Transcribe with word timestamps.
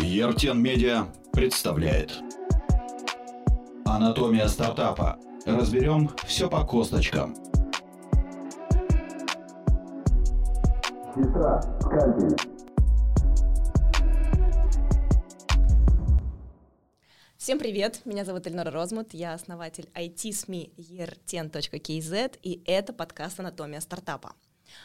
Ертен 0.00 0.62
Медиа 0.62 1.06
представляет 1.32 2.12
Анатомия 3.84 4.48
стартапа. 4.48 5.18
Разберем 5.44 6.10
все 6.24 6.48
по 6.48 6.64
косточкам. 6.64 7.34
Сестра, 11.14 11.60
скальпель. 11.80 12.36
Всем 17.36 17.58
привет, 17.58 18.00
меня 18.06 18.24
зовут 18.24 18.46
Эльнора 18.46 18.70
Розмут, 18.70 19.12
я 19.12 19.34
основатель 19.34 19.90
IT-СМИ 19.94 20.72
year10.kz, 20.78 22.38
и 22.42 22.62
это 22.64 22.92
подкаст 22.94 23.38
«Анатомия 23.38 23.80
стартапа». 23.80 24.32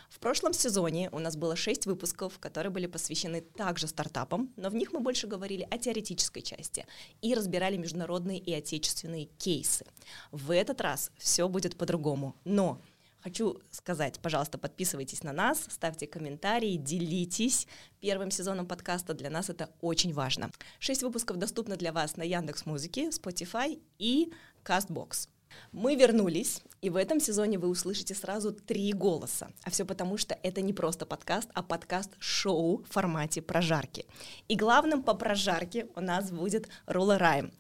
В 0.10 0.20
прошлом 0.20 0.54
сезоне 0.54 1.10
у 1.12 1.20
нас 1.20 1.36
было 1.36 1.56
шесть 1.56 1.86
выпусков, 1.86 2.40
которые 2.40 2.72
были 2.72 2.88
посвящены 2.88 3.42
также 3.42 3.88
стартапам, 3.88 4.54
но 4.56 4.70
в 4.70 4.76
них 4.76 4.92
мы 4.92 5.00
больше 5.00 5.28
говорили 5.28 5.68
о 5.70 5.78
теоретической 5.78 6.42
части 6.42 6.86
и 7.22 7.34
разбирали 7.34 7.78
международные 7.78 8.40
и 8.40 8.54
отечественные 8.54 9.26
кейсы. 9.26 9.86
В 10.32 10.52
этот 10.52 10.82
раз 10.82 11.12
все 11.18 11.48
будет 11.48 11.78
по-другому, 11.78 12.36
но 12.44 12.82
Хочу 13.22 13.60
сказать, 13.70 14.20
пожалуйста, 14.22 14.58
подписывайтесь 14.58 15.24
на 15.24 15.34
нас, 15.34 15.66
ставьте 15.70 16.08
комментарии, 16.08 16.78
делитесь 16.78 17.68
первым 18.00 18.32
сезоном 18.32 18.66
подкаста. 18.66 19.14
Для 19.14 19.30
нас 19.30 19.50
это 19.50 19.70
очень 19.82 20.14
важно. 20.14 20.52
Шесть 20.80 21.04
выпусков 21.04 21.36
доступны 21.36 21.76
для 21.76 21.92
вас 21.92 22.16
на 22.16 22.24
Яндекс 22.24 22.66
Музыке, 22.66 23.10
Spotify 23.10 23.82
и 23.98 24.32
Castbox. 24.64 25.28
Мы 25.72 25.96
вернулись, 25.96 26.62
и 26.82 26.90
в 26.90 26.96
этом 26.96 27.20
сезоне 27.20 27.60
вы 27.60 27.68
услышите 27.68 28.16
сразу 28.16 28.52
три 28.52 28.92
голоса. 28.94 29.52
А 29.64 29.70
все 29.70 29.86
потому, 29.86 30.18
что 30.18 30.38
это 30.42 30.62
не 30.62 30.74
просто 30.74 31.06
подкаст, 31.06 31.50
а 31.54 31.62
подкаст-шоу 31.62 32.84
в 32.84 32.90
формате 32.90 33.42
прожарки. 33.42 34.06
И 34.48 34.56
главным 34.56 35.04
по 35.04 35.14
прожарке 35.14 35.88
у 35.96 36.02
нас 36.02 36.32
будет 36.32 36.70
Рула 36.88 37.18
Райм. 37.18 37.52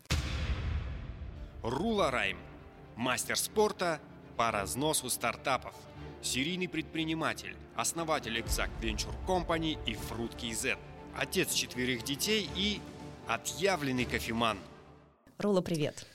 Рула 1.62 2.10
Райм. 2.10 2.38
Мастер 2.96 3.38
спорта 3.38 4.00
по 4.38 4.52
разносу 4.52 5.10
стартапов. 5.10 5.74
Серийный 6.22 6.68
предприниматель, 6.68 7.56
основатель 7.76 8.38
Exact 8.40 8.72
Venture 8.82 9.14
Company 9.28 9.78
и 9.86 9.94
Fruit 9.94 10.54
Z. 10.54 10.78
Отец 11.16 11.54
четверых 11.54 12.04
детей 12.04 12.50
и 12.56 12.82
отъявленный 13.28 14.06
кофеман. 14.06 14.58
Рула, 15.38 15.62
привет. 15.62 16.06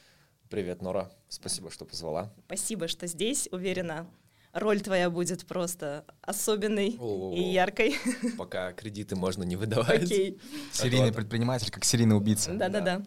Привет, 0.51 0.83
Нора. 0.83 1.11
Спасибо, 1.35 1.71
что 1.71 1.85
позвала. 1.85 2.33
Спасибо, 2.47 2.87
что 2.87 3.07
здесь. 3.09 3.49
Уверена, 3.51 4.07
роль 4.53 4.81
твоя 4.81 5.11
будет 5.11 5.45
просто 5.47 6.05
особенной 6.23 6.97
О-о-о. 6.99 7.35
и 7.35 7.43
яркой. 7.43 7.97
Пока 8.39 8.73
кредиты 8.73 9.17
можно 9.17 9.43
не 9.43 9.57
выдавать. 9.57 10.05
Окей. 10.05 10.39
Серийный 10.73 11.13
предприниматель, 11.13 11.71
как 11.73 11.85
серийный 11.85 12.17
убийца. 12.17 12.53
Да-да-да. 12.53 13.03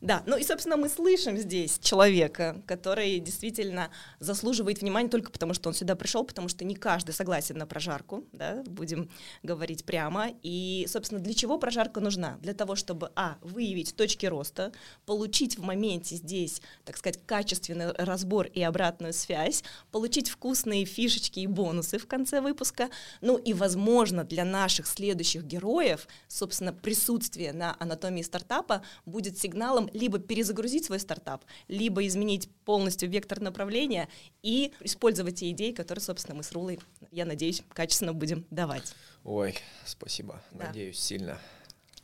Да, 0.00 0.22
ну 0.26 0.36
и, 0.36 0.44
собственно, 0.44 0.76
мы 0.76 0.88
слышим 0.88 1.36
здесь 1.36 1.78
человека, 1.78 2.62
который 2.66 3.18
действительно 3.18 3.90
заслуживает 4.18 4.80
внимания 4.80 5.08
только 5.08 5.30
потому, 5.30 5.54
что 5.54 5.68
он 5.68 5.74
сюда 5.74 5.96
пришел, 5.96 6.24
потому 6.24 6.48
что 6.48 6.64
не 6.64 6.74
каждый 6.74 7.12
согласен 7.12 7.58
на 7.58 7.66
прожарку, 7.66 8.24
да, 8.32 8.62
будем 8.66 9.10
говорить 9.42 9.84
прямо. 9.84 10.28
И, 10.42 10.86
собственно, 10.88 11.20
для 11.20 11.34
чего 11.34 11.58
прожарка 11.58 12.00
нужна? 12.00 12.38
Для 12.40 12.54
того, 12.54 12.76
чтобы, 12.76 13.10
а, 13.16 13.36
выявить 13.42 13.94
точки 13.96 14.26
роста, 14.26 14.72
получить 15.06 15.58
в 15.58 15.62
моменте 15.62 16.16
здесь, 16.16 16.60
так 16.84 16.96
сказать, 16.96 17.20
качественный 17.26 17.92
разбор 17.92 18.46
и 18.46 18.62
обратную 18.62 19.12
связь, 19.12 19.64
получить 19.90 20.28
вкусные 20.28 20.84
фишечки 20.84 21.40
и 21.40 21.46
бонусы 21.46 21.98
в 21.98 22.06
конце 22.06 22.40
выпуска, 22.40 22.90
ну 23.20 23.36
и, 23.36 23.52
возможно, 23.52 24.24
для 24.24 24.44
наших 24.44 24.86
следующих 24.86 25.44
героев, 25.44 26.06
собственно, 26.28 26.72
присутствие 26.72 27.52
на 27.52 27.76
анатомии 27.78 28.22
стартапа 28.22 28.82
будет 29.06 29.38
сигнал 29.38 29.69
каналам 29.70 29.88
либо 29.92 30.18
перезагрузить 30.18 30.84
свой 30.84 30.98
стартап, 30.98 31.44
либо 31.68 32.04
изменить 32.06 32.48
полностью 32.64 33.08
вектор 33.08 33.40
направления 33.40 34.08
и 34.42 34.72
использовать 34.80 35.36
те 35.36 35.50
идеи, 35.50 35.70
которые, 35.70 36.02
собственно, 36.02 36.36
мы 36.36 36.42
с 36.42 36.50
Рулой, 36.50 36.80
я 37.12 37.24
надеюсь, 37.24 37.62
качественно 37.72 38.12
будем 38.12 38.44
давать. 38.50 38.94
Ой, 39.22 39.56
спасибо, 39.84 40.42
да. 40.50 40.66
надеюсь, 40.66 40.98
сильно. 40.98 41.38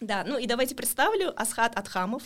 Да, 0.00 0.25
ну 0.25 0.38
и 0.38 0.47
давайте 0.47 0.77
представлю 0.77 1.32
Асхат 1.41 1.77
Атхамов. 1.77 2.22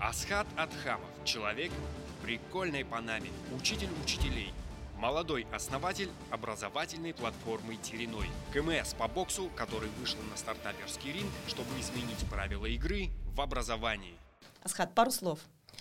Асхат 0.00 0.46
Атхамов– 0.56 1.08
человек 1.24 1.70
в 1.70 2.24
прикольной 2.24 2.84
Панаме, 2.84 3.30
учитель 3.56 3.90
учителей, 4.02 4.52
молодой 4.96 5.46
основатель 5.52 6.10
образовательной 6.30 7.14
платформы 7.14 7.76
Тереной, 7.76 8.26
КМС 8.52 8.94
по 8.94 9.06
боксу, 9.06 9.50
который 9.54 9.90
вышел 10.00 10.18
на 10.30 10.36
стартаперский 10.36 11.12
ринг, 11.12 11.30
чтобы 11.46 11.68
изменить 11.78 12.28
правила 12.28 12.66
игры 12.66 13.10
в 13.36 13.40
образовании. 13.40 14.16
Асхат, 14.62 14.94
пару 14.94 15.10
слов. 15.10 15.40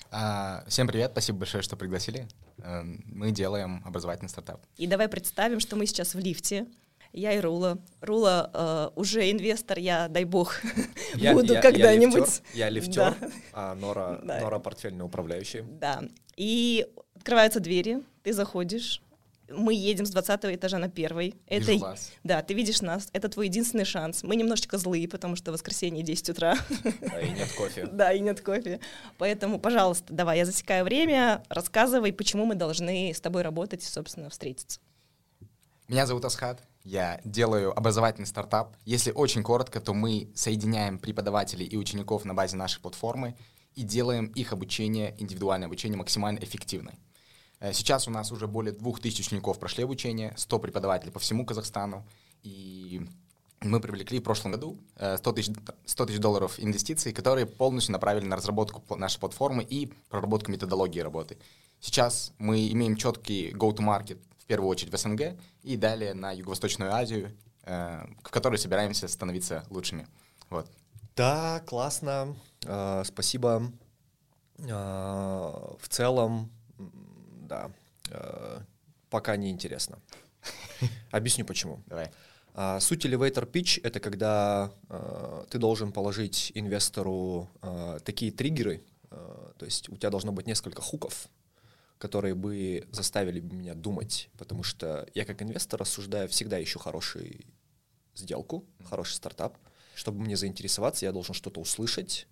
А, 0.09 0.63
всем 0.67 0.87
привет, 0.87 1.11
спасибо 1.11 1.39
большое, 1.39 1.61
что 1.61 1.77
пригласили. 1.77 2.27
А, 2.63 2.83
мы 2.83 3.31
делаем 3.31 3.83
образовательный 3.85 4.29
стартап. 4.29 4.65
И 4.75 4.87
давай 4.87 5.07
представим, 5.07 5.59
что 5.59 5.75
мы 5.75 5.85
сейчас 5.85 6.15
в 6.15 6.19
лифте. 6.19 6.65
Я 7.13 7.33
и 7.33 7.39
Рула. 7.39 7.77
Рула 7.99 8.49
э, 8.53 8.89
уже 8.95 9.29
инвестор, 9.29 9.77
я, 9.77 10.07
дай 10.07 10.23
бог, 10.23 10.55
я, 11.15 11.33
буду 11.33 11.55
когда-нибудь. 11.61 12.41
Я 12.53 12.69
лифтер, 12.69 13.15
да. 13.19 13.29
а 13.51 13.75
Нора, 13.75 14.19
да. 14.23 14.39
Нора 14.39 14.59
портфельный 14.59 15.03
управляющий. 15.03 15.61
Да. 15.61 16.03
И 16.37 16.87
открываются 17.13 17.59
двери, 17.59 18.01
ты 18.23 18.31
заходишь, 18.31 19.01
мы 19.55 19.73
едем 19.73 20.05
с 20.05 20.11
20 20.11 20.45
этажа 20.45 20.77
на 20.77 20.89
первый. 20.89 21.35
Это, 21.47 21.73
вас. 21.77 22.11
Да, 22.23 22.41
ты 22.41 22.53
видишь 22.53 22.81
нас, 22.81 23.09
это 23.13 23.29
твой 23.29 23.47
единственный 23.47 23.85
шанс. 23.85 24.23
Мы 24.23 24.35
немножечко 24.35 24.77
злые, 24.77 25.07
потому 25.07 25.35
что 25.35 25.51
воскресенье 25.51 26.03
10 26.03 26.29
утра. 26.29 26.55
Да, 27.01 27.21
и 27.21 27.31
нет 27.31 27.51
кофе. 27.53 27.85
Да, 27.91 28.13
и 28.13 28.19
нет 28.19 28.41
кофе. 28.41 28.79
Поэтому, 29.17 29.59
пожалуйста, 29.59 30.13
давай, 30.13 30.39
я 30.39 30.45
засекаю 30.45 30.85
время, 30.85 31.43
рассказывай, 31.49 32.13
почему 32.13 32.45
мы 32.45 32.55
должны 32.55 33.13
с 33.13 33.21
тобой 33.21 33.41
работать 33.41 33.83
и, 33.83 33.87
собственно, 33.87 34.29
встретиться. 34.29 34.79
Меня 35.87 36.05
зовут 36.05 36.23
Асхат, 36.25 36.63
я 36.83 37.19
делаю 37.23 37.77
образовательный 37.77 38.25
стартап. 38.25 38.75
Если 38.85 39.11
очень 39.11 39.43
коротко, 39.43 39.79
то 39.79 39.93
мы 39.93 40.31
соединяем 40.35 40.97
преподавателей 40.97 41.65
и 41.65 41.77
учеников 41.77 42.25
на 42.25 42.33
базе 42.33 42.55
нашей 42.55 42.81
платформы 42.81 43.35
и 43.75 43.83
делаем 43.83 44.27
их 44.27 44.53
обучение, 44.53 45.15
индивидуальное 45.19 45.67
обучение 45.67 45.97
максимально 45.97 46.39
эффективной. 46.39 46.93
Э, 47.61 47.71
сейчас 47.73 48.07
у 48.07 48.11
нас 48.11 48.31
уже 48.31 48.47
более 48.47 48.73
2000 48.73 49.21
учеников 49.21 49.59
прошли 49.59 49.83
обучение, 49.83 50.33
100 50.35 50.59
преподавателей 50.59 51.11
по 51.13 51.19
всему 51.19 51.45
Казахстану, 51.45 52.05
и 52.43 53.07
мы 53.61 53.79
привлекли 53.79 54.19
в 54.19 54.23
прошлом 54.23 54.53
году 54.53 54.79
100 54.95 55.31
тысяч, 55.33 55.53
100 55.85 56.05
тысяч 56.07 56.19
долларов 56.19 56.55
инвестиций, 56.57 57.13
которые 57.13 57.45
полностью 57.45 57.93
направили 57.93 58.25
на 58.25 58.35
разработку 58.35 58.95
нашей 58.95 59.19
платформы 59.19 59.63
и 59.63 59.93
проработку 60.09 60.51
методологии 60.51 60.99
работы. 60.99 61.37
Сейчас 61.79 62.33
мы 62.39 62.67
имеем 62.71 62.95
четкий 62.95 63.51
go-to-market, 63.51 64.19
в 64.39 64.45
первую 64.45 64.67
очередь 64.67 64.91
в 64.91 64.97
СНГ, 64.97 65.39
и 65.61 65.77
далее 65.77 66.15
на 66.15 66.31
Юго-Восточную 66.31 66.91
Азию, 66.91 67.37
э, 67.63 68.03
в 68.23 68.31
которой 68.31 68.57
собираемся 68.57 69.07
становиться 69.07 69.63
лучшими. 69.69 70.07
Вот. 70.49 70.67
Да, 71.15 71.61
классно. 71.67 72.35
Э, 72.65 73.03
спасибо. 73.05 73.71
В 74.57 75.87
целом, 75.89 76.51
да, 77.51 77.71
э, 78.11 78.59
пока 79.09 79.35
не 79.35 79.49
интересно. 79.49 79.99
Объясню 81.11 81.45
почему. 81.45 81.83
Давай. 81.85 82.09
А, 82.53 82.79
суть 82.79 83.05
elevator 83.05 83.49
pitch— 83.49 83.81
это 83.83 83.99
когда 83.99 84.71
э, 84.89 85.45
ты 85.49 85.57
должен 85.57 85.91
положить 85.91 86.51
инвестору 86.55 87.49
э, 87.61 87.99
такие 88.05 88.31
триггеры, 88.31 88.81
э, 89.09 89.51
то 89.57 89.65
есть 89.65 89.89
у 89.89 89.97
тебя 89.97 90.09
должно 90.09 90.31
быть 90.31 90.47
несколько 90.47 90.81
хуков, 90.81 91.27
которые 91.97 92.35
бы 92.35 92.87
заставили 92.91 93.41
меня 93.41 93.73
думать, 93.73 94.29
потому 94.37 94.63
что 94.63 95.05
я 95.13 95.25
как 95.25 95.41
инвестор 95.41 95.81
рассуждаю, 95.81 96.29
всегда 96.29 96.61
ищу 96.63 96.79
хорошую 96.79 97.45
сделку, 98.15 98.65
хороший 98.89 99.13
стартап. 99.15 99.57
Чтобы 99.93 100.21
мне 100.21 100.37
заинтересоваться, 100.37 101.05
я 101.05 101.11
должен 101.11 101.35
что-то 101.35 101.59
услышать, 101.59 102.27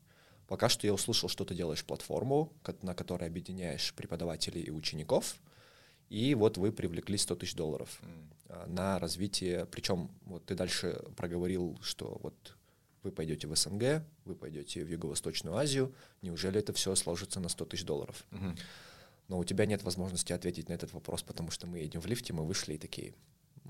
Пока 0.49 0.67
что 0.67 0.87
я 0.87 0.93
услышал, 0.95 1.29
что 1.29 1.45
ты 1.45 1.53
делаешь 1.53 1.85
платформу, 1.85 2.51
на 2.81 2.95
которой 2.95 3.27
объединяешь 3.27 3.93
преподавателей 3.93 4.63
и 4.63 4.71
учеников, 4.71 5.35
и 6.09 6.33
вот 6.33 6.57
вы 6.57 6.71
привлекли 6.71 7.19
100 7.19 7.35
тысяч 7.35 7.53
долларов 7.53 8.01
mm. 8.01 8.65
на 8.71 8.97
развитие. 8.97 9.67
Причем 9.67 10.09
вот 10.25 10.43
ты 10.47 10.55
дальше 10.55 11.03
проговорил, 11.15 11.77
что 11.83 12.19
вот 12.23 12.55
вы 13.03 13.11
пойдете 13.11 13.45
в 13.45 13.55
СНГ, 13.55 14.03
вы 14.25 14.35
пойдете 14.35 14.83
в 14.83 14.89
Юго-Восточную 14.89 15.55
Азию. 15.55 15.93
Неужели 16.23 16.59
это 16.59 16.73
все 16.73 16.95
сложится 16.95 17.39
на 17.39 17.49
100 17.49 17.65
тысяч 17.65 17.85
долларов? 17.85 18.25
Mm-hmm. 18.31 18.59
Но 19.27 19.37
у 19.37 19.43
тебя 19.43 19.67
нет 19.67 19.83
возможности 19.83 20.33
ответить 20.33 20.67
на 20.67 20.73
этот 20.73 20.91
вопрос, 20.93 21.21
потому 21.21 21.51
что 21.51 21.67
мы 21.67 21.77
едем 21.77 22.01
в 22.01 22.07
лифте, 22.07 22.33
мы 22.33 22.43
вышли 22.43 22.73
и 22.73 22.77
такие... 22.79 23.13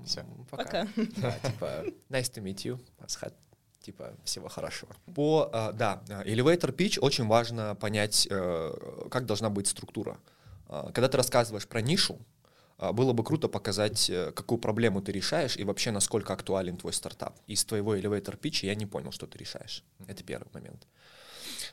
Все. 0.06 0.24
Пока. 0.50 0.86
Пока. 0.86 0.88
Да, 1.20 1.38
типа, 1.40 1.84
nice 2.08 2.32
to 2.32 2.42
meet 2.42 2.64
you, 2.64 2.80
Асхат 2.96 3.34
типа 3.80 4.14
всего 4.24 4.48
хорошего. 4.48 4.94
По, 5.14 5.50
uh, 5.52 5.72
да, 5.72 6.02
elevator 6.24 6.74
pitch 6.74 6.98
очень 7.00 7.26
важно 7.26 7.74
понять, 7.74 8.26
uh, 8.30 9.08
как 9.08 9.26
должна 9.26 9.50
быть 9.50 9.66
структура. 9.66 10.18
Когда 10.68 11.08
ты 11.08 11.16
рассказываешь 11.16 11.66
про 11.66 11.80
нишу, 11.80 12.16
было 12.78 13.12
бы 13.12 13.24
круто 13.24 13.48
показать, 13.48 14.08
э, 14.08 14.30
какую 14.30 14.58
проблему 14.58 15.02
ты 15.02 15.10
решаешь 15.10 15.56
и 15.56 15.64
вообще 15.64 15.90
насколько 15.90 16.32
актуален 16.32 16.76
твой 16.76 16.92
стартап. 16.92 17.36
Из 17.48 17.64
твоего 17.64 17.96
elevator 17.96 18.38
pitch 18.38 18.64
я 18.64 18.76
не 18.76 18.86
понял, 18.86 19.10
что 19.10 19.26
ты 19.26 19.36
решаешь. 19.36 19.84
Это 20.06 20.22
первый 20.22 20.48
момент. 20.52 20.86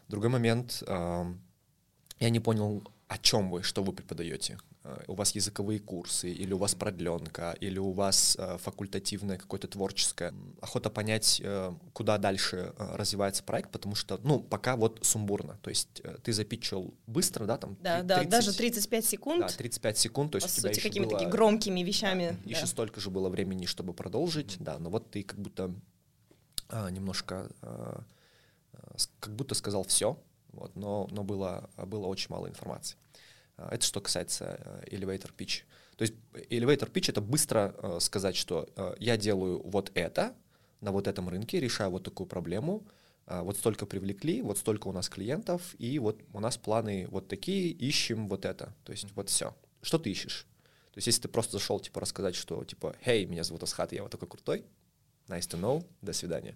Другой 0.08 0.30
момент, 0.30 0.84
я 0.88 2.30
не 2.30 2.40
понял, 2.40 2.84
о 3.08 3.18
чем 3.18 3.50
вы, 3.50 3.64
что 3.64 3.84
вы 3.84 3.94
преподаете. 3.94 4.58
Э, 4.84 5.04
у 5.08 5.14
вас 5.14 5.32
языковые 5.36 5.80
курсы, 5.80 6.30
или 6.30 6.54
у 6.54 6.58
вас 6.58 6.76
продленка, 6.76 7.56
или 7.62 7.80
у 7.80 7.92
вас 7.92 8.36
э, 8.38 8.58
факультативное 8.58 9.38
какое-то 9.38 9.68
творческое. 9.68 10.34
Охота 10.62 10.90
понять, 10.90 11.42
э, 11.44 11.74
куда 11.94 12.18
дальше 12.18 12.74
развивается 12.78 13.44
проект, 13.44 13.72
потому 13.72 13.96
что, 13.96 14.20
ну, 14.24 14.40
пока 14.40 14.76
вот 14.76 15.00
сумбурно. 15.04 15.58
То 15.62 15.70
есть 15.70 16.02
ты 16.24 16.34
запичил 16.34 16.94
быстро, 17.08 17.46
да, 17.46 17.58
там? 17.58 17.78
Да, 17.82 18.00
30, 18.00 18.08
да, 18.08 18.24
даже 18.24 18.54
35 18.54 19.06
секунд. 19.06 19.40
Да, 19.40 19.48
35 19.48 19.98
секунд, 19.98 20.32
то 20.32 20.36
есть 20.38 20.48
По 20.48 20.52
у 20.52 20.62
тебя 20.62 20.74
сути, 20.74 20.84
какими-то 20.84 21.12
было, 21.12 21.20
такими 21.20 21.32
громкими 21.32 21.80
вещами. 21.82 22.38
Да, 22.44 22.50
Еще 22.50 22.68
столько 22.68 23.00
же 23.00 23.10
было 23.10 23.30
времени, 23.30 23.66
чтобы 23.66 23.94
продолжить, 23.94 24.58
mm-hmm. 24.58 24.64
да, 24.64 24.80
но 24.80 24.90
вот 24.90 25.12
ты 25.12 25.24
как 25.24 25.40
будто 25.40 25.74
а, 26.70 26.90
немножко, 26.90 27.50
а, 27.62 28.04
как 29.20 29.34
будто 29.36 29.56
сказал 29.56 29.84
все, 29.86 30.18
вот, 30.52 30.76
но, 30.76 31.08
но 31.12 31.24
было, 31.24 31.70
было 31.78 32.08
очень 32.08 32.28
мало 32.30 32.48
информации. 32.48 32.98
А, 33.58 33.74
это 33.74 33.86
что 33.86 34.02
касается 34.02 34.60
э, 34.60 34.96
elevator 34.96 35.32
pitch. 35.36 35.64
То 35.96 36.04
есть 36.04 36.14
elevator 36.50 36.92
pitch— 36.92 37.06
это 37.10 37.22
быстро 37.22 37.76
э, 37.78 38.00
сказать, 38.00 38.36
что 38.36 38.70
э, 38.76 38.96
я 39.00 39.18
делаю 39.18 39.62
вот 39.66 39.92
это 39.96 40.36
на 40.82 40.92
вот 40.92 41.08
этом 41.08 41.28
рынке, 41.30 41.60
решаю 41.60 41.90
вот 41.92 42.04
такую 42.04 42.28
проблему, 42.28 42.86
вот 43.26 43.58
столько 43.58 43.86
привлекли, 43.86 44.42
вот 44.42 44.58
столько 44.58 44.88
у 44.88 44.94
нас 44.94 45.10
клиентов, 45.10 45.76
и 45.80 46.00
вот 46.00 46.22
у 46.32 46.40
нас 46.40 46.56
планы 46.56 47.08
вот 47.10 47.28
такие, 47.28 47.72
ищем 47.72 48.30
вот 48.30 48.46
это. 48.46 48.74
То 48.86 48.94
есть 48.94 49.08
вот 49.16 49.28
все. 49.28 49.54
Что 49.82 49.98
ты 49.98 50.12
ищешь? 50.12 50.46
То 50.94 51.00
есть 51.00 51.08
если 51.08 51.24
ты 51.24 51.28
просто 51.28 51.58
зашел, 51.58 51.80
типа, 51.82 52.00
рассказать, 52.00 52.36
что, 52.36 52.64
типа, 52.64 52.96
«Хей, 53.04 53.26
меня 53.26 53.44
зовут 53.44 53.64
Асхат, 53.64 53.92
я 53.92 54.04
вот 54.04 54.12
такой 54.12 54.30
крутой», 54.30 54.66
nice 55.28 55.48
to 55.48 55.60
know, 55.60 55.86
до 56.02 56.14
свидания. 56.14 56.56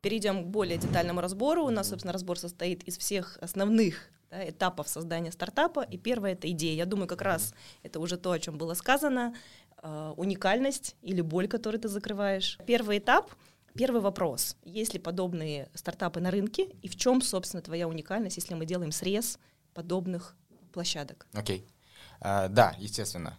Перейдем 0.00 0.44
к 0.44 0.46
более 0.46 0.78
детальному 0.78 1.20
разбору. 1.20 1.64
У 1.64 1.70
нас, 1.70 1.88
собственно, 1.88 2.12
разбор 2.12 2.38
состоит 2.38 2.82
из 2.84 2.96
всех 2.96 3.38
основных 3.40 4.10
да, 4.30 4.48
этапов 4.48 4.88
создания 4.88 5.30
стартапа. 5.30 5.82
И 5.82 5.98
первое— 5.98 6.32
это 6.32 6.50
идея. 6.50 6.74
Я 6.74 6.86
думаю, 6.86 7.06
как 7.06 7.20
раз 7.22 7.54
это 7.82 8.00
уже 8.00 8.16
то, 8.16 8.32
о 8.32 8.38
чем 8.38 8.56
было 8.56 8.74
сказано. 8.74 9.34
Э, 9.82 10.14
уникальность 10.16 10.96
или 11.02 11.20
боль, 11.20 11.48
которую 11.48 11.80
ты 11.80 11.88
закрываешь. 11.88 12.58
Первый 12.66 12.98
этап— 12.98 13.30
Первый 13.74 14.00
вопрос. 14.00 14.56
Есть 14.64 14.94
ли 14.94 15.00
подобные 15.00 15.68
стартапы 15.74 16.20
на 16.20 16.30
рынке? 16.30 16.64
И 16.82 16.88
в 16.88 16.96
чем, 16.96 17.22
собственно, 17.22 17.62
твоя 17.62 17.86
уникальность, 17.86 18.36
если 18.36 18.54
мы 18.54 18.66
делаем 18.66 18.90
срез 18.90 19.38
подобных 19.74 20.34
площадок? 20.72 21.26
Окей. 21.32 21.60
Okay. 21.60 21.66
Uh, 22.20 22.48
да, 22.48 22.74
естественно. 22.78 23.38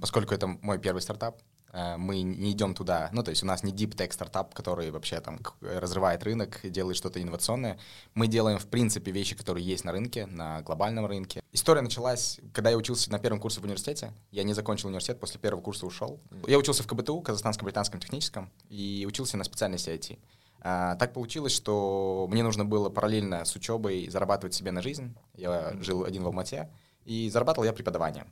Поскольку 0.00 0.34
это 0.34 0.48
мой 0.48 0.80
первый 0.80 1.00
стартап, 1.00 1.40
Э, 1.42 1.51
мы 1.72 2.22
не 2.22 2.52
идем 2.52 2.74
туда, 2.74 3.08
ну, 3.12 3.22
то 3.22 3.30
есть 3.30 3.42
у 3.42 3.46
нас 3.46 3.62
не 3.62 3.72
deep 3.72 3.96
tech 3.96 4.12
стартап, 4.12 4.54
который 4.54 4.90
вообще 4.90 5.20
там 5.20 5.38
разрывает 5.60 6.22
рынок, 6.22 6.60
делает 6.64 6.96
что-то 6.96 7.22
инновационное. 7.22 7.78
Мы 8.14 8.26
делаем, 8.26 8.58
в 8.58 8.66
принципе, 8.66 9.10
вещи, 9.10 9.34
которые 9.34 9.64
есть 9.64 9.84
на 9.84 9.92
рынке, 9.92 10.26
на 10.26 10.60
глобальном 10.62 11.06
рынке. 11.06 11.42
История 11.52 11.80
началась, 11.80 12.40
когда 12.52 12.70
я 12.70 12.76
учился 12.76 13.10
на 13.10 13.18
первом 13.18 13.40
курсе 13.40 13.60
в 13.60 13.64
университете. 13.64 14.12
Я 14.30 14.42
не 14.42 14.52
закончил 14.52 14.88
университет, 14.88 15.18
после 15.18 15.40
первого 15.40 15.62
курса 15.62 15.86
ушел. 15.86 16.20
Я 16.46 16.58
учился 16.58 16.82
в 16.82 16.86
КБТУ, 16.86 17.20
Казахстанско-британском 17.20 18.00
техническом, 18.00 18.50
и 18.68 19.04
учился 19.08 19.36
на 19.36 19.44
специальности 19.44 19.90
IT. 19.90 20.18
А, 20.64 20.94
так 20.96 21.12
получилось, 21.12 21.52
что 21.52 22.28
мне 22.30 22.42
нужно 22.42 22.64
было 22.64 22.88
параллельно 22.88 23.44
с 23.44 23.56
учебой 23.56 24.08
зарабатывать 24.08 24.54
себе 24.54 24.70
на 24.70 24.80
жизнь. 24.80 25.14
Я 25.34 25.74
жил 25.80 26.04
один 26.04 26.22
в 26.22 26.26
Алмате, 26.26 26.70
и 27.04 27.28
зарабатывал 27.30 27.64
я 27.64 27.72
преподаванием. 27.72 28.28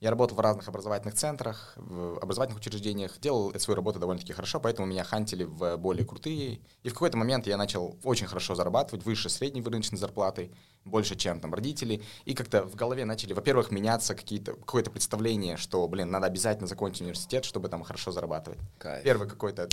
Я 0.00 0.10
работал 0.10 0.36
в 0.36 0.40
разных 0.40 0.68
образовательных 0.68 1.14
центрах, 1.14 1.72
в 1.76 2.18
образовательных 2.18 2.60
учреждениях, 2.60 3.18
делал 3.18 3.52
свою 3.58 3.74
работу 3.74 3.98
довольно-таки 3.98 4.32
хорошо, 4.32 4.60
поэтому 4.60 4.86
меня 4.86 5.02
хантили 5.02 5.42
в 5.42 5.76
более 5.76 6.06
крутые. 6.06 6.60
И 6.84 6.88
в 6.88 6.92
какой-то 6.92 7.16
момент 7.16 7.48
я 7.48 7.56
начал 7.56 7.98
очень 8.04 8.28
хорошо 8.28 8.54
зарабатывать, 8.54 9.04
выше 9.04 9.28
средней 9.28 9.60
рыночной 9.60 9.98
зарплаты, 9.98 10.52
больше, 10.84 11.16
чем 11.16 11.40
там 11.40 11.52
родители. 11.52 12.02
И 12.26 12.34
как-то 12.34 12.64
в 12.64 12.76
голове 12.76 13.04
начали, 13.04 13.32
во-первых, 13.32 13.72
меняться 13.72 14.14
какие-то, 14.14 14.54
какое-то 14.54 14.92
представление, 14.92 15.56
что, 15.56 15.86
блин, 15.88 16.12
надо 16.12 16.26
обязательно 16.26 16.68
закончить 16.68 17.02
университет, 17.02 17.44
чтобы 17.44 17.68
там 17.68 17.82
хорошо 17.82 18.12
зарабатывать. 18.12 18.60
Кайф. 18.78 19.02
Первый 19.02 19.28
какой-то... 19.28 19.68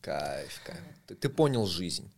Кайф, 0.00 0.60
кайф. 0.64 0.80
Ты, 1.06 1.14
ты 1.14 1.28
понял 1.28 1.66
жизнь. 1.66 2.10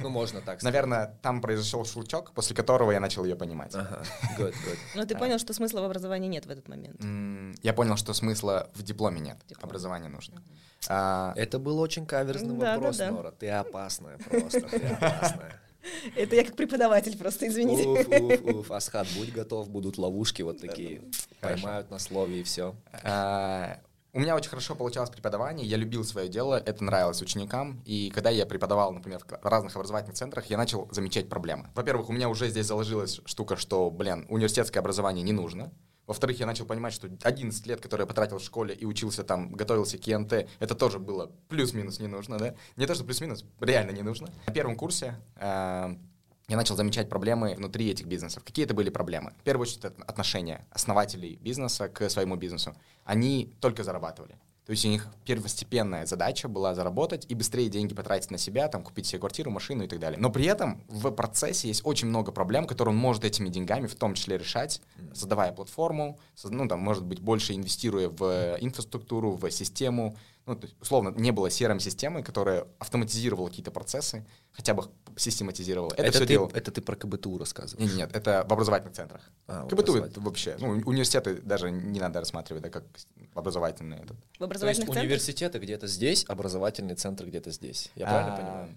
Ну, 0.00 0.08
можно 0.08 0.40
так 0.40 0.60
сказать. 0.60 0.62
Наверное, 0.64 1.18
там 1.22 1.40
произошел 1.40 1.84
щелчок, 1.84 2.32
после 2.32 2.56
которого 2.56 2.92
я 2.92 3.00
начал 3.00 3.24
ее 3.24 3.36
понимать. 3.36 3.74
Ага, 3.74 4.02
good, 4.38 4.52
good. 4.52 4.78
Но 4.94 5.04
ты 5.04 5.16
понял, 5.16 5.38
что 5.38 5.52
смысла 5.52 5.80
в 5.80 5.84
образовании 5.84 6.28
нет 6.28 6.46
в 6.46 6.50
этот 6.50 6.68
момент? 6.68 7.00
Я 7.62 7.72
понял, 7.72 7.96
что 7.96 8.14
смысла 8.14 8.68
в 8.74 8.82
дипломе 8.82 9.20
нет. 9.20 9.38
Образование 9.60 10.08
нужно. 10.08 10.42
А, 10.88 11.32
Это 11.36 11.58
был 11.58 11.78
очень 11.80 12.06
каверзный 12.06 12.56
вопрос, 12.56 12.98
Нора. 12.98 13.32
Ты 13.32 13.48
опасная 13.50 14.18
просто, 14.18 14.60
ты 14.60 14.86
опасная. 14.86 15.60
Это 16.16 16.36
я 16.36 16.44
как 16.44 16.56
преподаватель 16.56 17.16
просто, 17.16 17.46
извините. 17.46 17.86
Уф, 17.88 18.08
уф, 18.08 18.56
уф. 18.56 18.70
Асхат, 18.72 19.06
будь 19.16 19.32
готов, 19.32 19.70
будут 19.70 19.96
ловушки 19.96 20.42
вот 20.42 20.60
такие. 20.60 21.02
Поймают 21.40 21.90
на 21.90 21.98
слове 21.98 22.40
и 22.40 22.42
все. 22.42 22.74
А, 23.04 23.78
у 24.12 24.20
меня 24.20 24.34
очень 24.34 24.50
хорошо 24.50 24.74
получалось 24.74 25.10
преподавание, 25.10 25.66
я 25.66 25.76
любил 25.76 26.04
свое 26.04 26.28
дело, 26.28 26.62
это 26.64 26.82
нравилось 26.82 27.20
ученикам, 27.20 27.82
и 27.84 28.10
когда 28.10 28.30
я 28.30 28.46
преподавал, 28.46 28.92
например, 28.92 29.20
в 29.20 29.46
разных 29.46 29.76
образовательных 29.76 30.16
центрах, 30.16 30.46
я 30.46 30.56
начал 30.56 30.88
замечать 30.90 31.28
проблемы. 31.28 31.68
Во-первых, 31.74 32.08
у 32.08 32.12
меня 32.12 32.28
уже 32.28 32.48
здесь 32.48 32.66
заложилась 32.66 33.20
штука, 33.26 33.56
что, 33.56 33.90
блин, 33.90 34.26
университетское 34.28 34.80
образование 34.80 35.22
не 35.22 35.32
нужно. 35.32 35.70
Во-вторых, 36.06 36.40
я 36.40 36.46
начал 36.46 36.64
понимать, 36.64 36.94
что 36.94 37.10
11 37.22 37.66
лет, 37.66 37.82
которые 37.82 38.04
я 38.04 38.08
потратил 38.08 38.38
в 38.38 38.42
школе 38.42 38.74
и 38.74 38.86
учился 38.86 39.24
там, 39.24 39.52
готовился 39.52 39.98
к 39.98 40.06
ЕНТ, 40.06 40.48
это 40.58 40.74
тоже 40.74 40.98
было 40.98 41.30
плюс-минус 41.48 42.00
не 42.00 42.06
нужно, 42.06 42.38
да? 42.38 42.54
Не 42.76 42.86
то, 42.86 42.94
что 42.94 43.04
плюс-минус, 43.04 43.44
реально 43.60 43.90
не 43.90 44.02
нужно. 44.02 44.28
На 44.46 44.52
первом 44.54 44.74
курсе 44.74 45.16
э, 45.36 45.96
я 46.48 46.56
начал 46.56 46.76
замечать 46.76 47.10
проблемы 47.10 47.54
внутри 47.54 47.90
этих 47.90 48.06
бизнесов. 48.06 48.42
Какие 48.42 48.64
это 48.64 48.72
были 48.74 48.88
проблемы? 48.88 49.34
В 49.38 49.42
первую 49.42 49.62
очередь, 49.62 49.84
это 49.84 50.02
отношения 50.04 50.66
основателей 50.70 51.36
бизнеса 51.36 51.88
к 51.88 52.08
своему 52.08 52.36
бизнесу. 52.36 52.74
Они 53.04 53.52
только 53.60 53.84
зарабатывали. 53.84 54.38
То 54.64 54.72
есть 54.72 54.84
у 54.84 54.88
них 54.88 55.08
первостепенная 55.24 56.04
задача 56.04 56.46
была 56.46 56.74
заработать 56.74 57.24
и 57.30 57.34
быстрее 57.34 57.70
деньги 57.70 57.94
потратить 57.94 58.30
на 58.30 58.36
себя, 58.36 58.68
там, 58.68 58.82
купить 58.82 59.06
себе 59.06 59.18
квартиру, 59.18 59.50
машину 59.50 59.84
и 59.84 59.88
так 59.88 59.98
далее. 59.98 60.18
Но 60.20 60.30
при 60.30 60.44
этом 60.44 60.82
в 60.88 61.10
процессе 61.10 61.68
есть 61.68 61.80
очень 61.84 62.08
много 62.08 62.32
проблем, 62.32 62.66
которые 62.66 62.94
он 62.94 63.00
может 63.00 63.24
этими 63.24 63.48
деньгами 63.48 63.86
в 63.86 63.94
том 63.94 64.12
числе 64.12 64.36
решать, 64.36 64.82
создавая 65.14 65.52
платформу, 65.52 66.18
ну, 66.44 66.68
там, 66.68 66.80
может 66.80 67.04
быть, 67.04 67.20
больше 67.20 67.54
инвестируя 67.54 68.10
в 68.10 68.58
инфраструктуру, 68.60 69.32
в 69.32 69.50
систему, 69.50 70.18
ну, 70.48 70.56
то 70.56 70.66
есть, 70.66 70.76
условно, 70.80 71.12
не 71.16 71.30
было 71.30 71.48
CRM-системы, 71.48 72.22
которая 72.22 72.66
автоматизировала 72.78 73.48
какие-то 73.48 73.70
процессы, 73.70 74.26
хотя 74.52 74.72
бы 74.72 74.84
систематизировала. 75.16 75.92
Это, 75.92 76.02
это, 76.02 76.10
все 76.12 76.20
ты, 76.20 76.26
делал... 76.26 76.50
это 76.54 76.72
ты 76.72 76.80
про 76.80 76.96
КБТУ 76.96 77.38
рассказываешь? 77.38 77.86
Нет, 77.90 77.98
нет, 77.98 78.16
это 78.16 78.46
в 78.48 78.52
образовательных 78.52 78.94
центрах. 78.94 79.20
А, 79.46 79.66
КБТУ 79.68 79.96
это 79.96 80.20
вообще, 80.20 80.56
ну, 80.58 80.70
университеты 80.86 81.34
даже 81.42 81.70
не 81.70 82.00
надо 82.00 82.20
рассматривать, 82.20 82.62
да, 82.62 82.70
как 82.70 82.84
образовательные. 83.34 84.00
Этот. 84.00 84.16
В 84.38 84.44
образовательных 84.44 84.88
То 84.88 84.94
есть 84.94 85.04
университеты 85.04 85.58
где-то 85.58 85.86
здесь, 85.86 86.24
образовательный 86.26 86.94
центр 86.94 87.26
где-то 87.26 87.50
здесь. 87.50 87.90
Я 87.94 88.06
правильно 88.06 88.34
а, 88.34 88.36
понимаю? 88.36 88.68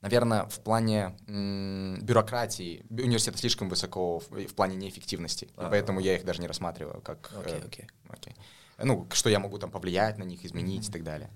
Наверное, 0.00 0.46
в 0.46 0.60
плане 0.60 1.14
м- 1.26 1.98
бюрократии 2.00 2.86
университеты 2.88 3.36
слишком 3.36 3.68
высоко 3.68 4.20
в, 4.20 4.30
в 4.30 4.54
плане 4.54 4.76
неэффективности, 4.76 5.50
а 5.56 5.68
поэтому 5.68 6.00
я 6.00 6.16
их 6.16 6.24
даже 6.24 6.40
не 6.40 6.48
рассматриваю 6.48 7.02
как... 7.02 7.30
Окей, 7.38 7.58
okay, 7.58 7.88
окей. 8.08 8.34
Ну, 8.82 9.06
что 9.12 9.30
я 9.30 9.38
могу 9.38 9.58
там 9.58 9.70
повлиять 9.70 10.18
на 10.18 10.24
них, 10.24 10.44
изменить 10.44 10.88
и 10.88 10.92
так 10.92 11.02
далее. 11.02 11.30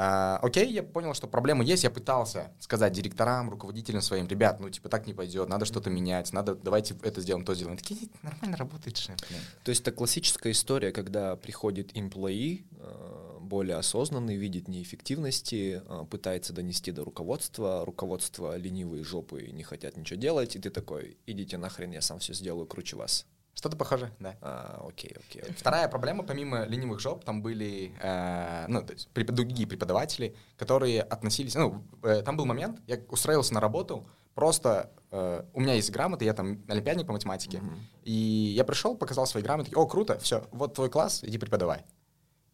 А, 0.00 0.38
окей, 0.42 0.72
я 0.72 0.84
понял, 0.84 1.12
что 1.12 1.26
проблема 1.26 1.64
есть, 1.64 1.82
я 1.82 1.90
пытался 1.90 2.52
сказать 2.60 2.92
директорам, 2.92 3.50
руководителям 3.50 4.00
своим, 4.00 4.28
ребят, 4.28 4.60
ну, 4.60 4.70
типа, 4.70 4.88
так 4.88 5.08
не 5.08 5.12
пойдет, 5.12 5.48
надо 5.48 5.64
что-то 5.64 5.90
менять, 5.90 6.32
надо, 6.32 6.54
давайте 6.54 6.94
это 7.02 7.20
сделаем, 7.20 7.44
то 7.44 7.52
сделаем. 7.52 7.76
Такие, 7.76 8.08
нормально 8.22 8.56
работает 8.56 8.96
же. 8.96 9.16
То 9.64 9.70
есть 9.70 9.82
это 9.82 9.90
классическая 9.90 10.52
история, 10.52 10.92
когда 10.92 11.34
приходит 11.34 11.96
employee, 11.96 12.64
э, 12.78 13.38
более 13.40 13.74
осознанный, 13.74 14.36
видит 14.36 14.68
неэффективности, 14.68 15.82
э, 15.84 16.04
пытается 16.08 16.52
донести 16.52 16.92
до 16.92 17.04
руководства, 17.04 17.84
руководство 17.84 18.56
ленивые 18.56 19.02
жопы 19.02 19.48
не 19.50 19.64
хотят 19.64 19.96
ничего 19.96 20.20
делать, 20.20 20.54
и 20.54 20.60
ты 20.60 20.70
такой, 20.70 21.16
идите 21.26 21.58
нахрен, 21.58 21.90
я 21.90 22.02
сам 22.02 22.20
все 22.20 22.34
сделаю 22.34 22.68
круче 22.68 22.94
вас. 22.94 23.26
Что-то 23.58 23.76
похоже, 23.76 24.12
да. 24.20 24.36
А, 24.40 24.86
окей, 24.88 25.10
окей, 25.18 25.42
окей. 25.42 25.52
Вторая 25.52 25.88
проблема, 25.88 26.22
помимо 26.22 26.64
ленивых 26.64 27.00
жоп, 27.00 27.24
там 27.24 27.42
были, 27.42 27.92
э, 28.00 28.66
ну, 28.68 28.82
то 28.82 28.92
есть 28.92 29.08
препод, 29.08 29.34
другие 29.34 29.66
преподаватели, 29.66 30.36
которые 30.56 31.02
относились, 31.02 31.56
ну, 31.56 31.82
э, 32.04 32.22
там 32.22 32.36
был 32.36 32.46
момент, 32.46 32.78
я 32.86 33.00
устроился 33.08 33.54
на 33.54 33.60
работу, 33.60 34.06
просто 34.34 34.92
э, 35.10 35.42
у 35.52 35.60
меня 35.60 35.72
есть 35.72 35.90
грамоты, 35.90 36.24
я 36.24 36.34
там 36.34 36.62
олимпиадник 36.68 37.08
по 37.08 37.12
математике, 37.12 37.58
mm-hmm. 37.58 37.78
и 38.04 38.12
я 38.56 38.62
пришел, 38.62 38.96
показал 38.96 39.26
свои 39.26 39.42
грамоты, 39.42 39.72
о, 39.74 39.88
круто, 39.88 40.20
все, 40.20 40.46
вот 40.52 40.74
твой 40.74 40.88
класс, 40.88 41.24
иди 41.24 41.36
преподавай. 41.36 41.84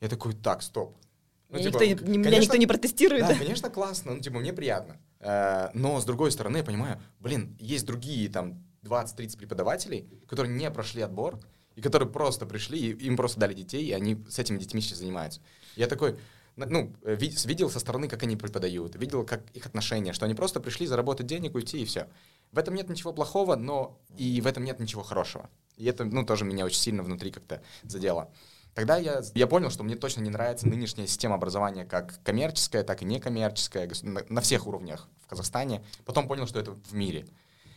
Я 0.01 0.09
такой, 0.09 0.33
так, 0.33 0.63
стоп. 0.63 0.97
Ну, 1.51 1.59
меня, 1.59 1.71
типа, 1.71 1.83
никто, 1.83 2.05
не, 2.07 2.13
конечно, 2.13 2.31
меня 2.31 2.39
никто 2.41 2.57
не 2.57 2.67
протестирует. 2.67 3.29
Да, 3.29 3.35
конечно, 3.35 3.69
классно, 3.69 4.15
ну, 4.15 4.21
типа, 4.21 4.39
мне 4.39 4.55
приятно. 4.55 4.97
Э, 5.21 5.69
но, 5.75 6.01
с 6.01 6.07
другой 6.07 6.33
стороны, 6.33 6.57
я 6.57 6.65
понимаю, 6.65 6.99
блин, 7.21 7.55
есть 7.61 7.85
другие 7.85 8.31
там 8.31 8.65
20-30 8.85 9.39
преподавателей, 9.39 10.09
которые 10.29 10.55
не 10.55 10.71
прошли 10.71 11.03
отбор, 11.03 11.41
и 11.75 11.81
которые 11.81 12.09
просто 12.09 12.47
пришли, 12.47 12.79
и 12.79 13.07
им 13.07 13.17
просто 13.17 13.41
дали 13.41 13.55
детей, 13.55 13.85
и 13.85 13.93
они 13.93 14.25
с 14.29 14.39
этими 14.39 14.59
детьми 14.59 14.81
сейчас 14.81 14.99
занимаются. 14.99 15.41
Я 15.77 15.89
такой, 15.89 16.17
ну, 16.57 16.95
ви- 17.03 17.35
видел 17.47 17.69
со 17.71 17.81
стороны, 17.81 18.09
как 18.09 18.23
они 18.23 18.37
преподают, 18.37 18.95
видел, 18.95 19.25
как 19.25 19.43
их 19.55 19.67
отношения, 19.67 20.13
что 20.13 20.25
они 20.25 20.35
просто 20.35 20.61
пришли 20.61 20.87
заработать 20.87 21.27
денег, 21.27 21.55
уйти, 21.55 21.83
и 21.83 21.85
все. 21.85 22.09
В 22.53 22.59
этом 22.59 22.75
нет 22.75 22.89
ничего 22.89 23.13
плохого, 23.13 23.57
но 23.57 23.99
и 24.17 24.41
в 24.41 24.47
этом 24.47 24.63
нет 24.65 24.79
ничего 24.79 25.03
хорошего. 25.03 25.51
И 25.77 25.85
это, 25.87 26.05
ну, 26.05 26.25
тоже 26.25 26.45
меня 26.45 26.65
очень 26.65 26.79
сильно 26.79 27.03
внутри 27.03 27.33
как-то 27.33 27.61
задело. 27.83 28.31
Тогда 28.75 28.97
я, 28.97 29.23
я 29.35 29.47
понял, 29.47 29.71
что 29.71 29.85
мне 29.85 29.97
точно 29.97 30.21
не 30.21 30.31
нравится 30.31 30.69
нынешняя 30.69 31.07
система 31.07 31.37
образования 31.37 31.85
как 31.85 32.21
коммерческая, 32.25 32.83
так 32.83 33.03
и 33.03 33.05
некоммерческая, 33.05 33.91
на, 34.03 34.25
на 34.29 34.41
всех 34.41 34.67
уровнях 34.67 35.09
в 35.23 35.29
Казахстане. 35.29 35.85
Потом 36.05 36.27
понял, 36.27 36.47
что 36.47 36.59
это 36.59 36.73
в 36.73 36.93
мире. 36.93 37.27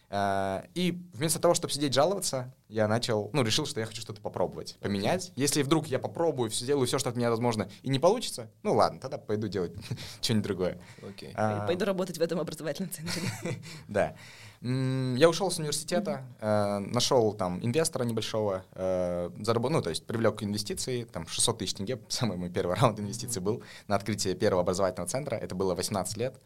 Э, 0.10 0.64
И 0.74 1.02
вместо 1.14 1.40
того, 1.40 1.54
чтобы 1.54 1.74
сидеть 1.74 1.94
жаловаться, 1.94 2.54
я 2.70 2.88
начал, 2.88 3.30
ну, 3.34 3.44
решил, 3.44 3.66
что 3.66 3.80
я 3.80 3.86
хочу 3.86 4.02
что-то 4.02 4.22
попробовать, 4.22 4.78
поменять. 4.80 5.32
Если 5.36 5.62
вдруг 5.64 5.88
я 5.88 6.00
попробую, 6.00 6.50
все, 6.50 6.64
сделаю 6.64 6.88
все, 6.88 6.98
что 7.00 7.10
от 7.10 7.16
меня 7.16 7.30
возможно, 7.30 7.70
и 7.82 7.90
не 7.90 8.00
получится, 8.00 8.50
ну 8.64 8.74
ладно, 8.74 9.00
тогда 9.00 9.18
пойду 9.18 9.48
делать 9.48 9.74
что-нибудь 10.22 10.44
другое. 10.44 10.80
Окей. 11.08 11.32
А, 11.36 11.66
Пойду 11.66 11.86
работать 11.86 12.18
в 12.18 12.22
этом 12.22 12.40
образовательном 12.40 12.92
центре. 12.92 13.22
Да. 13.88 14.16
Я 14.62 15.30
ушел 15.30 15.52
с 15.52 15.60
университета, 15.60 16.24
э, 16.40 16.80
нашел 16.80 17.34
там 17.34 17.64
инвестора 17.64 18.06
небольшого, 18.06 18.66
э, 18.74 19.30
заработ- 19.42 19.70
ну, 19.70 19.82
то 19.84 19.92
есть 19.92 20.04
привлек 20.08 20.42
инвестиции, 20.42 21.04
там 21.04 21.28
600 21.28 21.60
тысяч 21.60 21.76
тенге, 21.76 22.00
самый 22.08 22.38
мой 22.38 22.50
первый 22.50 22.76
раунд 22.76 23.00
инвестиций 23.00 23.40
был 23.42 23.62
на 23.88 23.96
открытие 23.96 24.34
первого 24.34 24.62
образовательного 24.64 25.08
центра, 25.08 25.36
это 25.36 25.54
было 25.54 25.76
18 25.76 26.18
лет. 26.18 26.42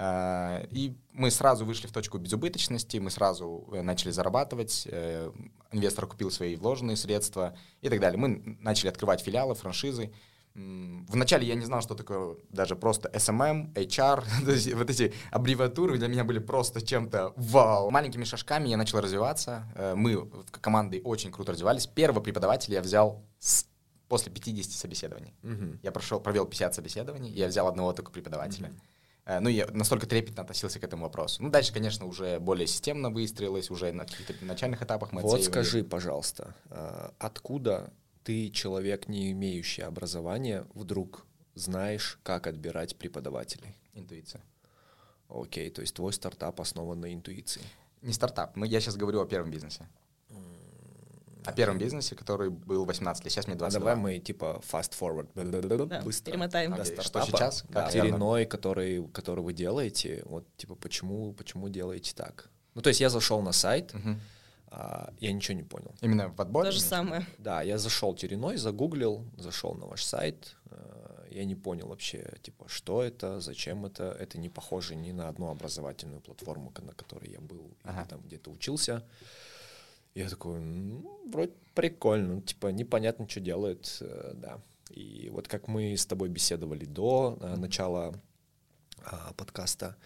Э, 0.00 0.66
И 0.70 0.96
мы 1.12 1.30
сразу 1.30 1.64
вышли 1.66 1.86
в 1.86 1.92
точку 1.92 2.18
безубыточности, 2.18 2.96
мы 2.98 3.10
сразу 3.10 3.68
э, 3.72 3.82
начали 3.82 4.10
зарабатывать, 4.12 4.88
э, 4.90 5.30
инвестор 5.72 6.06
купил 6.06 6.30
свои 6.30 6.56
вложенные 6.56 6.96
средства 6.96 7.54
и 7.82 7.88
так 7.90 8.00
далее. 8.00 8.18
Мы 8.18 8.56
начали 8.60 8.88
открывать 8.88 9.20
филиалы, 9.20 9.54
франшизы. 9.54 10.10
Вначале 10.54 11.46
я 11.46 11.54
не 11.54 11.64
знал, 11.64 11.80
что 11.80 11.94
такое 11.94 12.36
даже 12.50 12.74
просто 12.76 13.08
SMM, 13.14 13.72
HR, 13.74 14.24
то 14.44 14.50
есть 14.50 14.72
вот 14.74 14.90
эти 14.90 15.12
аббревиатуры 15.30 15.96
для 15.98 16.08
меня 16.08 16.24
были 16.24 16.38
просто 16.40 16.80
чем-то 16.84 17.32
вау. 17.36 17.90
Маленькими 17.90 18.24
шажками 18.24 18.68
я 18.68 18.76
начал 18.76 19.00
развиваться. 19.00 19.64
Мы 19.96 20.16
в 20.16 20.50
командой 20.60 21.02
очень 21.04 21.30
круто 21.30 21.52
развивались. 21.52 21.86
Первого 21.86 22.20
преподавателя 22.20 22.76
я 22.76 22.82
взял 22.82 23.22
с- 23.38 23.66
после 24.08 24.32
50 24.32 24.72
собеседований. 24.72 25.34
Мгм. 25.42 25.78
Я 25.84 25.92
прошел, 25.92 26.18
провел 26.20 26.46
50 26.46 26.74
собеседований, 26.74 27.30
я 27.30 27.46
взял 27.46 27.68
одного 27.68 27.92
только 27.92 28.10
преподавателя. 28.10 28.68
Э, 28.68 28.72
Ну, 29.38 29.48
я 29.48 29.68
настолько 29.68 30.06
трепетно 30.06 30.42
относился 30.42 30.80
к 30.80 30.84
этому 30.84 31.04
вопросу. 31.04 31.42
Ну, 31.42 31.50
дальше, 31.50 31.72
конечно, 31.72 32.06
уже 32.06 32.40
более 32.40 32.66
системно 32.66 33.10
выстроилось, 33.10 33.70
уже 33.70 33.92
на 33.92 34.04
каких-то 34.04 34.34
начальных 34.44 34.82
этапах 34.82 35.12
мы 35.12 35.22
Вот 35.22 35.34
отсеивали. 35.34 35.52
скажи, 35.52 35.84
пожалуйста, 35.84 36.54
а, 36.70 37.12
откуда 37.18 37.92
ты, 38.24 38.50
человек, 38.50 39.08
не 39.08 39.30
имеющий 39.30 39.82
образования, 39.82 40.66
вдруг 40.74 41.26
знаешь, 41.54 42.18
как 42.22 42.46
отбирать 42.46 42.96
преподавателей? 42.96 43.76
Интуиция. 43.94 44.42
Окей, 45.28 45.70
то 45.70 45.80
есть 45.80 45.94
твой 45.94 46.12
стартап 46.12 46.60
основан 46.60 47.00
на 47.00 47.14
интуиции. 47.14 47.62
Не 48.02 48.12
стартап, 48.12 48.56
мы, 48.56 48.66
я 48.66 48.80
сейчас 48.80 48.96
говорю 48.96 49.20
о 49.20 49.26
первом 49.26 49.50
бизнесе. 49.50 49.86
О 51.44 51.52
первом 51.52 51.78
бизнесе, 51.78 52.14
который 52.14 52.50
был 52.50 52.84
18 52.84 53.24
лет, 53.24 53.32
сейчас 53.32 53.46
мне 53.46 53.56
А 53.56 53.58
22. 53.58 53.80
давай 53.80 53.96
мы 53.96 54.18
типа 54.18 54.60
fast 54.70 54.92
forward, 54.98 55.28
Да, 55.86 56.00
быстро. 56.02 56.30
перемотаем. 56.32 56.74
до 56.74 56.84
что 57.02 57.22
сейчас? 57.22 57.62
Как 57.72 57.94
верно? 57.94 58.10
Тереной, 58.10 58.46
который, 58.46 59.06
который 59.08 59.42
вы 59.44 59.52
делаете, 59.52 60.22
вот 60.26 60.44
типа 60.56 60.74
почему, 60.74 61.32
почему 61.32 61.68
делаете 61.68 62.12
так? 62.14 62.50
Ну 62.74 62.82
то 62.82 62.88
есть 62.88 63.00
я 63.00 63.08
зашел 63.10 63.42
на 63.42 63.52
сайт, 63.52 63.92
а, 64.72 65.12
я 65.18 65.32
ничего 65.32 65.56
не 65.56 65.64
понял. 65.64 65.94
Именно 66.00 66.28
в 66.28 66.40
отборе? 66.40 66.70
То 66.70 66.72
же 66.72 66.80
самое. 66.80 67.26
Да, 67.38 67.62
я 67.62 67.76
зашел 67.78 68.14
Тереной, 68.14 68.56
загуглил, 68.56 69.24
зашел 69.36 69.74
на 69.74 69.86
ваш 69.86 70.04
сайт, 70.04 70.54
э, 70.70 71.26
я 71.30 71.44
не 71.44 71.56
понял 71.56 71.88
вообще, 71.88 72.32
типа, 72.42 72.66
что 72.68 73.02
это, 73.02 73.40
зачем 73.40 73.84
это, 73.84 74.16
это 74.20 74.38
не 74.38 74.48
похоже 74.48 74.94
ни 74.94 75.10
на 75.10 75.28
одну 75.28 75.50
образовательную 75.50 76.20
платформу, 76.20 76.72
на 76.82 76.92
которой 76.92 77.30
я 77.30 77.40
был 77.40 77.76
Ага. 77.82 78.02
или 78.02 78.08
там 78.08 78.20
где-то 78.20 78.50
учился. 78.50 79.02
Я 80.14 80.28
такой, 80.28 80.60
ну, 80.60 81.20
вроде 81.30 81.52
прикольно, 81.74 82.42
типа, 82.42 82.68
непонятно, 82.68 83.28
что 83.28 83.40
делает, 83.40 83.98
э, 84.00 84.32
да. 84.34 84.60
И 84.90 85.28
вот 85.32 85.46
как 85.46 85.68
мы 85.68 85.96
с 85.96 86.04
тобой 86.04 86.28
беседовали 86.28 86.84
до 86.84 87.38
э, 87.40 87.56
начала 87.56 88.14
а, 89.04 89.32
подкаста, 89.34 89.96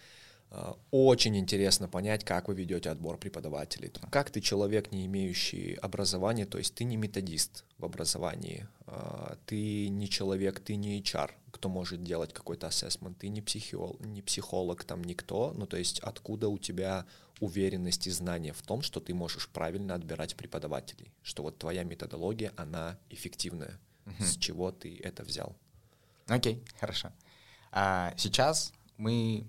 а, 0.51 0.77
очень 0.91 1.37
интересно 1.37 1.87
понять, 1.87 2.23
как 2.23 2.47
вы 2.47 2.55
ведете 2.55 2.89
отбор 2.89 3.17
преподавателей. 3.17 3.91
Как 4.09 4.29
ты 4.29 4.41
человек, 4.41 4.91
не 4.91 5.05
имеющий 5.05 5.73
образования, 5.81 6.45
то 6.45 6.57
есть 6.57 6.75
ты 6.75 6.83
не 6.83 6.97
методист 6.97 7.65
в 7.77 7.85
образовании, 7.85 8.67
а, 8.85 9.37
ты 9.45 9.89
не 9.89 10.09
человек, 10.09 10.59
ты 10.59 10.75
не 10.75 11.01
HR, 11.01 11.31
кто 11.51 11.69
может 11.69 12.03
делать 12.03 12.31
какой-то 12.31 12.67
ассессмент, 12.67 13.17
ты 13.17 13.27
не 13.29 13.41
психолог, 13.41 13.99
не 13.99 14.21
психолог, 14.21 14.83
там 14.83 15.03
никто, 15.03 15.53
ну 15.57 15.65
то 15.65 15.77
есть 15.77 15.99
откуда 15.99 16.47
у 16.47 16.57
тебя 16.57 17.05
уверенность 17.39 18.07
и 18.07 18.11
знание 18.11 18.53
в 18.53 18.61
том, 18.61 18.81
что 18.81 18.99
ты 18.99 19.13
можешь 19.13 19.49
правильно 19.49 19.95
отбирать 19.95 20.35
преподавателей, 20.35 21.11
что 21.21 21.43
вот 21.43 21.57
твоя 21.57 21.83
методология, 21.83 22.53
она 22.55 22.97
эффективная, 23.09 23.79
с 24.19 24.37
чего 24.37 24.71
ты 24.71 24.99
это 25.03 25.23
взял? 25.23 25.55
Окей, 26.27 26.63
хорошо. 26.79 27.11
А, 27.71 28.13
сейчас 28.17 28.73
мы 28.97 29.45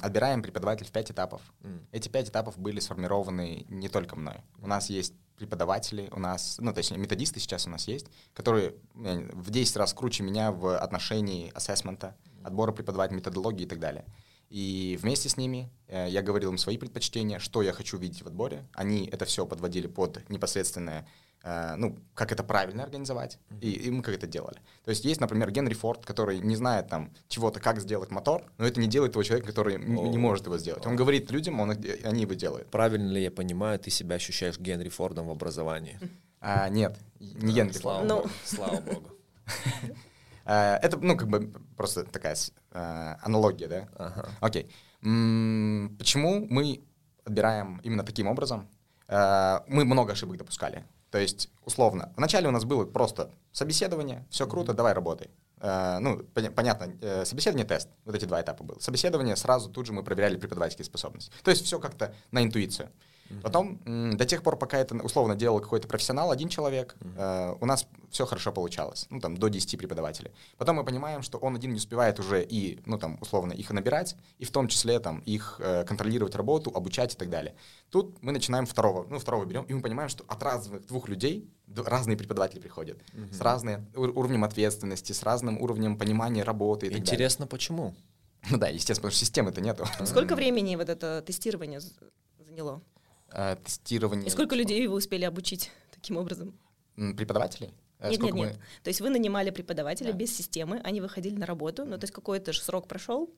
отбираем 0.00 0.42
преподавателей 0.42 0.88
в 0.88 0.92
пять 0.92 1.10
этапов. 1.10 1.40
М. 1.62 1.86
Эти 1.92 2.08
пять 2.08 2.28
этапов 2.28 2.58
были 2.58 2.80
сформированы 2.80 3.64
не 3.68 3.88
только 3.88 4.16
мной. 4.16 4.38
У 4.58 4.66
нас 4.66 4.90
есть 4.90 5.14
преподаватели, 5.36 6.08
у 6.12 6.18
нас, 6.18 6.56
ну, 6.58 6.72
точнее, 6.72 6.98
методисты 6.98 7.40
сейчас 7.40 7.66
у 7.66 7.70
нас 7.70 7.88
есть, 7.88 8.06
которые 8.34 8.74
в 8.94 9.50
10 9.50 9.76
раз 9.76 9.92
круче 9.94 10.22
меня 10.22 10.52
в 10.52 10.76
отношении 10.76 11.50
ассессмента, 11.54 12.16
отбора 12.42 12.72
преподавателей, 12.72 13.18
методологии 13.18 13.64
и 13.64 13.68
так 13.68 13.78
далее. 13.78 14.04
И 14.52 14.98
вместе 15.00 15.30
с 15.30 15.38
ними 15.38 15.70
э, 15.88 16.08
я 16.10 16.20
говорил 16.20 16.50
им 16.50 16.58
свои 16.58 16.76
предпочтения, 16.76 17.38
что 17.38 17.62
я 17.62 17.72
хочу 17.72 17.96
видеть 17.96 18.20
в 18.22 18.26
отборе. 18.26 18.68
Они 18.74 19.08
это 19.10 19.24
все 19.24 19.46
подводили 19.46 19.86
под 19.86 20.28
непосредственное, 20.28 21.08
э, 21.42 21.74
ну, 21.78 21.98
как 22.12 22.32
это 22.32 22.44
правильно 22.44 22.82
организовать, 22.82 23.38
и, 23.62 23.70
и 23.70 23.90
мы 23.90 24.02
как 24.02 24.14
это 24.14 24.26
делали. 24.26 24.58
То 24.84 24.90
есть 24.90 25.06
есть, 25.06 25.22
например, 25.22 25.50
Генри 25.50 25.72
Форд, 25.72 26.04
который 26.04 26.38
не 26.40 26.54
знает 26.54 26.88
там 26.88 27.14
чего-то, 27.28 27.60
как 27.60 27.80
сделать 27.80 28.10
мотор, 28.10 28.44
но 28.58 28.66
это 28.66 28.78
не 28.78 28.88
делает 28.88 29.14
того 29.14 29.22
человека, 29.22 29.48
который 29.48 29.76
н- 29.76 30.10
не 30.10 30.18
может 30.18 30.44
его 30.44 30.58
сделать. 30.58 30.84
Он 30.84 30.96
говорит 30.96 31.30
людям, 31.30 31.58
он, 31.58 31.70
они 31.70 32.20
его 32.20 32.34
делают. 32.34 32.70
Правильно 32.70 33.10
ли 33.10 33.22
я 33.22 33.30
понимаю, 33.30 33.78
ты 33.78 33.88
себя 33.88 34.16
ощущаешь 34.16 34.58
Генри 34.58 34.90
Фордом 34.90 35.28
в 35.28 35.30
образовании? 35.30 35.98
А, 36.40 36.68
нет, 36.68 36.98
не 37.18 37.54
Генри 37.54 37.72
Слава 37.72 38.00
Форд. 38.00 38.08
Ну. 38.10 38.16
богу, 38.16 38.30
слава 38.44 38.80
богу. 38.82 39.08
А, 40.44 40.76
это, 40.82 40.96
ну, 40.98 41.16
как 41.16 41.28
бы 41.28 41.52
просто 41.76 42.04
такая 42.04 42.36
а, 42.72 43.18
аналогия, 43.22 43.68
да? 43.68 43.88
Ага. 43.96 44.28
Окей. 44.40 44.70
Почему 45.98 46.46
мы 46.48 46.80
отбираем 47.24 47.80
именно 47.84 48.04
таким 48.04 48.26
образом? 48.28 48.68
Э, 49.08 49.60
Мы 49.68 49.84
много 49.84 50.12
ошибок 50.12 50.36
допускали. 50.38 50.84
То 51.10 51.18
есть, 51.18 51.50
условно, 51.64 52.12
вначале 52.16 52.48
у 52.48 52.50
нас 52.50 52.64
было 52.64 52.86
просто 52.86 53.30
собеседование, 53.52 54.24
все 54.30 54.46
круто, 54.46 54.72
давай 54.72 54.92
работай. 54.94 55.28
Э, 55.60 55.98
Ну, 56.00 56.20
поня- 56.34 56.50
понятно, 56.50 56.92
э, 57.02 57.24
собеседование, 57.24 57.66
тест, 57.66 57.88
вот 58.04 58.14
эти 58.14 58.24
два 58.24 58.40
этапа 58.40 58.64
было. 58.64 58.78
Собеседование, 58.80 59.36
сразу 59.36 59.68
тут 59.70 59.86
же 59.86 59.92
мы 59.92 60.02
проверяли 60.02 60.36
преподавательские 60.36 60.84
способности. 60.86 61.32
То 61.42 61.50
есть 61.50 61.64
все 61.64 61.78
как-то 61.78 62.14
на 62.30 62.42
интуицию. 62.42 62.88
Потом, 63.42 63.80
до 64.16 64.24
тех 64.24 64.42
пор, 64.42 64.56
пока 64.56 64.78
это 64.78 64.94
условно 64.96 65.34
делал 65.34 65.60
какой-то 65.60 65.88
профессионал, 65.88 66.30
один 66.30 66.48
человек, 66.48 66.96
э, 67.16 67.54
у 67.60 67.66
нас 67.66 67.86
все 68.10 68.26
хорошо 68.26 68.52
получалось, 68.52 69.06
ну, 69.10 69.20
там, 69.20 69.36
до 69.36 69.48
10 69.48 69.78
преподавателей. 69.78 70.32
Потом 70.58 70.76
мы 70.76 70.84
понимаем, 70.84 71.22
что 71.22 71.38
он 71.38 71.56
один 71.56 71.70
не 71.70 71.76
успевает 71.76 72.18
уже 72.20 72.44
и, 72.44 72.80
ну, 72.84 72.98
там, 72.98 73.18
условно, 73.20 73.52
их 73.52 73.70
набирать, 73.70 74.16
и 74.38 74.44
в 74.44 74.50
том 74.50 74.68
числе, 74.68 75.00
там, 75.00 75.20
их 75.20 75.56
э, 75.60 75.84
контролировать 75.84 76.34
работу, 76.34 76.70
обучать 76.74 77.14
и 77.14 77.16
так 77.16 77.30
далее. 77.30 77.54
Тут 77.90 78.22
мы 78.22 78.32
начинаем 78.32 78.66
второго, 78.66 79.06
ну, 79.08 79.18
второго 79.18 79.44
берем, 79.46 79.64
и 79.64 79.72
мы 79.72 79.80
понимаем, 79.80 80.08
что 80.08 80.24
от 80.28 80.42
разных 80.42 80.86
двух 80.86 81.08
людей 81.08 81.48
разные 81.74 82.16
преподаватели 82.16 82.60
приходят, 82.60 82.98
с 83.30 83.40
разным 83.40 83.86
ур- 83.94 84.10
уровнем 84.14 84.44
ответственности, 84.44 85.12
с 85.12 85.22
разным 85.22 85.60
уровнем 85.60 85.96
понимания 85.96 86.42
работы 86.42 86.86
и 86.86 86.90
так 86.90 86.98
далее. 86.98 87.14
Интересно, 87.14 87.46
почему? 87.46 87.94
Ну 88.50 88.56
да, 88.58 88.68
естественно, 88.68 88.96
потому 88.96 89.10
что 89.12 89.20
системы-то 89.20 89.60
нету. 89.60 89.86
Сколько 90.04 90.34
времени 90.34 90.76
вот 90.76 90.88
это 90.88 91.22
тестирование 91.26 91.80
заняло? 92.38 92.82
Э, 93.34 93.56
Тестирование. 93.64 94.26
И 94.26 94.30
сколько 94.30 94.54
людей 94.54 94.86
вы 94.86 94.94
успели 94.96 95.24
обучить 95.24 95.70
таким 95.92 96.16
образом? 96.16 96.54
Преподавателей? 96.96 97.72
Э, 98.02 98.10
Нет, 98.10 98.22
нет, 98.22 98.32
мы- 98.34 98.46
нет. 98.46 98.58
То 98.82 98.88
есть 98.88 99.00
вы 99.00 99.10
нанимали 99.10 99.50
преподавателя 99.50 100.12
Да. 100.12 100.18
без 100.18 100.36
системы, 100.36 100.80
они 100.84 101.00
выходили 101.00 101.36
на 101.36 101.46
работу, 101.46 101.84
ну 101.84 101.96
то 101.98 102.04
есть 102.04 102.12
какой-то 102.12 102.52
же 102.52 102.60
срок 102.60 102.88
прошел, 102.88 103.30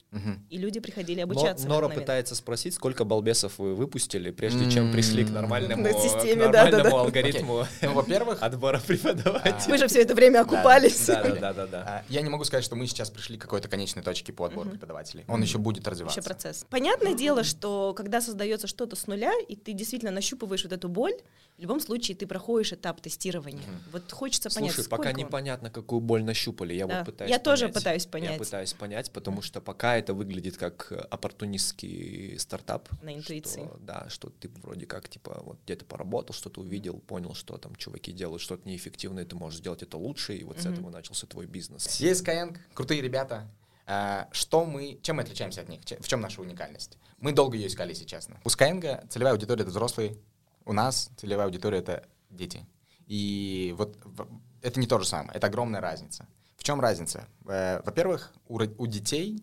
и 0.51 0.57
люди 0.59 0.81
приходили 0.81 1.21
обучаться. 1.21 1.69
Нора 1.69 1.89
пытается 1.89 2.35
спросить, 2.35 2.75
сколько 2.75 3.05
балбесов 3.05 3.59
вы 3.59 3.75
выпустили, 3.75 4.31
прежде 4.31 4.71
чем 4.71 4.93
пришли 4.93 5.25
к 5.25 5.31
нормальному, 5.31 5.83
На 5.83 5.93
к 5.93 5.99
системе, 6.01 6.47
да, 6.47 6.51
да, 6.51 6.63
нормальному 6.65 6.97
да. 6.97 7.01
алгоритму 7.03 7.67
Ну, 7.83 7.93
во-первых, 7.93 8.43
отбора 8.43 8.81
преподавателей. 8.87 9.71
Вы 9.71 9.79
же 9.79 9.89
все 9.89 10.03
это 10.03 10.15
время 10.15 10.41
окупались. 10.41 11.07
Да, 11.07 11.23
да, 11.23 11.35
да, 11.35 11.53
да, 11.53 11.67
да. 11.67 11.83
а, 11.87 12.05
я 12.09 12.23
не 12.23 12.31
могу 12.31 12.45
сказать, 12.45 12.65
что 12.65 12.77
мы 12.77 12.87
сейчас 12.87 13.11
пришли 13.11 13.37
к 13.37 13.43
какой-то 13.43 13.69
конечной 13.69 14.03
точке 14.03 14.33
по 14.33 14.47
отбору 14.47 14.71
преподавателей. 14.71 15.25
Он 15.29 15.43
еще 15.43 15.59
будет 15.59 15.87
развиваться. 15.87 16.21
Еще 16.21 16.27
процесс. 16.29 16.65
Понятное 16.71 17.15
дело, 17.15 17.45
что 17.45 17.93
когда 17.95 18.21
создается 18.21 18.67
что-то 18.67 18.97
с 18.97 19.07
нуля, 19.07 19.33
и 19.49 19.57
ты 19.57 19.73
действительно 19.73 20.11
нащупываешь 20.13 20.65
вот 20.65 20.73
эту 20.73 20.89
боль, 20.89 21.15
в 21.57 21.61
любом 21.61 21.79
случае 21.81 22.17
ты 22.17 22.27
проходишь 22.27 22.73
этап 22.73 23.01
тестирования. 23.01 23.63
Вот 23.93 24.11
хочется 24.11 24.51
понять, 24.51 24.73
Слушай, 24.73 24.85
сколько 24.87 24.97
пока 25.05 25.11
он. 25.11 25.17
непонятно, 25.17 25.71
какую 25.71 26.01
боль 26.01 26.25
нащупали. 26.25 26.75
Я 26.75 26.87
Да. 26.87 26.99
вот 26.99 27.07
пытаюсь 27.07 27.31
Я 27.31 27.39
тоже 27.39 27.67
понять. 27.67 27.75
пытаюсь 27.75 28.05
Я 28.05 28.11
понять. 28.11 28.39
пытаюсь 28.39 28.73
понять, 28.73 29.11
потому 29.13 29.41
что 29.43 29.61
пока 29.61 29.97
это 29.97 30.15
выглядит 30.15 30.57
как 30.57 30.91
оппортунистский 31.45 32.39
стартап. 32.39 32.89
На 33.03 33.15
интуиции. 33.15 33.65
что, 33.67 33.79
да, 33.81 34.07
что 34.09 34.31
ты 34.31 34.49
вроде 34.63 34.87
как, 34.87 35.09
типа, 35.09 35.43
вот 35.45 35.59
где-то 35.65 35.85
поработал, 35.85 36.35
что-то 36.35 36.61
увидел, 36.61 36.99
понял, 37.01 37.35
что 37.35 37.57
там 37.59 37.75
чуваки 37.77 38.13
делают 38.13 38.43
что-то 38.43 38.69
неэффективное, 38.69 39.25
ты 39.25 39.37
можешь 39.37 39.59
сделать 39.61 39.83
это 39.83 39.97
лучше, 39.97 40.37
и 40.37 40.45
вот 40.45 40.61
с 40.61 40.65
Мгм. 40.65 40.75
этого 40.75 40.91
начался 40.91 41.27
твой 41.27 41.47
бизнес. 41.47 42.01
Есть 42.01 42.27
Skyeng, 42.27 42.57
крутые 42.75 43.01
ребята. 43.01 43.49
А, 43.87 44.29
Что 44.33 44.65
мы, 44.65 44.99
чем 45.03 45.17
мы 45.17 45.23
отличаемся 45.23 45.61
от 45.61 45.69
них? 45.69 45.81
В 46.01 46.09
чем 46.09 46.21
наша 46.23 46.41
уникальность? 46.41 46.97
Мы 47.19 47.33
долго 47.33 47.57
ее 47.57 47.67
искали, 47.67 47.91
если 47.91 48.05
честно. 48.07 48.41
У 48.45 48.49
Skyeng 48.49 49.07
целевая 49.09 49.35
аудитория— 49.35 49.63
это 49.63 49.71
взрослые, 49.71 50.17
у 50.65 50.73
нас 50.73 51.11
целевая 51.17 51.47
аудитория— 51.47 51.79
это 51.81 52.07
дети. 52.31 52.67
И 53.07 53.75
вот 53.77 53.97
это 54.63 54.81
не 54.81 54.87
то 54.87 54.99
же 54.99 55.07
самое, 55.07 55.37
это 55.37 55.47
огромная 55.47 55.81
разница. 55.81 56.27
В 56.57 56.65
чем 56.65 56.81
разница? 56.81 57.27
Э, 57.47 57.81
Во-первых, 57.85 58.33
у 58.49 58.87
детей 58.87 59.43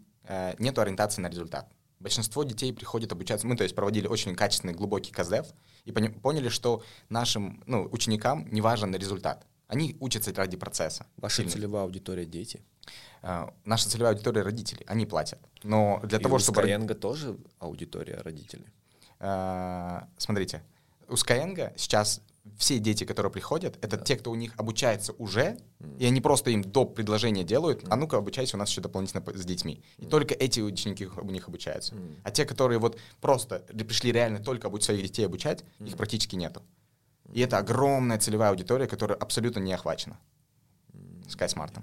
нет 0.59 0.77
ориентации 0.79 1.21
на 1.21 1.27
результат. 1.27 1.69
Большинство 1.99 2.43
детей 2.43 2.73
приходят 2.73 3.11
обучаться. 3.11 3.45
Мы, 3.45 3.55
то 3.55 3.63
есть, 3.63 3.75
проводили 3.75 4.07
очень 4.07 4.35
качественный, 4.35 4.73
глубокий 4.73 5.11
КЗДФ 5.11 5.47
и 5.85 5.91
поняли, 5.91 6.49
что 6.49 6.83
нашим 7.09 7.61
ну, 7.67 7.87
ученикам 7.91 8.47
не 8.51 8.61
важен 8.61 8.95
результат. 8.95 9.45
Они 9.67 9.95
учатся 9.99 10.33
ради 10.33 10.57
процесса. 10.57 11.05
Ваша 11.17 11.37
Сильно. 11.37 11.51
целевая 11.51 11.83
аудитория 11.83 12.25
дети. 12.25 12.61
А, 13.21 13.53
Наша 13.65 13.87
целевая 13.89 14.13
аудитория 14.13 14.41
родители, 14.41 14.83
они 14.87 15.05
платят. 15.05 15.39
Но 15.63 16.01
для 16.03 16.17
И 16.17 16.21
того, 16.21 16.35
у 16.35 16.39
чтобы... 16.39 16.61
Тоже 16.95 17.37
аудитория 17.59 18.17
родителей. 18.21 18.65
А, 19.19 20.07
Смотрите, 20.17 20.63
у 21.07 21.13
Skyeng 21.13 21.73
сейчас 21.77 22.21
все 22.57 22.79
дети, 22.79 23.03
которые 23.03 23.31
приходят, 23.31 23.77
это 23.83 23.97
те, 23.97 24.15
кто 24.15 24.31
у 24.31 24.35
них 24.35 24.53
обучается 24.57 25.13
уже, 25.13 25.57
и 25.99 26.05
они 26.05 26.21
просто 26.21 26.49
им 26.51 26.63
до 26.63 26.85
предложения 26.85 27.43
делают, 27.43 27.83
а 27.89 27.95
ну-ка 27.95 28.17
обучайся 28.17 28.57
у 28.57 28.59
нас 28.59 28.69
еще 28.69 28.81
дополнительно 28.81 29.21
по- 29.21 29.37
с 29.37 29.45
детьми. 29.45 29.83
И 29.97 30.05
только 30.05 30.33
эти 30.33 30.59
ученики 30.59 31.05
у 31.05 31.29
них 31.31 31.47
обучаются. 31.47 31.95
А 32.23 32.31
те, 32.31 32.45
которые 32.45 32.79
вот 32.79 32.97
просто 33.19 33.59
пришли 33.59 34.11
реально 34.11 34.39
только 34.39 34.67
обучать 34.67 34.85
своих 34.85 35.03
детей 35.03 35.25
обучать, 35.25 35.63
их 35.79 35.95
практически 35.97 36.35
нету. 36.35 36.61
И 37.31 37.39
это 37.41 37.57
огромная 37.59 38.17
целевая 38.19 38.49
аудитория, 38.49 38.87
которая 38.87 39.17
абсолютно 39.17 39.59
не 39.59 39.73
охвачена 39.73 40.19
SkySmart. 41.27 41.79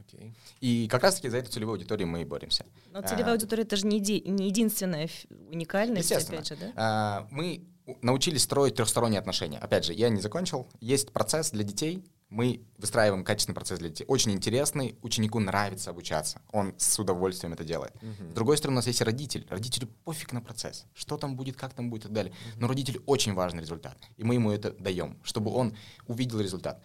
Окей. 0.00 0.32
И 0.60 0.88
как 0.88 1.02
раз-таки 1.02 1.28
за 1.28 1.38
эту 1.38 1.50
целевую 1.50 1.74
аудиторию 1.74 2.08
мы 2.08 2.22
и 2.22 2.24
боремся. 2.24 2.64
Но 2.92 3.02
целевая 3.02 3.32
А, 3.32 3.32
аудитория 3.32 3.62
это 3.64 3.76
же 3.76 3.86
не, 3.86 4.00
еди- 4.00 4.26
не 4.28 4.46
единственная 4.48 5.08
уникальность, 5.50 6.10
Естественно. 6.10 6.38
опять 6.38 6.48
же, 6.48 6.56
да? 6.56 6.72
А, 6.76 7.28
Мы 7.30 7.64
научились 8.02 8.42
строить 8.42 8.74
трехсторонние 8.74 9.18
отношения. 9.20 9.58
Опять 9.58 9.84
же, 9.84 9.92
я 9.92 10.08
не 10.08 10.20
закончил. 10.20 10.68
Есть 10.80 11.12
процесс 11.12 11.50
для 11.50 11.64
детей. 11.64 12.04
Мы 12.30 12.60
выстраиваем 12.76 13.24
качественный 13.24 13.54
процесс 13.54 13.78
для 13.78 13.88
детей. 13.88 14.04
Очень 14.06 14.32
интересный. 14.32 14.98
Ученику 15.00 15.40
нравится 15.40 15.90
обучаться. 15.90 16.42
Он 16.52 16.74
с 16.76 16.98
удовольствием 16.98 17.54
это 17.54 17.64
делает. 17.64 17.94
С 18.30 18.34
другой 18.34 18.58
стороны, 18.58 18.74
у 18.74 18.80
нас 18.80 18.86
есть 18.86 19.00
родитель. 19.00 19.46
Родителю 19.48 19.88
пофиг 20.04 20.32
на 20.32 20.42
процесс. 20.42 20.84
Что 20.94 21.16
там 21.16 21.36
будет, 21.36 21.56
как 21.56 21.72
там 21.72 21.88
будет 21.88 22.02
и 22.02 22.04
так 22.04 22.12
далее. 22.12 22.34
Но 22.56 22.68
родителю 22.68 23.02
очень 23.06 23.32
важный 23.32 23.62
результат. 23.62 23.96
И 24.18 24.24
мы 24.24 24.34
ему 24.34 24.50
это 24.50 24.72
даем, 24.72 25.18
чтобы 25.22 25.50
он 25.52 25.74
увидел 26.06 26.40
результат. 26.40 26.84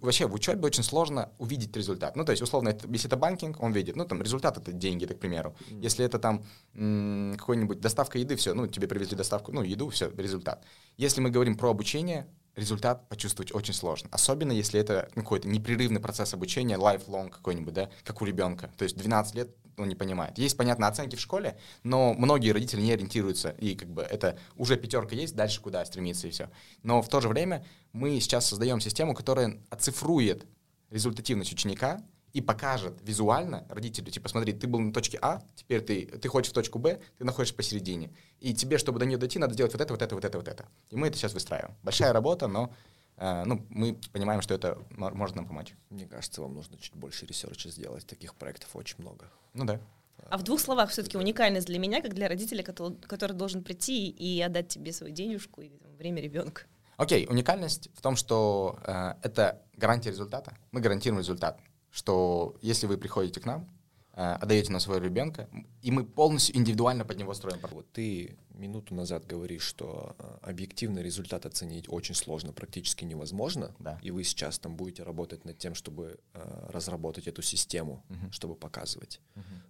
Вообще 0.00 0.26
в 0.26 0.34
учебе 0.34 0.64
очень 0.66 0.82
сложно 0.82 1.30
увидеть 1.38 1.76
результат. 1.76 2.16
Ну, 2.16 2.24
то 2.24 2.32
есть, 2.32 2.42
условно, 2.42 2.70
это- 2.70 2.88
если 2.88 3.08
это 3.08 3.16
банкинг, 3.16 3.62
он 3.62 3.72
видит, 3.72 3.96
ну, 3.96 4.04
там, 4.04 4.22
результат— 4.22 4.56
это 4.58 4.72
деньги, 4.72 5.06
так, 5.06 5.16
к 5.18 5.20
примеру. 5.20 5.54
Если 5.70 6.04
это 6.04 6.18
там 6.18 6.44
м, 6.74 7.36
какой-нибудь 7.38 7.80
доставка 7.80 8.18
еды, 8.18 8.36
все, 8.36 8.54
ну, 8.54 8.66
тебе 8.66 8.86
привезли 8.88 9.16
доставку, 9.16 9.52
ну, 9.52 9.62
еду, 9.62 9.88
все, 9.90 10.10
результат. 10.16 10.64
Если 10.96 11.20
мы 11.20 11.30
говорим 11.30 11.56
про 11.56 11.70
обучение, 11.70 12.26
результат 12.56 13.08
почувствовать 13.08 13.54
очень 13.54 13.74
сложно. 13.74 14.08
Особенно 14.12 14.52
если 14.52 14.80
это 14.80 15.08
ну, 15.14 15.22
какой-то 15.22 15.48
непрерывный 15.48 16.00
процесс 16.00 16.34
обучения, 16.34 16.76
lifelong 16.76 17.28
какой-нибудь, 17.30 17.74
да, 17.74 17.90
как 18.02 18.22
у 18.22 18.24
ребенка. 18.24 18.70
То 18.76 18.84
есть 18.84 18.96
12 18.96 19.34
лет 19.34 19.54
он 19.76 19.88
не 19.88 19.94
понимает. 19.94 20.38
Есть, 20.38 20.56
понятно, 20.56 20.88
оценки 20.88 21.16
в 21.16 21.20
школе, 21.20 21.58
но 21.82 22.14
многие 22.14 22.50
родители 22.50 22.80
не 22.80 22.92
ориентируются, 22.92 23.50
и 23.50 23.74
как 23.74 23.88
бы 23.88 24.02
это 24.02 24.38
уже 24.56 24.76
пятерка 24.76 25.14
есть, 25.14 25.34
дальше 25.34 25.60
куда 25.60 25.84
стремиться 25.84 26.26
и 26.26 26.30
все. 26.30 26.50
Но 26.82 27.02
в 27.02 27.08
то 27.08 27.20
же 27.20 27.28
время 27.28 27.64
мы 27.92 28.20
сейчас 28.20 28.46
создаем 28.46 28.80
систему, 28.80 29.14
которая 29.14 29.60
оцифрует 29.70 30.46
результативность 30.90 31.52
ученика 31.52 32.02
и 32.32 32.42
покажет 32.42 32.98
визуально 33.02 33.64
родителю, 33.70 34.10
типа, 34.10 34.28
смотри, 34.28 34.52
ты 34.52 34.66
был 34.66 34.78
на 34.78 34.92
точке 34.92 35.18
А, 35.22 35.40
теперь 35.54 35.80
ты, 35.80 36.04
ты 36.04 36.28
хочешь 36.28 36.50
в 36.50 36.54
точку 36.54 36.78
Б, 36.78 37.00
ты 37.16 37.24
находишься 37.24 37.54
посередине. 37.54 38.10
И 38.40 38.52
тебе, 38.52 38.76
чтобы 38.76 38.98
до 38.98 39.06
нее 39.06 39.16
дойти, 39.16 39.38
надо 39.38 39.54
сделать 39.54 39.72
вот 39.72 39.80
это, 39.80 39.94
вот 39.94 40.02
это, 40.02 40.14
вот 40.14 40.24
это, 40.24 40.38
вот 40.38 40.48
это. 40.48 40.66
И 40.90 40.96
мы 40.96 41.08
это 41.08 41.16
сейчас 41.16 41.32
выстраиваем. 41.32 41.74
Большая 41.82 42.12
работа, 42.12 42.46
но 42.46 42.70
ну, 43.18 43.66
мы 43.70 43.98
понимаем, 44.12 44.42
что 44.42 44.54
это 44.54 44.78
мо- 44.90 45.10
может 45.10 45.36
нам 45.36 45.46
помочь. 45.46 45.74
Мне 45.90 46.06
кажется, 46.06 46.42
вам 46.42 46.54
нужно 46.54 46.76
чуть 46.78 46.94
больше 46.94 47.26
ресерча 47.26 47.70
сделать. 47.70 48.06
Таких 48.06 48.34
проектов 48.34 48.74
очень 48.76 48.96
много. 48.98 49.30
Ну 49.54 49.64
да. 49.64 49.80
А 50.28 50.38
в 50.38 50.42
двух 50.42 50.60
словах 50.60 50.90
все-таки 50.90 51.16
уникальность 51.16 51.66
для 51.66 51.78
меня, 51.78 52.02
как 52.02 52.14
для 52.14 52.28
родителя, 52.28 52.62
который, 52.62 52.96
который 52.96 53.32
должен 53.32 53.62
прийти 53.62 54.08
и 54.08 54.40
отдать 54.40 54.68
тебе 54.68 54.92
свою 54.92 55.14
денежку 55.14 55.62
и 55.62 55.68
там, 55.68 55.94
время 55.96 56.20
ребенка. 56.20 56.62
Окей, 56.96 57.26
уникальность 57.28 57.90
в 57.94 58.00
том, 58.00 58.16
что 58.16 58.78
э, 58.84 59.14
это 59.22 59.62
гарантия 59.76 60.10
результата. 60.10 60.56
Мы 60.72 60.80
гарантируем 60.80 61.20
результат, 61.20 61.60
что 61.90 62.56
если 62.62 62.86
вы 62.86 62.96
приходите 62.96 63.40
к 63.40 63.44
нам, 63.44 63.68
отдаете 64.16 64.72
нам 64.72 64.80
своего 64.80 65.04
ребенка, 65.04 65.48
и 65.82 65.90
мы 65.90 66.04
полностью 66.04 66.56
индивидуально 66.56 67.04
под 67.04 67.18
него 67.18 67.34
строим. 67.34 67.60
Вот 67.70 67.92
ты 67.92 68.36
минуту 68.54 68.94
назад 68.94 69.26
говоришь, 69.26 69.62
что 69.62 70.16
э, 70.18 70.38
объективный 70.50 71.02
результат 71.02 71.44
оценить 71.44 71.84
очень 71.88 72.14
сложно, 72.14 72.52
практически 72.52 73.04
невозможно. 73.04 73.74
Да. 73.78 73.98
И 74.02 74.10
вы 74.10 74.24
сейчас 74.24 74.58
там 74.58 74.74
будете 74.74 75.02
работать 75.02 75.44
над 75.44 75.58
тем, 75.58 75.74
чтобы 75.74 76.18
э, 76.32 76.68
разработать 76.70 77.28
эту 77.28 77.42
систему, 77.42 78.02
чтобы 78.30 78.54
показывать. 78.54 79.20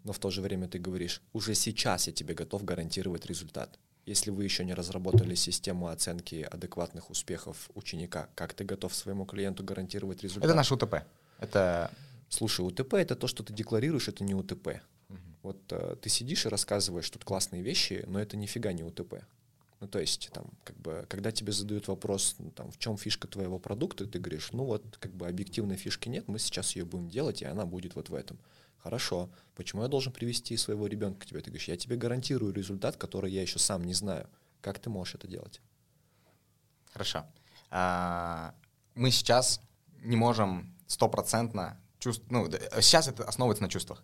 Но 0.04 0.12
в 0.12 0.18
то 0.20 0.30
же 0.30 0.40
время 0.40 0.68
ты 0.68 0.78
говоришь, 0.78 1.22
уже 1.32 1.54
сейчас 1.54 2.06
я 2.06 2.12
тебе 2.12 2.34
готов 2.34 2.64
гарантировать 2.64 3.26
результат. 3.26 3.78
Если 4.04 4.30
вы 4.30 4.44
еще 4.44 4.64
не 4.64 4.74
разработали 4.74 5.34
систему 5.34 5.88
оценки 5.88 6.46
адекватных 6.48 7.10
успехов 7.10 7.68
ученика, 7.74 8.28
как 8.36 8.54
ты 8.54 8.62
готов 8.62 8.94
своему 8.94 9.26
клиенту 9.26 9.64
гарантировать 9.64 10.22
результат? 10.22 10.44
Это 10.44 10.54
наш 10.54 10.70
УТП. 10.70 11.02
Это 11.40 11.90
Слушай, 12.28 12.66
УТП 12.66 12.94
это 12.94 13.16
то, 13.16 13.26
что 13.26 13.42
ты 13.42 13.52
декларируешь, 13.52 14.08
это 14.08 14.24
не 14.24 14.34
УТП. 14.34 14.80
Вот 15.42 15.60
э, 15.70 15.94
ты 16.02 16.08
сидишь 16.08 16.44
и 16.44 16.48
рассказываешь 16.48 17.08
тут 17.08 17.24
классные 17.24 17.62
вещи, 17.62 18.04
но 18.08 18.18
это 18.18 18.36
нифига 18.36 18.72
не 18.72 18.82
УТП. 18.82 19.22
Ну, 19.78 19.86
то 19.86 20.00
есть, 20.00 20.30
там, 20.32 20.50
как 20.64 20.76
бы, 20.78 21.06
когда 21.08 21.30
тебе 21.30 21.52
задают 21.52 21.86
вопрос, 21.86 22.34
ну, 22.38 22.50
там, 22.50 22.72
в 22.72 22.78
чем 22.78 22.96
фишка 22.96 23.28
твоего 23.28 23.60
продукта, 23.60 24.06
ты 24.06 24.18
говоришь, 24.18 24.50
ну, 24.52 24.64
вот, 24.64 24.96
как 24.98 25.14
бы, 25.14 25.28
объективной 25.28 25.76
фишки 25.76 26.08
нет, 26.08 26.26
мы 26.26 26.40
сейчас 26.40 26.74
ее 26.74 26.84
будем 26.84 27.08
делать, 27.08 27.42
и 27.42 27.44
она 27.44 27.64
будет 27.64 27.94
вот 27.94 28.08
в 28.08 28.14
этом. 28.14 28.38
Хорошо, 28.78 29.30
почему 29.54 29.82
я 29.82 29.88
должен 29.88 30.12
привести 30.12 30.56
своего 30.56 30.86
ребенка 30.86 31.20
к 31.20 31.26
тебе? 31.26 31.40
Ты 31.40 31.50
говоришь, 31.50 31.68
я 31.68 31.76
тебе 31.76 31.96
гарантирую 31.96 32.52
результат, 32.52 32.96
который 32.96 33.30
я 33.30 33.42
еще 33.42 33.58
сам 33.58 33.84
не 33.84 33.94
знаю. 33.94 34.28
Как 34.60 34.78
ты 34.78 34.90
можешь 34.90 35.14
это 35.14 35.28
делать? 35.28 35.60
Хорошо. 36.92 37.24
А, 37.70 38.54
мы 38.94 39.10
сейчас 39.10 39.60
не 40.02 40.16
можем 40.16 40.74
стопроцентно 40.86 41.80
чувствовать... 41.98 42.30
Ну, 42.30 42.80
сейчас 42.80 43.08
это 43.08 43.24
основывается 43.24 43.62
на 43.62 43.68
чувствах. 43.68 44.02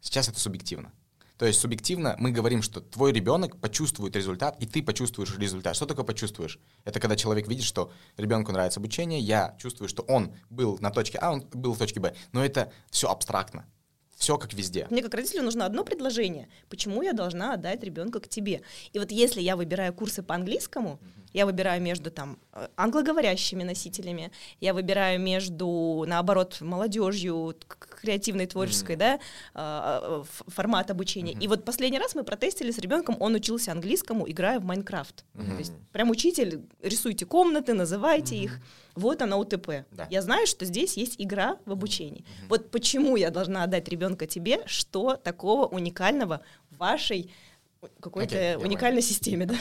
Сейчас 0.00 0.28
это 0.28 0.38
субъективно. 0.38 0.92
То 1.38 1.44
есть 1.44 1.60
субъективно 1.60 2.16
мы 2.18 2.30
говорим, 2.30 2.62
что 2.62 2.80
твой 2.80 3.12
ребенок 3.12 3.60
почувствует 3.60 4.16
результат, 4.16 4.56
и 4.58 4.66
ты 4.66 4.82
почувствуешь 4.82 5.36
результат. 5.36 5.76
Что 5.76 5.84
такое 5.84 6.04
почувствуешь? 6.04 6.58
Это 6.84 6.98
когда 6.98 7.14
человек 7.14 7.46
видит, 7.46 7.64
что 7.64 7.92
ребенку 8.16 8.52
нравится 8.52 8.80
обучение, 8.80 9.20
я 9.20 9.54
чувствую, 9.58 9.88
что 9.88 10.02
он 10.04 10.34
был 10.48 10.78
на 10.80 10.90
точке 10.90 11.18
А, 11.18 11.32
он 11.32 11.42
был 11.52 11.74
в 11.74 11.78
точке 11.78 12.00
Б. 12.00 12.14
Но 12.32 12.44
это 12.44 12.72
все 12.90 13.10
абстрактно. 13.10 13.66
Все 14.16 14.38
как 14.38 14.54
везде. 14.54 14.86
Мне 14.90 15.02
как 15.02 15.12
родителю 15.12 15.42
нужно 15.42 15.66
одно 15.66 15.84
предложение. 15.84 16.48
Почему 16.70 17.02
я 17.02 17.12
должна 17.12 17.52
отдать 17.52 17.84
ребенка 17.84 18.18
к 18.18 18.28
тебе? 18.28 18.62
И 18.94 18.98
вот 18.98 19.10
если 19.10 19.42
я 19.42 19.56
выбираю 19.56 19.92
курсы 19.92 20.22
по 20.22 20.34
английскому, 20.34 20.98
Я 21.36 21.44
выбираю 21.44 21.82
между 21.82 22.10
там 22.10 22.38
э, 22.54 22.66
англоговорящими 22.76 23.62
носителями, 23.62 24.32
я 24.60 24.72
выбираю 24.72 25.20
между, 25.20 26.02
наоборот, 26.08 26.62
молодежью, 26.62 27.54
креативной, 27.68 28.46
творческой, 28.46 28.96
mm-hmm. 28.96 28.98
да, 28.98 29.20
а, 29.52 30.24
а, 30.24 30.24
формат 30.46 30.90
обучения. 30.90 31.34
Mm-hmm. 31.34 31.44
И 31.44 31.48
вот 31.48 31.66
последний 31.66 31.98
раз 31.98 32.14
мы 32.14 32.24
протестили 32.24 32.70
с 32.70 32.78
ребенком, 32.78 33.18
он 33.20 33.34
учился 33.34 33.70
английскому, 33.72 34.26
играя 34.30 34.58
в 34.58 34.64
Майнкрафт. 34.64 35.26
Mm-hmm. 35.34 35.50
То 35.50 35.58
есть 35.58 35.72
прям 35.92 36.08
учитель, 36.08 36.62
рисуйте 36.80 37.26
комнаты, 37.26 37.74
называйте 37.74 38.36
mm-hmm. 38.36 38.44
их. 38.44 38.60
Вот 38.94 39.20
она 39.20 39.36
УТП. 39.36 39.84
Да. 39.90 40.06
Я 40.08 40.22
знаю, 40.22 40.46
что 40.46 40.64
здесь 40.64 40.96
есть 40.96 41.16
игра 41.18 41.58
в 41.66 41.72
обучении. 41.72 42.22
Mm-hmm. 42.22 42.46
Вот 42.48 42.70
почему 42.70 43.14
я 43.16 43.30
должна 43.30 43.64
отдать 43.64 43.88
ребенка 43.88 44.26
тебе, 44.26 44.62
что 44.64 45.16
такого 45.16 45.66
уникального 45.66 46.40
в 46.70 46.78
вашей 46.78 47.30
какой-то 48.00 48.36
okay, 48.36 48.56
уникальной 48.56 49.02
системе, 49.02 49.44
да? 49.44 49.56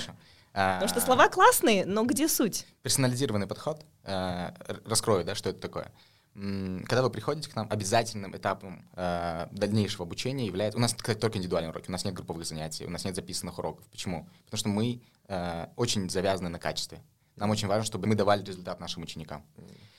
Потому 0.56 0.88
что 0.88 1.02
слова 1.02 1.28
классные, 1.28 1.86
но 1.86 2.06
где 2.06 2.30
суть? 2.30 2.65
Персонализированный 2.82 3.46
подход. 3.46 3.86
Э, 4.04 4.52
раскрою, 4.86 5.26
да, 5.26 5.36
что 5.36 5.50
это 5.50 5.60
такое. 5.60 5.91
Когда 6.34 7.02
вы 7.02 7.10
приходите 7.10 7.50
к 7.50 7.56
нам, 7.56 7.68
обязательным 7.70 8.36
этапом 8.36 8.88
э, 8.94 9.48
дальнейшего 9.52 10.06
обучения 10.06 10.46
является... 10.46 10.78
У 10.78 10.82
нас, 10.82 10.94
кстати, 10.94 11.20
только 11.20 11.38
индивидуальные 11.38 11.72
уроки, 11.72 11.89
у 11.89 11.91
нас 11.91 12.06
нет 12.06 12.13
групповых 12.13 12.46
занятий, 12.46 12.86
у 12.86 12.89
нас 12.89 13.04
нет 13.04 13.15
записанных 13.15 13.58
уроков. 13.60 13.86
Почему? 13.88 14.30
Потому 14.46 14.58
что 14.58 14.70
мы 14.70 15.02
э, 15.28 15.68
очень 15.76 16.10
завязаны 16.10 16.48
на 16.48 16.60
качестве. 16.60 17.02
Нам 17.36 17.50
очень 17.50 17.68
важно, 17.68 17.84
чтобы 17.84 18.08
мы 18.08 18.15
давали 18.15 18.44
результат 18.44 18.80
нашим 18.80 19.04
ученикам. 19.04 19.46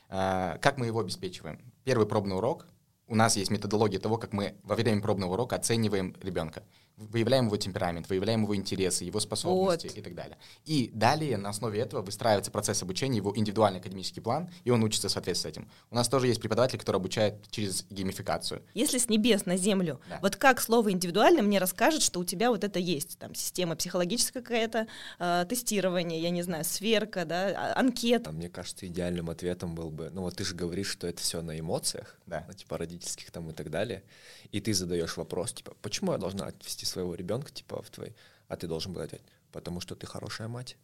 Э, 0.08 0.56
как 0.60 0.78
мы 0.78 0.86
его 0.86 1.00
обеспечиваем? 1.00 1.60
Первый 1.84 2.06
пробный 2.06 2.36
урок. 2.36 2.66
У 3.08 3.14
нас 3.14 3.36
есть 3.36 3.50
методология 3.50 4.00
того, 4.00 4.16
как 4.16 4.32
мы 4.32 4.56
во 4.62 4.74
время 4.74 5.02
пробного 5.02 5.34
урока 5.34 5.56
оцениваем 5.56 6.16
ребенка 6.22 6.62
выявляем 6.96 7.46
его 7.46 7.56
темперамент, 7.56 8.08
выявляем 8.08 8.42
его 8.42 8.56
интересы, 8.56 9.04
его 9.04 9.20
способности 9.20 9.86
вот. 9.88 9.96
и 9.96 10.00
так 10.00 10.14
далее. 10.14 10.38
И 10.64 10.90
далее 10.94 11.36
на 11.36 11.50
основе 11.50 11.80
этого 11.80 12.02
выстраивается 12.02 12.50
процесс 12.50 12.82
обучения, 12.82 13.18
его 13.18 13.36
индивидуальный 13.36 13.80
академический 13.80 14.22
план, 14.22 14.48
и 14.64 14.70
он 14.70 14.82
учится 14.82 15.08
соответствовать 15.08 15.54
с 15.54 15.58
этим. 15.58 15.70
У 15.90 15.94
нас 15.94 16.08
тоже 16.08 16.28
есть 16.28 16.40
преподаватели, 16.40 16.78
которые 16.78 16.98
обучают 17.00 17.50
через 17.50 17.84
геймификацию. 17.90 18.62
Если 18.74 18.98
с 18.98 19.08
небес 19.08 19.44
на 19.44 19.56
землю, 19.56 20.00
да. 20.08 20.18
вот 20.22 20.36
как 20.36 20.60
слово 20.60 20.90
индивидуально 20.92 21.42
мне 21.42 21.58
расскажет, 21.58 22.02
что 22.02 22.20
у 22.20 22.24
тебя 22.24 22.50
вот 22.50 22.64
это 22.64 22.78
есть, 22.78 23.18
там 23.18 23.34
система 23.34 23.76
психологическая 23.76 24.42
какая-то, 24.42 24.86
э, 25.18 25.46
тестирование, 25.48 26.20
я 26.20 26.30
не 26.30 26.42
знаю, 26.42 26.64
сверка, 26.64 27.26
да, 27.26 27.74
а, 27.74 27.78
анкета. 27.78 28.32
Мне 28.32 28.48
кажется, 28.48 28.86
идеальным 28.86 29.28
ответом 29.28 29.74
был 29.74 29.90
бы, 29.90 30.10
ну 30.10 30.22
вот 30.22 30.36
ты 30.36 30.44
же 30.44 30.54
говоришь, 30.54 30.88
что 30.88 31.06
это 31.06 31.20
все 31.20 31.42
на 31.42 31.58
эмоциях, 31.58 32.18
да. 32.26 32.44
Ну, 32.48 32.54
типа 32.54 32.78
родительских 32.78 33.30
там 33.30 33.50
и 33.50 33.52
так 33.52 33.70
далее, 33.70 34.02
и 34.50 34.60
ты 34.60 34.72
задаешь 34.72 35.16
вопрос, 35.16 35.52
типа, 35.52 35.74
почему 35.82 36.12
я 36.12 36.18
должна 36.18 36.46
отвести 36.46 36.85
своего 36.86 37.14
ребенка, 37.14 37.50
типа, 37.50 37.82
в 37.82 37.90
твой, 37.90 38.14
а 38.48 38.56
ты 38.56 38.66
должен 38.66 38.92
был 38.92 39.02
ответить, 39.02 39.26
потому 39.52 39.80
что 39.80 39.94
ты 39.94 40.06
хорошая 40.06 40.48
мать. 40.48 40.76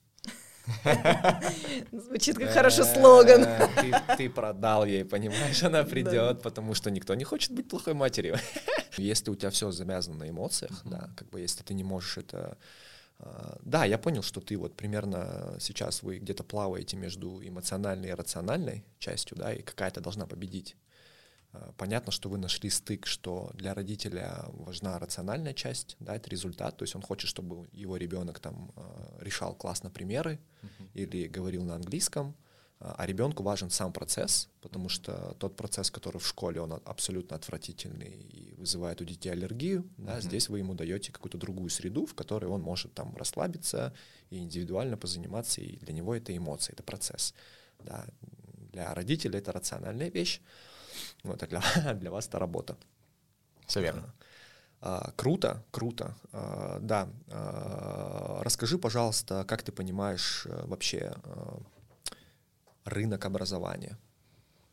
Звучит 1.92 2.38
как 2.38 2.50
хороший 2.50 2.84
слоган. 2.84 3.46
Ты 4.16 4.30
продал 4.30 4.84
ей, 4.84 5.04
понимаешь, 5.04 5.60
она 5.64 5.82
придет, 5.82 6.40
потому 6.42 6.74
что 6.74 6.90
никто 6.90 7.14
не 7.14 7.24
хочет 7.24 7.50
быть 7.50 7.68
плохой 7.68 7.94
матерью. 7.94 8.36
Если 8.96 9.30
у 9.30 9.34
тебя 9.34 9.50
все 9.50 9.72
завязано 9.72 10.18
на 10.18 10.30
эмоциях, 10.30 10.82
да, 10.84 11.10
как 11.16 11.28
бы 11.30 11.40
если 11.40 11.62
ты 11.62 11.74
не 11.74 11.82
можешь 11.82 12.18
это 12.18 12.58
а, 13.18 13.56
да, 13.62 13.84
я 13.84 13.96
понял, 13.96 14.22
что 14.22 14.40
ты 14.40 14.56
вот 14.58 14.74
примерно 14.74 15.56
сейчас 15.60 16.02
вы 16.02 16.18
где-то 16.18 16.44
плаваете 16.44 16.96
между 16.96 17.40
эмоциональной 17.42 18.10
и 18.10 18.14
рациональной 18.14 18.84
частью, 18.98 19.38
да, 19.38 19.54
и 19.54 19.62
какая-то 19.62 20.00
должна 20.00 20.26
победить. 20.26 20.76
Э, 21.52 21.72
понятно, 21.76 22.12
что 22.12 22.28
вы 22.28 22.38
нашли 22.38 22.70
стык, 22.70 23.06
что 23.06 23.50
для 23.54 23.74
родителя 23.74 24.44
важна 24.52 24.98
рациональная 24.98 25.54
часть, 25.54 25.96
да, 26.00 26.16
это 26.16 26.30
результат, 26.30 26.76
то 26.76 26.84
есть 26.84 26.94
он 26.94 27.02
хочет, 27.02 27.28
чтобы 27.28 27.68
его 27.72 27.96
ребенок 27.96 28.40
там 28.40 28.72
э, 28.76 29.18
решал 29.20 29.54
классно 29.54 29.90
примеры 29.90 30.38
uh-huh. 30.62 30.88
или 30.94 31.28
говорил 31.28 31.64
на 31.64 31.74
английском, 31.74 32.34
э, 32.80 32.92
а 32.96 33.06
ребенку 33.06 33.42
важен 33.42 33.70
сам 33.70 33.92
процесс, 33.92 34.48
потому 34.62 34.88
что 34.88 35.36
тот 35.38 35.56
процесс, 35.56 35.90
который 35.90 36.18
в 36.18 36.26
школе, 36.26 36.60
он 36.60 36.80
абсолютно 36.84 37.36
отвратительный 37.36 38.10
и 38.10 38.54
вызывает 38.54 39.00
у 39.02 39.04
детей 39.04 39.30
аллергию, 39.30 39.86
да, 39.98 40.18
uh-huh. 40.18 40.22
здесь 40.22 40.48
вы 40.48 40.60
ему 40.60 40.74
даете 40.74 41.12
какую-то 41.12 41.36
другую 41.36 41.68
среду, 41.68 42.06
в 42.06 42.14
которой 42.14 42.46
он 42.46 42.62
может 42.62 42.94
там 42.94 43.14
расслабиться 43.16 43.92
и 44.30 44.38
индивидуально 44.38 44.96
позаниматься, 44.96 45.60
и 45.60 45.76
для 45.76 45.92
него 45.92 46.14
это 46.14 46.34
эмоции, 46.34 46.72
это 46.72 46.82
процесс. 46.82 47.34
Да. 47.84 48.06
Для 48.72 48.94
родителя 48.94 49.38
это 49.38 49.52
рациональная 49.52 50.08
вещь, 50.08 50.40
вот, 51.22 51.42
а 51.42 51.46
для, 51.46 51.62
для 51.94 52.10
вас 52.10 52.28
это 52.28 52.38
работа. 52.38 52.76
Все 53.66 53.80
верно. 53.80 54.12
А, 54.80 55.12
круто, 55.16 55.64
круто. 55.70 56.16
А, 56.32 56.78
да. 56.80 57.08
А, 57.28 58.40
расскажи, 58.42 58.78
пожалуйста, 58.78 59.44
как 59.46 59.62
ты 59.62 59.72
понимаешь 59.72 60.46
вообще 60.64 61.14
рынок 62.84 63.24
образования? 63.24 63.98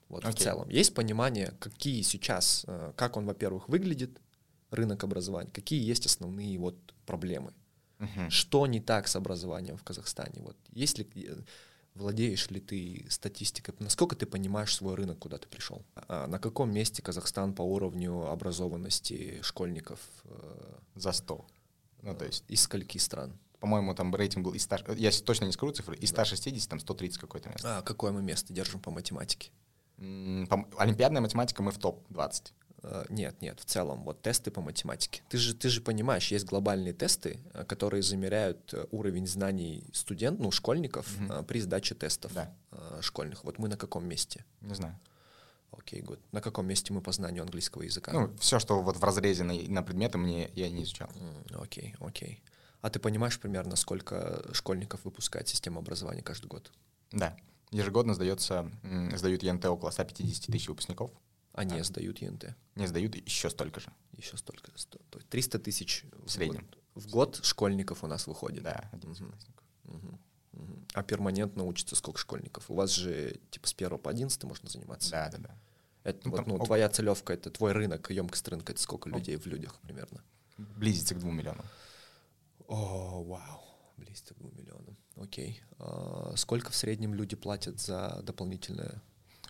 Вот 0.08 0.24
okay. 0.24 0.32
в 0.32 0.36
целом. 0.36 0.70
Есть 0.70 0.96
понимание, 0.96 1.54
какие 1.60 2.02
сейчас, 2.02 2.66
как 2.96 3.16
он, 3.16 3.26
во-первых, 3.26 3.70
выглядит, 3.70 4.20
рынок 4.72 5.04
образования, 5.04 5.52
какие 5.52 5.84
есть 5.84 6.06
основные 6.06 6.58
вот 6.58 6.76
проблемы? 7.06 7.54
Uh-huh. 8.00 8.30
Что 8.30 8.66
не 8.66 8.80
так 8.80 9.08
с 9.08 9.16
образованием 9.16 9.78
в 9.78 9.84
Казахстане? 9.84 10.42
Вот 10.42 10.56
есть 10.72 10.98
ли 10.98 11.08
Владеешь 11.96 12.50
ли 12.50 12.60
ты 12.60 13.06
статистикой? 13.10 13.76
Насколько 13.80 14.16
ты 14.16 14.26
понимаешь 14.26 14.76
свой 14.76 14.96
рынок, 14.96 15.20
куда 15.20 15.38
ты 15.38 15.48
пришел? 15.48 15.84
А 15.96 16.28
на 16.28 16.40
каком 16.40 16.72
месте 16.72 17.02
Казахстан 17.02 17.54
по 17.54 17.62
уровню 17.62 18.30
образованности 18.32 19.40
школьников? 19.42 20.00
Э, 20.26 20.78
За 20.96 21.12
100. 21.12 21.46
Ну, 22.04 22.16
то 22.16 22.26
есть... 22.26 22.46
Из 22.48 22.62
скольки 22.62 22.98
стран? 22.98 23.38
По-моему, 23.60 23.94
там 23.94 24.16
рейтинг 24.16 24.46
был 24.46 24.54
из 24.54 24.64
100... 24.64 24.94
Я 24.94 25.12
точно 25.12 25.46
не 25.46 25.52
скажу 25.52 25.74
цифры. 25.74 25.98
Из 25.98 26.10
160, 26.10 26.70
там 26.70 26.80
130 26.80 27.20
какое-то 27.20 27.50
место. 27.50 27.80
А 27.80 27.82
какое 27.82 28.12
мы 28.12 28.22
место 28.22 28.54
держим 28.54 28.80
по 28.80 28.92
математике? 28.92 29.52
Олимпиадная 29.98 31.22
математика 31.22 31.62
мы 31.62 31.72
в 31.72 31.78
топ-20. 31.78 32.54
Э, 32.84 33.06
нет, 33.10 33.42
нет, 33.42 33.60
в 33.60 33.66
целом, 33.66 34.04
вот 34.04 34.22
тесты 34.22 34.52
по 34.52 34.62
математике. 34.62 35.22
Ты 35.30 35.38
же, 35.38 35.54
ты 35.54 35.70
же 35.70 35.82
понимаешь, 35.82 36.32
есть 36.32 36.46
глобальные 36.46 36.94
тесты, 36.94 37.40
э, 37.54 37.66
которые 37.66 38.04
замеряют 38.04 38.74
э, 38.74 38.86
уровень 38.92 39.28
знаний 39.28 39.86
студентов, 39.94 40.46
ну, 40.46 40.52
школьников 40.52 41.08
mm-hmm. 41.18 41.44
при 41.44 41.62
сдаче 41.62 41.96
тестов 41.96 42.34
да. 42.34 42.54
школьных. 43.02 43.44
Вот 43.44 43.60
мы 43.60 43.68
на 43.68 43.78
каком 43.78 44.08
месте? 44.08 44.46
Не 44.62 44.76
знаю. 44.76 45.00
Окей, 45.72 46.02
okay, 46.02 46.06
год. 46.06 46.20
На 46.32 46.42
каком 46.42 46.68
месте 46.68 46.94
мы 46.94 47.02
по 47.02 47.12
знанию 47.12 47.44
английского 47.44 47.84
языка? 47.84 48.12
Ну, 48.12 48.36
все, 48.40 48.60
что 48.60 48.82
вот 48.82 48.98
в 48.98 49.04
разрезе 49.04 49.44
на, 49.44 49.54
на 49.54 49.84
предметы, 49.84 50.18
мне 50.18 50.50
я 50.56 50.70
не 50.70 50.84
изучал. 50.84 51.10
Окей, 51.62 51.94
mm, 52.00 52.08
окей. 52.08 52.30
Okay, 52.30 52.40
okay. 52.40 52.40
А 52.82 52.90
ты 52.90 53.00
понимаешь 53.00 53.40
примерно, 53.40 53.76
сколько 53.76 54.44
школьников 54.54 55.04
выпускает 55.04 55.48
система 55.48 55.80
образования 55.80 56.22
каждый 56.22 56.48
год? 56.48 56.72
Да. 57.12 57.36
Ежегодно 57.72 58.14
сдается, 58.16 58.72
сдают 59.16 59.44
ЕНТ 59.44 59.66
около 59.66 59.92
150 59.92 60.46
тысяч 60.46 60.70
выпускников. 60.70 61.12
А 61.54 61.64
не 61.64 61.84
сдают 61.84 62.20
ЕНТ? 62.20 62.56
Не 62.76 62.88
сдают 62.88 63.16
еще 63.16 63.50
столько 63.50 63.80
же. 63.80 63.92
Еще 64.18 64.38
столько. 64.38 64.72
То 65.10 65.18
есть 65.18 65.30
300 65.30 65.60
тысяч 65.60 66.06
в 66.26 66.30
среднем. 66.30 66.68
Год, 66.94 67.04
в 67.04 67.10
год 67.10 67.40
школьников 67.44 68.04
у 68.04 68.08
нас 68.08 68.28
выходит. 68.28 68.64
Да, 68.64 68.90
угу. 68.94 69.16
Угу. 69.86 70.20
Угу. 70.54 70.86
А 70.94 71.04
перманентно 71.04 71.64
учится 71.64 71.96
сколько 71.96 72.20
школьников? 72.20 72.70
У 72.70 72.76
вас 72.76 72.92
же 72.92 73.40
типа 73.50 73.68
с 73.68 73.74
1 73.74 73.98
по 73.98 74.10
11 74.10 74.44
можно 74.44 74.70
заниматься? 74.70 75.12
Да, 75.12 75.30
да, 75.30 75.38
да. 75.38 75.58
Это 76.04 76.28
ну, 76.28 76.32
вот, 76.32 76.48
ну, 76.48 76.60
твоя 76.60 76.90
целевка, 76.90 77.34
это 77.34 77.50
твой 77.50 77.74
рынок, 77.74 78.10
емкость 78.10 78.48
рынка, 78.48 78.72
это 78.72 78.82
сколько 78.82 79.10
людей 79.10 79.36
в 79.36 79.46
людях 79.46 79.80
примерно? 79.82 80.24
Близится 80.58 81.14
к 81.14 81.20
двум 81.20 81.38
миллионам. 81.38 81.66
О, 82.68 83.24
вау, 83.24 83.64
близится 83.98 84.34
к 84.34 84.38
двум 84.38 84.56
миллионам. 84.56 84.98
Окей. 85.16 85.62
А, 85.78 86.34
сколько 86.36 86.72
в 86.72 86.76
среднем 86.76 87.14
люди 87.14 87.36
платят 87.36 87.80
за 87.80 88.22
дополнительное 88.24 89.02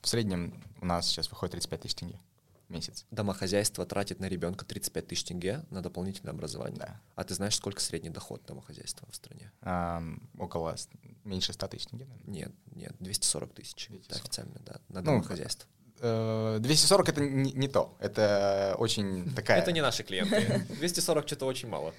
в 0.01 0.07
среднем 0.07 0.63
у 0.81 0.85
нас 0.85 1.07
сейчас 1.07 1.29
выходит 1.29 1.53
35 1.53 1.81
тысяч 1.81 1.95
тенге 1.95 2.19
в 2.67 2.71
месяц. 2.71 3.05
Домохозяйство 3.11 3.85
тратит 3.85 4.19
на 4.19 4.25
ребенка 4.25 4.65
35 4.65 5.07
тысяч 5.07 5.23
тенге 5.23 5.65
на 5.69 5.81
дополнительное 5.81 6.33
образование. 6.33 6.79
Да. 6.79 7.01
А 7.15 7.23
ты 7.23 7.33
знаешь, 7.33 7.55
сколько 7.55 7.81
средний 7.81 8.09
доход 8.09 8.43
домохозяйства 8.45 9.07
в 9.11 9.15
стране? 9.15 9.51
А, 9.61 10.03
около 10.37 10.75
меньше 11.23 11.53
100 11.53 11.67
тысяч 11.67 11.87
тенге, 11.87 12.05
наверное. 12.05 12.31
Нет, 12.31 12.51
нет, 12.75 12.95
240 12.99 13.53
тысяч. 13.53 13.89
Это 13.89 14.15
официально, 14.15 14.59
да, 14.65 14.79
на 14.87 15.01
ну, 15.01 15.05
домохозяйство. 15.05 15.67
240 16.01 17.07
э, 17.07 17.11
это 17.11 17.21
не, 17.21 17.51
не 17.51 17.67
то. 17.67 17.95
Это 17.99 18.75
очень 18.77 19.33
такая... 19.33 19.59
Это 19.59 19.71
не 19.71 19.81
наши 19.81 20.03
клиенты. 20.03 20.65
240 20.79 21.27
что-то 21.27 21.45
очень 21.45 21.69
мало. 21.69 21.93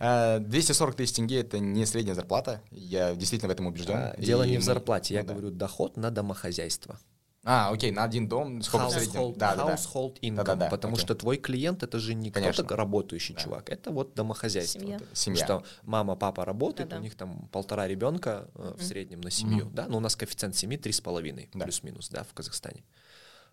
240 0.00 0.94
э, 0.94 0.96
тысяч 0.96 1.14
тенге 1.14 1.40
это 1.40 1.58
не 1.58 1.86
средняя 1.86 2.14
зарплата. 2.14 2.60
Я 2.70 3.14
действительно 3.14 3.48
в 3.48 3.52
этом 3.52 3.66
убежден. 3.66 3.96
А, 3.96 4.14
дело 4.18 4.44
не 4.44 4.58
в 4.58 4.62
зарплате. 4.62 5.14
Я 5.14 5.22
ну 5.22 5.32
говорю 5.32 5.50
доход 5.50 5.96
на 5.96 6.10
домохозяйство. 6.10 6.98
А, 7.46 7.70
окей, 7.70 7.90
на 7.90 8.04
один 8.04 8.26
дом 8.26 8.62
сколько 8.62 8.86
household, 8.86 9.36
Да, 9.36 9.54
household 9.54 10.18
income, 10.20 10.34
да, 10.36 10.44
да, 10.44 10.54
да, 10.56 10.68
потому 10.70 10.94
окей. 10.94 11.04
что 11.04 11.14
твой 11.14 11.36
клиент 11.36 11.82
это 11.82 11.98
же 11.98 12.14
не 12.14 12.30
кто-то 12.30 12.74
работающий 12.74 13.34
да. 13.34 13.40
чувак, 13.42 13.68
это 13.68 13.90
вот 13.90 14.14
домохозяйство. 14.14 14.80
Семья. 14.80 14.98
Семья. 15.12 15.44
Что 15.44 15.64
мама, 15.82 16.16
папа 16.16 16.46
работают, 16.46 16.90
да, 16.90 16.96
да. 16.96 17.00
у 17.00 17.04
них 17.04 17.14
там 17.14 17.48
полтора 17.52 17.86
ребенка 17.86 18.48
mm-hmm. 18.54 18.78
в 18.78 18.82
среднем 18.82 19.20
на 19.20 19.30
семью, 19.30 19.66
mm-hmm. 19.66 19.74
да, 19.74 19.86
но 19.88 19.98
у 19.98 20.00
нас 20.00 20.16
коэффициент 20.16 20.56
семьи 20.56 20.78
три 20.78 20.92
с 20.92 21.02
половиной 21.02 21.50
плюс-минус, 21.52 22.08
да, 22.08 22.24
в 22.24 22.32
Казахстане. 22.32 22.82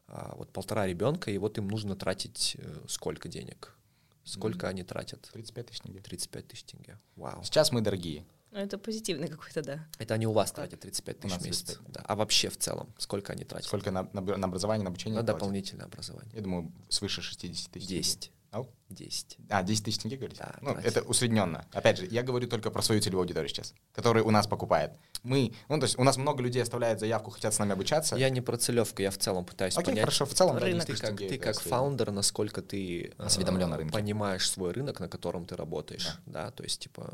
А, 0.08 0.36
вот 0.38 0.52
полтора 0.52 0.88
ребенка, 0.88 1.30
и 1.30 1.38
вот 1.38 1.58
им 1.58 1.68
нужно 1.68 1.96
тратить 1.96 2.56
э, 2.60 2.80
сколько 2.88 3.28
денег? 3.28 3.76
Сколько 4.24 4.68
mm-hmm. 4.68 4.70
они 4.70 4.84
тратят? 4.84 5.30
35 5.34 5.68
тысяч 5.68 5.82
тенге. 5.82 6.00
35 6.00 6.48
тысяч 6.48 6.64
тенге. 6.64 7.00
Вау. 7.16 7.44
Сейчас 7.44 7.72
мы 7.72 7.82
дорогие. 7.82 8.26
Ну, 8.52 8.60
это 8.60 8.78
позитивный 8.78 9.28
какой-то, 9.30 9.62
да. 9.62 9.88
Это 9.98 10.14
они 10.16 10.28
у 10.28 10.34
вас 10.34 10.52
тратят 10.52 10.82
35 10.82 11.18
У 11.18 11.20
тысяч 11.22 11.38
в 11.38 11.46
месяц. 11.46 11.64
35. 11.64 11.92
Да. 11.94 12.02
А 12.06 12.16
вообще 12.16 12.50
в 12.50 12.58
целом, 12.58 12.94
сколько 12.98 13.32
они 13.34 13.46
тратят? 13.46 13.68
Сколько 13.68 13.92
на, 13.92 14.10
на, 14.12 14.22
на 14.22 14.48
образование, 14.48 14.84
на 14.84 14.90
обучение? 14.90 15.16
На 15.18 15.24
платят? 15.24 15.40
дополнительное 15.40 15.86
образование? 15.86 16.32
Я 16.36 16.42
думаю, 16.42 16.72
свыше 16.90 17.22
60 17.22 17.72
тысяч. 17.72 17.88
10. 17.88 18.32
Ау? 18.52 18.70
10. 18.90 19.38
А, 19.50 19.64
10 19.64 19.86
тысяч 19.86 20.00
тенге, 20.00 20.18
говорите? 20.18 20.42
Да, 20.44 20.56
ну, 20.62 20.74
тратить. 20.74 20.92
это 20.92 21.02
усредненно. 21.04 21.66
Опять 21.72 22.00
же, 22.00 22.08
я 22.08 22.22
говорю 22.24 22.50
только 22.50 22.70
про 22.72 22.82
свою 22.82 23.00
целевую 23.02 23.22
аудиторию 23.22 23.48
сейчас, 23.48 23.74
которая 23.94 24.26
у 24.26 24.32
нас 24.32 24.46
покупает. 24.48 24.92
Мы, 25.24 25.54
ну, 25.70 25.80
то 25.80 25.86
есть 25.86 25.98
у 25.98 26.04
нас 26.04 26.18
много 26.18 26.44
людей 26.44 26.62
оставляют 26.62 27.00
заявку, 27.00 27.32
хотят 27.32 27.54
с 27.54 27.60
нами 27.60 27.72
обучаться. 27.72 28.18
Я 28.18 28.30
не 28.30 28.42
про 28.42 28.58
целевку, 28.58 29.02
я 29.02 29.12
в 29.12 29.18
целом 29.18 29.46
пытаюсь 29.46 29.76
Окей, 29.78 29.86
понять. 29.86 30.02
хорошо, 30.02 30.26
в 30.26 30.34
целом, 30.34 30.56
да, 30.60 30.66
Рынок. 30.66 30.86
10 30.86 30.88
Ты 30.88 30.92
тысяч 30.94 31.02
как, 31.02 31.10
тенге 31.18 31.30
ты 31.30 31.38
как 31.38 31.62
фаундер, 31.62 32.12
насколько 32.12 32.62
ты 32.62 33.14
э, 33.18 33.24
Осведомлен 33.24 33.72
о 33.72 33.78
рынке. 33.78 33.94
понимаешь 33.94 34.50
свой 34.50 34.74
рынок, 34.74 35.00
на 35.00 35.08
котором 35.08 35.46
ты 35.46 35.56
работаешь, 35.56 36.18
да, 36.26 36.52
то 36.52 36.64
есть 36.64 36.82
типа 36.82 37.14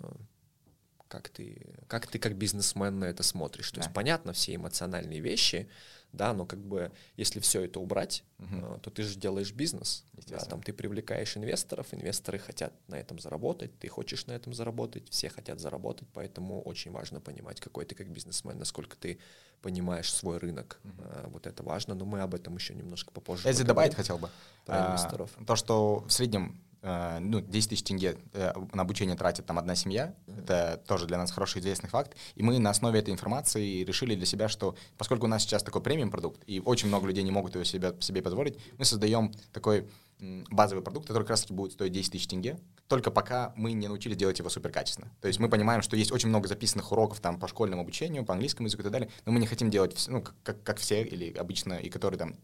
как 1.08 1.30
ты, 1.30 1.66
как 1.88 2.08
ты 2.08 2.20
как 2.20 2.36
бизнесмен 2.36 3.00
на 3.00 3.06
это 3.06 3.24
смотришь. 3.24 3.70
То 3.72 3.78
Да. 3.78 3.82
есть 3.84 3.94
понятно 3.94 4.34
все 4.34 4.56
эмоциональные 4.56 5.20
вещи, 5.20 5.68
да, 6.14 6.34
но 6.34 6.46
как 6.46 6.60
бы 6.60 6.92
если 7.18 7.40
все 7.42 7.62
это 7.66 7.80
убрать, 7.80 8.24
э, 8.40 8.78
то 8.82 8.90
ты 8.90 9.04
же 9.04 9.16
делаешь 9.20 9.52
бизнес, 9.52 10.06
да, 10.14 10.40
там 10.40 10.62
ты 10.64 10.72
привлекаешь 10.74 11.36
инвесторов, 11.38 11.94
инвесторы 11.94 12.40
хотят 12.40 12.74
на 12.88 12.96
этом 12.96 13.20
заработать, 13.20 13.78
ты 13.80 13.88
хочешь 13.90 14.26
на 14.26 14.32
этом 14.32 14.54
заработать, 14.54 15.10
все 15.10 15.30
хотят 15.30 15.60
заработать, 15.60 16.08
поэтому 16.14 16.62
очень 16.62 16.92
важно 16.92 17.20
понимать, 17.20 17.60
какой 17.60 17.86
ты 17.86 17.94
как 17.96 18.10
бизнесмен, 18.10 18.58
насколько 18.58 18.96
ты 18.98 19.20
понимаешь 19.62 20.12
свой 20.14 20.38
рынок. 20.38 20.80
Э, 21.00 21.28
Вот 21.30 21.46
это 21.48 21.62
важно, 21.64 21.94
но 21.96 22.06
мы 22.06 22.22
об 22.22 22.34
этом 22.36 22.56
еще 22.56 22.74
немножко 22.74 23.12
попозже. 23.12 23.48
Я 23.48 23.54
здесь 23.54 23.66
добавить 23.68 23.96
хотел 23.96 24.18
бы. 24.18 24.30
А, 24.68 24.88
инвесторов. 24.88 25.32
То, 25.46 25.56
что 25.56 26.06
в 26.08 26.12
среднем 26.12 26.62
ну, 26.82 27.42
10 27.42 27.70
тысяч 27.70 27.84
тенге 27.84 28.18
э, 28.34 28.54
на 28.74 28.82
обучение 28.82 29.16
тратит 29.16 29.46
там 29.46 29.58
одна 29.60 29.76
семья, 29.76 30.16
это 30.28 30.82
тоже 30.88 31.06
для 31.06 31.18
нас 31.18 31.32
хороший 31.32 31.60
известный 31.62 31.90
факт. 31.90 32.16
И 32.36 32.44
мы 32.44 32.60
на 32.60 32.70
основе 32.70 33.00
этой 33.00 33.14
информации 33.14 33.84
решили 33.84 34.16
для 34.16 34.26
себя, 34.26 34.48
что 34.48 34.76
поскольку 34.98 35.26
у 35.26 35.30
нас 35.30 35.44
сейчас 35.44 35.64
такой 35.64 35.82
премиум 35.82 36.12
продукт, 36.12 36.42
и 36.48 36.60
очень 36.60 36.88
много 36.88 37.08
людей 37.08 37.24
не 37.24 37.32
могут 37.32 37.56
его 37.56 37.64
себе, 37.64 37.96
себе 38.00 38.22
позволить, 38.22 38.58
мы 38.78 38.86
создаем 38.86 39.34
такой 39.52 39.88
базовый 40.20 40.84
продукт, 40.84 41.08
который 41.08 41.24
как 41.24 41.32
раз 41.32 41.42
таки 41.42 41.54
будет 41.54 41.74
стоить 41.74 41.92
10 41.92 42.12
тысяч 42.12 42.28
тенге, 42.28 42.60
только 42.88 43.12
пока 43.12 43.54
мы 43.56 43.74
не 43.74 43.88
научились 43.88 44.18
делать 44.18 44.40
его 44.40 44.50
супер 44.50 44.72
качественно. 44.72 45.12
То 45.22 45.28
есть 45.28 45.40
мы 45.40 45.50
понимаем, 45.50 45.82
что 45.82 45.96
есть 45.96 46.12
очень 46.12 46.30
много 46.30 46.48
записанных 46.48 46.92
уроков 46.92 47.20
там 47.20 47.40
по 47.40 47.48
школьному 47.48 47.84
обучению, 47.84 48.26
по 48.26 48.34
английскому 48.34 48.68
языку 48.68 48.82
и 48.82 48.84
так 48.84 48.92
далее, 48.94 49.10
но 49.26 49.32
мы 49.32 49.40
не 49.40 49.46
хотим 49.48 49.70
делать, 49.70 50.06
ну, 50.08 50.24
как- 50.44 50.64
как, 50.64 50.78
все 50.80 51.04
или 51.04 51.34
обычно, 51.34 51.74
и 51.74 51.90
которые 51.90 52.18
там 52.18 52.36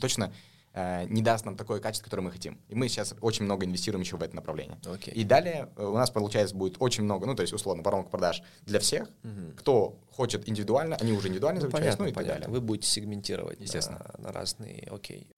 точно 0.00 0.24
э, 0.24 0.32
не 1.08 1.22
даст 1.22 1.44
нам 1.44 1.56
такое 1.56 1.80
качество, 1.80 2.04
которое 2.04 2.22
мы 2.22 2.30
хотим. 2.30 2.58
И 2.68 2.74
мы 2.74 2.88
сейчас 2.88 3.14
очень 3.20 3.44
много 3.44 3.64
инвестируем 3.66 4.02
еще 4.02 4.16
в 4.16 4.22
это 4.22 4.34
направление. 4.36 4.78
Окей. 4.86 5.14
И 5.14 5.24
далее 5.24 5.68
э, 5.76 5.84
у 5.84 5.94
нас, 5.94 6.10
получается, 6.10 6.54
будет 6.56 6.76
очень 6.80 7.04
много, 7.04 7.26
ну, 7.26 7.34
то 7.34 7.42
есть, 7.42 7.52
условно, 7.52 7.82
воронка 7.82 8.10
продаж 8.10 8.42
для 8.66 8.80
всех. 8.80 9.08
Кто 9.56 9.98
хочет 10.10 10.48
индивидуально, 10.48 10.96
они 10.96 11.12
уже 11.12 11.28
индивидуально 11.28 11.60
Ну, 11.60 11.66
изучают, 11.68 11.84
понятно, 11.84 12.04
ну 12.04 12.10
и 12.10 12.12
так 12.14 12.22
понятно. 12.24 12.40
далее. 12.46 12.52
Вы 12.60 12.60
будете 12.66 12.88
сегментировать 12.88 13.60
Естественно. 13.60 14.04
На, 14.18 14.24
на 14.28 14.32
разные, 14.32 14.88
окей. 14.90 15.30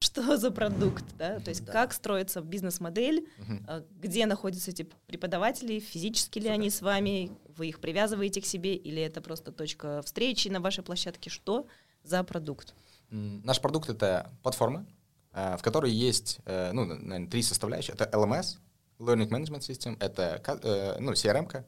Что 0.00 0.36
за 0.36 0.50
продукт, 0.50 1.04
да? 1.18 1.40
То 1.40 1.50
есть 1.50 1.64
Да. 1.64 1.72
как 1.72 1.92
строится 1.92 2.40
бизнес-модель, 2.40 3.26
а, 3.66 3.84
где 4.00 4.26
находятся 4.26 4.70
эти 4.70 4.86
преподаватели, 5.06 5.78
физически 5.80 6.38
ли 6.38 6.48
они 6.48 6.70
с 6.70 6.82
вами, 6.82 7.30
вы 7.56 7.68
их 7.68 7.80
привязываете 7.80 8.40
к 8.40 8.46
себе, 8.46 8.74
или 8.74 9.02
это 9.02 9.20
просто 9.20 9.52
точка 9.52 10.02
встречи 10.02 10.48
на 10.48 10.60
вашей 10.60 10.84
площадке, 10.84 11.30
что 11.30 11.66
за 12.02 12.22
продукт? 12.24 12.74
Наш 13.10 13.60
продукт— 13.60 13.88
это 13.90 14.30
платформа, 14.42 14.86
э, 15.32 15.56
в 15.56 15.62
которой 15.62 15.92
есть, 15.92 16.40
э, 16.44 16.72
ну, 16.72 16.84
наверное, 16.84 17.28
три 17.28 17.42
составляющие. 17.42 17.94
Это 17.94 18.04
LMS, 18.12 18.58
Learning 18.98 19.28
Management 19.28 19.60
System, 19.60 19.96
это 20.00 20.42
э, 20.62 20.96
ну, 21.00 21.12
CRM-ка 21.12 21.64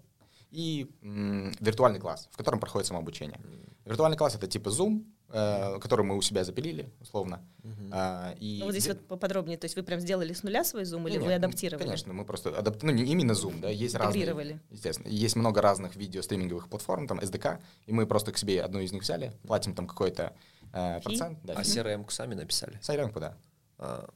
и 0.50 0.90
м, 1.02 1.54
виртуальный 1.60 2.00
класс, 2.00 2.28
в 2.32 2.36
котором 2.36 2.58
проходит 2.58 2.86
самообучение. 2.86 3.38
Виртуальный 3.84 4.16
класс— 4.16 4.34
это 4.36 4.46
типа 4.46 4.70
Zoom, 4.70 5.04
э, 5.30 5.78
который 5.80 6.04
мы 6.04 6.16
у 6.16 6.22
себя 6.22 6.44
запилили, 6.44 6.90
условно. 7.00 7.44
А, 7.92 8.34
и 8.40 8.58
Ну, 8.60 8.66
вот 8.66 8.72
здесь 8.72 8.86
зе- 8.86 8.94
вот 8.94 9.06
поподробнее, 9.08 9.58
то 9.58 9.66
есть 9.66 9.76
вы 9.76 9.82
прям 9.82 10.00
сделали 10.00 10.32
с 10.32 10.42
нуля 10.42 10.64
свой 10.64 10.82
Zoom 10.84 11.02
или 11.08 11.12
Не, 11.12 11.18
вы 11.18 11.26
не, 11.28 11.34
адаптировали? 11.34 11.84
Конечно, 11.84 12.12
мы 12.12 12.24
просто 12.24 12.50
адап- 12.50 12.78
ну 12.82 12.92
не 12.92 13.04
именно 13.04 13.32
Zoom, 13.32 13.60
да, 13.60 13.68
есть 13.68 13.94
разные, 13.94 14.60
естественно, 14.70 15.08
есть 15.08 15.36
много 15.36 15.60
разных 15.62 15.96
видео-стриминговых 15.96 16.68
платформ, 16.68 17.06
там 17.06 17.18
SDK, 17.20 17.60
и 17.86 17.92
мы 17.92 18.06
просто 18.06 18.32
к 18.32 18.38
себе 18.38 18.62
одну 18.62 18.80
из 18.80 18.92
них 18.92 19.02
взяли, 19.02 19.32
платим 19.46 19.74
там 19.74 19.86
какой-то 19.86 20.34
э, 20.72 21.00
процент, 21.02 21.38
да, 21.44 21.54
А. 21.56 21.62
CRM-ку 21.62 22.10
сами 22.10 22.34
написали? 22.34 22.78
CRM-ку, 22.82 23.20
да. 23.20 23.36
А. 23.78 24.08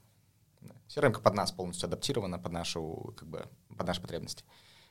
CRM 0.89 1.19
под 1.21 1.35
нас 1.35 1.53
полностью 1.53 1.87
адаптирована, 1.87 2.39
под 2.39 2.53
нашу, 2.53 3.15
как 3.17 3.29
бы, 3.29 3.47
под 3.77 3.87
наши 3.87 4.01
потребности. 4.01 4.45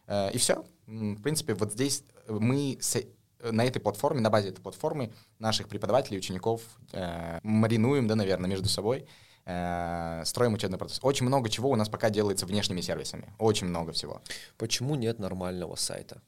Э, 0.08 0.32
И 0.34 0.38
все. 0.40 0.66
В 0.88 1.22
принципе, 1.22 1.54
вот 1.54 1.72
здесь 1.74 2.04
мы 2.28 2.78
с- 2.82 3.06
на 3.44 3.66
этой 3.66 3.80
платформе, 3.80 4.22
на 4.22 4.30
базе 4.30 4.50
этой 4.50 4.62
платформы 4.62 5.12
наших 5.40 5.68
преподавателей, 5.68 6.18
учеников 6.20 6.62
э, 6.92 7.40
маринуем, 7.44 8.08
да, 8.08 8.16
наверное, 8.16 8.50
между 8.50 8.70
собой, 8.70 9.06
э, 9.46 10.24
строим 10.26 10.54
учебный 10.54 10.78
процесс. 10.78 11.00
Очень 11.02 11.26
много 11.26 11.50
чего 11.50 11.70
у 11.70 11.76
нас 11.76 11.90
пока 11.90 12.10
делается 12.10 12.46
внешними 12.46 12.82
сервисами. 12.82 13.34
Очень 13.40 13.68
много 13.68 13.92
всего. 13.92 14.22
почему 14.58 14.96
нет 14.96 15.20
нормального 15.20 15.76
сайта? 15.76 16.22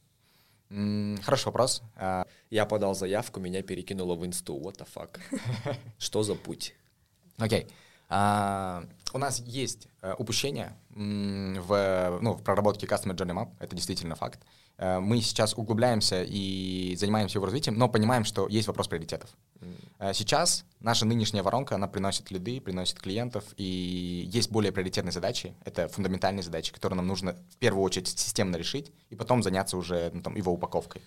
М, 0.69 1.19
Хороший 1.23 1.45
вопрос. 1.47 1.84
А, 1.95 2.26
Я 2.49 2.65
подал 2.65 2.95
заявку, 2.95 3.39
меня 3.39 3.62
перекинуло 3.62 4.15
в 4.15 4.26
инсту. 4.26 4.56
What 4.58 4.78
the 4.78 4.88
fuck? 4.91 5.19
Что 5.99 6.23
за 6.23 6.36
путь? 6.36 6.73
Окей. 7.38 7.67
А, 8.10 8.84
у 9.13 9.17
нас 9.17 9.39
есть 9.39 9.88
э, 10.02 10.13
упущение 10.17 10.73
м, 10.95 11.56
в, 11.62 12.19
ну, 12.21 12.34
в 12.34 12.43
проработке 12.43 12.86
Customer 12.88 13.15
Journey 13.15 13.34
Map, 13.34 13.49
это 13.60 13.76
действительно 13.76 14.15
факт. 14.15 14.39
Мы 14.77 15.21
сейчас 15.21 15.53
углубляемся 15.55 16.23
и 16.23 16.95
занимаемся 16.97 17.38
его 17.38 17.45
развитием, 17.45 17.77
но 17.77 17.88
понимаем, 17.88 18.25
что 18.25 18.47
есть 18.47 18.67
вопрос 18.67 18.88
приоритетов. 18.88 19.29
Э, 19.99 20.13
сейчас 20.13 20.65
наша 20.79 21.05
нынешняя 21.05 21.43
воронка, 21.43 21.75
она 21.75 21.88
приносит 21.88 22.31
лиды, 22.31 22.59
приносит 22.59 22.99
клиентов, 22.99 23.45
и 23.57 24.29
есть 24.31 24.51
более 24.51 24.71
приоритетные 24.71 25.12
задачи, 25.12 25.53
это 25.63 25.88
фундаментальные 25.88 26.43
задачи, 26.43 26.73
которые 26.73 26.97
нам 26.97 27.07
нужно 27.07 27.36
в 27.51 27.57
первую 27.57 27.83
очередь 27.83 28.07
системно 28.07 28.57
решить, 28.57 28.91
и 29.09 29.15
потом 29.15 29.43
заняться 29.43 29.77
уже 29.77 30.12
ну, 30.13 30.21
там, 30.21 30.36
его 30.36 30.51
упаковкой. 30.51 31.01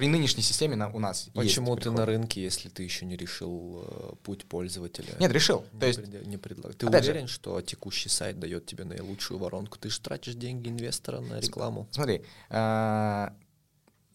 При 0.00 0.08
нынешней 0.08 0.42
системе 0.42 0.76
на- 0.76 0.88
у 0.90 0.98
нас 0.98 1.28
Почему 1.34 1.72
есть 1.74 1.82
ты 1.84 1.90
на 1.90 2.06
рынке, 2.06 2.42
если 2.42 2.70
ты 2.70 2.82
еще 2.82 3.04
не 3.04 3.16
решил 3.18 3.84
э, 3.86 4.12
путь 4.22 4.46
пользователя? 4.46 5.14
Нет, 5.20 5.30
решил. 5.30 5.66
Не 5.74 5.80
То 5.80 5.86
есть 5.88 5.98
преде- 6.00 6.24
не 6.24 6.38
предлаг- 6.38 6.72
Ты 6.72 6.86
опять 6.86 7.04
же- 7.04 7.10
уверен, 7.10 7.28
что 7.28 7.60
текущий 7.60 8.08
сайт 8.08 8.40
дает 8.40 8.64
тебе 8.64 8.84
наилучшую 8.84 9.36
воронку? 9.38 9.76
Ты 9.78 9.90
же 9.90 10.00
тратишь 10.00 10.36
деньги 10.36 10.70
инвестора 10.70 11.20
на 11.20 11.38
рекламу. 11.38 11.86
Смотри, 11.90 12.22
а, 12.48 13.34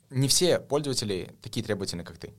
не 0.09 0.27
все 0.27 0.59
пользователи 0.59 1.29
такие 1.43 1.63
требовательные, 1.63 2.03
как 2.03 2.17
ты. 2.17 2.33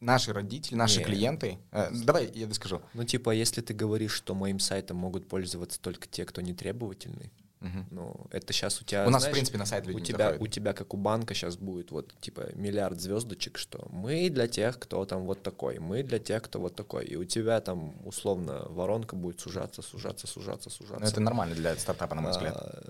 Наши 0.00 0.32
родители, 0.32 0.74
наши 0.74 0.98
Не. 0.98 1.04
клиенты. 1.04 1.58
э, 1.70 1.88
Давай 1.92 2.28
я 2.34 2.48
доскажу. 2.48 2.82
Ну, 2.94 3.04
типа, 3.04 3.30
если 3.30 3.60
ты 3.60 3.74
говоришь, 3.74 4.10
что 4.12 4.34
моим 4.34 4.58
сайтом 4.58 4.96
могут 4.96 5.28
пользоваться 5.28 5.80
только 5.80 6.08
те, 6.08 6.24
кто 6.24 6.40
не 6.40 6.52
требовательный, 6.52 7.30
Мгм. 7.64 7.86
ну, 7.90 8.26
это 8.30 8.52
сейчас 8.52 8.80
у 8.80 8.84
тебя, 8.84 9.06
У 9.06 9.10
нас, 9.10 9.22
в 9.22 9.24
знаешь, 9.24 9.34
принципе, 9.34 9.58
на 9.58 9.66
сайт 9.66 9.86
люди 9.86 9.96
у 9.96 9.98
не 10.00 10.04
тебя, 10.06 10.18
заходят. 10.30 10.42
у 10.42 10.46
тебя, 10.46 10.72
как 10.72 10.94
у 10.94 10.96
банка, 10.96 11.34
сейчас 11.34 11.56
будет 11.56 11.90
вот, 11.90 12.12
типа, 12.20 12.50
миллиард 12.54 13.00
звездочек, 13.00 13.58
что 13.58 13.86
мы 13.90 14.28
для 14.30 14.46
тех, 14.48 14.78
кто 14.78 15.04
там 15.04 15.24
вот 15.24 15.42
такой, 15.42 15.78
мы 15.78 16.02
для 16.02 16.18
тех, 16.18 16.42
кто 16.42 16.60
вот 16.60 16.74
такой. 16.76 17.04
И 17.06 17.16
у 17.16 17.24
тебя 17.24 17.60
там, 17.60 17.94
условно, 18.04 18.66
воронка 18.68 19.16
будет 19.16 19.40
сужаться, 19.40 19.82
сужаться, 19.82 20.26
сужаться, 20.26 20.70
сужаться. 20.70 21.00
Но 21.00 21.06
это 21.06 21.20
нормально 21.20 21.54
для 21.54 21.74
стартапа, 21.76 22.14
на 22.14 22.20
мой 22.20 22.30
взгляд. 22.32 22.54
А, 22.56 22.82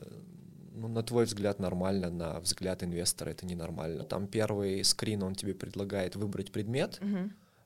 Ну, 0.76 0.88
на 0.88 1.02
твой 1.02 1.24
взгляд 1.24 1.60
нормально, 1.60 2.10
на 2.10 2.40
взгляд 2.40 2.82
инвестора 2.82 3.30
это 3.30 3.46
ненормально. 3.46 4.02
Там 4.04 4.26
первый 4.26 4.82
скрин, 4.84 5.22
он 5.22 5.34
тебе 5.34 5.54
предлагает 5.54 6.16
выбрать 6.16 6.50
предмет, 6.52 7.00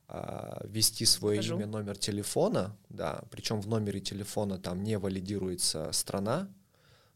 а, 0.07 0.61
ввести 0.65 1.05
свое 1.05 1.39
Вхожу. 1.41 1.55
имя, 1.57 1.67
номер 1.67 1.97
телефона, 1.97 2.75
да, 2.89 3.23
причем 3.29 3.61
в 3.61 3.67
номере 3.67 3.99
телефона 3.99 4.57
там 4.57 4.83
не 4.83 4.97
валидируется 4.97 5.91
страна, 5.91 6.47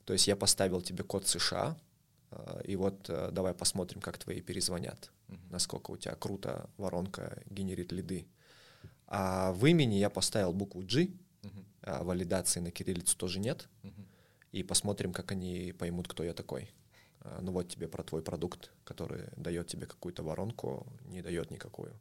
то 0.06 0.14
есть 0.14 0.28
я 0.28 0.36
поставил 0.36 0.82
тебе 0.82 1.04
код 1.04 1.28
США, 1.28 1.78
а, 2.32 2.62
и 2.64 2.76
вот 2.76 3.10
э, 3.10 3.30
давай 3.32 3.54
посмотрим, 3.54 4.02
как 4.02 4.18
твои 4.18 4.42
перезвонят, 4.42 5.12
насколько 5.50 5.92
у 5.92 5.98
тебя 5.98 6.16
круто 6.16 6.70
воронка 6.78 7.42
генерит 7.50 7.92
лиды. 7.92 8.28
А 9.08 9.52
в 9.54 9.66
имени 9.66 9.96
я 9.96 10.10
поставил 10.10 10.54
букву 10.54 10.82
G, 10.82 11.10
а 11.82 12.04
валидации 12.04 12.60
на 12.62 12.72
кириллицу 12.72 13.18
тоже 13.18 13.40
нет, 13.40 13.68
и 14.52 14.64
посмотрим, 14.64 15.14
как 15.14 15.32
они 15.32 15.74
поймут, 15.78 16.08
кто 16.08 16.24
я 16.24 16.34
такой. 16.34 16.72
А, 17.22 17.40
Ну 17.42 17.52
вот 17.52 17.70
тебе 17.70 17.88
про 17.88 18.04
твой 18.04 18.22
продукт, 18.22 18.72
который 18.84 19.26
дает 19.36 19.68
тебе 19.68 19.86
какую-то 19.86 20.24
воронку, 20.24 20.88
не 21.06 21.22
дает 21.22 21.52
никакую. 21.52 21.94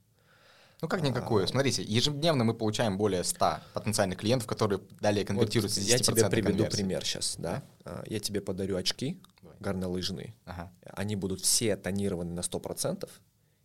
Ну 0.83 0.89
как 0.89 1.01
никакую? 1.03 1.47
Смотрите, 1.47 1.83
ежедневно 1.85 2.43
мы 2.43 2.55
получаем 2.55 2.99
более 2.99 3.23
100 3.23 3.61
потенциальных 3.73 4.19
клиентов, 4.19 4.49
которые 4.49 4.81
далее 5.01 5.23
Вот 5.23 5.29
конвертируются 5.29 5.81
с 5.81 5.85
я 5.85 5.97
тебе 5.99 6.23
10% 6.23 6.31
приведу 6.31 6.51
конверсии. 6.65 6.77
пример 6.77 7.05
сейчас, 7.05 7.37
да. 7.39 7.63
А, 7.85 8.03
Я 8.09 8.19
тебе 8.19 8.41
подарю 8.41 8.77
очки 8.77 9.23
горнолыжные. 9.61 10.35
Ага. 10.45 10.73
Они 10.93 11.15
будут 11.15 11.41
все 11.41 11.77
тонированы 11.77 12.33
на 12.35 12.41
100%, 12.41 13.09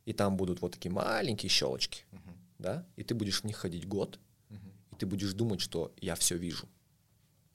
и 0.05 0.13
там 0.13 0.37
будут 0.37 0.61
вот 0.61 0.73
такие 0.73 0.91
маленькие 0.91 1.49
щелочки, 1.49 2.05
да, 2.59 2.85
и 2.95 3.03
ты 3.03 3.15
будешь 3.15 3.41
в 3.41 3.45
них 3.45 3.57
ходить 3.57 3.87
год, 3.87 4.19
Мгм. 4.49 4.71
и 4.91 4.95
ты 4.95 5.07
будешь 5.07 5.33
думать, 5.33 5.59
что 5.59 5.91
я 5.99 6.13
все 6.13 6.37
вижу. 6.37 6.67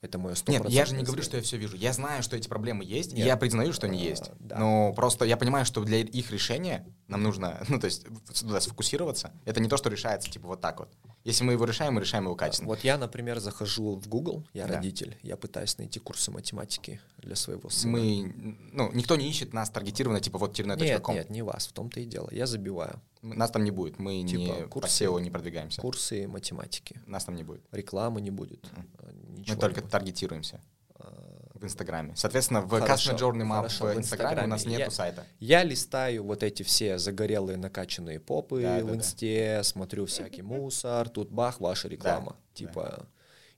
Это 0.01 0.17
мое 0.17 0.35
Нет, 0.47 0.67
я 0.69 0.83
же 0.85 0.93
не 0.97 1.03
говорю, 1.03 1.23
что 1.23 1.37
я 1.37 1.43
все 1.43 1.55
вижу. 1.55 1.77
Я 1.77 1.93
знаю, 1.93 2.21
что 2.23 2.35
эти 2.35 2.49
проблемы 2.49 2.83
есть, 2.83 3.13
и 3.13 3.15
Нет. 3.15 3.25
я 3.25 3.37
признаю, 3.37 3.71
что 3.71 3.87
они 3.87 4.01
А, 4.05 4.09
есть. 4.09 4.31
да. 4.41 4.57
Но 4.59 4.91
просто 4.93 5.23
я 5.23 5.37
понимаю, 5.37 5.63
что 5.65 5.81
для 5.85 5.99
их 5.99 6.29
решения 6.31 6.85
нам 7.07 7.21
нужно, 7.23 7.61
ну, 7.69 7.79
то 7.79 7.85
есть, 7.85 8.05
туда 8.39 8.59
сфокусироваться. 8.61 9.31
Это 9.45 9.59
не 9.59 9.67
то, 9.69 9.77
что 9.77 9.89
решается, 9.89 10.29
типа, 10.31 10.47
вот 10.47 10.61
так 10.61 10.79
вот. 10.79 10.89
Если 11.23 11.43
мы 11.43 11.53
его 11.53 11.65
решаем, 11.65 11.93
мы 11.93 12.01
решаем 12.01 12.25
его 12.25 12.35
качественно. 12.35 12.67
Вот 12.69 12.83
я, 12.83 12.97
например, 12.97 13.39
захожу 13.39 13.95
в 13.95 14.07
Google, 14.07 14.45
я 14.53 14.67
Да. 14.67 14.75
родитель, 14.75 15.17
я 15.21 15.37
пытаюсь 15.37 15.77
найти 15.77 15.99
курсы 15.99 16.31
математики 16.31 16.99
для 17.17 17.35
своего 17.35 17.69
сына. 17.69 17.93
Мы, 17.97 18.57
ну, 18.73 18.91
никто 18.93 19.15
не 19.15 19.29
ищет 19.29 19.53
нас 19.53 19.69
таргетированно, 19.69 20.19
типа, 20.19 20.37
вот 20.37 20.57
Нет, 20.57 20.67
терnet.com. 20.79 21.15
нет, 21.15 21.29
не 21.29 21.41
вас, 21.41 21.67
в 21.67 21.71
том-то 21.73 21.99
и 21.99 22.05
дело. 22.05 22.27
Я 22.31 22.45
забиваю 22.45 23.01
Нас 23.21 23.51
там 23.51 23.63
не 23.63 23.71
будет, 23.71 23.99
мы 23.99 24.21
Типа, 24.25 24.37
не 24.39 24.47
по 24.47 24.67
курсы- 24.67 25.05
SEO 25.05 25.21
не 25.21 25.29
продвигаемся. 25.29 25.79
курсы 25.81 26.27
математики. 26.27 26.99
Нас 27.05 27.23
там 27.23 27.35
не 27.35 27.43
будет. 27.43 27.63
Рекламы 27.71 28.19
не 28.19 28.31
будет. 28.31 28.69
а, 28.97 29.09
Мы 29.37 29.55
только 29.55 29.77
не 29.79 29.81
будет. 29.83 29.91
таргетируемся 29.91 30.59
А, 30.95 31.32
в 31.63 31.65
Инстаграме. 31.65 32.13
Соответственно, 32.15 32.61
в 32.61 32.69
Хорошо, 32.79 33.11
Customer 33.11 33.17
Journey 33.19 33.43
Map 33.43 33.55
хорошо, 33.55 33.85
в 33.85 33.93
в 33.93 33.97
Инстаграме 33.97 34.43
у 34.43 34.47
нас 34.47 34.59
Инстаграме 34.61 34.77
нету 34.77 34.91
я- 34.91 34.95
сайта. 34.95 35.23
Я 35.39 35.63
листаю 35.63 36.23
вот 36.23 36.43
эти 36.43 36.63
все 36.63 36.97
загорелые 36.97 37.57
накачанные 37.57 38.19
попы 38.19 38.61
Да, 38.61 38.77
да, 38.79 38.83
в 38.83 38.87
да. 38.89 38.95
инсте, 38.95 39.61
смотрю 39.63 40.05
всякий 40.05 40.41
мусор, 40.41 41.09
тут 41.09 41.31
бах, 41.31 41.59
ваша 41.59 41.87
реклама. 41.87 42.35
Типа 42.53 43.07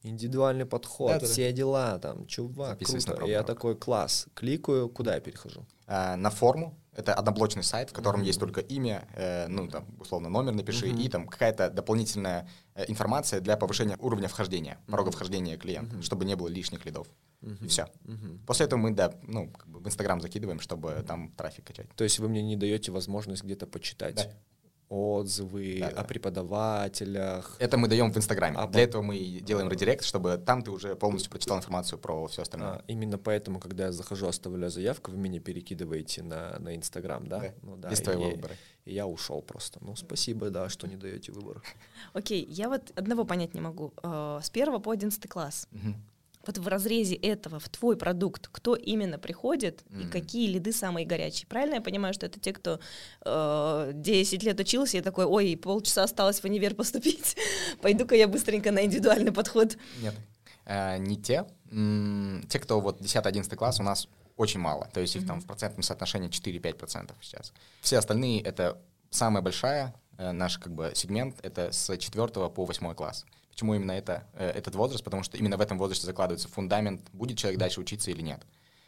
индивидуальный 0.04 0.65
подход, 0.65 1.08
Да, 1.10 1.13
да, 1.15 1.20
да. 1.22 1.26
все 1.26 1.52
дела, 1.52 1.98
там, 2.00 2.28
чувак, 2.28 2.78
круто. 2.80 3.26
Я 3.26 3.41
такой, 3.44 3.76
класс, 3.76 4.28
кликаю, 4.36 4.88
куда 4.88 5.15
я 5.15 5.20
перехожу? 5.20 5.65
А, 5.88 6.15
на 6.15 6.30
форму. 6.30 6.78
Это 6.96 7.14
одноблочный 7.14 7.64
сайт, 7.64 7.90
в 7.90 7.94
котором 7.94 8.22
есть 8.22 8.40
только 8.40 8.62
имя, 8.62 9.08
э, 9.14 9.48
ну, 9.48 9.68
там, 9.68 9.86
условно, 10.00 10.30
номер 10.30 10.54
напиши, 10.54 10.88
и 10.88 11.10
там 11.10 11.28
какая-то 11.28 11.70
дополнительная 11.70 12.48
э, 12.74 12.86
информация 12.88 13.42
для 13.42 13.58
повышения 13.58 13.98
уровня 14.00 14.28
вхождения, 14.28 14.78
порога 14.88 15.12
вхождения 15.12 15.58
клиента, 15.58 16.02
чтобы 16.02 16.26
не 16.26 16.36
было 16.36 16.48
лишних 16.48 16.86
лидов. 16.86 17.08
И 17.62 17.68
все. 17.68 17.88
После 18.48 18.66
этого 18.66 18.80
мы, 18.80 18.92
да, 18.92 19.14
ну, 19.24 19.50
как 19.50 19.68
бы 19.68 19.80
в 19.80 19.88
Инстаграм 19.88 20.22
закидываем, 20.22 20.60
чтобы 20.60 21.04
там 21.08 21.32
трафик 21.32 21.66
качать. 21.66 21.88
То 21.96 22.04
есть 22.04 22.20
вы 22.20 22.30
мне 22.30 22.42
не 22.42 22.56
даете 22.56 22.92
возможность 22.92 23.44
где-то 23.44 23.68
почитать 23.68 24.16
Да. 24.16 24.32
Отзывы 24.89 25.78
Да, 25.80 25.91
да. 25.91 26.02
о 26.02 26.04
преподавателях. 26.04 27.56
Это 27.60 27.78
мы 27.78 27.88
даем 27.88 28.12
в 28.12 28.17
Инстаграме. 28.17 28.58
А, 28.58 28.67
Для 28.67 28.84
этого 28.84 29.02
мы 29.02 29.17
делаем 29.41 29.69
редирект, 29.69 30.04
чтобы 30.06 30.38
там 30.38 30.62
ты 30.62 30.71
уже 30.71 30.95
полностью 30.95 31.32
прочитал 31.32 31.58
информацию 31.58 32.00
про 32.00 32.28
все 32.28 32.41
остальное. 32.43 32.69
А, 32.78 32.84
именно 32.88 33.17
поэтому, 33.17 33.60
когда 33.60 33.86
я 33.86 33.91
захожу, 33.91 34.28
оставляю 34.28 34.71
заявку, 34.71 35.12
вы 35.12 35.17
меня 35.17 35.39
перекидываете 35.39 36.24
на, 36.24 36.58
на 36.60 36.76
Инстаграм, 36.76 37.26
да? 37.28 37.39
Да, 37.39 37.54
Ну 37.62 37.78
да. 37.78 37.89
без 37.89 38.00
и- 38.00 38.04
твоего 38.04 38.28
и- 38.30 38.36
выбора. 38.36 38.56
И 38.86 38.93
я 38.93 39.08
ушел 39.08 39.41
просто. 39.41 39.80
Ну, 39.82 39.95
спасибо, 39.95 40.50
да, 40.52 40.69
что 40.69 40.88
не 40.88 40.95
даете 40.95 41.32
выбор. 41.32 41.63
Окей, 42.13 42.45
я 42.50 42.69
вот 42.69 42.91
одного 42.95 43.26
понять 43.26 43.54
не 43.56 43.62
могу. 43.62 43.93
Э, 44.04 44.39
С 44.43 44.50
первого 44.52 44.78
по 44.80 44.91
одиннадцатый 44.91 45.28
класс. 45.28 45.67
Мгм. 45.71 45.95
Вот 46.48 46.58
в 46.58 46.68
разрезе 46.68 47.16
этого, 47.16 47.60
в 47.60 47.70
твой 47.70 47.98
продукт, 47.98 48.48
кто 48.52 48.76
именно 48.76 49.18
приходит 49.18 49.84
и 49.92 49.96
Мгм. 50.04 50.10
какие 50.12 50.48
лиды 50.48 50.72
самые 50.72 51.06
горячие? 51.06 51.48
Правильно 51.48 51.76
я 51.76 51.82
понимаю, 51.82 52.14
что 52.14 52.26
это 52.26 52.40
те, 52.40 52.54
кто 52.54 52.80
э, 53.26 53.92
10 53.94 54.44
лет 54.44 54.60
учился 54.60 54.98
и 54.98 55.02
такой, 55.02 55.26
ой, 55.26 55.58
полчаса 55.62 56.04
осталось 56.04 56.40
в 56.40 56.46
универ 56.46 56.76
поступить, 56.76 57.36
пойду-ка 57.82 58.16
я 58.16 58.28
быстренько 58.28 58.72
на 58.72 58.86
индивидуальный 58.86 59.32
подход. 59.32 59.78
Нет. 60.02 60.14
Э, 60.66 60.98
не 60.98 61.18
те. 61.18 61.46
М, 61.72 62.44
Те, 62.50 62.60
кто 62.60 62.80
вот 62.80 63.02
10-11 63.02 63.56
класс, 63.56 63.80
у 63.80 63.84
нас 63.84 64.08
очень 64.38 64.60
мало. 64.60 64.90
То 64.94 65.00
есть 65.00 65.16
их 65.16 65.26
там 65.26 65.42
в 65.42 65.46
процентном 65.46 65.82
соотношении 65.84 66.30
4-5% 66.30 67.12
сейчас. 67.22 67.54
Все 67.82 67.98
остальные— 67.98 68.42
это 68.44 68.78
самая 69.10 69.42
большая, 69.42 69.94
э, 70.18 70.32
наш 70.32 70.58
как 70.58 70.74
бы 70.74 70.92
сегмент— 70.96 71.36
это 71.44 71.72
с 71.72 71.98
4 71.98 72.50
по 72.50 72.66
8 72.66 72.94
класс. 72.94 73.26
Почему 73.56 73.74
именно 73.74 73.94
это, 73.94 74.28
э, 74.34 74.50
этот 74.50 74.76
возраст? 74.76 75.02
Потому 75.02 75.24
что 75.24 75.38
именно 75.38 75.56
в 75.56 75.62
этом 75.62 75.78
возрасте 75.78 76.06
закладывается 76.06 76.50
фундамент, 76.50 77.10
будет 77.13 77.38
человек 77.38 77.58
дальше 77.58 77.80
учиться 77.80 78.12
или 78.12 78.20
нет. 78.22 78.41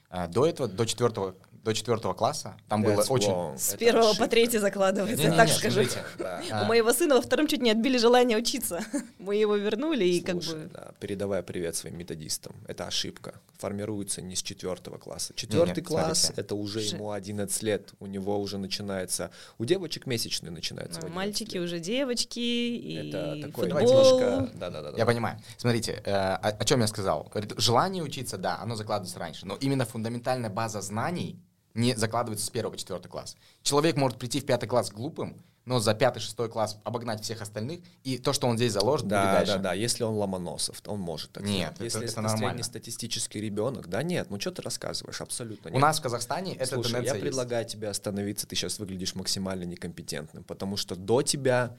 А 0.10 0.28
До 0.28 0.46
этого, 0.46 0.70
до 0.70 0.86
четвертого, 0.86 1.36
до 1.63 1.74
четвертого 1.74 2.13
класса, 2.13 2.56
там 2.70 2.82
было 2.82 3.04
очень... 3.10 3.58
С 3.58 3.76
первого 3.76 4.13
по 4.13 4.28
третий 4.28 4.58
закладывается, 4.58 5.32
так 5.34 5.50
скажу. 5.50 5.84
смотрите, 5.84 6.02
Да. 6.17 6.62
У 6.63 6.65
моего 6.65 6.93
сына 6.93 7.15
во 7.15 7.22
втором 7.22 7.48
чуть 7.48 7.62
не 7.62 7.72
отбили 7.72 7.98
желание 7.98 8.38
учиться. 8.38 8.80
Мы 9.20 9.36
его 9.36 9.58
вернули 9.58 10.06
и 10.06 10.22
как 10.22 10.38
бы... 10.38 10.70
да, 10.74 10.91
передавая 11.02 11.41
привет 11.43 11.76
своим 11.76 11.98
методистам. 11.98 12.56
Это 12.70 12.88
ошибка. 12.88 13.34
Формируется 13.58 14.22
не 14.22 14.38
с 14.38 14.41
четвертого 14.43 14.98
класса. 14.98 15.34
Четвертый 15.36 15.84
класс 15.84 16.22
смотрите. 16.22 16.41
это 16.41 16.56
уже 16.56 16.80
ему 16.80 17.12
11 17.12 17.63
лет. 17.63 17.89
У 18.00 18.06
него 18.08 18.39
уже 18.39 18.58
начинается. 18.58 19.32
У 19.58 19.65
девочек 19.65 20.06
месячные 20.06 20.52
начинаются. 20.52 21.02
в 21.02 21.04
11 21.04 21.15
Мальчики 21.15 21.56
лет. 21.56 21.63
уже 21.65 21.80
девочки, 21.80 22.39
и 22.39 23.10
Это 23.10 23.52
футбол. 23.54 23.82
немножко. 23.82 24.50
Да, 24.54 24.70
да, 24.70 24.84
да. 24.84 24.98
Я 24.98 25.06
понимаю. 25.06 25.38
Смотрите, 25.58 26.02
э, 26.06 26.12
о, 26.13 26.50
о 26.50 26.63
чем 26.63 26.80
я 26.80 26.88
сказал. 26.88 27.30
Желание 27.58 28.04
учиться, 28.04 28.38
да, 28.38 28.58
оно 28.62 28.76
закладывается 28.76 29.20
раньше, 29.20 29.46
но 29.46 29.56
именно 29.56 29.86
фундаментальная 29.97 30.51
база 30.51 30.81
знаний 30.81 31.39
не 31.73 31.95
закладывается 31.95 32.45
с 32.45 32.49
первого 32.51 32.73
по 32.73 32.77
четвертый 32.77 33.07
класс. 33.07 33.36
Человек 33.63 33.97
может 33.97 34.19
прийти 34.19 34.39
в 34.39 34.45
пятый 34.45 34.67
класс 34.67 34.91
глупым, 34.91 35.36
но 35.65 35.79
за 35.79 35.93
пятый, 35.95 36.19
шестой 36.19 36.49
класс 36.49 36.77
обогнать 36.83 37.21
всех 37.23 37.41
остальных, 37.41 37.79
и 38.03 38.17
то, 38.19 38.31
что 38.31 38.47
он 38.47 38.57
здесь 38.57 38.71
заложит, 38.73 39.05
будет 39.07 39.12
Да, 39.15 39.33
дальше. 39.33 39.53
да, 39.53 39.60
да. 39.60 39.73
Если 39.73 40.03
он 40.03 40.13
Ломоносов, 40.15 40.79
то 40.81 40.91
он 40.91 40.99
может 40.99 41.31
так 41.31 41.43
Нет, 41.43 41.73
сделать. 41.75 41.79
Если 41.81 41.99
это- 41.99 42.05
это 42.05 42.13
это 42.13 42.21
нормально. 42.21 42.47
среднестатистический 42.63 43.41
ребенок, 43.41 43.88
да 43.88 44.01
нет, 44.03 44.29
ну 44.29 44.39
что 44.39 44.51
ты 44.51 44.62
рассказываешь, 44.62 45.19
абсолютно 45.19 45.69
У 45.71 45.73
нет. 45.73 45.81
нас 45.81 45.99
в 45.99 46.03
Казахстане 46.03 46.53
эта 46.55 46.75
Слушай, 46.75 46.91
тенденция 46.93 47.05
я 47.07 47.13
есть. 47.15 47.21
предлагаю 47.25 47.65
тебе 47.65 47.89
остановиться, 47.89 48.47
ты 48.47 48.55
сейчас 48.55 48.77
выглядишь 48.79 49.15
максимально 49.15 49.63
некомпетентным, 49.65 50.43
потому 50.43 50.77
что 50.77 50.95
до 50.95 51.21
тебя 51.23 51.75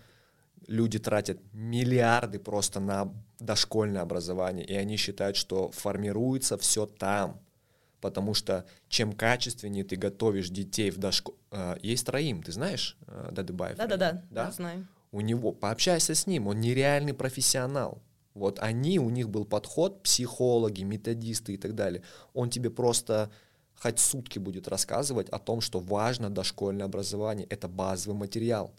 люди 0.66 0.98
тратят 0.98 1.38
миллиарды 1.52 2.38
просто 2.38 2.80
на 2.80 3.12
дошкольное 3.38 4.02
образование, 4.02 4.66
и 4.66 4.74
они 4.74 4.96
считают, 4.96 5.36
что 5.36 5.70
формируется 5.70 6.58
все 6.58 6.84
там, 6.86 7.40
потому 8.00 8.34
что 8.34 8.64
чем 8.88 9.12
качественнее 9.12 9.84
ты 9.84 9.96
готовишь 9.96 10.50
детей 10.50 10.90
в 10.90 10.98
дошко... 10.98 11.32
э, 11.50 11.76
Есть 11.82 12.08
Раим, 12.08 12.42
ты 12.42 12.52
знаешь 12.52 12.96
э, 13.06 13.30
Дадыбаев? 13.32 13.76
Да-да-да, 13.76 14.22
да, 14.30 14.50
знаю. 14.50 14.86
у 15.12 15.20
него, 15.20 15.52
пообщайся 15.52 16.14
с 16.14 16.26
ним, 16.26 16.46
он 16.48 16.60
нереальный 16.60 17.14
профессионал. 17.14 18.02
Вот 18.34 18.58
они, 18.60 18.98
у 19.00 19.10
них 19.10 19.28
был 19.28 19.44
подход, 19.44 20.02
психологи, 20.02 20.84
методисты 20.84 21.54
и 21.54 21.56
так 21.56 21.74
далее. 21.74 22.02
Он 22.34 22.50
тебе 22.50 22.70
просто 22.70 23.30
хоть 23.74 23.98
сутки 23.98 24.38
будет 24.38 24.68
рассказывать 24.68 25.28
о 25.30 25.38
том, 25.38 25.60
что 25.60 25.80
важно 25.80 26.30
дошкольное 26.30 26.86
образование. 26.86 27.46
Это 27.50 27.68
базовый 27.68 28.16
материал. 28.16 28.72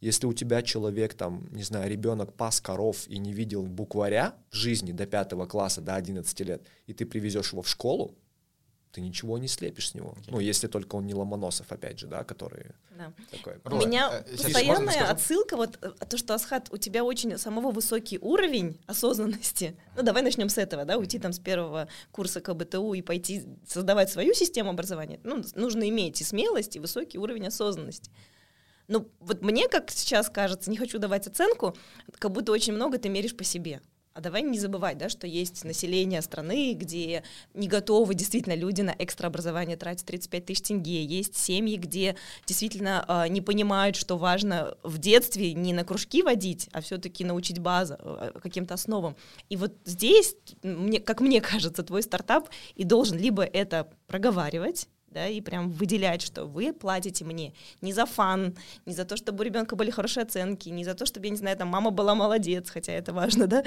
Если 0.00 0.24
у 0.26 0.32
тебя 0.32 0.62
человек, 0.62 1.12
там, 1.12 1.46
не 1.52 1.62
знаю, 1.62 1.90
ребенок 1.90 2.32
пас 2.32 2.58
коров 2.60 3.06
и 3.06 3.18
не 3.18 3.34
видел 3.34 3.66
букваря 3.66 4.34
в 4.50 4.54
жизни 4.54 4.92
до 4.92 5.04
пятого 5.06 5.44
класса, 5.44 5.82
до 5.82 5.94
11 5.94 6.40
лет, 6.40 6.62
и 6.86 6.94
ты 6.94 7.04
привезешь 7.04 7.52
его 7.52 7.60
в 7.60 7.68
школу, 7.68 8.14
ты 8.92 9.00
ничего 9.00 9.38
не 9.38 9.48
слепишь 9.48 9.90
с 9.90 9.94
него. 9.94 10.14
Ну, 10.26 10.40
если 10.40 10.66
только 10.66 10.96
он 10.96 11.06
не 11.06 11.14
Ломоносов, 11.14 11.70
опять 11.70 11.98
же, 11.98 12.06
да, 12.06 12.24
который 12.24 12.66
Да. 12.90 13.12
такой... 13.30 13.60
У 13.64 13.86
меня 13.86 14.22
э, 14.26 14.36
постоянная 14.36 15.08
отсылка, 15.08 15.56
вот 15.56 15.78
э, 15.80 15.92
то, 16.08 16.16
что 16.16 16.34
Асхат, 16.34 16.68
у 16.72 16.76
тебя 16.76 17.04
очень 17.04 17.38
самого 17.38 17.70
высокий 17.70 18.18
уровень 18.18 18.80
осознанности. 18.86 19.76
Ну, 19.96 20.02
давай 20.02 20.22
начнем 20.22 20.48
с 20.48 20.58
этого, 20.58 20.84
да, 20.84 20.98
уйти 20.98 21.18
там 21.18 21.32
с 21.32 21.38
первого 21.38 21.88
курса 22.10 22.40
КБТУ 22.40 22.94
и 22.94 23.02
пойти 23.02 23.44
создавать 23.66 24.10
свою 24.10 24.34
систему 24.34 24.70
образования. 24.70 25.20
Ну, 25.22 25.42
нужно 25.54 25.88
иметь 25.88 26.20
и 26.20 26.24
смелость, 26.24 26.76
и 26.76 26.80
высокий 26.80 27.18
уровень 27.18 27.46
осознанности. 27.46 28.10
Ну, 28.88 29.08
вот 29.20 29.42
мне, 29.42 29.68
как 29.68 29.90
сейчас 29.92 30.28
кажется, 30.28 30.68
не 30.68 30.76
хочу 30.76 30.98
давать 30.98 31.28
оценку, 31.28 31.76
как 32.18 32.32
будто 32.32 32.50
очень 32.50 32.72
много 32.72 32.98
ты 32.98 33.08
меришь 33.08 33.36
по 33.36 33.44
себе. 33.44 33.80
А 34.20 34.22
давай 34.22 34.42
не 34.42 34.58
забывать, 34.58 34.98
да, 34.98 35.08
что 35.08 35.26
есть 35.26 35.64
население 35.64 36.20
страны, 36.20 36.74
где 36.74 37.22
не 37.54 37.68
готовы 37.68 38.14
действительно 38.14 38.54
люди 38.54 38.82
на 38.82 38.94
экстраобразование 38.98 39.78
тратить 39.78 40.04
35 40.04 40.44
тысяч 40.44 40.60
тенге. 40.60 41.02
Есть 41.02 41.38
семьи, 41.38 41.76
где 41.76 42.16
действительно 42.44 43.02
э, 43.08 43.28
не 43.28 43.40
понимают, 43.40 43.96
что 43.96 44.18
важно 44.18 44.76
в 44.82 44.98
детстве 44.98 45.54
не 45.54 45.72
на 45.72 45.84
кружки 45.84 46.22
водить, 46.22 46.68
а 46.72 46.82
все-таки 46.82 47.24
научить 47.24 47.60
базу, 47.60 47.96
э, 47.98 48.32
каким-то 48.42 48.74
основам. 48.74 49.16
И 49.48 49.56
вот 49.56 49.72
здесь, 49.86 50.36
мне, 50.62 51.00
как 51.00 51.22
мне 51.22 51.40
кажется, 51.40 51.82
твой 51.82 52.02
стартап 52.02 52.50
и 52.74 52.84
должен 52.84 53.16
либо 53.16 53.42
это 53.42 53.88
проговаривать, 54.06 54.86
да, 55.10 55.26
и 55.28 55.40
прям 55.40 55.70
выделять, 55.70 56.22
что 56.22 56.44
вы 56.46 56.72
платите 56.72 57.24
мне 57.24 57.52
не 57.80 57.92
за 57.92 58.06
фан, 58.06 58.56
не 58.86 58.94
за 58.94 59.04
то, 59.04 59.16
чтобы 59.16 59.40
у 59.40 59.44
ребенка 59.44 59.76
были 59.76 59.90
хорошие 59.90 60.22
оценки, 60.24 60.68
не 60.68 60.84
за 60.84 60.94
то, 60.94 61.04
чтобы, 61.06 61.26
я 61.26 61.30
не 61.30 61.36
знаю, 61.36 61.56
там 61.56 61.68
мама 61.68 61.90
была 61.90 62.14
молодец, 62.14 62.70
хотя 62.70 62.92
это 62.92 63.12
важно, 63.12 63.46
да, 63.46 63.64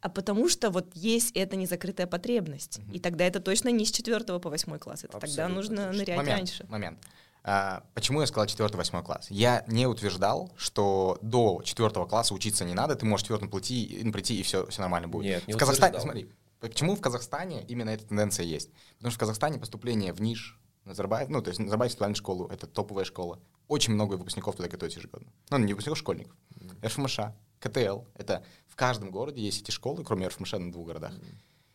а 0.00 0.08
потому 0.08 0.48
что 0.48 0.70
вот 0.70 0.94
есть 0.94 1.32
эта 1.34 1.56
незакрытая 1.56 2.06
потребность. 2.06 2.80
И 2.92 3.00
тогда 3.00 3.24
это 3.24 3.40
точно 3.40 3.68
не 3.70 3.84
с 3.84 3.90
4 3.90 4.38
по 4.38 4.50
8 4.50 4.78
класс, 4.78 5.04
это 5.04 5.12
тогда 5.18 5.26
Абсолютно 5.26 5.54
нужно 5.54 5.76
точно. 5.86 5.98
нырять 5.98 6.16
момент, 6.16 6.38
раньше. 6.38 6.66
Момент. 6.68 6.98
А, 7.46 7.82
почему 7.94 8.20
я 8.22 8.26
сказал 8.26 8.46
4-8 8.46 9.02
класс? 9.02 9.26
Я 9.30 9.64
не 9.66 9.86
утверждал, 9.86 10.50
что 10.56 11.18
до 11.20 11.60
4 11.62 11.90
класса 12.06 12.32
учиться 12.34 12.64
не 12.64 12.72
надо, 12.74 12.94
ты 12.94 13.04
можешь 13.04 13.26
в 13.26 13.28
4 13.28 13.50
прийти, 13.50 13.82
и- 13.84 14.10
прийти 14.10 14.40
и 14.40 14.42
все, 14.42 14.66
все 14.68 14.80
нормально 14.80 15.08
будет. 15.08 15.26
Нет, 15.26 15.46
не 15.48 15.52
в 15.52 15.56
Казахстане, 15.58 16.00
смотри, 16.00 16.30
почему 16.60 16.96
в 16.96 17.00
Казахстане 17.02 17.62
именно 17.68 17.90
эта 17.90 18.06
тенденция 18.06 18.46
есть? 18.46 18.70
Потому 18.96 19.10
что 19.10 19.18
в 19.18 19.20
Казахстане 19.20 19.58
поступление 19.58 20.14
в 20.14 20.22
НИШ, 20.22 20.58
Назарбаев, 20.84 21.28
ну, 21.28 21.40
то 21.42 21.48
есть 21.48 21.60
Назарбаев 21.60 21.90
интеллектуальную 21.90 22.16
школу, 22.16 22.46
это 22.48 22.66
топовая 22.66 23.04
школа. 23.04 23.38
Очень 23.68 23.94
много 23.94 24.14
выпускников 24.14 24.56
туда 24.56 24.68
готовится 24.68 25.00
ежегодно. 25.00 25.32
Ну, 25.50 25.58
не 25.58 25.72
выпускников, 25.72 25.98
школьников. 25.98 26.36
РФМШ, 26.82 27.20
КТЛ. 27.58 28.00
Это 28.14 28.44
в 28.68 28.76
каждом 28.76 29.10
городе 29.10 29.40
есть 29.40 29.62
эти 29.62 29.70
школы, 29.70 30.04
кроме 30.04 30.28
РФМШ 30.28 30.52
на 30.52 30.72
двух 30.72 30.88
городах. 30.88 31.14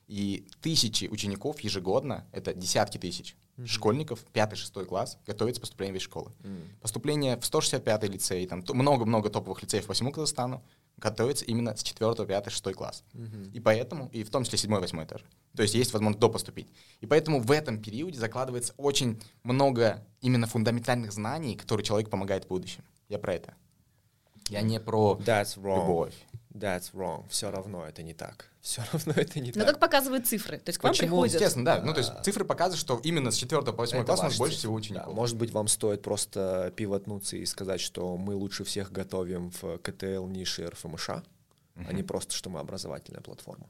И 0.08 0.48
тысячи 0.62 1.06
учеников 1.06 1.60
ежегодно, 1.60 2.28
это 2.32 2.54
десятки 2.54 2.98
тысяч 2.98 3.36
школьников, 3.66 4.26
5-6 4.34 4.86
класс, 4.86 5.18
готовятся 5.28 5.60
к 5.60 5.64
поступлению 5.64 6.00
в 6.00 6.04
школы. 6.04 6.32
Поступление 6.82 7.36
в 7.38 7.42
165-й 7.42 8.08
лицей, 8.08 8.48
там 8.48 8.64
много-много 8.68 9.30
топовых 9.30 9.62
лицеев 9.62 9.86
по 9.86 9.94
всему 9.94 10.12
Казахстану 10.12 10.64
готовятся 11.00 11.46
именно 11.46 11.76
с 11.76 11.84
4, 11.84 12.26
5, 12.26 12.52
6 12.52 12.74
класс. 12.74 13.04
И 13.54 13.60
поэтому, 13.60 14.10
и 14.12 14.24
в 14.24 14.30
том 14.30 14.44
числе 14.44 14.58
7, 14.58 14.76
8 14.76 15.06
тоже. 15.06 15.26
То 15.56 15.64
есть 15.64 15.74
есть 15.76 15.94
возможность 15.94 16.20
допоступить. 16.20 16.68
И 17.02 17.06
поэтому 17.06 17.42
в 17.42 17.52
этом 17.52 17.82
периоде 17.82 18.20
закладывается 18.20 18.74
очень 18.78 19.20
много 19.44 20.06
именно 20.22 20.48
фундаментальных 20.48 21.12
знаний, 21.12 21.56
которые 21.56 21.84
человеку 21.84 22.12
помогают 22.12 22.46
в 22.46 22.48
будущем. 22.48 22.84
Я 23.08 23.18
про 23.18 23.34
это. 23.34 23.54
Я 24.50 24.62
не 24.62 24.80
про 24.80 25.20
That's 25.24 25.58
wrong. 25.58 25.82
любовь. 25.82 26.14
That's 26.54 26.92
wrong. 26.94 27.28
Все 27.30 27.52
равно 27.52 27.86
это 27.86 28.02
не 28.02 28.14
так. 28.14 28.50
Все 28.62 28.82
равно 28.92 29.14
это 29.16 29.40
не 29.40 29.50
Но 29.50 29.54
так. 29.54 29.66
так 29.68 29.80
показывают 29.80 30.26
цифры. 30.28 30.58
То 30.58 30.70
есть 30.70 30.80
к 30.80 30.84
вам 30.84 30.94
Почему? 30.94 31.08
приходят... 31.10 31.34
Естественно, 31.36 31.66
да. 31.66 31.82
Ну, 31.82 31.94
то 31.94 32.00
есть 32.00 32.12
цифры 32.24 32.44
показывают, 32.44 32.80
что 32.80 33.00
именно 33.04 33.32
с 33.32 33.36
4 33.38 33.62
по 33.62 33.72
8 33.74 33.98
Это 33.98 34.06
класс 34.06 34.20
у 34.20 34.24
нас 34.24 34.38
больше 34.38 34.58
всего 34.58 34.74
Да, 34.74 34.78
учеников. 34.78 35.14
Может 35.14 35.38
быть, 35.38 35.52
вам 35.52 35.68
стоит 35.68 36.02
просто 36.02 36.74
пивотнуться 36.76 37.38
и 37.38 37.46
сказать, 37.46 37.80
что 37.80 38.18
мы 38.18 38.36
лучше 38.36 38.64
всех 38.64 38.92
готовим 38.92 39.52
в 39.62 39.78
КТЛ, 39.78 40.26
нише 40.28 40.68
РФМШ, 40.68 41.10
а 41.10 41.94
не 41.94 42.04
просто, 42.04 42.34
что 42.34 42.50
мы 42.50 42.60
образовательная 42.60 43.22
платформа. 43.22 43.70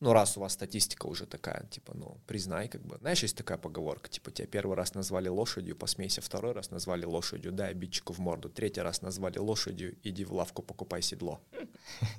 Ну, 0.00 0.12
раз 0.12 0.36
у 0.36 0.40
вас 0.40 0.52
статистика 0.52 1.06
уже 1.06 1.24
такая, 1.24 1.66
типа, 1.70 1.92
ну, 1.94 2.18
признай, 2.26 2.68
как 2.68 2.82
бы. 2.82 2.98
Знаешь, 2.98 3.22
есть 3.22 3.36
такая 3.36 3.58
поговорка, 3.58 4.08
типа, 4.08 4.30
тебя 4.30 4.46
первый 4.46 4.76
раз 4.76 4.94
назвали 4.94 5.28
лошадью, 5.28 5.76
посмейся, 5.76 6.20
второй 6.20 6.52
раз 6.52 6.70
назвали 6.70 7.04
лошадью, 7.04 7.52
дай 7.52 7.70
обидчику 7.70 8.12
в 8.12 8.18
морду, 8.18 8.48
третий 8.48 8.82
раз 8.82 9.02
назвали 9.02 9.38
лошадью, 9.38 9.96
иди 10.02 10.24
в 10.24 10.32
лавку, 10.32 10.62
покупай 10.62 11.02
седло. 11.02 11.40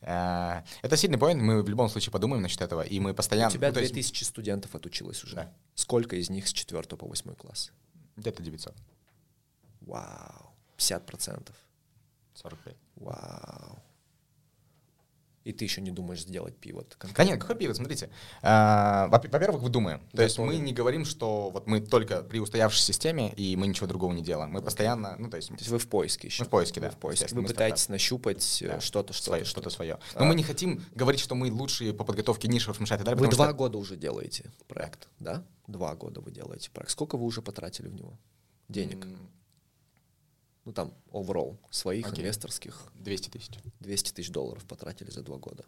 А, 0.00 0.64
Это 0.82 0.96
сильный 0.96 1.18
поинт, 1.18 1.42
мы 1.42 1.62
в 1.62 1.68
любом 1.68 1.88
случае 1.88 2.12
подумаем 2.12 2.40
насчет 2.40 2.60
этого, 2.62 2.82
и 2.82 3.00
мы 3.00 3.14
постоянно... 3.14 3.50
У 3.50 3.52
тебя 3.52 3.68
ну, 3.68 3.74
то 3.74 3.80
есть 3.80 3.92
2000 3.92 4.24
студентов 4.24 4.74
отучилось 4.74 5.24
уже. 5.24 5.52
Сколько 5.74 6.14
из 6.16 6.30
них 6.30 6.46
с 6.46 6.52
4 6.52 6.82
по 6.84 7.04
8 7.06 7.34
класс? 7.34 7.72
Где-то 8.16 8.42
900, 8.42 8.74
Вау. 9.80 10.54
50%. 10.78 11.50
45. 12.34 12.76
Вау. 12.96 13.82
И 15.48 15.52
ты 15.54 15.64
еще 15.64 15.80
не 15.80 15.90
думаешь 15.90 16.20
сделать 16.20 16.54
пивот? 16.58 16.94
Да 17.16 17.24
нет, 17.24 17.40
какой 17.40 17.56
пивот, 17.56 17.74
смотрите. 17.76 18.10
А, 18.42 19.08
во- 19.08 19.18
Во-первых, 19.18 19.62
мы 19.62 19.70
думаем. 19.70 20.02
То 20.12 20.22
есть 20.22 20.38
мы 20.38 20.56
не 20.58 20.74
говорим, 20.74 21.06
что 21.06 21.48
вот 21.48 21.66
мы 21.66 21.80
только 21.80 22.22
при 22.22 22.38
устоявшейся 22.38 22.84
системе, 22.86 23.32
и 23.34 23.56
мы 23.56 23.66
ничего 23.66 23.86
другого 23.86 24.12
не 24.12 24.22
делаем. 24.22 24.50
Мы 24.50 24.60
постоянно, 24.60 25.16
ну, 25.18 25.30
то 25.30 25.38
есть... 25.38 25.48
То 25.48 25.54
есть 25.54 25.68
вы 25.70 25.78
в 25.78 25.88
поиске 25.88 26.28
еще? 26.28 26.42
Мы 26.42 26.48
в 26.48 26.50
поиске, 26.50 26.80
да, 26.80 26.88
Вы 26.88 26.92
в 26.92 26.98
поиске. 26.98 27.34
Вы 27.34 27.42
пытаетесь 27.44 27.84
стартап. 27.84 27.92
нащупать 27.94 28.62
э, 28.62 28.68
Да, 28.68 28.80
что-то, 28.82 29.14
что-то, 29.14 29.24
свое, 29.24 29.44
что-то 29.44 29.70
свое. 29.70 29.98
А. 30.14 30.18
Но 30.20 30.26
мы 30.26 30.34
не 30.34 30.42
хотим 30.42 30.84
говорить, 30.94 31.20
что 31.20 31.34
мы 31.34 31.50
лучшие 31.50 31.94
по 31.94 32.04
подготовке 32.04 32.46
нишевых 32.46 32.78
мешать 32.78 33.00
и 33.00 33.04
так 33.04 33.14
далее, 33.14 33.26
Вы 33.30 33.34
два 33.34 33.46
что- 33.46 33.54
года 33.54 33.78
уже 33.78 33.96
делаете 33.96 34.50
проект, 34.66 35.08
да? 35.18 35.42
Два 35.66 35.94
года 35.94 36.20
вы 36.20 36.30
делаете 36.30 36.70
проект. 36.74 36.90
Сколько 36.90 37.16
вы 37.16 37.24
уже 37.24 37.40
потратили 37.40 37.88
в 37.88 37.94
него? 37.94 38.18
Денег? 38.68 39.06
Ну 40.68 40.74
там, 40.74 40.92
overall, 41.12 41.56
своих 41.70 42.08
Окей. 42.08 42.20
инвесторских 42.20 42.92
200 42.96 43.30
тысяч. 43.30 43.58
200 43.80 44.12
тысяч 44.12 44.30
долларов 44.30 44.66
потратили 44.66 45.08
за 45.10 45.22
два 45.22 45.38
года. 45.38 45.64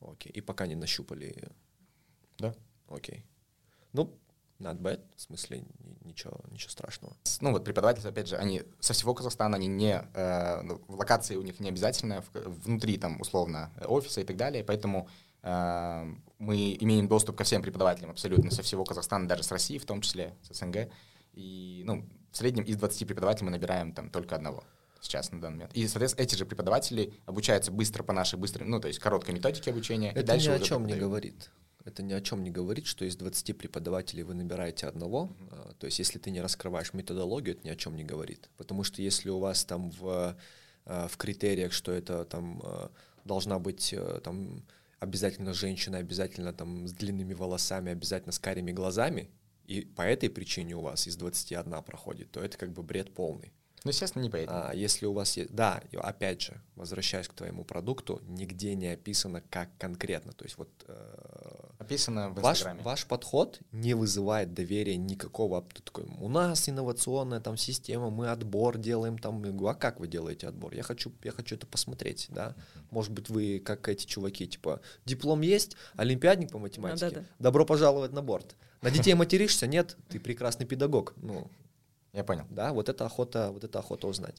Окей. 0.00 0.32
И 0.32 0.40
пока 0.40 0.66
не 0.66 0.74
нащупали. 0.74 1.36
Да. 2.36 2.52
Окей. 2.88 3.24
Ну, 3.92 4.12
not 4.58 4.80
bad, 4.80 5.00
в 5.14 5.20
смысле, 5.20 5.60
ни- 5.60 6.08
ничего, 6.08 6.40
ничего 6.50 6.70
страшного. 6.70 7.16
Ну 7.40 7.52
вот 7.52 7.64
преподаватели, 7.64 8.08
опять 8.08 8.26
же, 8.26 8.36
они 8.36 8.64
со 8.80 8.92
всего 8.92 9.14
Казахстана, 9.14 9.54
они 9.54 9.68
не, 9.68 10.04
э, 10.14 10.62
ну, 10.62 10.82
локация 10.88 11.38
у 11.38 11.42
них 11.42 11.60
не 11.60 11.68
обязательно, 11.68 12.24
внутри 12.34 12.98
там 12.98 13.20
условно 13.20 13.70
офиса 13.86 14.20
и 14.20 14.24
так 14.24 14.36
далее, 14.36 14.64
поэтому 14.64 15.08
э, 15.44 16.14
мы 16.40 16.76
имеем 16.80 17.06
доступ 17.06 17.36
ко 17.36 17.44
всем 17.44 17.62
преподавателям 17.62 18.10
абсолютно 18.10 18.50
со 18.50 18.64
всего 18.64 18.82
Казахстана, 18.82 19.28
даже 19.28 19.44
с 19.44 19.52
России 19.52 19.78
в 19.78 19.86
том 19.86 20.00
числе, 20.00 20.34
с 20.42 20.58
СНГ. 20.58 20.90
И 21.34 21.82
ну, 21.86 22.04
в 22.30 22.36
среднем 22.36 22.64
из 22.64 22.76
20 22.76 23.06
преподавателей 23.06 23.46
мы 23.46 23.50
набираем 23.52 23.92
там 23.92 24.10
только 24.10 24.36
одного 24.36 24.64
сейчас 25.00 25.30
на 25.32 25.40
данный 25.40 25.56
момент. 25.56 25.72
И, 25.74 25.86
соответственно, 25.86 26.24
эти 26.24 26.34
же 26.34 26.44
преподаватели 26.44 27.14
обучаются 27.26 27.70
быстро 27.70 28.02
по 28.02 28.12
нашей 28.12 28.38
быстрой, 28.38 28.66
ну, 28.66 28.80
то 28.80 28.88
есть 28.88 28.98
короткой 28.98 29.34
методике 29.34 29.70
обучения. 29.70 30.08
и 30.08 30.18
Это 30.18 30.26
дальше 30.26 30.50
ни 30.50 30.54
о 30.54 30.60
чем 30.60 30.86
не 30.86 30.94
говорит. 30.94 31.50
Это 31.84 32.02
ни 32.02 32.12
о 32.12 32.20
чем 32.20 32.44
не 32.44 32.50
говорит, 32.50 32.86
что 32.86 33.04
из 33.04 33.16
20 33.16 33.56
преподавателей 33.56 34.22
вы 34.22 34.34
набираете 34.34 34.86
одного. 34.86 35.34
А, 35.50 35.72
То 35.78 35.86
есть, 35.86 35.98
если 35.98 36.18
ты 36.18 36.30
не 36.30 36.42
раскрываешь 36.42 36.92
методологию, 36.92 37.56
это 37.56 37.66
ни 37.66 37.70
о 37.70 37.76
чем 37.76 37.96
не 37.96 38.04
говорит. 38.04 38.50
Потому 38.56 38.84
что 38.84 39.00
если 39.00 39.30
у 39.30 39.38
вас 39.38 39.64
там 39.64 39.90
в, 39.90 40.36
а, 40.84 41.08
в 41.08 41.16
критериях, 41.16 41.72
что 41.72 41.92
это 41.92 42.24
там 42.24 42.60
а, 42.62 42.90
должна 43.24 43.58
быть 43.58 43.94
там 44.22 44.64
обязательно 44.98 45.54
женщина, 45.54 45.98
обязательно 45.98 46.52
там 46.52 46.86
с 46.86 46.92
длинными 46.92 47.32
волосами, 47.32 47.92
обязательно 47.92 48.32
с 48.32 48.38
карими 48.38 48.72
глазами, 48.72 49.30
и 49.68 49.82
по 49.82 50.02
этой 50.02 50.30
причине 50.30 50.74
у 50.76 50.80
вас 50.80 51.06
из 51.06 51.16
21 51.16 51.82
проходит, 51.82 52.30
то 52.30 52.40
это 52.40 52.56
как 52.56 52.72
бы 52.72 52.82
бред 52.82 53.14
полный. 53.14 53.52
Ну, 53.84 53.90
естественно, 53.90 54.22
не 54.22 54.30
поедем. 54.30 54.52
А 54.52 54.72
если 54.74 55.06
у 55.06 55.12
вас 55.12 55.36
есть... 55.36 55.54
Да, 55.54 55.80
опять 55.92 56.40
же, 56.40 56.60
возвращаясь 56.74 57.28
к 57.28 57.34
твоему 57.34 57.64
продукту, 57.64 58.20
нигде 58.26 58.74
не 58.74 58.88
описано, 58.88 59.42
как 59.50 59.68
конкретно. 59.78 60.32
То 60.32 60.44
есть 60.44 60.58
вот 60.58 60.68
э, 60.88 61.58
Описано 61.78 62.30
в 62.30 62.40
ваш, 62.40 62.58
Инстаграме. 62.58 62.82
ваш 62.82 63.06
подход 63.06 63.60
не 63.70 63.94
вызывает 63.94 64.52
доверия 64.52 64.96
никакого. 64.96 65.62
Ты 65.62 65.82
такой, 65.82 66.04
у 66.18 66.28
нас 66.28 66.68
инновационная 66.68 67.40
там 67.40 67.56
система, 67.56 68.10
мы 68.10 68.30
отбор 68.30 68.78
делаем 68.78 69.16
там. 69.16 69.44
Я 69.44 69.52
говорю, 69.52 69.68
а 69.68 69.74
как 69.74 70.00
вы 70.00 70.08
делаете 70.08 70.48
отбор? 70.48 70.74
Я 70.74 70.82
хочу, 70.82 71.12
я 71.22 71.30
хочу 71.30 71.54
это 71.54 71.66
посмотреть, 71.66 72.26
да. 72.30 72.56
Может 72.90 73.12
быть, 73.12 73.30
вы 73.30 73.60
как 73.60 73.88
эти 73.88 74.06
чуваки, 74.06 74.48
типа, 74.48 74.80
диплом 75.04 75.42
есть, 75.42 75.76
олимпиадник 75.94 76.50
по 76.50 76.58
математике, 76.58 77.10
да-да. 77.10 77.26
добро 77.38 77.64
пожаловать 77.64 78.12
на 78.12 78.22
борт. 78.22 78.56
На 78.82 78.90
детей 78.90 79.14
материшься? 79.14 79.66
Нет, 79.66 79.96
ты 80.08 80.20
прекрасный 80.20 80.66
педагог. 80.66 81.14
Ну, 81.16 81.50
Я 82.12 82.24
понял. 82.24 82.44
да, 82.50 82.72
вот 82.72 82.88
это 82.88 83.04
охота, 83.06 83.50
вот 83.50 83.64
это 83.64 83.78
охота 83.80 84.06
узнать. 84.06 84.36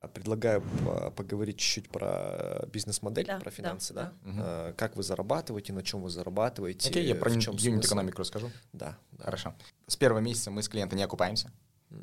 А 0.00 0.08
Предлагаю 0.08 0.62
по- 0.84 1.10
поговорить 1.10 1.58
чуть-чуть 1.58 1.88
про 1.90 2.64
бизнес-модель, 2.72 3.26
Да, 3.26 3.38
про 3.38 3.50
финансы, 3.50 3.94
да? 3.94 4.12
да. 4.24 4.32
А, 4.38 4.72
Как 4.74 4.94
вы 4.96 5.02
зарабатываете, 5.02 5.72
на 5.72 5.82
чем 5.82 6.02
вы 6.02 6.10
зарабатываете? 6.10 6.90
Окей, 6.90 7.06
я 7.06 7.14
про 7.14 7.30
юнит-экономику 7.32 8.18
расскажу. 8.20 8.50
Да, 8.72 8.98
да. 9.12 9.24
Хорошо. 9.24 9.54
С 9.86 9.96
первого 9.96 10.20
месяца 10.20 10.50
мы 10.50 10.62
с 10.62 10.68
клиента 10.68 10.94
не 10.96 11.02
окупаемся. 11.02 11.50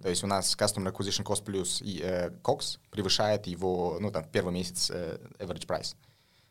То 0.02 0.10
есть 0.10 0.24
у 0.24 0.28
нас 0.28 0.56
Customer 0.58 0.92
Acquisition 0.94 1.24
Cost 1.24 1.44
плюс 1.44 1.82
и, 1.82 2.00
э, 2.02 2.30
COX 2.42 2.80
превышает 2.90 3.48
его, 3.48 3.98
ну, 4.00 4.12
там, 4.12 4.26
первый 4.32 4.54
месяц 4.54 4.90
э, 4.90 5.20
average 5.40 5.68
price. 5.68 5.96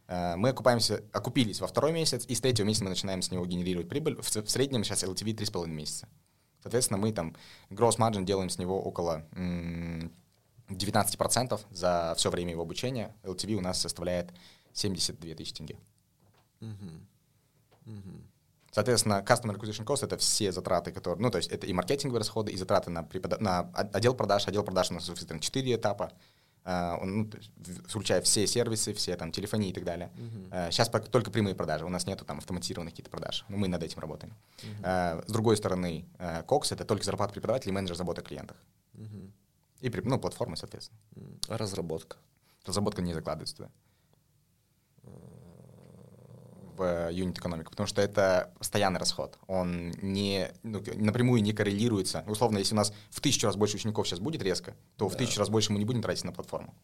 Э, 0.09 0.37
мы 0.37 0.51
окупаемся, 0.51 1.03
окупились 1.13 1.61
во 1.61 1.67
второй 1.67 1.93
месяц, 1.93 2.25
и 2.27 2.35
с 2.35 2.41
третьего 2.41 2.67
месяца 2.67 2.85
мы 2.85 2.91
начинаем 2.91 3.23
с 3.23 3.31
него 3.31 3.47
генерировать 3.47 3.89
прибыль. 3.89 4.17
В, 4.21 4.29
в 4.29 4.51
среднем 4.51 4.85
сейчас 4.85 5.05
LTV 5.05 5.35
3,5 5.35 5.67
месяца. 5.69 6.09
Соответственно, 6.63 6.99
мы 6.99 7.13
там 7.13 7.35
gross 7.71 7.99
margin 7.99 8.25
делаем 8.25 8.49
с 8.49 8.59
него 8.59 8.81
около 8.81 9.27
м, 9.33 10.13
19% 10.69 11.61
за 11.71 12.15
все 12.17 12.31
время 12.31 12.53
его 12.53 12.63
обучения. 12.63 13.15
LTV 13.25 13.55
у 13.55 13.61
нас 13.61 13.81
составляет 13.81 14.33
72 14.73 15.35
тысячи 15.35 15.55
тенге. 15.55 15.77
Соответственно, 18.71 19.23
Customer 19.27 19.55
Acquisition 19.55 19.85
Cost— 19.85 20.03
это 20.07 20.17
все 20.17 20.51
затраты, 20.51 20.93
которые... 20.93 21.21
Ну, 21.21 21.31
то 21.31 21.37
есть 21.37 21.51
это 21.51 21.67
и 21.67 21.73
маркетинговые 21.75 22.21
расходы, 22.21 22.53
и 22.53 22.57
затраты 22.57 22.91
на, 22.91 23.03
препода- 23.03 23.39
на 23.39 23.71
отдел 23.75 24.15
продаж. 24.15 24.49
Отдел 24.49 24.63
продаж 24.63 24.91
у 24.91 24.95
нас, 24.95 25.05
соответственно, 25.05 25.41
4 25.41 25.75
этапа, 25.75 26.13
он, 26.65 27.17
ну, 27.17 27.25
то 27.27 27.39
есть 27.39 27.51
включая 27.89 28.21
все 28.23 28.47
сервисы, 28.47 28.93
все 28.95 29.17
там 29.17 29.33
телефонии 29.33 29.71
и 29.71 29.73
так 29.73 29.85
далее. 29.85 30.11
сейчас 30.71 30.89
только 30.89 31.31
прямые 31.31 31.55
продажи, 31.55 31.85
у 31.85 31.89
нас 31.89 32.07
нету 32.07 32.25
там 32.25 32.39
автоматизированных 32.39 32.93
каких-то 32.93 33.11
продаж, 33.11 33.45
но 33.49 33.57
мы 33.57 33.69
над 33.69 33.83
этим 33.83 33.99
работаем. 33.99 34.35
А, 34.83 35.23
с 35.27 35.33
другой 35.33 35.57
стороны, 35.57 36.07
Cox— 36.19 36.69
это 36.71 36.85
только 36.85 37.05
зарплата 37.05 37.33
преподавателей 37.33 37.73
и 37.73 37.75
менеджер 37.75 37.97
заботы 37.97 38.21
о 38.21 38.25
клиентах. 38.25 38.57
Мгм. 38.93 39.33
И, 39.81 39.91
ну, 40.05 40.19
платформы, 40.19 40.57
соответственно. 40.57 41.01
А 41.49 41.59
разработка? 41.59 42.17
Разработка 42.65 43.03
не 43.03 43.15
закладывается 43.15 43.57
туда. 43.57 43.71
В 46.83 47.11
юнит-экономику, 47.11 47.71
потому 47.71 47.87
что 47.87 48.03
это 48.03 48.53
постоянный 48.59 48.99
расход. 48.99 49.39
Он 49.47 49.91
не, 50.03 50.51
ну, 50.63 50.83
напрямую 50.97 51.43
не 51.43 51.53
коррелируется. 51.53 52.25
Условно, 52.27 52.59
если 52.59 52.75
у 52.75 52.77
нас 52.77 52.93
в 53.11 53.21
тысячу 53.21 53.47
раз 53.47 53.57
больше 53.57 53.77
учеников 53.77 54.07
сейчас 54.07 54.19
будет 54.19 54.43
резко, 54.43 54.75
то 54.97 55.09
в 55.09 55.17
тысячу 55.17 55.39
раз 55.41 55.49
больше 55.49 55.73
мы 55.73 55.79
не 55.79 55.85
будем 55.85 56.03
тратить 56.03 56.25
на 56.25 56.33
платформу. 56.33 56.75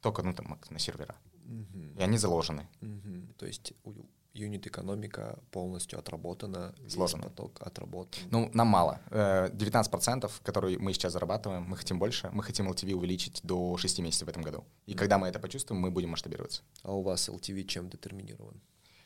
Только 0.00 0.22
ну, 0.22 0.34
там, 0.34 0.58
на 0.70 0.78
сервера. 0.78 1.14
Мгм. 1.44 1.96
И 1.98 2.02
они 2.02 2.18
заложены. 2.18 2.68
Мгм. 2.80 3.34
То 3.38 3.46
есть 3.46 3.72
у- 3.84 3.92
юнит-экономика 4.34 5.38
полностью 5.50 5.98
отработана, 5.98 6.74
весь 6.80 6.92
Сложено. 6.92 7.22
поток 7.22 7.60
отработан. 7.60 8.20
Ну, 8.30 8.50
нам 8.52 8.66
мало. 8.66 9.00
Э, 9.10 9.48
19%, 9.52 10.30
которые 10.42 10.78
мы 10.78 10.92
сейчас 10.92 11.12
зарабатываем, 11.12 11.62
мы 11.62 11.76
хотим 11.76 11.98
больше. 11.98 12.30
Мы 12.32 12.42
хотим 12.42 12.68
LTV 12.68 12.94
увеличить 12.94 13.40
до 13.44 13.76
6 13.76 14.00
месяцев 14.00 14.26
в 14.26 14.30
этом 14.30 14.42
году. 14.42 14.64
И 14.86 14.94
когда 14.94 15.18
мы 15.18 15.28
это 15.28 15.38
почувствуем, 15.38 15.80
мы 15.80 15.90
будем 15.90 16.10
масштабироваться. 16.10 16.62
А 16.82 16.92
у 16.92 17.02
вас 17.02 17.28
LTV 17.28 17.64
чем 17.64 17.88
детерминирован? 17.88 18.60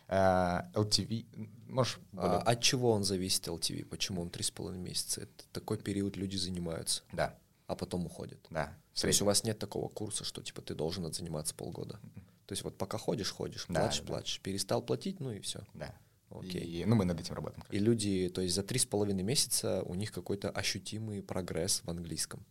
Э, 0.08 0.62
LTV, 0.74 1.26
можешь 1.68 1.98
А 2.12 2.16
более- 2.16 2.38
от 2.38 2.62
чего 2.62 2.92
он 2.92 3.04
зависит, 3.04 3.46
LTV? 3.46 3.84
Почему 3.84 4.22
он 4.22 4.30
3,5 4.30 4.76
месяца? 4.78 5.22
Это 5.22 5.44
такой 5.52 5.78
период 5.78 6.16
люди 6.16 6.36
занимаются. 6.36 7.02
Да. 7.12 7.34
а 7.66 7.74
потом 7.76 8.06
уходят. 8.06 8.38
Да. 8.48 8.74
То 8.98 9.08
есть 9.08 9.20
у 9.20 9.26
вас 9.26 9.44
нет 9.44 9.58
такого 9.58 9.88
курса, 9.88 10.24
что 10.24 10.40
типа 10.42 10.62
ты 10.62 10.74
должен 10.74 11.04
отзаниматься 11.04 11.54
полгода. 11.54 12.00
То 12.46 12.52
есть 12.52 12.64
вот 12.64 12.78
пока 12.78 12.96
ходишь, 12.96 13.30
ходишь, 13.30 13.66
Да, 13.68 13.92
платишь, 14.06 14.36
да. 14.38 14.42
перестал 14.42 14.80
платить, 14.80 15.20
ну 15.20 15.30
и 15.32 15.40
все. 15.40 15.60
Да. 15.74 15.94
Окей. 16.30 16.62
И, 16.62 16.84
ну, 16.86 16.94
мы 16.96 17.04
над 17.04 17.20
этим 17.20 17.34
работаем. 17.34 17.62
И 17.68 17.78
люди, 17.78 18.30
то 18.34 18.40
есть 18.40 18.54
за 18.54 18.62
три 18.62 18.78
с 18.78 18.86
половиной 18.86 19.22
месяца 19.22 19.82
у 19.82 19.94
них 19.94 20.12
какой-то 20.12 20.48
ощутимый 20.48 21.22
прогресс 21.22 21.82
в 21.84 21.90
английском 21.90 22.42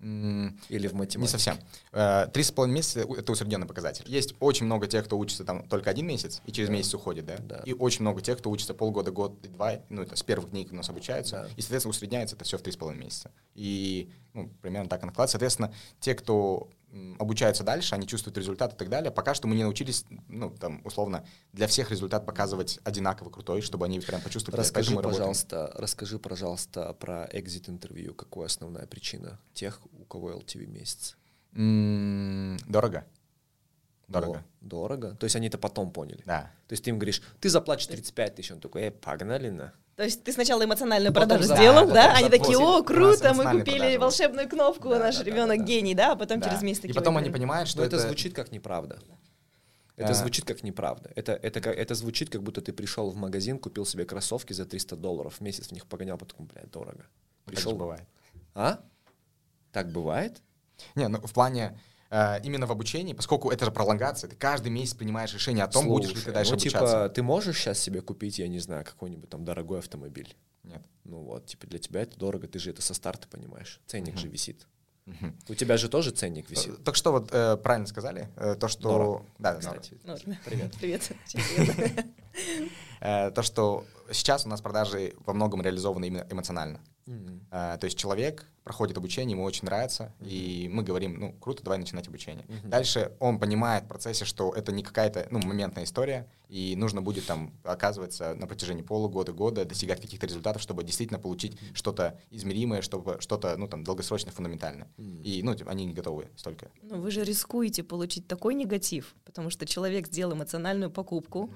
или 0.00 0.88
в 0.88 0.94
математике. 0.94 1.18
Не 1.18 1.28
совсем. 1.28 1.58
Э, 1.92 2.26
Три 2.32 2.42
с 2.42 2.50
половиной 2.50 2.76
месяца— 2.76 3.00
это 3.18 3.32
усредненный 3.32 3.66
показатель. 3.66 4.04
Есть 4.06 4.34
очень 4.40 4.66
много 4.66 4.86
тех, 4.86 5.04
кто 5.04 5.18
учится 5.18 5.44
там 5.44 5.68
только 5.68 5.90
один 5.90 6.06
месяц 6.06 6.40
и 6.46 6.52
через 6.52 6.70
месяц 6.70 6.94
уходит, 6.94 7.26
да? 7.26 7.36
Да. 7.38 7.62
И 7.66 7.72
очень 7.72 8.02
много 8.02 8.20
тех, 8.22 8.38
кто 8.38 8.50
учится 8.50 8.72
полгода, 8.72 9.10
год, 9.10 9.44
и 9.44 9.48
два, 9.48 9.80
ну, 9.90 10.02
это 10.02 10.16
с 10.16 10.22
первых 10.22 10.50
дней, 10.50 10.66
у 10.70 10.74
нас 10.74 10.88
обучаются. 10.88 11.42
Да. 11.42 11.48
И, 11.56 11.60
соответственно, 11.60 11.90
усредняется 11.90 12.36
это 12.36 12.44
все 12.44 12.56
в 12.56 12.62
три 12.62 12.72
с 12.72 12.76
половиной 12.76 13.04
месяца. 13.04 13.30
И, 13.54 14.10
ну, 14.32 14.50
примерно 14.62 14.88
так 14.88 15.02
и 15.02 15.06
накладывается. 15.06 15.32
Соответственно, 15.32 15.74
те, 16.00 16.14
кто 16.14 16.68
обучаются 17.18 17.64
дальше, 17.64 17.94
они 17.94 18.06
чувствуют 18.06 18.36
результат 18.38 18.74
и 18.74 18.76
так 18.76 18.88
далее. 18.88 19.10
Пока 19.10 19.34
что 19.34 19.46
мы 19.48 19.54
не 19.56 19.62
научились, 19.62 20.04
ну, 20.28 20.50
там, 20.50 20.80
условно, 20.84 21.24
для 21.52 21.66
всех 21.66 21.90
результат 21.90 22.26
показывать 22.26 22.80
одинаково 22.84 23.30
крутой, 23.30 23.60
чтобы 23.60 23.84
они 23.86 24.00
прям 24.00 24.20
почувствовали. 24.20 24.60
Расскажи, 24.60 24.90
работаем. 24.90 25.14
пожалуйста, 25.14 25.72
расскажи, 25.76 26.18
пожалуйста, 26.18 26.92
про 26.94 27.28
экзит 27.32 27.68
интервью. 27.68 28.14
Какая 28.14 28.46
основная 28.46 28.86
причина 28.86 29.38
тех, 29.52 29.80
у 29.98 30.04
кого 30.04 30.32
LTV 30.32 30.66
месяц? 30.66 31.16
М, 31.54 32.56
Дорого. 32.66 33.04
Дорого. 34.08 34.38
О, 34.38 34.44
дорого. 34.60 35.14
То 35.14 35.24
есть 35.24 35.36
они 35.36 35.46
это 35.46 35.56
потом 35.56 35.92
поняли. 35.92 36.22
Да. 36.26 36.50
То 36.66 36.72
есть 36.72 36.82
ты 36.82 36.90
им 36.90 36.98
говоришь, 36.98 37.22
ты 37.38 37.48
заплатишь 37.48 37.86
35 37.86 38.34
тысяч, 38.34 38.50
он 38.50 38.60
такой, 38.60 38.82
э, 38.82 38.90
погнали 38.90 39.50
на. 39.50 39.72
То 40.00 40.04
есть 40.04 40.24
ты 40.24 40.32
сначала 40.32 40.64
эмоциональную 40.64 41.12
Потом 41.12 41.28
продажу 41.28 41.48
за- 41.48 41.56
сделал, 41.56 41.86
да, 41.88 41.92
да? 41.92 42.12
Они 42.14 42.24
за- 42.24 42.30
такие, 42.30 42.56
о, 42.56 42.82
круто, 42.82 43.34
мы 43.34 43.44
купили 43.44 43.76
продажи. 43.80 43.98
волшебную 43.98 44.48
кнопку, 44.48 44.88
Да, 44.88 44.98
наш 44.98 45.18
да, 45.18 45.24
ребенок 45.24 45.58
да. 45.58 45.62
гений, 45.64 45.94
да? 45.94 46.12
А 46.12 46.16
потом 46.16 46.40
Да. 46.40 46.48
через 46.48 46.62
месяц 46.62 46.78
И 46.78 46.82
такие, 46.84 46.94
потом 46.94 47.16
«Ой, 47.16 47.20
они 47.20 47.28
блин». 47.28 47.42
понимают, 47.42 47.68
что 47.68 47.80
Но 47.80 47.84
это 47.84 47.96
это 47.96 48.06
звучит 48.06 48.32
как 48.34 48.50
неправда. 48.50 48.98
Это 49.98 50.12
А. 50.12 50.14
звучит 50.14 50.46
как 50.46 50.62
неправда. 50.62 51.10
Это, 51.16 51.32
это, 51.32 51.60
это 51.68 51.94
звучит, 51.94 52.30
как 52.30 52.42
будто 52.42 52.62
ты 52.62 52.72
пришел 52.72 53.10
в 53.10 53.16
магазин, 53.16 53.58
купил 53.58 53.84
себе 53.84 54.06
кроссовки 54.06 54.54
за 54.54 54.64
300 54.64 54.96
долларов 54.96 55.34
в 55.34 55.40
месяц, 55.42 55.68
в 55.68 55.72
них 55.72 55.84
погонял, 55.84 56.16
потом, 56.16 56.46
блядь, 56.46 56.70
дорого. 56.70 57.04
Так 57.44 57.54
Пришел, 57.56 57.72
же 57.72 57.76
бывает. 57.76 58.04
А? 58.54 58.78
Так 59.70 59.92
бывает? 59.92 60.40
Не, 60.94 61.08
ну 61.08 61.20
в 61.20 61.32
плане 61.34 61.78
именно 62.10 62.66
в 62.66 62.72
обучении, 62.72 63.12
поскольку 63.12 63.50
это 63.50 63.66
же 63.66 63.70
пролонгация, 63.70 64.28
ты 64.28 64.36
каждый 64.36 64.70
месяц 64.70 64.94
принимаешь 64.94 65.32
решение 65.32 65.64
о 65.64 65.68
том, 65.68 65.86
будешь 65.86 66.08
ли 66.08 66.14
ты 66.14 66.20
Слушай, 66.22 66.34
дальше 66.34 66.50
ну, 66.50 66.56
обучаться. 66.56 66.86
типа, 66.86 67.08
ты 67.10 67.22
можешь 67.22 67.58
сейчас 67.58 67.78
себе 67.78 68.00
купить, 68.00 68.38
я 68.38 68.48
не 68.48 68.58
знаю, 68.58 68.84
какой-нибудь 68.84 69.30
там 69.30 69.44
дорогой 69.44 69.78
автомобиль? 69.78 70.36
Нет. 70.64 70.82
Ну 71.04 71.20
вот, 71.20 71.46
типа, 71.46 71.66
для 71.66 71.78
тебя 71.78 72.02
это 72.02 72.18
дорого, 72.18 72.48
ты 72.48 72.58
же 72.58 72.70
это 72.70 72.82
со 72.82 72.94
старта 72.94 73.28
понимаешь. 73.28 73.80
Ценник 73.86 74.16
же 74.18 74.28
висит. 74.28 74.66
У 75.48 75.54
тебя 75.54 75.76
же 75.76 75.88
тоже 75.88 76.10
ценник 76.10 76.50
висит. 76.50 76.74
Э, 76.74 76.82
Только 76.82 76.96
что 76.96 77.12
вот 77.12 77.30
э, 77.32 77.56
правильно 77.56 77.86
сказали, 77.86 78.28
э, 78.36 78.54
то, 78.54 78.68
что... 78.68 78.90
Нора. 78.90 79.22
Да, 79.38 79.52
да, 79.54 79.58
Кстати, 79.60 79.98
Ну, 80.04 80.16
привет. 80.44 80.72
Привет. 80.78 81.12
Привет. 81.32 82.06
Э, 83.02 83.30
то, 83.30 83.42
что 83.42 83.86
сейчас 84.12 84.44
у 84.44 84.50
нас 84.50 84.60
продажи 84.60 85.14
во 85.24 85.32
многом 85.32 85.62
реализованы 85.62 86.04
именно 86.06 86.26
эмоционально. 86.30 86.80
Мгм. 87.10 87.40
Э, 87.50 87.76
То 87.80 87.84
есть 87.86 87.98
человек 87.98 88.46
проходит 88.62 88.96
обучение, 88.98 89.32
ему 89.36 89.42
очень 89.44 89.64
нравится, 89.64 90.12
и 90.20 90.68
мы 90.72 90.84
говорим, 90.84 91.18
ну, 91.18 91.32
круто, 91.40 91.62
давай 91.64 91.78
начинать 91.78 92.06
обучение. 92.06 92.44
Дальше 92.64 93.12
он 93.18 93.40
понимает 93.40 93.84
в 93.84 93.88
процессе, 93.88 94.24
что 94.24 94.52
это 94.52 94.70
не 94.70 94.82
какая-то, 94.84 95.26
ну, 95.30 95.40
моментная 95.40 95.84
история, 95.84 96.28
и 96.48 96.76
нужно 96.76 97.02
будет 97.02 97.26
там, 97.26 97.52
оказывается, 97.64 98.34
на 98.34 98.46
протяжении 98.46 98.82
полугода, 98.82 99.32
года 99.32 99.64
достигать 99.64 100.00
каких-то 100.00 100.26
результатов, 100.26 100.62
чтобы 100.62 100.84
действительно 100.84 101.18
получить 101.18 101.58
что-то 101.74 102.20
измеримое, 102.30 102.80
чтобы 102.82 103.16
что-то, 103.20 103.56
ну, 103.56 103.66
там, 103.66 103.82
долгосрочно, 103.82 104.30
фундаментальное. 104.30 104.86
И, 104.98 105.40
ну, 105.42 105.56
они 105.66 105.86
не 105.86 105.94
готовы 105.94 106.28
столько. 106.36 106.70
Ну, 106.82 107.00
вы 107.00 107.10
же 107.10 107.24
рискуете 107.24 107.82
получить 107.82 108.28
такой 108.28 108.54
негатив, 108.54 109.16
потому 109.24 109.50
что 109.50 109.66
человек 109.66 110.06
сделал 110.06 110.34
эмоциональную 110.34 110.90
покупку, 110.92 111.52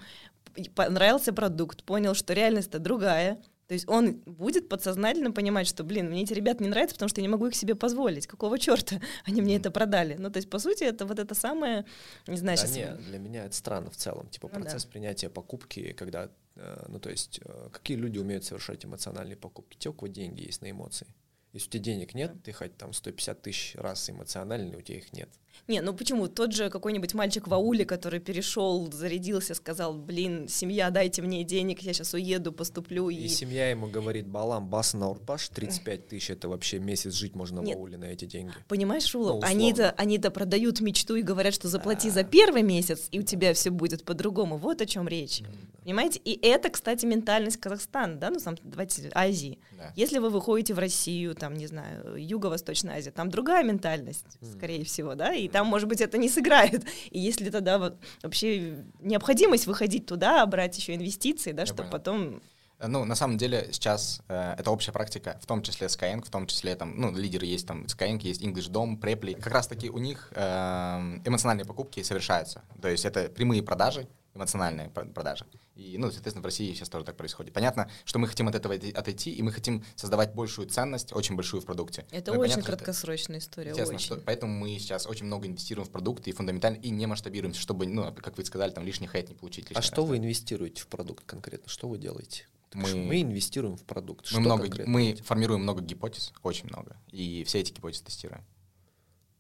п- 0.55 0.71
понравился 0.71 1.33
продукт, 1.33 1.85
понял, 1.85 2.15
что 2.15 2.33
реальность-то 2.33 2.79
другая. 2.81 3.39
То 3.67 3.75
есть 3.75 3.89
он 3.89 4.21
будет 4.27 4.69
подсознательно 4.69 5.33
понимать, 5.33 5.67
что, 5.67 5.85
блин, 5.85 6.11
мне 6.11 6.23
эти 6.23 6.35
ребята 6.35 6.63
не 6.63 6.69
нравятся, 6.69 6.97
потому 6.97 7.09
что 7.09 7.21
я 7.21 7.23
не 7.23 7.31
могу 7.31 7.47
их 7.47 7.55
себе 7.55 7.75
позволить. 7.75 8.27
Какого 8.27 8.59
черта 8.59 9.01
они 9.25 9.41
мне 9.41 9.57
это 9.57 9.71
продали? 9.71 10.17
Ну, 10.19 10.31
то 10.31 10.37
есть, 10.37 10.51
по 10.51 10.59
сути, 10.59 10.85
это 10.85 11.07
вот 11.07 11.19
это 11.19 11.35
самое, 11.35 11.87
не 12.27 12.37
знаю, 12.37 12.59
Да 12.59 12.67
сейчас... 12.67 12.99
не, 12.99 13.05
для 13.07 13.19
меня 13.19 13.47
это 13.47 13.55
странно 13.55 13.91
в 13.91 13.97
целом. 13.97 14.29
Типа 14.29 14.49
Ну 14.49 14.55
да. 14.55 14.61
процесс 14.61 14.85
принятия 14.85 15.31
покупки, 15.31 15.93
когда, 15.93 16.31
э, 16.57 16.85
ну 16.89 16.99
то 16.99 17.11
есть, 17.11 17.41
э, 17.43 17.69
какие 17.73 17.97
люди 17.97 18.19
умеют 18.19 18.45
совершать 18.45 18.85
эмоциональные 18.85 19.37
покупки? 19.37 19.79
Те, 19.79 19.89
у 19.89 19.93
кого 19.95 20.09
деньги 20.09 20.43
есть 20.43 20.61
на 20.61 20.71
эмоции. 20.71 21.07
Если 21.53 21.69
у 21.69 21.71
тебя 21.71 21.85
денег 21.85 22.15
нет, 22.15 22.33
ты 22.43 22.53
хоть 22.53 22.77
там 22.77 22.93
150 22.93 23.41
тысяч 23.41 23.77
раз 23.77 24.11
эмоциональный, 24.11 24.77
у 24.77 24.83
тебя 24.83 24.99
их 24.99 25.13
нет. 25.13 25.31
Не, 25.67 25.81
ну 25.81 25.95
почему? 25.95 26.29
Тот 26.29 26.53
же 26.53 26.69
какой-нибудь 26.71 27.15
мальчик 27.15 27.49
в 27.49 27.55
ауле, 27.55 27.85
который 27.85 28.21
перешел, 28.21 28.91
зарядился, 28.93 29.55
сказал, 29.55 29.95
блин, 29.95 30.49
семья, 30.49 30.91
дайте 30.91 31.23
мне 31.23 31.45
денег, 31.45 31.81
я 31.81 31.93
сейчас 31.93 32.13
уеду, 32.15 32.53
поступлю. 32.53 33.09
И 33.09 33.17
И... 33.17 33.29
семья 33.29 33.71
ему 33.71 33.87
говорит, 33.89 34.27
балам, 34.27 34.69
бас 34.69 34.95
на 34.95 35.11
урпаш, 35.11 35.49
35 35.49 36.09
тысяч, 36.09 36.31
это 36.31 36.49
вообще 36.49 36.79
месяц 36.79 37.15
жить 37.15 37.35
можно 37.35 37.61
Нет. 37.61 37.77
в 37.77 37.81
ауле 37.81 37.97
на 37.97 38.05
эти 38.05 38.25
деньги. 38.25 38.53
Понимаешь, 38.69 39.05
Шула, 39.05 39.35
Ну, 39.35 39.41
они-то, 39.43 39.91
они-то 39.97 40.31
продают 40.31 40.81
мечту 40.81 41.17
и 41.17 41.23
говорят, 41.23 41.55
что 41.55 41.69
заплати 41.69 42.09
Да. 42.09 42.15
за 42.15 42.25
первый 42.25 42.63
месяц, 42.63 43.09
и 43.11 43.19
у 43.21 43.23
тебя 43.23 43.55
все 43.55 43.71
будет 43.71 44.05
по-другому. 44.05 44.59
Вот 44.59 44.81
о 44.81 44.87
чем 44.87 45.09
речь. 45.09 45.43
Понимаете? 45.83 46.21
И 46.25 46.39
это, 46.47 46.71
кстати, 46.71 47.05
ментальность 47.07 47.59
Казахстана, 47.59 48.17
да, 48.17 48.31
ну, 48.31 48.39
сам, 48.39 48.57
давайте, 48.63 49.11
Азии. 49.15 49.59
Да. 49.79 49.93
Если 49.97 50.19
вы 50.19 50.31
выходите 50.31 50.73
в 50.75 50.79
Россию, 50.79 51.35
там, 51.35 51.55
не 51.55 51.67
знаю, 51.67 52.17
Юго-Восточная 52.17 52.97
Азия, 52.97 53.11
там 53.11 53.31
другая 53.31 53.65
ментальность, 53.65 54.25
скорее 54.57 54.85
всего, 54.85 55.15
да, 55.15 55.35
и 55.35 55.44
там, 55.49 55.67
может 55.67 55.89
быть, 55.89 56.01
это 56.01 56.19
не 56.19 56.29
сыграет. 56.29 56.85
И 57.11 57.19
если 57.19 57.51
тогда 57.51 57.79
вот 57.79 57.97
вообще 58.23 58.85
необходимость 59.01 59.67
выходить 59.67 60.07
туда, 60.07 60.45
брать 60.47 60.77
еще 60.79 60.95
инвестиции, 60.95 61.53
да, 61.53 61.63
Я 61.63 61.67
чтобы 61.67 61.83
понял. 61.85 61.91
потом... 61.93 62.43
Э, 62.81 62.87
Ну, 62.89 63.05
на 63.05 63.15
самом 63.15 63.39
деле, 63.39 63.69
сейчас 63.73 64.21
э, 64.29 64.55
это 64.59 64.71
общая 64.71 64.93
практика, 64.93 65.39
в 65.41 65.47
том 65.47 65.63
числе 65.63 65.87
Skyeng, 65.87 66.25
в 66.25 66.31
том 66.31 66.47
числе 66.47 66.75
там, 66.77 67.01
ну, 67.01 67.13
лидеры 67.13 67.47
есть 67.47 67.67
там 67.67 67.85
Skyeng, 67.85 68.21
есть 68.23 68.43
English 68.43 68.71
Dom, 68.71 69.01
Preply. 69.01 69.41
Как 69.41 69.53
раз-таки 69.53 69.91
у 69.91 69.99
них 69.99 70.33
э, 70.35 71.21
эмоциональные 71.25 71.65
покупки 71.65 72.03
совершаются. 72.03 72.63
То 72.83 72.89
есть 72.89 73.05
это 73.05 73.29
прямые 73.29 73.63
продажи, 73.63 74.07
эмоциональные 74.35 74.91
пр- 74.91 75.07
продажи. 75.13 75.47
И, 75.77 75.97
ну, 75.99 76.11
соответственно, 76.11 76.43
в 76.43 76.45
России 76.45 76.73
сейчас 76.75 76.89
тоже 76.89 77.05
так 77.05 77.17
происходит. 77.17 77.53
Понятно, 77.53 77.89
что 78.05 78.19
мы 78.19 78.27
хотим 78.29 78.49
от 78.49 78.55
этого 78.55 78.75
отойти- 78.75 79.33
и 79.33 79.43
мы 79.43 79.53
хотим 79.53 79.85
создавать 79.97 80.35
большую 80.35 80.69
ценность, 80.69 81.13
очень 81.13 81.37
большую 81.37 81.61
в 81.63 81.65
продукте. 81.67 82.07
Это 82.11 82.33
Ну, 82.33 82.39
и 82.39 82.41
очень 82.41 82.55
понятно, 82.55 82.63
что 82.63 82.73
краткосрочная 82.73 83.39
история, 83.39 83.71
Естественно, 83.71 83.97
очень. 83.97 84.07
что, 84.07 84.17
поэтому 84.17 84.53
мы 84.53 84.79
сейчас 84.79 85.07
очень 85.07 85.27
много 85.27 85.47
инвестируем 85.47 85.87
в 85.87 85.91
продукты 85.91 86.31
и 86.31 86.33
фундаментально, 86.33 86.77
и 86.77 86.91
не 86.91 87.07
масштабируемся, 87.07 87.61
чтобы, 87.61 87.87
ну, 87.87 88.13
как 88.13 88.37
вы 88.37 88.45
сказали, 88.45 88.71
там 88.73 88.85
лишний 88.85 89.07
хейт 89.09 89.29
не 89.29 89.35
получить. 89.35 89.71
А 89.75 89.83
что 89.83 90.03
раз, 90.03 90.09
вы 90.11 90.19
да. 90.19 90.25
инвестируете 90.25 90.83
в 90.83 90.89
продукт 90.89 91.25
конкретно? 91.25 91.69
Что 91.69 91.89
вы 91.89 91.99
делаете? 91.99 92.47
Мы- 92.73 92.93
мы 92.97 93.23
инвестируем 93.23 93.77
в 93.77 93.85
продукт. 93.85 94.25
Мы, 94.25 94.29
Что 94.31 94.41
много, 94.41 94.63
мы 94.65 94.69
делаете? 95.03 95.23
формируем 95.23 95.63
много 95.63 95.81
гипотез, 95.81 96.33
очень 96.43 96.67
много, 96.69 96.97
и 97.13 97.45
все 97.45 97.61
эти 97.61 97.71
гипотезы 97.73 98.03
тестируем. 98.05 98.45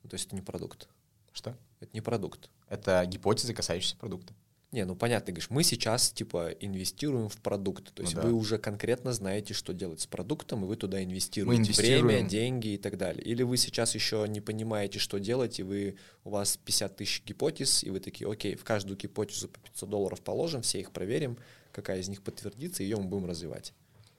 Ну, 0.05 0.11
То 0.11 0.15
есть 0.15 0.27
это 0.27 0.37
не 0.37 0.43
продукт. 0.43 0.89
Что? 1.33 1.57
Это 1.81 1.91
не 1.95 2.01
продукт. 2.01 2.49
Это 2.69 3.05
гипотезы, 3.07 3.53
касающиеся 3.55 3.97
продукта. 3.97 4.35
Не, 4.75 4.85
ну 4.85 4.97
понятно, 4.97 5.27
ты 5.27 5.33
говоришь, 5.33 5.51
мы 5.51 5.63
сейчас 5.63 6.11
типа 6.11 6.51
инвестируем 6.59 7.29
в 7.29 7.37
продукт. 7.37 7.95
То 7.95 8.03
Ну 8.03 8.09
есть 8.09 8.17
да. 8.17 8.23
вы 8.23 8.33
уже 8.33 8.59
конкретно 8.59 9.13
знаете, 9.13 9.55
что 9.55 9.73
делать 9.73 10.01
с 10.01 10.09
продуктом, 10.09 10.65
и 10.65 10.67
вы 10.67 10.75
туда 10.75 11.01
инвестируете 11.05 11.63
инвестируем. 11.63 12.07
время, 12.09 12.29
деньги 12.29 12.69
и 12.75 12.77
так 12.77 12.99
далее. 12.99 13.23
Или 13.23 13.45
вы 13.45 13.57
сейчас 13.57 13.95
еще 13.95 14.27
не 14.29 14.41
понимаете, 14.41 14.99
что 14.99 15.19
делать, 15.19 15.61
и 15.61 15.63
вы 15.63 15.97
у 16.25 16.31
вас 16.31 16.57
50 16.57 16.97
тысяч 16.97 17.23
гипотез, 17.25 17.85
и 17.85 17.91
вы 17.91 18.01
такие, 18.01 18.29
окей, 18.29 18.57
в 18.57 18.65
каждую 18.65 18.97
гипотезу 18.97 19.47
по 19.47 19.61
500 19.61 19.89
долларов 19.89 20.21
положим, 20.23 20.63
все 20.63 20.81
их 20.81 20.91
проверим, 20.91 21.39
какая 21.71 22.01
из 22.01 22.09
них 22.09 22.21
подтвердится, 22.23 22.83
и 22.83 22.87
ее 22.87 22.97
мы 22.97 23.05
будем 23.05 23.27
развивать. 23.27 23.73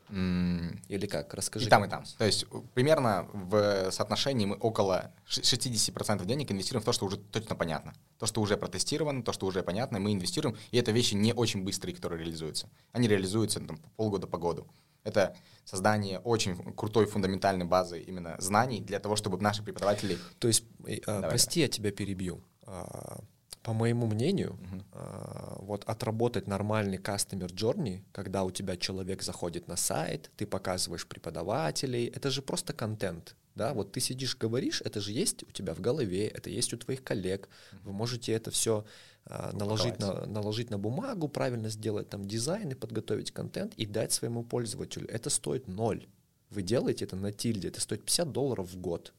Или 0.10 1.08
как? 1.08 1.34
Расскажи. 1.34 1.66
И 1.66 1.70
там, 1.70 1.84
и 1.86 1.90
там. 1.90 2.04
То 2.18 2.26
есть 2.26 2.46
примерно 2.74 3.28
в 3.34 3.92
соотношении 3.92 4.46
мы 4.46 4.56
около 4.56 5.12
ш- 5.26 5.42
60% 5.42 6.26
денег 6.26 6.52
инвестируем 6.52 6.82
в 6.82 6.86
то, 6.86 6.94
что 6.94 7.06
уже 7.06 7.18
точно 7.18 7.56
понятно. 7.56 7.94
То, 8.20 8.26
что 8.26 8.42
уже 8.42 8.56
протестировано, 8.58 9.24
то, 9.24 9.34
что 9.34 9.46
уже 9.46 9.64
понятно, 9.64 10.00
мы 10.00 10.14
инвестируем. 10.14 10.56
И 10.72 10.78
это 10.78 10.92
вещи 10.92 11.16
не 11.16 11.34
очень 11.34 11.64
быстрые, 11.64 11.96
которые 11.96 12.24
реализуются. 12.24 12.70
Они 12.92 13.08
реализуются 13.08 13.60
там, 13.60 13.78
полгода 13.96 14.28
по 14.28 14.38
году. 14.38 14.68
Это 15.04 15.36
создание 15.66 16.20
очень 16.20 16.56
крутой 16.74 17.06
фундаментальной 17.06 17.66
базы 17.66 18.02
именно 18.02 18.36
знаний 18.40 18.82
для 18.82 19.00
того, 19.00 19.16
чтобы 19.16 19.40
наши 19.40 19.64
преподаватели... 19.64 20.18
То 20.40 20.48
есть, 20.48 20.64
э, 20.88 20.98
а, 21.06 21.16
Давай, 21.16 21.30
прости, 21.30 21.60
я 21.62 21.68
тебя 21.68 21.92
перебью. 21.92 22.44
А, 23.66 23.68
По 23.68 23.74
моему 23.74 24.08
мнению, 24.08 24.58
а, 24.92 25.58
вот 25.60 25.84
отработать 25.86 26.48
нормальный 26.48 26.98
customer 26.98 27.48
journey, 27.48 28.04
когда 28.12 28.44
у 28.44 28.52
тебя 28.52 28.78
человек 28.78 29.24
заходит 29.24 29.68
на 29.68 29.76
сайт, 29.76 30.32
ты 30.38 30.46
показываешь 30.46 31.08
преподавателей, 31.08 32.06
это 32.08 32.30
же 32.30 32.42
просто 32.42 32.74
контент. 32.74 33.36
Да, 33.56 33.74
вот 33.74 33.94
ты 33.94 34.02
сидишь, 34.02 34.38
говоришь, 34.38 34.82
это 34.82 35.00
же 35.00 35.14
есть 35.14 35.44
у 35.44 35.52
тебя 35.52 35.74
в 35.74 35.80
голове, 35.80 36.28
это 36.28 36.50
есть 36.50 36.74
у 36.74 36.78
твоих 36.78 37.04
коллег. 37.04 37.48
Вы 37.84 37.94
можете 37.94 38.34
это 38.34 38.52
все 38.52 38.84
наложить 39.54 39.98
на, 40.00 40.26
наложить 40.26 40.70
на 40.70 40.78
бумагу, 40.78 41.30
правильно 41.30 41.70
сделать 41.70 42.10
там 42.10 42.28
дизайн 42.28 42.72
и 42.72 42.76
подготовить 42.76 43.32
контент 43.32 43.74
и 43.76 43.86
дать 43.86 44.12
своему 44.12 44.44
пользователю. 44.44 45.08
Это 45.10 45.30
стоит 45.30 45.68
ноль. 45.68 46.06
Вы 46.50 46.62
делаете 46.62 47.06
это 47.06 47.16
на 47.16 47.32
тильде, 47.32 47.70
это 47.70 47.82
стоит 47.82 48.04
50 48.04 48.32
долларов 48.32 48.70
в 48.70 48.78
год. 48.78 49.14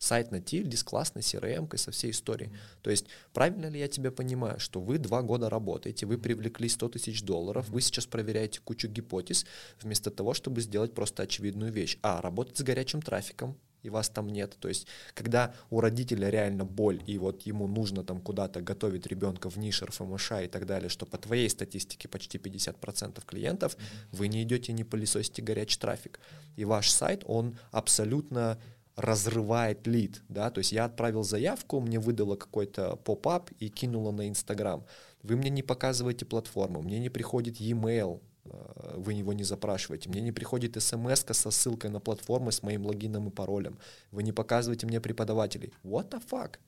Сайт 0.00 0.30
на 0.30 0.40
тильде 0.40 0.78
с 0.78 0.82
классной 0.82 1.20
CRM, 1.20 1.76
со 1.76 1.90
всей 1.90 2.10
историей. 2.10 2.50
То 2.80 2.90
есть 2.90 3.04
правильно 3.34 3.66
ли 3.66 3.78
я 3.78 3.86
тебя 3.86 4.10
понимаю, 4.10 4.58
что 4.58 4.80
вы 4.80 4.96
два 4.96 5.20
года 5.20 5.50
работаете, 5.50 6.06
вы 6.06 6.16
привлекли 6.16 6.70
100 6.70 6.88
тысяч 6.88 7.22
долларов, 7.22 7.68
вы 7.68 7.82
сейчас 7.82 8.06
проверяете 8.06 8.60
кучу 8.64 8.88
гипотез, 8.88 9.44
вместо 9.78 10.10
того, 10.10 10.32
чтобы 10.32 10.62
сделать 10.62 10.94
просто 10.94 11.24
очевидную 11.24 11.70
вещь. 11.70 11.98
А, 12.02 12.22
работать 12.22 12.56
с 12.56 12.62
горячим 12.62 13.02
трафиком, 13.02 13.58
и 13.82 13.90
вас 13.90 14.08
там 14.08 14.28
нет. 14.28 14.56
То 14.58 14.68
есть, 14.68 14.86
когда 15.12 15.54
у 15.68 15.80
родителя 15.80 16.30
реально 16.30 16.64
боль, 16.64 17.02
и 17.06 17.18
вот 17.18 17.42
ему 17.42 17.66
нужно 17.66 18.02
там 18.02 18.22
куда-то 18.22 18.62
готовить 18.62 19.06
ребенка 19.06 19.50
в 19.50 19.58
нише 19.58 19.84
РФМШ 19.84 20.32
и 20.44 20.48
так 20.48 20.64
далее, 20.64 20.88
что 20.88 21.04
по 21.04 21.18
твоей 21.18 21.50
статистике 21.50 22.08
почти 22.08 22.38
50% 22.38 23.22
клиентов, 23.26 23.76
вы 24.12 24.28
не 24.28 24.42
идете, 24.44 24.72
не 24.72 24.84
пылесосите 24.84 25.42
горячий 25.42 25.78
трафик. 25.78 26.20
И 26.56 26.64
ваш 26.64 26.90
сайт, 26.90 27.22
он 27.26 27.58
абсолютно 27.70 28.58
разрывает 29.00 29.86
лид, 29.86 30.22
да, 30.28 30.50
то 30.50 30.58
есть 30.58 30.72
я 30.72 30.84
отправил 30.84 31.22
заявку, 31.22 31.80
мне 31.80 31.98
выдало 31.98 32.36
какой-то 32.36 32.96
поп-ап 32.96 33.50
и 33.58 33.68
кинуло 33.68 34.12
на 34.12 34.28
Инстаграм. 34.28 34.84
Вы 35.22 35.36
мне 35.36 35.50
не 35.50 35.62
показываете 35.62 36.26
платформу, 36.26 36.82
мне 36.82 36.98
не 36.98 37.08
приходит 37.08 37.56
e-mail, 37.56 38.20
э, 38.44 38.94
вы 38.96 39.14
его 39.14 39.32
не 39.32 39.44
запрашиваете, 39.44 40.10
мне 40.10 40.20
не 40.20 40.32
приходит 40.32 40.80
смс 40.82 41.24
со 41.30 41.50
ссылкой 41.50 41.90
на 41.90 42.00
платформу 42.00 42.52
с 42.52 42.62
моим 42.62 42.84
логином 42.86 43.28
и 43.28 43.30
паролем, 43.30 43.78
вы 44.10 44.22
не 44.22 44.32
показываете 44.32 44.86
мне 44.86 45.00
преподавателей. 45.00 45.72
What 45.82 46.10
the 46.10 46.22
fuck? 46.30 46.58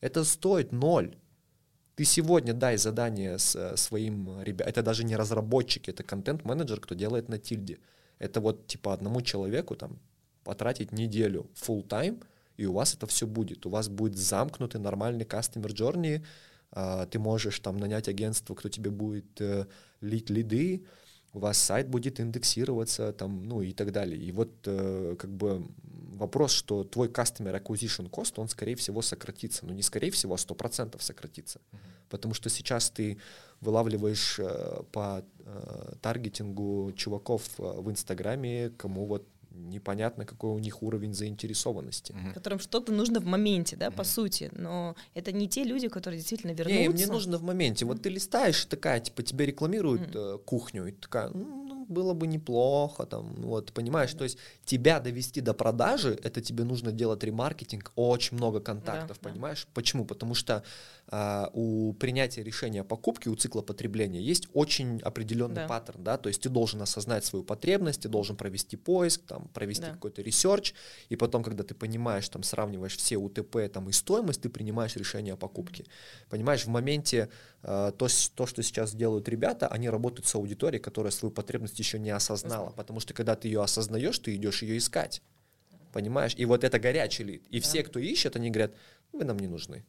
Это 0.00 0.24
стоит 0.24 0.72
ноль. 0.72 1.16
Ты 1.96 2.04
сегодня 2.04 2.54
дай 2.54 2.76
задание 2.76 3.38
с 3.38 3.56
э, 3.56 3.76
своим 3.76 4.40
ребятам, 4.42 4.70
это 4.70 4.82
даже 4.82 5.04
не 5.04 5.16
разработчик, 5.16 5.88
это 5.88 6.04
контент-менеджер, 6.04 6.80
кто 6.80 6.94
делает 6.94 7.28
на 7.28 7.38
тильде. 7.38 7.78
Это 8.20 8.40
вот 8.40 8.68
типа 8.68 8.92
одному 8.92 9.22
человеку 9.22 9.74
там 9.74 9.98
потратить 10.44 10.92
неделю 10.92 11.50
full 11.54 11.86
time, 11.86 12.22
и 12.56 12.66
у 12.66 12.72
вас 12.72 12.94
это 12.94 13.06
все 13.06 13.26
будет. 13.26 13.66
У 13.66 13.70
вас 13.70 13.88
будет 13.88 14.16
замкнутый 14.16 14.80
нормальный 14.80 15.24
customer 15.24 15.68
journey, 15.68 16.24
а, 16.72 17.06
ты 17.06 17.18
можешь 17.18 17.58
там 17.60 17.78
нанять 17.78 18.08
агентство, 18.08 18.54
кто 18.54 18.68
тебе 18.68 18.90
будет 18.90 19.40
э, 19.40 19.66
лить 20.00 20.30
лиды, 20.30 20.84
у 21.32 21.38
вас 21.38 21.58
сайт 21.58 21.88
будет 21.88 22.20
индексироваться, 22.20 23.12
там, 23.12 23.44
ну 23.44 23.62
и 23.62 23.72
так 23.72 23.92
далее. 23.92 24.20
И 24.20 24.32
вот 24.32 24.50
э, 24.66 25.16
как 25.18 25.30
бы 25.30 25.66
вопрос, 25.82 26.52
что 26.52 26.84
твой 26.84 27.08
customer 27.08 27.62
acquisition 27.62 28.10
cost, 28.10 28.34
он, 28.36 28.48
скорее 28.48 28.74
всего, 28.74 29.00
сократится. 29.00 29.64
Ну, 29.64 29.72
не 29.72 29.82
скорее 29.82 30.10
всего, 30.10 30.34
а 30.34 30.36
100% 30.36 31.00
сократится. 31.00 31.58
Mm-hmm. 31.58 31.78
Потому 32.08 32.34
что 32.34 32.50
сейчас 32.50 32.90
ты 32.90 33.18
вылавливаешь 33.60 34.38
э, 34.40 34.82
по 34.90 35.24
э, 35.38 35.92
таргетингу 36.02 36.92
чуваков 36.96 37.42
в 37.58 37.90
Инстаграме, 37.90 38.70
кому 38.70 39.06
вот 39.06 39.26
непонятно, 39.50 40.24
какой 40.24 40.50
у 40.50 40.58
них 40.58 40.82
уровень 40.82 41.14
заинтересованности. 41.14 42.12
Mm-hmm. 42.12 42.34
Которым 42.34 42.58
что-то 42.58 42.92
нужно 42.92 43.20
в 43.20 43.26
моменте, 43.26 43.76
да, 43.76 43.86
mm-hmm. 43.86 43.96
по 43.96 44.04
сути. 44.04 44.50
Но 44.52 44.96
это 45.14 45.32
не 45.32 45.48
те 45.48 45.64
люди, 45.64 45.88
которые 45.88 46.18
действительно 46.18 46.52
вернутся. 46.52 46.78
Не, 46.78 46.84
им 46.86 46.94
не 46.94 47.06
нужно 47.06 47.38
в 47.38 47.42
моменте. 47.42 47.84
Вот 47.84 48.02
ты 48.02 48.08
листаешь, 48.08 48.64
такая, 48.64 49.00
типа, 49.00 49.22
тебе 49.22 49.46
рекламируют 49.46 50.14
э, 50.14 50.38
кухню, 50.44 50.86
и 50.86 50.92
такая, 50.92 51.28
ну, 51.30 51.79
было 51.90 52.14
бы 52.14 52.26
неплохо, 52.26 53.04
там, 53.04 53.34
вот, 53.42 53.72
понимаешь, 53.72 54.12
то 54.14 54.24
есть 54.24 54.38
тебя 54.64 55.00
довести 55.00 55.40
до 55.40 55.54
продажи, 55.54 56.18
это 56.22 56.40
тебе 56.40 56.64
нужно 56.64 56.92
делать 56.92 57.22
ремаркетинг, 57.24 57.92
очень 57.96 58.36
много 58.36 58.60
контактов, 58.60 59.18
да, 59.20 59.30
понимаешь? 59.30 59.64
Да. 59.64 59.70
Почему? 59.74 60.04
Потому 60.04 60.34
что 60.34 60.62
э, 61.10 61.46
у 61.52 61.92
принятия 61.94 62.42
решения 62.42 62.80
о 62.80 62.84
покупке, 62.84 63.30
у 63.30 63.34
цикла 63.34 63.62
потребления 63.62 64.20
есть 64.20 64.48
очень 64.54 65.00
определенный 65.00 65.56
да. 65.56 65.66
паттерн, 65.66 66.04
да, 66.04 66.16
то 66.16 66.28
есть 66.28 66.40
ты 66.40 66.48
должен 66.48 66.80
осознать 66.80 67.24
свою 67.24 67.44
потребность, 67.44 68.02
ты 68.02 68.08
должен 68.08 68.36
провести 68.36 68.76
поиск, 68.76 69.22
там, 69.26 69.48
провести 69.48 69.86
да. 69.86 69.92
какой-то 69.92 70.22
ресерч, 70.22 70.74
и 71.08 71.16
потом, 71.16 71.42
когда 71.42 71.64
ты 71.64 71.74
понимаешь, 71.74 72.28
там, 72.28 72.42
сравниваешь 72.42 72.96
все 72.96 73.16
УТП 73.16 73.56
там, 73.72 73.88
и 73.88 73.92
стоимость, 73.92 74.42
ты 74.42 74.48
принимаешь 74.48 74.96
решение 74.96 75.34
о 75.34 75.36
покупке. 75.36 75.84
Понимаешь, 76.28 76.64
в 76.64 76.68
моменте 76.68 77.28
то, 77.62 77.92
то, 78.34 78.46
что 78.46 78.62
сейчас 78.62 78.94
делают 78.94 79.28
ребята, 79.28 79.68
они 79.68 79.90
работают 79.90 80.26
с 80.26 80.34
аудиторией, 80.34 80.82
которая 80.82 81.10
свою 81.10 81.32
потребность 81.32 81.78
еще 81.78 81.98
не 81.98 82.10
осознала, 82.10 82.70
потому 82.70 83.00
что 83.00 83.12
когда 83.12 83.36
ты 83.36 83.48
ее 83.48 83.62
осознаешь, 83.62 84.18
ты 84.18 84.34
идешь 84.34 84.62
ее 84.62 84.78
искать. 84.78 85.22
Понимаешь? 85.92 86.34
И 86.36 86.44
вот 86.44 86.64
это 86.64 86.78
горячий 86.78 87.24
лид. 87.24 87.46
И 87.50 87.60
да. 87.60 87.66
все, 87.66 87.82
кто 87.82 87.98
ищет, 87.98 88.36
они 88.36 88.50
говорят, 88.50 88.72
вы 89.12 89.24
нам 89.24 89.38
не 89.38 89.48
нужны 89.48 89.84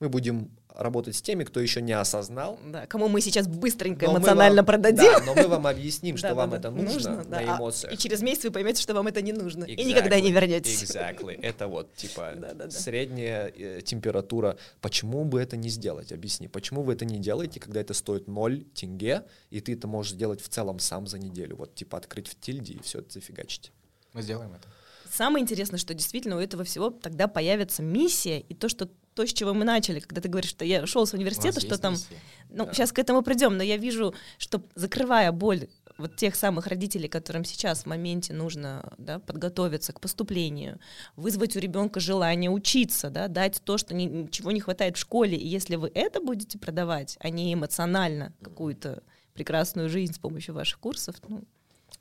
мы 0.00 0.08
будем 0.08 0.50
работать 0.78 1.16
с 1.16 1.22
теми, 1.22 1.42
кто 1.42 1.58
еще 1.60 1.82
не 1.82 1.92
осознал. 1.92 2.58
Да, 2.64 2.86
кому 2.86 3.08
мы 3.08 3.20
сейчас 3.20 3.48
быстренько 3.48 4.06
но 4.06 4.12
эмоционально 4.12 4.58
вам, 4.58 4.66
продадим. 4.66 5.12
Да, 5.12 5.24
но 5.24 5.34
мы 5.34 5.48
вам 5.48 5.66
объясним, 5.66 6.16
что 6.18 6.34
вам 6.34 6.54
это 6.54 6.70
нужно, 6.70 7.24
на 7.24 7.38
а, 7.38 7.56
эмоциях. 7.56 7.92
И 7.92 7.98
через 7.98 8.22
месяц 8.22 8.44
вы 8.44 8.52
поймете, 8.52 8.80
что 8.80 8.94
вам 8.94 9.08
это 9.08 9.20
не 9.20 9.32
нужно. 9.32 9.64
И 9.64 9.84
никогда 9.84 10.20
не 10.20 10.30
вернетесь. 10.30 10.82
Exactly. 10.82 11.38
Это 11.42 11.66
вот, 11.66 11.94
типа, 11.94 12.34
средняя 12.70 13.48
э, 13.48 13.80
температура. 13.84 14.56
Почему 14.80 15.24
бы 15.24 15.40
это 15.40 15.56
не 15.56 15.68
сделать? 15.68 16.12
Объясни. 16.12 16.46
Почему 16.46 16.82
вы 16.82 16.92
это 16.92 17.04
не 17.04 17.18
делаете, 17.18 17.58
когда 17.58 17.80
это 17.80 17.92
стоит 17.92 18.28
0 18.28 18.64
тенге, 18.74 19.24
и 19.50 19.60
ты 19.60 19.72
это 19.72 19.88
можешь 19.88 20.12
сделать 20.12 20.40
в 20.40 20.48
целом 20.48 20.78
сам 20.78 21.08
за 21.08 21.18
неделю? 21.18 21.56
Вот, 21.56 21.74
типа, 21.74 21.98
открыть 21.98 22.28
в 22.28 22.38
тильде 22.38 22.74
и 22.74 22.82
все 22.82 23.00
это 23.00 23.12
зафигачить. 23.12 23.72
Мы 24.12 24.22
сделаем 24.22 24.52
это. 24.52 24.68
Самое 25.10 25.42
интересное, 25.42 25.78
что 25.78 25.94
действительно 25.94 26.36
у 26.36 26.40
этого 26.40 26.64
всего 26.64 26.90
тогда 26.90 27.28
появится 27.28 27.82
миссия, 27.82 28.40
и 28.40 28.54
то, 28.54 28.68
что 28.68 28.88
то, 29.18 29.26
с 29.26 29.32
чего 29.32 29.52
мы 29.52 29.64
начали, 29.64 29.98
когда 29.98 30.20
ты 30.20 30.28
говоришь, 30.28 30.50
что 30.50 30.64
я 30.64 30.86
шел 30.86 31.04
с 31.04 31.12
университета, 31.12 31.58
что 31.58 31.76
там... 31.76 31.94
Миссия. 31.94 32.14
Ну, 32.50 32.66
да. 32.66 32.72
сейчас 32.72 32.92
к 32.92 33.00
этому 33.00 33.22
придем, 33.22 33.56
но 33.56 33.64
я 33.64 33.76
вижу, 33.76 34.14
что 34.38 34.62
закрывая 34.76 35.32
боль 35.32 35.66
вот 35.96 36.14
тех 36.14 36.36
самых 36.36 36.68
родителей, 36.68 37.08
которым 37.08 37.44
сейчас 37.44 37.82
в 37.82 37.86
моменте 37.86 38.32
нужно 38.32 38.92
да, 38.96 39.18
подготовиться 39.18 39.92
к 39.92 40.00
поступлению, 40.00 40.78
вызвать 41.16 41.56
у 41.56 41.58
ребенка 41.58 41.98
желание 41.98 42.48
учиться, 42.48 43.10
да, 43.10 43.26
дать 43.26 43.60
то, 43.64 43.76
что 43.76 43.92
ни, 43.92 44.28
чего 44.30 44.52
не 44.52 44.60
хватает 44.60 44.96
в 44.96 45.00
школе. 45.00 45.36
И 45.36 45.48
если 45.48 45.74
вы 45.74 45.90
это 45.92 46.20
будете 46.20 46.56
продавать, 46.56 47.16
а 47.18 47.28
не 47.28 47.52
эмоционально 47.52 48.32
какую-то 48.40 49.02
прекрасную 49.34 49.88
жизнь 49.88 50.14
с 50.14 50.18
помощью 50.20 50.54
ваших 50.54 50.78
курсов, 50.78 51.16
ну, 51.26 51.42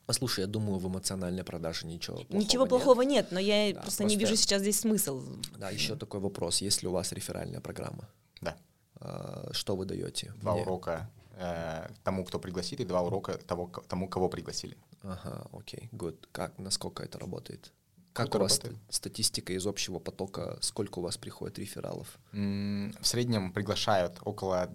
Послушай, 0.07 0.39
я 0.41 0.47
думаю, 0.47 0.79
в 0.79 0.87
эмоциональной 0.87 1.43
продаже 1.43 1.85
ничего 1.85 2.15
плохого 2.15 2.37
Ничего 2.37 2.65
плохого 2.65 3.01
нет, 3.01 3.25
нет 3.25 3.31
но 3.33 3.39
я 3.41 3.73
да, 3.73 3.81
просто, 3.81 3.81
просто 3.81 4.03
не 4.05 4.15
вижу 4.15 4.37
сейчас 4.37 4.61
здесь 4.61 4.79
смысл. 4.79 5.21
Да, 5.57 5.69
еще 5.69 5.97
такой 5.97 6.21
вопрос. 6.21 6.61
Есть 6.61 6.81
ли 6.81 6.87
у 6.87 6.93
вас 6.93 7.11
реферальная 7.11 7.59
программа? 7.59 8.07
Да. 8.39 8.55
А, 8.95 9.49
что 9.51 9.75
вы 9.75 9.83
даете? 9.83 10.33
Два 10.37 10.53
Мне? 10.53 10.61
урока 10.61 11.11
э, 11.33 11.89
тому, 12.05 12.23
кто 12.23 12.39
пригласит, 12.39 12.79
и 12.79 12.85
два 12.85 13.01
урока 13.01 13.37
того, 13.37 13.67
тому, 13.89 14.07
кого 14.07 14.29
пригласили. 14.29 14.77
Ага, 15.03 15.45
окей, 15.51 15.89
okay, 15.91 15.97
good. 15.97 16.17
Как, 16.31 16.57
насколько 16.57 17.03
это 17.03 17.19
работает? 17.19 17.73
Как 18.13 18.33
у 18.33 18.39
вас 18.39 18.59
работает? 18.59 18.81
статистика 18.89 19.51
из 19.51 19.67
общего 19.67 19.99
потока, 19.99 20.57
сколько 20.61 20.99
у 20.99 21.01
вас 21.01 21.17
приходит 21.17 21.59
рефералов? 21.59 22.17
в 22.31 23.03
среднем 23.03 23.51
приглашают 23.51 24.19
около 24.23 24.69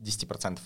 10% 0.00 0.60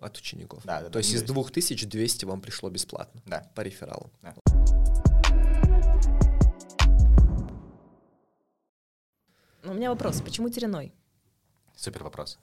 от 0.00 0.16
учеников. 0.16 0.64
Да, 0.64 0.80
да, 0.82 0.90
То 0.90 0.98
есть 0.98 1.12
из 1.12 1.22
2200 1.22 2.24
вам 2.24 2.40
пришло 2.40 2.70
бесплатно 2.70 3.22
да. 3.26 3.46
по 3.54 3.60
рефералу. 3.60 4.10
Да. 4.22 4.34
У 9.62 9.74
меня 9.74 9.90
вопрос. 9.90 10.20
Почему 10.22 10.48
тереной? 10.48 10.92
Супер 11.76 12.02
вопрос. 12.02 12.38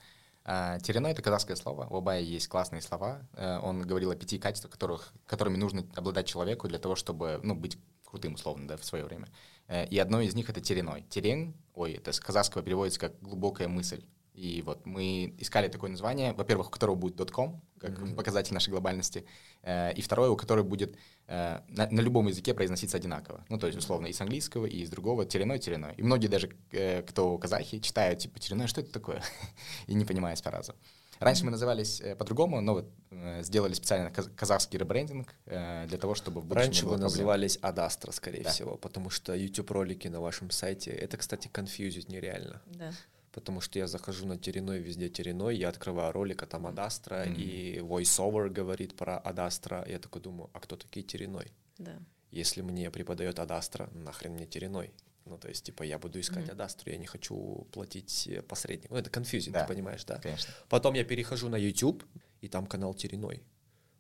Uh, 0.46 0.80
тереной— 0.80 1.12
это 1.14 1.22
казахское 1.22 1.58
слово. 1.58 1.88
У 1.90 1.98
Абая 1.98 2.22
есть 2.22 2.48
классные 2.48 2.82
слова. 2.82 3.28
Uh, 3.34 3.60
он 3.60 3.82
говорил 3.82 4.12
о 4.12 4.16
пяти 4.16 4.40
качествах, 4.40 4.72
которых, 4.72 5.14
которыми 5.26 5.58
нужно 5.58 5.86
обладать 5.96 6.26
человеку 6.26 6.70
для 6.70 6.80
того, 6.80 6.96
чтобы 6.96 7.42
ну, 7.44 7.54
быть 7.54 7.78
крутым, 8.06 8.36
условно, 8.36 8.66
да, 8.66 8.78
в 8.78 8.86
свое 8.86 9.04
время. 9.04 9.28
Uh, 9.68 9.86
и 9.90 9.98
одно 9.98 10.22
из 10.22 10.36
них— 10.36 10.50
это 10.52 10.62
тереной. 10.62 11.06
Терен, 11.10 11.54
ой, 11.74 11.94
это 11.94 12.14
с 12.14 12.20
казахского 12.22 12.64
переводится 12.64 13.00
как 13.00 13.20
«глубокая 13.20 13.68
мысль». 13.68 14.06
И 14.38 14.62
вот 14.62 14.86
мы 14.86 15.34
искали 15.40 15.68
такое 15.68 15.90
название, 15.90 16.34
во-первых, 16.34 16.68
у 16.68 16.70
которого 16.70 16.94
будет 16.94 17.32
.com, 17.32 17.60
как 17.80 17.90
mm-hmm. 17.90 18.16
показатель 18.16 18.54
нашей 18.54 18.70
глобальности, 18.70 19.26
э, 19.64 19.94
и 19.94 20.02
второе, 20.02 20.30
у 20.30 20.36
которого 20.36 20.64
будет 20.64 20.96
э, 21.26 21.62
на, 21.70 21.90
на 21.90 22.02
любом 22.02 22.28
языке 22.28 22.54
произноситься 22.54 22.98
одинаково. 22.98 23.44
Ну, 23.50 23.58
то 23.58 23.66
есть, 23.66 23.80
условно, 23.80 24.06
и 24.06 24.14
с 24.14 24.22
английского, 24.22 24.68
и 24.68 24.78
из 24.82 24.92
другого, 24.92 25.26
тереной, 25.26 25.58
тереной. 25.58 25.96
И 25.98 26.04
многие 26.04 26.28
даже, 26.28 26.56
э, 26.72 27.02
кто 27.02 27.36
казахи, 27.40 27.80
читают, 27.80 28.20
типа, 28.20 28.40
тереной, 28.40 28.68
что 28.68 28.82
это 28.82 28.92
такое? 28.92 29.24
и 29.88 29.96
не 29.96 30.06
понимая 30.06 30.36
сразу. 30.36 30.76
Раньше 31.20 31.44
мы 31.44 31.50
назывались 31.50 32.00
э, 32.00 32.16
по-другому, 32.16 32.62
но 32.62 32.76
вот 32.76 32.92
э, 33.10 33.42
сделали 33.42 33.74
специально 33.74 34.12
каз- 34.12 34.30
казахский 34.36 34.78
ребрендинг 34.78 35.34
э, 35.48 35.88
для 35.88 35.98
того, 35.98 36.14
чтобы 36.14 36.42
в 36.42 36.54
Раньше 36.54 36.86
вы 36.86 36.98
назывались 36.98 37.58
Адастра, 37.64 38.12
скорее 38.12 38.44
да. 38.44 38.52
всего, 38.52 38.78
потому 38.78 39.10
что 39.10 39.34
YouTube-ролики 39.34 40.08
на 40.10 40.22
вашем 40.22 40.52
сайте, 40.52 40.92
это, 40.92 41.18
кстати, 41.18 41.48
конфьюзить 41.48 42.08
нереально. 42.08 42.62
Да 42.68 42.94
потому 43.32 43.62
что 43.62 43.80
я 43.80 43.88
захожу 43.88 44.26
на 44.26 44.38
Тереной, 44.38 44.80
везде 44.80 45.10
Тереной, 45.10 45.58
я 45.58 45.70
открываю 45.70 46.12
ролик, 46.12 46.44
а 46.44 46.46
там 46.46 46.66
Адастра, 46.68 47.26
mm-hmm. 47.26 47.36
и 47.36 47.80
voiceover 47.80 48.50
говорит 48.50 48.96
про 48.96 49.18
Адастра, 49.18 49.86
я 49.88 50.00
такой 50.00 50.22
думаю, 50.22 50.50
а 50.54 50.60
кто 50.60 50.76
такие 50.76 51.06
Тереной? 51.06 51.52
Да. 51.78 52.00
Если 52.32 52.62
мне 52.62 52.90
преподает 52.92 53.40
Адастра, 53.40 53.90
нахрен 53.94 54.34
мне 54.34 54.46
Тереной? 54.46 54.92
Ну, 55.26 55.38
то 55.38 55.50
есть, 55.50 55.66
типа, 55.66 55.84
я 55.84 56.00
буду 56.00 56.20
искать 56.20 56.48
mm-hmm. 56.48 56.52
Адастру, 56.54 56.92
я 56.92 56.98
не 56.98 57.06
хочу 57.06 57.68
платить 57.72 58.30
посреднику. 58.48 58.94
Ну, 58.94 59.00
это 59.00 59.10
конфьюзинг, 59.10 59.54
да. 59.54 59.66
ты 59.66 59.74
понимаешь, 59.74 60.06
да? 60.06 60.20
Конечно. 60.20 60.54
Потом 60.70 60.94
я 60.94 61.04
перехожу 61.04 61.50
на 61.50 61.58
YouTube, 61.58 62.04
и 62.42 62.48
там 62.48 62.66
канал 62.66 62.94
Тереной. 62.94 63.44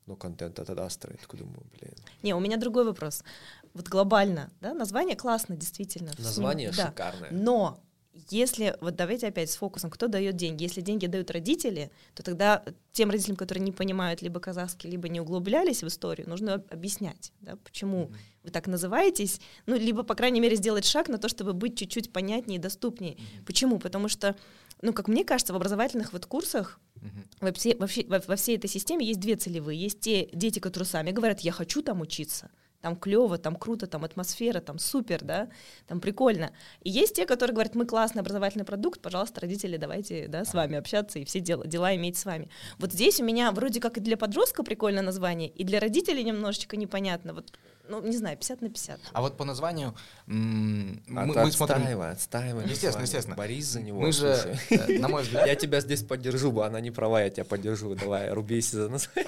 но 0.08 0.16
контента 0.16 0.66
тогда 0.66 0.90
строить. 0.90 1.20
Такой 1.20 1.40
думаю, 1.40 1.62
блин. 1.74 1.94
Не, 2.24 2.34
у 2.34 2.40
меня 2.40 2.58
другой 2.58 2.86
вопрос. 2.86 3.24
Вот 3.74 3.90
глобально, 3.90 4.50
да, 4.62 4.74
название 4.74 5.16
классно, 5.16 5.56
действительно. 5.56 6.14
Название 6.18 6.72
да. 6.72 6.88
шикарное. 6.88 7.30
Но 7.32 7.84
если, 8.30 8.76
вот 8.82 8.96
давайте 8.96 9.28
опять 9.28 9.50
с 9.52 9.56
фокусом, 9.56 9.90
кто 9.90 10.08
дает 10.08 10.36
деньги? 10.36 10.64
Если 10.64 10.82
деньги 10.82 11.06
дают 11.08 11.32
родители, 11.32 11.92
то 12.14 12.24
тогда 12.24 12.64
тем 12.92 13.10
родителям, 13.10 13.36
которые 13.38 13.64
не 13.64 13.72
понимают 13.72 14.22
либо 14.22 14.40
казахский, 14.40 14.90
либо 14.90 15.08
не 15.10 15.20
углублялись 15.22 15.84
в 15.84 15.88
историю, 15.88 16.30
нужно 16.30 16.56
об- 16.56 16.74
объяснять, 16.74 17.32
да, 17.42 17.56
почему 17.58 18.12
вы 18.44 18.50
так 18.52 18.68
называетесь, 18.68 19.40
ну, 19.66 19.76
либо, 19.76 20.04
по 20.04 20.16
крайней 20.16 20.40
мере, 20.40 20.56
сделать 20.56 20.86
шаг 20.86 21.10
на 21.10 21.18
то, 21.18 21.28
чтобы 21.30 21.54
быть 21.54 21.78
чуть-чуть 21.78 22.12
понятнее 22.14 22.58
и 22.60 22.62
доступнее. 22.62 23.18
Почему? 23.46 23.78
Потому 23.80 24.08
что, 24.08 24.36
ну, 24.82 24.94
как 24.94 25.08
мне 25.08 25.24
кажется, 25.26 25.54
в 25.54 25.56
образовательных 25.56 26.14
вот 26.14 26.26
курсах 26.26 26.80
во, 27.42 27.52
все- 27.54 27.76
во 27.78 27.88
все- 27.88 28.06
во- 28.08 28.24
во 28.26 28.36
всей 28.36 28.58
этой 28.58 28.70
системе 28.70 29.06
есть 29.06 29.20
две 29.20 29.36
целевые. 29.36 29.80
Есть 29.80 30.00
те 30.00 30.30
дети, 30.34 30.60
которые 30.60 30.88
сами 30.88 31.12
говорят, 31.12 31.42
я 31.42 31.52
хочу 31.52 31.82
там 31.82 32.02
учиться, 32.02 32.50
там 32.88 32.96
клево, 32.96 33.38
там 33.38 33.58
круто, 33.58 33.86
там 33.86 34.06
атмосфера, 34.06 34.62
там 34.62 34.80
супер, 34.80 35.22
да, 35.22 35.50
там 35.88 36.00
прикольно. 36.00 36.52
И 36.84 36.90
есть 36.90 37.16
те, 37.16 37.26
которые 37.26 37.54
говорят, 37.54 37.76
мы 37.76 37.86
классный 37.86 38.22
образовательный 38.22 38.64
продукт, 38.64 39.02
пожалуйста, 39.02 39.42
родители, 39.42 39.76
давайте, 39.76 40.30
да, 40.30 40.46
с 40.46 40.54
вами 40.54 40.78
общаться 40.78 41.20
и 41.20 41.26
все 41.26 41.42
дела, 41.42 41.68
дела 41.68 41.94
иметь 41.98 42.18
с 42.18 42.24
вами. 42.24 42.48
Вот 42.80 42.94
здесь 42.94 43.20
у 43.20 43.26
меня 43.26 43.52
вроде 43.52 43.82
как 43.82 43.98
и 43.98 44.00
для 44.00 44.16
подростка 44.16 44.64
прикольное 44.64 45.04
название, 45.04 45.50
и 45.50 45.66
для 45.66 45.82
родителей 45.82 46.24
немножечко 46.24 46.78
непонятно. 46.78 47.34
Вот, 47.34 47.52
ну, 47.90 48.02
не 48.02 48.16
знаю, 48.16 48.38
50 48.38 48.62
на 48.62 48.70
50. 48.70 49.00
А 49.12 49.22
вот 49.22 49.36
по 49.36 49.44
названию 49.44 49.94
м, 50.28 51.04
А 51.10 51.26
мы, 51.26 51.36
мы 51.36 51.52
смотрим... 51.52 51.78
отстаивай, 51.78 52.12
отстаивай 52.12 52.64
Естественно, 52.70 53.04
естественно. 53.04 53.36
Борись 53.36 53.66
за 53.66 53.82
него, 53.82 54.00
Мы 54.00 54.14
же, 54.14 54.58
э, 54.70 54.98
на 55.00 55.10
мой 55.10 55.24
взгляд, 55.24 55.46
Я 55.48 55.56
тебя 55.56 55.82
здесь 55.82 56.04
поддержу, 56.04 56.54
бы 56.54 56.66
она 56.66 56.80
не 56.80 56.92
права, 56.92 57.22
я 57.22 57.30
тебя 57.30 57.44
поддержу. 57.44 57.96
Давай, 57.96 58.32
рубейся 58.32 58.84
за 58.84 58.90
нас. 58.90 59.10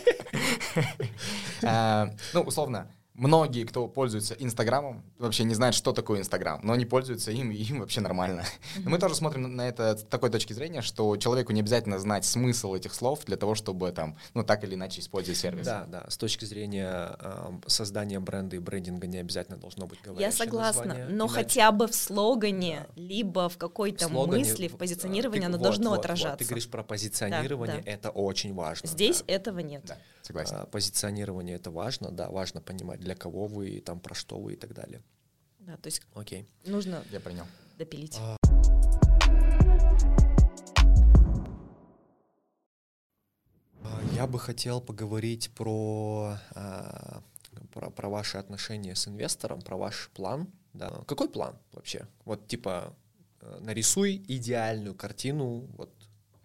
Э, 1.62 2.05
ну, 2.34 2.41
условно, 2.41 2.88
многие, 3.20 3.65
кто 3.65 3.88
пользуется 3.88 4.34
Инстаграмом, 4.39 5.03
вообще 5.17 5.43
не 5.43 5.53
знают, 5.53 5.76
что 5.76 5.91
такое 5.91 6.20
Инстаграм, 6.20 6.59
но 6.63 6.74
они 6.74 6.86
пользуются 6.86 7.32
им, 7.32 7.51
и 7.51 7.55
им 7.55 7.82
вообще 7.82 8.01
нормально. 8.01 8.43
Но 8.78 8.89
мы 8.89 8.97
тоже 8.97 9.15
смотрим 9.15 9.55
на 9.55 9.67
это 9.67 9.97
с 9.97 10.03
такой 10.03 10.30
точки 10.30 10.53
зрения, 10.53 10.82
что 10.82 11.15
человеку 11.17 11.51
не 11.51 11.59
обязательно 11.59 11.99
знать 11.99 12.26
смысл 12.26 12.74
этих 12.76 12.93
слов 12.93 13.26
для 13.26 13.38
того, 13.38 13.55
чтобы 13.55 13.91
там, 13.91 14.17
ну, 14.34 14.43
так 14.43 14.63
или 14.63 14.76
иначе 14.76 15.01
использовать 15.01 15.38
сервис. 15.38 15.65
Да, 15.65 15.86
да, 15.86 16.05
с 16.07 16.17
точки 16.17 16.45
зрения 16.45 17.17
эм, 17.20 17.61
создания 17.67 18.20
бренда 18.20 18.55
и 18.55 18.59
брендинга 18.59 19.07
не 19.07 19.17
обязательно 19.17 19.57
должно 19.57 19.86
быть 19.86 20.01
говорящее 20.01 20.30
Я 20.30 20.32
согласна, 20.32 20.86
название, 20.86 21.05
но 21.09 21.26
иначе- 21.26 21.34
хотя 21.36 21.72
бы 21.72 21.88
в 21.88 21.93
слогане, 21.95 22.88
либо 22.95 23.49
в 23.49 23.57
какой-то 23.57 24.07
в 24.07 24.11
слогане, 24.11 24.43
мысли, 24.43 24.67
в 24.67 24.76
э, 24.76 24.78
позиционировании 24.78 25.41
ты- 25.41 25.45
оно 25.47 25.57
вот, 25.57 25.63
должно 25.63 25.89
вот, 25.89 25.97
вот, 25.97 26.05
отражаться. 26.05 26.38
Ты 26.38 26.45
говоришь 26.45 26.70
про 26.70 26.84
позиционирование, 26.84 27.82
да. 27.84 27.91
это 27.91 28.09
очень 28.09 28.53
важно. 28.53 28.88
Здесь 28.88 29.24
да. 29.28 29.34
этого 29.34 29.59
нет. 29.59 29.84
Да, 29.86 29.97
согласен. 30.22 30.55
А, 30.55 30.65
Позиционирование 30.65 31.55
это 31.55 31.72
важно, 31.72 32.11
да, 32.11 32.30
важно 32.30 32.61
понимать, 32.61 32.99
для 33.10 33.16
кого 33.16 33.47
вы, 33.47 33.82
там, 33.82 33.99
про 33.99 34.14
что 34.14 34.38
вы 34.39 34.53
и 34.53 34.55
так 34.55 34.76
далее. 34.76 35.01
Да, 35.57 35.78
то 35.78 35.88
есть 35.88 36.03
Окей. 36.14 36.45
нужно 36.64 37.03
Я 37.12 37.20
принял. 37.20 37.45
допилить. 37.76 38.16
А, 38.20 38.38
А, 43.84 44.01
Я 44.14 44.28
бы 44.28 44.38
хотел 44.39 44.80
поговорить 44.80 45.49
про, 45.55 46.38
а, 46.53 47.24
про, 47.74 47.89
про 47.89 48.10
ваши 48.10 48.38
отношения 48.38 48.93
с 48.93 49.07
инвестором, 49.07 49.62
про 49.62 49.76
ваш 49.78 50.12
план. 50.14 50.47
Да. 50.74 50.89
Какой 51.07 51.30
план 51.30 51.57
вообще? 51.72 52.05
Вот 52.26 52.47
типа 52.47 52.95
э, 53.41 53.57
нарисуй 53.62 54.24
идеальную 54.28 54.93
картину, 54.93 55.66
вот 55.78 55.91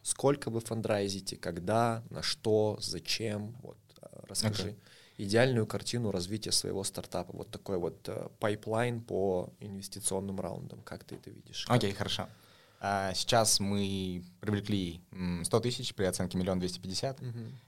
сколько 0.03 0.49
вы 0.51 0.61
фандрайзите, 0.61 1.37
когда, 1.37 2.03
на 2.09 2.23
что, 2.23 2.79
зачем, 2.81 3.55
вот 3.62 3.77
э, 4.01 4.07
расскажи. 4.29 4.62
Окей. 4.62 4.79
Идеальную 5.17 5.67
картину 5.67 6.11
развития 6.11 6.51
своего 6.53 6.83
стартапа, 6.85 7.31
вот 7.37 7.51
такой 7.51 7.79
вот 7.79 8.09
э, 8.09 8.29
пайплайн 8.41 9.01
по 9.01 9.53
инвестиционным 9.61 10.41
раундам. 10.41 10.81
Как 10.83 11.05
ты 11.05 11.15
это 11.15 11.31
видишь? 11.31 11.67
Окей, 11.69 11.93
хорошо. 11.93 12.29
А, 12.81 13.15
Сейчас 13.15 13.61
мы 13.61 14.25
привлекли 14.41 15.01
м, 15.12 15.45
100 15.45 15.61
тысяч 15.61 15.95
при 15.95 16.05
оценке 16.05 16.37
миллион 16.37 16.59
двести 16.59 16.81
пятьдесят. 16.81 17.21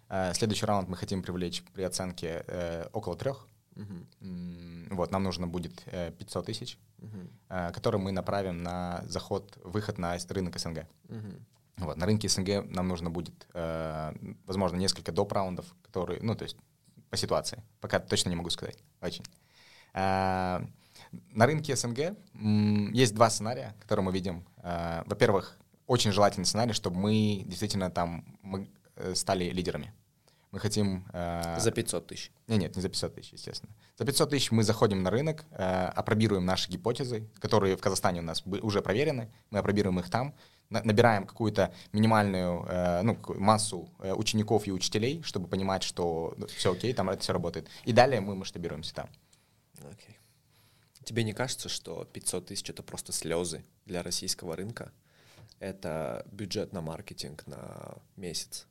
А, 0.08 0.34
Следующий 0.34 0.66
раунд 0.66 0.88
мы 0.88 0.96
хотим 0.96 1.22
привлечь 1.22 1.62
при 1.72 1.82
оценке 1.84 2.44
э, 2.48 2.88
около 2.92 3.16
трех. 3.16 3.46
М, 4.20 4.88
Вот, 4.90 5.10
нам 5.12 5.22
нужно 5.22 5.46
будет 5.46 5.82
э, 5.86 6.10
500 6.18 6.46
тысяч, 6.46 6.78
Мгм. 6.98 7.28
э, 7.48 7.72
которые 7.72 8.00
мы 8.00 8.10
направим 8.12 8.62
на 8.62 9.04
заход, 9.06 9.56
выход 9.62 9.98
на 9.98 10.16
рынок 10.30 10.58
СНГ. 10.58 10.86
Мгм. 11.08 11.46
Вот, 11.78 11.96
на 11.96 12.06
рынке 12.06 12.28
СНГ 12.28 12.64
нам 12.70 12.88
нужно 12.88 13.10
будет, 13.10 13.46
э, 13.54 14.12
возможно, 14.46 14.76
несколько 14.76 15.12
доп. 15.12 15.32
раундов, 15.32 15.66
которые, 15.82 16.20
ну, 16.22 16.34
то 16.34 16.44
есть 16.44 16.56
по 17.16 17.20
ситуации. 17.20 17.62
Пока 17.80 17.98
точно 17.98 18.28
не 18.30 18.36
могу 18.36 18.50
сказать. 18.50 18.76
Очень. 19.00 19.24
А, 19.94 20.62
на 21.32 21.46
рынке 21.46 21.74
СНГ 21.74 22.14
есть 22.94 23.14
два 23.14 23.30
сценария, 23.30 23.74
которые 23.80 24.04
мы 24.04 24.12
видим. 24.12 24.44
А, 24.58 25.02
Во-первых, 25.06 25.56
очень 25.86 26.12
желательный 26.12 26.44
сценарий, 26.44 26.72
чтобы 26.74 26.98
мы 26.98 27.42
действительно 27.46 27.90
там 27.90 28.24
мы, 28.42 28.68
э, 28.96 29.14
стали 29.14 29.44
лидерами. 29.44 29.92
Мы 30.50 30.58
хотим... 30.60 31.04
э, 31.12 31.58
За 31.60 31.70
500 31.70 32.06
тысяч. 32.06 32.32
не, 32.48 32.56
нет, 32.58 32.76
не 32.76 32.82
за 32.82 32.88
500 32.88 33.14
тысяч, 33.14 33.32
естественно. 33.32 33.72
За 33.98 34.04
500 34.04 34.30
тысяч 34.30 34.50
мы 34.50 34.62
заходим 34.62 35.02
на 35.02 35.10
рынок, 35.10 35.44
э, 35.52 35.86
опробируем 35.94 36.44
наши 36.44 36.70
гипотезы, 36.70 37.28
которые 37.38 37.76
в 37.76 37.80
Казахстане 37.80 38.20
у 38.20 38.24
нас 38.24 38.42
уже 38.46 38.82
проверены, 38.82 39.30
мы 39.50 39.58
опробируем 39.60 39.98
их 40.00 40.10
там, 40.10 40.34
набираем 40.70 41.26
какую-то 41.26 41.72
минимальную 41.92 42.64
э, 42.68 43.02
ну, 43.02 43.18
массу 43.34 43.88
э, 44.00 44.12
учеников 44.12 44.66
и 44.66 44.72
учителей, 44.72 45.22
чтобы 45.22 45.48
понимать, 45.48 45.82
что 45.82 46.36
все 46.48 46.72
окей, 46.72 46.92
там 46.92 47.10
это 47.10 47.22
все 47.22 47.32
работает. 47.32 47.68
И 47.84 47.92
далее 47.92 48.20
мы 48.20 48.34
масштабируемся 48.34 48.94
там. 48.94 49.08
Окей. 49.90 50.18
Тебе 51.04 51.22
не 51.22 51.32
кажется, 51.32 51.68
что 51.68 52.04
500 52.04 52.46
тысяч 52.46 52.68
это 52.68 52.82
просто 52.82 53.12
слезы 53.12 53.64
для 53.84 54.02
российского 54.02 54.56
рынка? 54.56 54.92
Это 55.60 56.26
бюджет 56.32 56.72
на 56.72 56.80
маркетинг 56.80 57.46
на 57.46 57.98
месяц. 58.16 58.66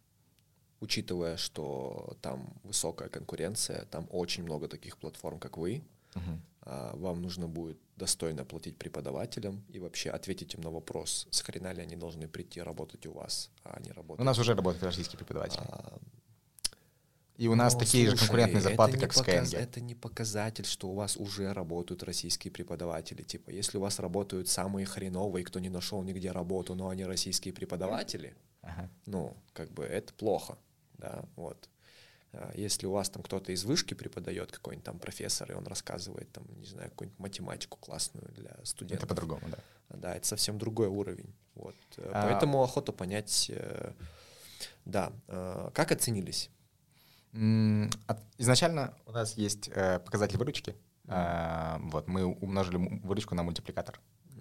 Учитывая, 0.82 1.38
что 1.38 2.18
там 2.22 2.54
высокая 2.64 3.08
конкуренция, 3.08 3.86
там 3.86 4.08
очень 4.12 4.44
много 4.44 4.68
таких 4.68 4.98
платформ, 4.98 5.40
как 5.40 5.58
вы, 5.58 5.84
а, 6.62 6.96
вам 6.96 7.22
нужно 7.22 7.48
будет 7.48 7.78
достойно 7.96 8.44
платить 8.44 8.78
преподавателям 8.78 9.64
и 9.70 9.80
вообще 9.80 10.10
ответить 10.10 10.56
им 10.56 10.62
на 10.62 10.72
вопрос, 10.72 11.28
с 11.32 11.42
хрена 11.42 11.72
ли 11.74 11.82
они 11.82 11.96
должны 11.96 12.28
прийти 12.28 12.62
работать 12.62 13.06
у 13.06 13.14
вас, 13.14 13.52
а 13.64 13.80
не 13.82 13.92
работать. 13.92 14.22
У 14.22 14.26
нас 14.26 14.38
уже 14.40 14.56
работают 14.56 14.84
российские 14.84 15.18
преподаватели. 15.18 15.64
А, 15.68 15.98
И 17.38 17.48
у 17.50 17.56
нас 17.56 17.74
Ну, 17.74 17.80
такие 17.82 18.06
же 18.06 18.12
слушай, 18.12 18.28
конкурентные 18.28 18.60
это 18.60 18.70
зарплаты, 18.70 18.98
как 18.98 19.12
в 19.14 19.18
показ-. 19.18 19.54
Это 19.54 19.82
не 19.82 19.94
показатель, 19.94 20.66
что 20.66 20.88
у 20.88 20.94
вас 20.94 21.18
уже 21.18 21.52
работают 21.54 22.02
российские 22.04 22.52
преподаватели. 22.52 23.24
Типа, 23.24 23.50
если 23.50 23.78
у 23.78 23.82
вас 23.82 24.00
работают 24.00 24.48
самые 24.48 24.86
хреновые, 24.86 25.44
кто 25.44 25.60
не 25.60 25.70
нашел 25.70 26.02
нигде 26.02 26.32
работу, 26.32 26.76
но 26.76 26.88
они 26.90 27.04
российские 27.06 27.54
преподаватели, 27.54 28.36
Ага. 28.62 28.90
ну, 29.06 29.36
как 29.54 29.70
бы 29.72 29.84
это 29.84 30.14
плохо, 30.14 30.58
да, 30.98 31.26
вот. 31.36 31.70
А 32.38 32.52
Если 32.56 32.86
у 32.86 32.92
вас 32.92 33.10
там 33.10 33.24
кто-то 33.24 33.52
из 33.52 33.64
вышки 33.64 33.94
преподает, 33.94 34.52
какой-нибудь 34.52 34.84
там 34.86 35.00
профессор, 35.00 35.52
и 35.52 35.56
он 35.56 35.66
рассказывает 35.68 36.32
там, 36.32 36.44
не 36.60 36.66
знаю, 36.66 36.90
какую-нибудь 36.90 37.20
математику 37.20 37.78
классную 37.80 38.28
для 38.34 38.50
Это 38.52 38.66
студентов. 38.66 39.08
по-другому, 39.10 39.42
да. 39.50 39.58
Да, 39.90 40.16
это 40.16 40.28
совсем 40.28 40.58
другой 40.58 40.88
уровень. 40.88 41.34
Вот. 41.54 41.76
э, 41.98 42.12
А- 42.14 42.28
Поэтому 42.30 42.62
охота 42.64 42.92
понять, 42.92 43.50
э, 43.54 43.94
да, 44.84 45.12
э, 45.28 45.70
как 45.74 45.92
оценились? 45.92 46.50
Изначально 48.38 48.94
у 49.06 49.12
нас 49.12 49.34
есть 49.38 49.70
показатель 49.72 50.38
выручки. 50.38 50.76
А, 51.08 51.80
Вот, 51.92 52.08
мы 52.08 52.26
умножили 52.26 52.78
выручку 53.04 53.36
на 53.36 53.44
мультипликатор 53.44 54.00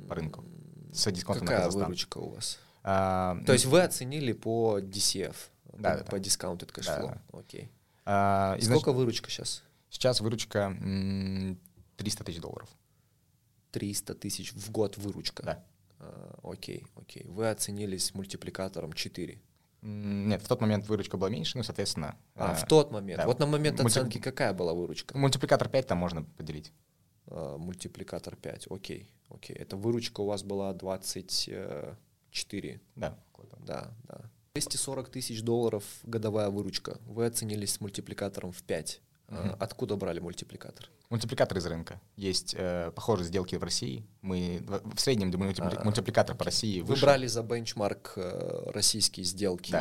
по 0.09 0.14
рынку 0.14 0.45
с 0.92 1.11
дисконтом 1.11 1.45
на 1.45 1.51
Какая 1.51 1.64
Казахстан. 1.66 1.84
выручка 1.86 2.18
у 2.18 2.30
вас? 2.30 2.59
А, 2.82 3.36
То 3.47 3.53
есть 3.53 3.66
вы 3.66 3.82
оценили 3.82 4.32
по 4.32 4.78
DCF, 4.78 5.36
Да, 5.64 5.72
по, 5.74 5.82
да, 5.99 6.05
да. 6.12 6.18
discounted 6.18 6.70
cash 6.72 6.91
flow. 6.91 7.14
Окей. 7.32 7.70
А, 8.05 8.57
изнач- 8.59 8.78
Сколько 8.80 8.92
выручка 8.92 9.30
сейчас? 9.30 9.62
Сейчас 9.90 10.20
выручка 10.20 10.76
м, 10.80 11.59
300 11.96 12.24
тысяч 12.24 12.40
долларов. 12.40 12.68
300 13.70 14.14
тысяч 14.14 14.52
в 14.52 14.70
год 14.70 14.96
выручка. 14.98 15.42
Да. 15.42 15.64
А, 16.00 16.38
окей, 16.42 16.86
окей. 16.96 17.24
Вы 17.26 17.48
оценились 17.50 18.12
мультипликатором 18.14 18.92
4. 18.92 19.40
М, 19.82 20.28
Нет, 20.28 20.42
в 20.42 20.48
тот 20.48 20.61
момент 20.61 20.86
выручка 20.88 21.16
была 21.16 21.30
меньше, 21.30 21.57
ну, 21.59 21.62
соответственно... 21.64 22.16
А, 22.34 22.55
э, 22.55 22.57
в 22.57 22.66
тот 22.66 22.90
момент. 22.90 23.18
да. 23.20 23.26
Вот 23.26 23.38
на 23.38 23.46
момент 23.46 23.78
Мульти- 23.80 23.86
оценки 23.86 24.18
какая 24.18 24.52
была 24.55 24.74
выручка? 24.74 25.16
Мультипликатор 25.16 25.68
5 25.68 25.86
там 25.86 25.98
можно 25.98 26.22
поделить. 26.24 26.72
А, 27.26 27.57
мультипликатор 27.59 28.34
5. 28.36 28.66
Окей, 28.70 29.09
окей. 29.28 29.55
Это 29.57 29.76
выручка 29.76 30.20
у 30.22 30.26
вас 30.26 30.42
была 30.42 30.72
24. 30.72 32.80
Да. 32.96 33.16
около 33.32 33.46
того. 33.48 33.62
Да, 33.64 33.92
да. 34.09 34.30
240 34.57 35.09
тысяч 35.09 35.42
долларов 35.42 35.82
годовая 36.05 36.48
выручка. 36.48 36.98
Вы 37.07 37.26
оценились 37.26 37.72
с 37.72 37.80
мультипликатором 37.80 38.52
в 38.52 38.62
5. 38.62 39.00
А, 39.29 39.57
Откуда 39.59 39.97
брали 39.97 40.20
мультипликатор? 40.20 40.89
Мультипликатор 41.11 41.59
из 41.59 41.66
рынка. 41.66 42.01
Есть 42.16 42.55
э, 42.59 42.91
похожие 42.95 43.27
сделки 43.27 43.57
в 43.57 43.62
России. 43.62 44.05
Мы 44.22 44.64
в, 44.66 44.99
среднем 44.99 45.31
мультипли- 45.31 45.83
мультипликатор 45.85 46.35
по 46.37 46.45
России 46.45 46.81
Вы 46.81 46.87
выше. 46.89 47.03
брали 47.03 47.27
за 47.27 47.43
бенчмарк 47.43 48.14
э, 48.16 48.70
российские 48.72 49.25
сделки 49.25 49.70
Да. 49.70 49.81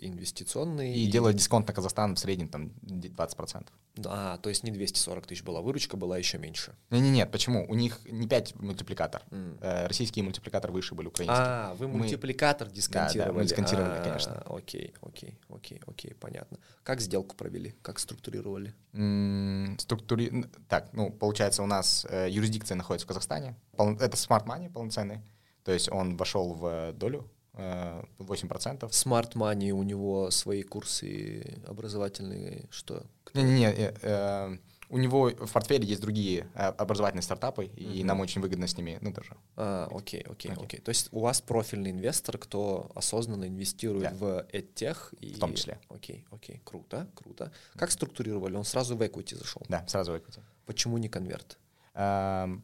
инвестиционные. 0.00 0.94
И 0.96 1.06
делают 1.06 1.36
дисконт 1.36 1.66
на 1.68 1.74
Казахстан 1.74 2.14
в 2.14 2.18
среднем 2.18 2.48
там 2.48 2.72
20%. 2.82 3.66
А, 4.06 4.38
то 4.38 4.48
есть 4.48 4.64
не 4.64 4.70
240 4.70 5.26
тысяч 5.26 5.42
была 5.42 5.60
выручка, 5.60 5.96
была 5.96 6.18
еще 6.18 6.38
меньше. 6.38 6.74
Не, 6.90 7.00
не, 7.00 7.10
нет, 7.10 7.30
почему? 7.30 7.64
У 7.68 7.74
них 7.74 8.00
не 8.10 8.26
5 8.26 8.56
мультипликатор. 8.56 9.22
Э, 9.60 9.86
российские 9.86 10.24
мультипликаторы 10.24 10.72
выше 10.72 10.94
были 10.94 11.08
украинские. 11.08 11.38
А, 11.38 11.74
вы 11.74 11.88
Мы- 11.88 11.98
мультипликатор 11.98 12.68
дисконтировали. 12.70 13.18
Да, 13.18 13.26
да, 13.26 13.32
мы 13.32 13.44
дисконтировали, 13.44 13.98
А, 13.98 14.02
конечно. 14.02 14.42
Окей, 14.46 14.94
окей, 15.00 15.38
окей, 15.48 15.80
окей, 15.86 16.14
понятно. 16.14 16.58
Как 16.82 17.00
сделку 17.00 17.36
провели? 17.36 17.74
Как 17.82 17.98
структурировали? 17.98 18.63
М, 18.92 19.76
Структури... 19.78 20.44
Так, 20.68 20.88
ну, 20.92 21.10
получается, 21.10 21.62
у 21.62 21.66
нас 21.66 22.06
э, 22.08 22.28
юрисдикция 22.30 22.76
находится 22.76 23.04
в 23.04 23.08
Казахстане. 23.08 23.54
Пол- 23.76 23.96
Это 24.00 24.16
смарт 24.16 24.46
money 24.46 24.70
полноценный. 24.70 25.20
То 25.64 25.72
есть 25.72 25.90
он 25.90 26.16
вошел 26.16 26.52
в 26.54 26.92
долю 26.92 27.28
э, 27.54 28.02
8%. 28.18 28.80
Smart 28.90 29.32
Money, 29.34 29.70
у 29.70 29.82
него 29.82 30.30
свои 30.30 30.62
курсы 30.62 31.60
образовательные, 31.66 32.66
что? 32.70 33.02
Не-не-не, 33.34 33.72
э, 33.72 33.94
э, 34.02 34.58
у 34.94 34.98
него 34.98 35.30
в 35.30 35.52
портфеле 35.52 35.84
есть 35.84 36.00
другие 36.00 36.46
э, 36.54 36.68
образовательные 36.68 37.22
стартапы, 37.22 37.64
и 37.66 37.98
Мгм. 37.98 38.06
нам 38.06 38.20
очень 38.20 38.40
выгодно 38.40 38.66
с 38.68 38.76
ними, 38.76 38.98
ну, 39.00 39.12
даже. 39.12 39.36
А, 39.56 39.88
окей, 39.90 40.20
окей, 40.22 40.52
Окей. 40.52 40.64
окей. 40.64 40.80
То 40.80 40.90
есть 40.90 41.08
у 41.12 41.18
вас 41.18 41.40
профильный 41.40 41.90
инвестор, 41.90 42.38
кто 42.38 42.90
осознанно 42.94 43.46
инвестирует 43.48 44.04
Да. 44.04 44.14
в 44.14 44.46
EdTech. 44.52 45.16
И... 45.20 45.34
В 45.34 45.38
том 45.40 45.54
числе. 45.54 45.78
Окей, 45.88 46.24
окей, 46.30 46.60
круто, 46.64 47.08
круто. 47.16 47.50
Как 47.74 47.90
структурировали? 47.90 48.54
Он 48.56 48.64
сразу 48.64 48.96
в 48.96 49.02
equity 49.02 49.34
зашел. 49.36 49.62
Да, 49.68 49.84
сразу 49.88 50.12
equity. 50.14 50.40
Почему 50.66 50.98
не 50.98 51.08
конверт? 51.08 51.58
Эм, 51.94 52.62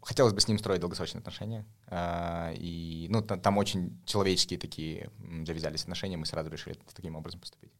Хотелось 0.00 0.32
бы 0.32 0.40
с 0.40 0.48
ним 0.48 0.58
строить 0.58 0.80
долгосрочные 0.80 1.18
отношения. 1.20 1.66
а, 1.88 2.52
И, 2.56 3.08
ну, 3.10 3.20
та- 3.20 3.36
там 3.36 3.58
очень 3.58 3.98
человеческие 4.06 4.58
такие 4.58 5.10
завязались 5.46 5.82
отношения, 5.82 6.16
мы 6.16 6.24
сразу 6.24 6.48
решили 6.50 6.78
таким 6.94 7.14
образом 7.16 7.40
поступить. 7.40 7.70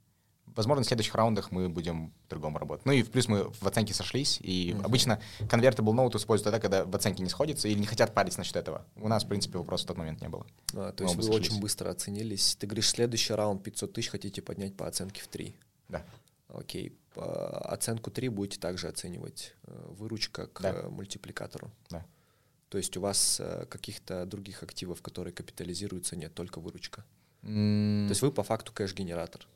Возможно, 0.54 0.84
в 0.84 0.86
следующих 0.86 1.14
раундах 1.14 1.50
мы 1.50 1.68
будем 1.68 2.12
по-другому 2.28 2.58
работать. 2.58 2.86
Ну 2.86 2.92
и 2.92 3.02
в 3.02 3.10
плюс 3.10 3.26
мы 3.28 3.44
в 3.50 3.66
оценке 3.66 3.92
сошлись, 3.94 4.38
и 4.40 4.72
Мгм. 4.74 4.84
обычно 4.86 5.20
convertible 5.40 5.92
note 5.94 6.16
используют 6.16 6.44
тогда, 6.44 6.60
когда 6.60 6.84
в 6.84 6.94
оценке 6.94 7.22
не 7.22 7.28
сходится 7.28 7.66
или 7.68 7.78
не 7.78 7.86
хотят 7.86 8.14
париться 8.14 8.38
насчет 8.38 8.56
этого. 8.56 8.86
У 8.96 9.08
нас, 9.08 9.24
в 9.24 9.28
принципе, 9.28 9.58
вопроса 9.58 9.84
в 9.84 9.88
тот 9.88 9.96
момент 9.98 10.20
не 10.20 10.28
было. 10.28 10.46
А, 10.74 10.92
то 10.92 11.04
есть 11.04 11.16
вы 11.16 11.22
сошлись. 11.24 11.46
очень 11.50 11.60
быстро 11.60 11.90
оценились. 11.90 12.56
Ты 12.56 12.66
говоришь, 12.66 12.88
следующий 12.88 13.32
раунд 13.34 13.62
500 13.62 13.92
тысяч 13.92 14.08
хотите 14.10 14.42
поднять 14.42 14.76
по 14.76 14.86
оценке 14.86 15.20
в 15.22 15.26
3. 15.28 15.54
Да. 15.88 16.04
Окей. 16.48 16.96
По 17.14 17.58
оценку 17.72 18.10
3 18.10 18.28
будете 18.28 18.60
также 18.60 18.88
оценивать 18.88 19.54
э, 19.66 19.86
выручка 19.98 20.46
к 20.48 20.60
Да. 20.60 20.88
мультипликатору. 20.88 21.70
Да. 21.90 22.04
То 22.68 22.78
есть 22.78 22.96
у 22.96 23.00
вас 23.00 23.38
э, 23.40 23.66
каких-то 23.68 24.24
других 24.26 24.62
активов, 24.62 25.00
которые 25.02 25.32
капитализируются, 25.32 26.16
нет, 26.16 26.34
только 26.34 26.60
выручка. 26.60 27.04
М, 27.42 28.06
То 28.08 28.12
есть 28.12 28.22
вы 28.22 28.32
по 28.32 28.42
факту 28.42 28.72
кэш-генератор. 28.72 29.46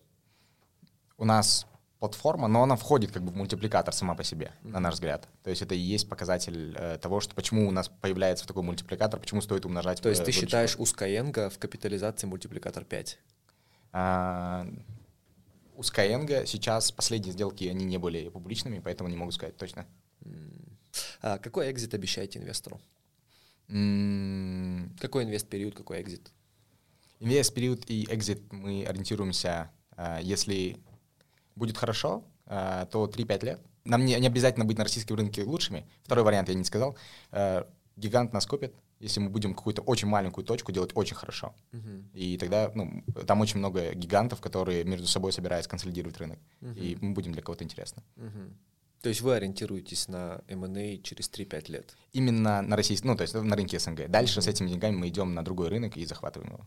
У 1.18 1.24
нас 1.24 1.66
платформа, 1.98 2.46
но 2.46 2.62
она 2.62 2.76
входит 2.76 3.10
как 3.10 3.22
бы 3.22 3.32
в 3.32 3.36
мультипликатор 3.36 3.92
сама 3.92 4.14
по 4.14 4.22
себе, 4.22 4.52
на 4.62 4.78
наш 4.78 4.94
взгляд. 4.94 5.28
То 5.42 5.50
есть 5.50 5.62
это 5.62 5.74
и 5.74 5.78
есть 5.78 6.08
показатель 6.08 6.74
э, 6.76 6.98
того, 6.98 7.20
что 7.20 7.34
почему 7.34 7.66
у 7.66 7.72
нас 7.72 7.88
появляется 7.88 8.46
такой 8.46 8.62
мультипликатор, 8.62 9.18
почему 9.18 9.40
стоит 9.40 9.66
умножать. 9.66 10.00
То 10.00 10.08
есть 10.08 10.22
э, 10.22 10.24
ты 10.24 10.32
считаешь 10.32 10.76
у 10.78 10.84
Skyeng 10.84 11.50
в 11.50 11.58
капитализации 11.58 12.28
мультипликатор 12.28 12.84
5? 12.84 13.18
А, 13.92 14.66
у 15.74 15.80
Skyeng 15.80 16.46
сейчас 16.46 16.92
последние 16.92 17.32
сделки, 17.32 17.64
они 17.64 17.84
не 17.84 17.98
были 17.98 18.28
публичными, 18.28 18.78
поэтому 18.78 19.10
не 19.10 19.16
могу 19.16 19.32
сказать 19.32 19.56
точно. 19.56 19.86
А 21.20 21.38
какой 21.38 21.70
экзит 21.70 21.94
обещаете 21.94 22.38
инвестору? 22.38 22.80
М, 23.68 24.96
Какой 25.00 25.24
инвест-период, 25.24 25.74
какой 25.74 26.00
экзит? 26.00 26.30
Инвест 27.20 27.52
период 27.52 27.90
и 27.90 28.04
экзит 28.08 28.52
мы 28.52 28.84
ориентируемся, 28.86 29.70
а, 29.96 30.20
если 30.20 30.78
будет 31.59 31.76
хорошо, 31.76 32.24
а, 32.46 32.86
то 32.86 33.06
3-5 33.06 33.44
лет. 33.44 33.61
Нам 33.84 34.04
не, 34.04 34.18
не 34.18 34.26
обязательно 34.26 34.64
быть 34.64 34.78
на 34.78 34.84
российском 34.84 35.16
рынке 35.16 35.44
лучшими. 35.44 35.86
Второй 36.04 36.24
вариант 36.24 36.48
я 36.48 36.54
не 36.54 36.64
сказал. 36.64 36.96
А, 37.30 37.68
Гигант 37.96 38.32
нас 38.32 38.46
купит, 38.46 38.74
если 39.00 39.20
мы 39.20 39.28
будем 39.28 39.54
какую-то 39.54 39.82
очень 39.82 40.09
маленькую 40.09 40.44
точку 40.44 40.72
делать 40.72 40.92
очень 40.94 41.16
хорошо. 41.16 41.54
И 42.14 42.38
тогда 42.38 42.70
ну, 42.74 43.02
там 43.26 43.40
очень 43.40 43.59
много 43.59 43.92
гигантов, 43.94 44.40
которые 44.40 44.84
между 44.84 45.06
собой 45.06 45.32
собираются 45.32 45.68
консолидировать 45.68 46.16
рынок. 46.18 46.38
И 46.76 46.96
мы 47.00 47.12
будем 47.12 47.32
для 47.32 47.42
кого-то 47.42 47.64
интересны. 47.64 48.02
Мгм. 48.16 48.56
То 49.02 49.09
есть 49.09 49.20
вы 49.20 49.34
ориентируетесь 49.34 50.09
на 50.09 50.42
M&A 50.48 50.98
через 50.98 51.30
3-5 51.30 51.70
лет? 51.70 51.96
Именно 52.12 52.62
на 52.62 52.76
российском, 52.76 53.11
ну, 53.11 53.16
то 53.16 53.22
есть 53.22 53.34
на 53.34 53.54
рынке 53.54 53.78
СНГ. 53.78 54.09
Дальше 54.09 54.42
с 54.42 54.48
этими 54.48 54.68
деньгами 54.68 54.96
мы 54.96 55.09
идем 55.09 55.34
на 55.34 55.44
другой 55.44 55.68
рынок 55.68 55.96
и 55.96 56.04
захватываем 56.04 56.52
его. 56.52 56.64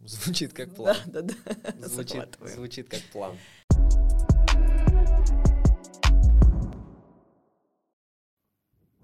Звучит 0.04 0.52
как 0.52 0.74
план. 0.74 0.96
Да, 1.06 1.22
да, 1.22 1.34
да. 1.44 1.88
Звучит, 1.88 2.38
звучит 2.46 2.88
как 2.88 3.02
план. 3.12 3.36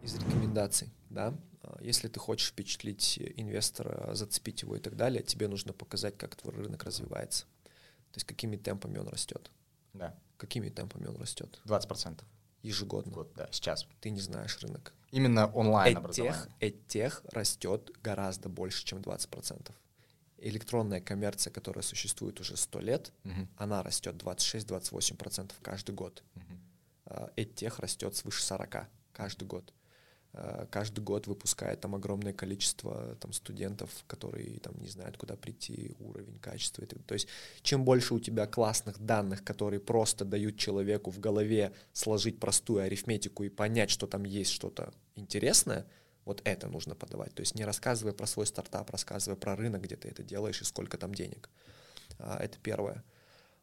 Из 0.03 0.14
рекомендаций, 0.14 0.90
да, 1.11 1.34
а, 1.62 1.78
если 1.80 2.09
ты 2.09 2.20
хочешь 2.20 2.49
впечатлить 2.49 3.18
инвестора, 3.36 4.14
зацепить 4.14 4.62
его 4.62 4.76
и 4.76 4.80
так 4.80 4.97
далее, 4.97 5.22
тебе 5.22 5.49
нужно 5.49 5.72
показать, 5.72 6.16
как 6.16 6.36
твой 6.36 6.55
рынок 6.55 6.84
развивается. 6.84 7.44
То 8.12 8.18
есть 8.18 8.26
какими 8.26 8.57
темпами 8.57 8.99
он 8.99 9.09
растет. 9.09 9.51
Да, 9.92 10.14
Какими 10.36 10.68
темпами 10.68 11.07
он 11.07 11.16
растет 11.16 11.61
20% 11.64 12.22
ежегодно. 12.62 13.12
год, 13.12 13.32
да, 13.34 13.49
сейчас. 13.51 13.86
Ты 14.01 14.11
не 14.11 14.20
знаешь 14.20 14.59
рынок. 14.62 14.92
Именно 15.11 15.47
онлайн 15.53 15.92
Эдтех, 15.97 16.05
образование. 16.05 16.57
эдтех 16.61 17.22
растет 17.32 17.90
гораздо 18.03 18.49
больше, 18.49 18.84
чем 18.84 18.99
20%. 19.01 19.70
Электронная 20.39 21.01
коммерция, 21.01 21.51
которая 21.51 21.82
существует 21.82 22.41
уже 22.41 22.57
100 22.57 22.80
лет, 22.80 23.12
Мгм, 23.24 23.49
она 23.57 23.82
растет 23.82 24.16
26-28% 24.16 25.53
каждый 25.62 25.95
год. 25.95 26.22
мгм. 26.34 26.61
А, 27.07 27.30
Эдтех 27.37 27.78
растет 27.78 28.14
свыше 28.16 28.43
40 28.43 28.89
каждый 29.12 29.47
год. 29.49 29.72
А, 30.34 30.66
Каждый 30.66 31.01
год 31.01 31.26
выпускает 31.26 31.80
там 31.80 31.95
огромное 31.95 32.34
количество 32.34 33.16
там, 33.20 33.32
студентов, 33.32 33.91
которые 34.07 34.59
там 34.61 34.74
не 34.78 34.89
знают, 34.89 35.16
куда 35.16 35.37
прийти, 35.37 35.95
уровень, 36.01 36.39
качество. 36.41 36.82
и 36.82 36.87
так- 36.87 37.03
То 37.05 37.14
есть 37.14 37.28
чем 37.62 37.84
больше 37.84 38.12
у 38.12 38.20
тебя 38.20 38.47
классных 38.47 38.99
данных, 38.99 39.43
которые 39.45 39.80
просто 39.80 40.24
дают 40.26 40.59
человеку 40.59 41.11
в 41.11 41.18
голове 41.18 41.72
сложить 41.95 42.39
простую 42.39 42.82
арифметику 42.82 43.45
и 43.45 43.49
понять, 43.49 43.89
что 43.91 44.07
там 44.07 44.24
есть 44.24 44.51
что-то 44.51 44.93
интересное, 45.14 45.87
вот 46.27 46.43
это 46.45 46.68
нужно 46.68 46.95
подавать. 46.95 47.35
То 47.35 47.41
есть 47.41 47.55
не 47.55 47.64
рассказывая 47.64 48.12
про 48.12 48.27
свой 48.27 48.47
стартап, 48.47 48.91
рассказывая 48.91 49.37
про 49.39 49.57
рынок, 49.57 49.83
где 49.83 49.97
ты 49.97 50.09
это 50.09 50.22
делаешь 50.22 50.61
и 50.61 50.64
сколько 50.64 50.99
там 50.99 51.14
денег. 51.14 51.49
А, 52.18 52.37
Это 52.39 52.59
первое. 52.59 53.03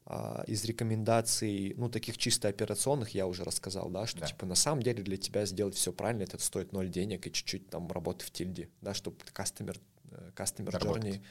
А, 0.05 0.43
Из 0.47 0.63
рекомендаций, 0.65 1.73
ну, 1.77 1.89
таких 1.89 2.17
чисто 2.17 2.47
операционных 2.47 3.09
я 3.13 3.27
уже 3.27 3.43
рассказал, 3.43 3.89
да, 3.89 4.07
что, 4.07 4.21
Да. 4.21 4.27
типа, 4.27 4.45
на 4.45 4.55
самом 4.55 4.81
деле 4.81 5.03
для 5.03 5.17
тебя 5.17 5.45
сделать 5.45 5.75
все 5.75 5.91
правильно, 5.93 6.23
это 6.23 6.39
стоит 6.39 6.71
ноль 6.71 6.89
денег 6.89 7.27
и 7.27 7.31
чуть-чуть 7.31 7.69
там 7.69 7.91
работы 7.91 8.25
в 8.25 8.31
тильде, 8.31 8.69
да, 8.81 8.93
чтобы 8.93 9.17
customer, 9.33 9.79
э, 10.11 10.31
customer 10.35 10.71
journey 10.79 11.21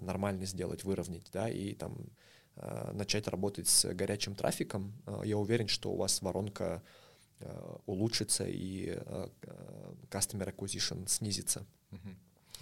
нормально 0.00 0.44
сделать, 0.46 0.84
выровнять, 0.84 1.26
да, 1.32 1.48
и 1.48 1.74
там 1.74 1.96
а, 2.56 2.92
начать 2.92 3.28
работать 3.28 3.68
с 3.68 3.88
горячим 3.94 4.34
трафиком. 4.34 4.92
А, 5.06 5.22
Я 5.24 5.38
уверен, 5.38 5.68
что 5.68 5.92
у 5.92 5.96
вас 5.96 6.20
воронка 6.22 6.82
улучшится 7.86 8.44
и 8.46 8.90
а, 8.90 9.30
customer 10.10 10.54
acquisition 10.54 11.06
снизится. 11.08 11.64
Мгм. 11.90 12.16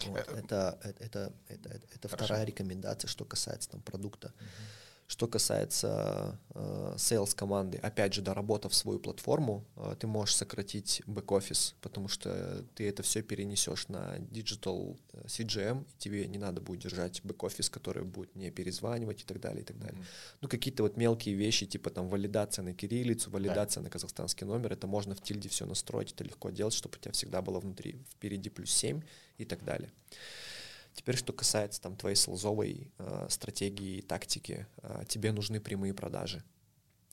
Вот, 0.07 0.19
Э, 0.29 0.39
это, 0.41 0.79
это, 0.83 0.99
это, 1.01 1.33
это, 1.49 1.87
это- 1.95 2.09
Хорошо. 2.09 2.25
вторая 2.27 2.45
рекомендация, 2.45 3.09
что 3.09 3.25
касается 3.25 3.71
там 3.71 3.81
продукта. 3.81 4.33
Что 5.09 5.29
касается 5.29 6.37
э, 6.55 6.95
sales 6.97 7.35
команды, 7.35 7.79
опять 7.79 8.13
же, 8.13 8.23
доработав 8.23 8.75
свою 8.75 8.99
платформу, 8.99 9.65
э, 9.77 9.95
ты 10.01 10.09
можешь 10.09 10.35
сократить 10.35 11.01
бэк-офис, 11.07 11.77
потому 11.81 12.09
что 12.09 12.65
ты 12.75 12.89
это 12.89 13.05
все 13.05 13.23
перенесешь 13.23 13.87
на 13.87 14.19
digital 14.19 14.99
э, 15.13 15.27
CJM, 15.27 15.85
и 15.85 15.99
тебе 15.99 16.27
не 16.27 16.39
надо 16.39 16.61
будет 16.61 16.81
держать 16.81 17.21
бэк-офис, 17.23 17.71
который 17.71 18.03
будет 18.03 18.35
не 18.35 18.51
перезванивать 18.51 19.23
и 19.23 19.25
так 19.25 19.41
далее, 19.41 19.63
и 19.63 19.65
так 19.65 19.79
далее. 19.79 19.99
Мгм. 19.99 20.07
Ну, 20.41 20.49
какие-то 20.49 20.83
вот 20.83 20.97
мелкие 20.97 21.37
вещи, 21.37 21.67
типа 21.67 21.91
там 21.91 22.09
валидация 22.09 22.65
на 22.65 22.75
кириллицу, 22.75 23.31
валидация 23.31 23.83
на 23.83 23.91
казахстанский 23.91 24.45
номер, 24.45 24.73
это 24.73 24.89
можно 24.89 25.15
в 25.15 25.21
тильде 25.21 25.49
все 25.49 25.67
настроить, 25.67 26.13
это 26.13 26.25
легко 26.25 26.51
делать, 26.51 26.75
чтобы 26.75 26.97
у 26.97 27.01
тебя 27.01 27.13
всегда 27.13 27.43
было 27.43 27.61
внутри, 27.61 27.97
впереди 28.11 28.51
плюс 28.51 28.73
7 28.73 29.03
и 29.39 29.45
так 29.45 29.65
далее. 29.65 29.93
Теперь, 30.97 31.17
что 31.17 31.35
касается 31.35 31.81
там 31.83 31.95
твоей 31.95 32.17
sales 32.17 32.58
овой 32.58 32.91
э, 32.99 33.27
стратегии 33.29 33.99
и 33.99 34.03
тактики, 34.03 34.67
э, 34.79 35.05
тебе 35.07 35.31
нужны 35.31 35.61
прямые 35.61 35.93
продажи, 35.93 36.43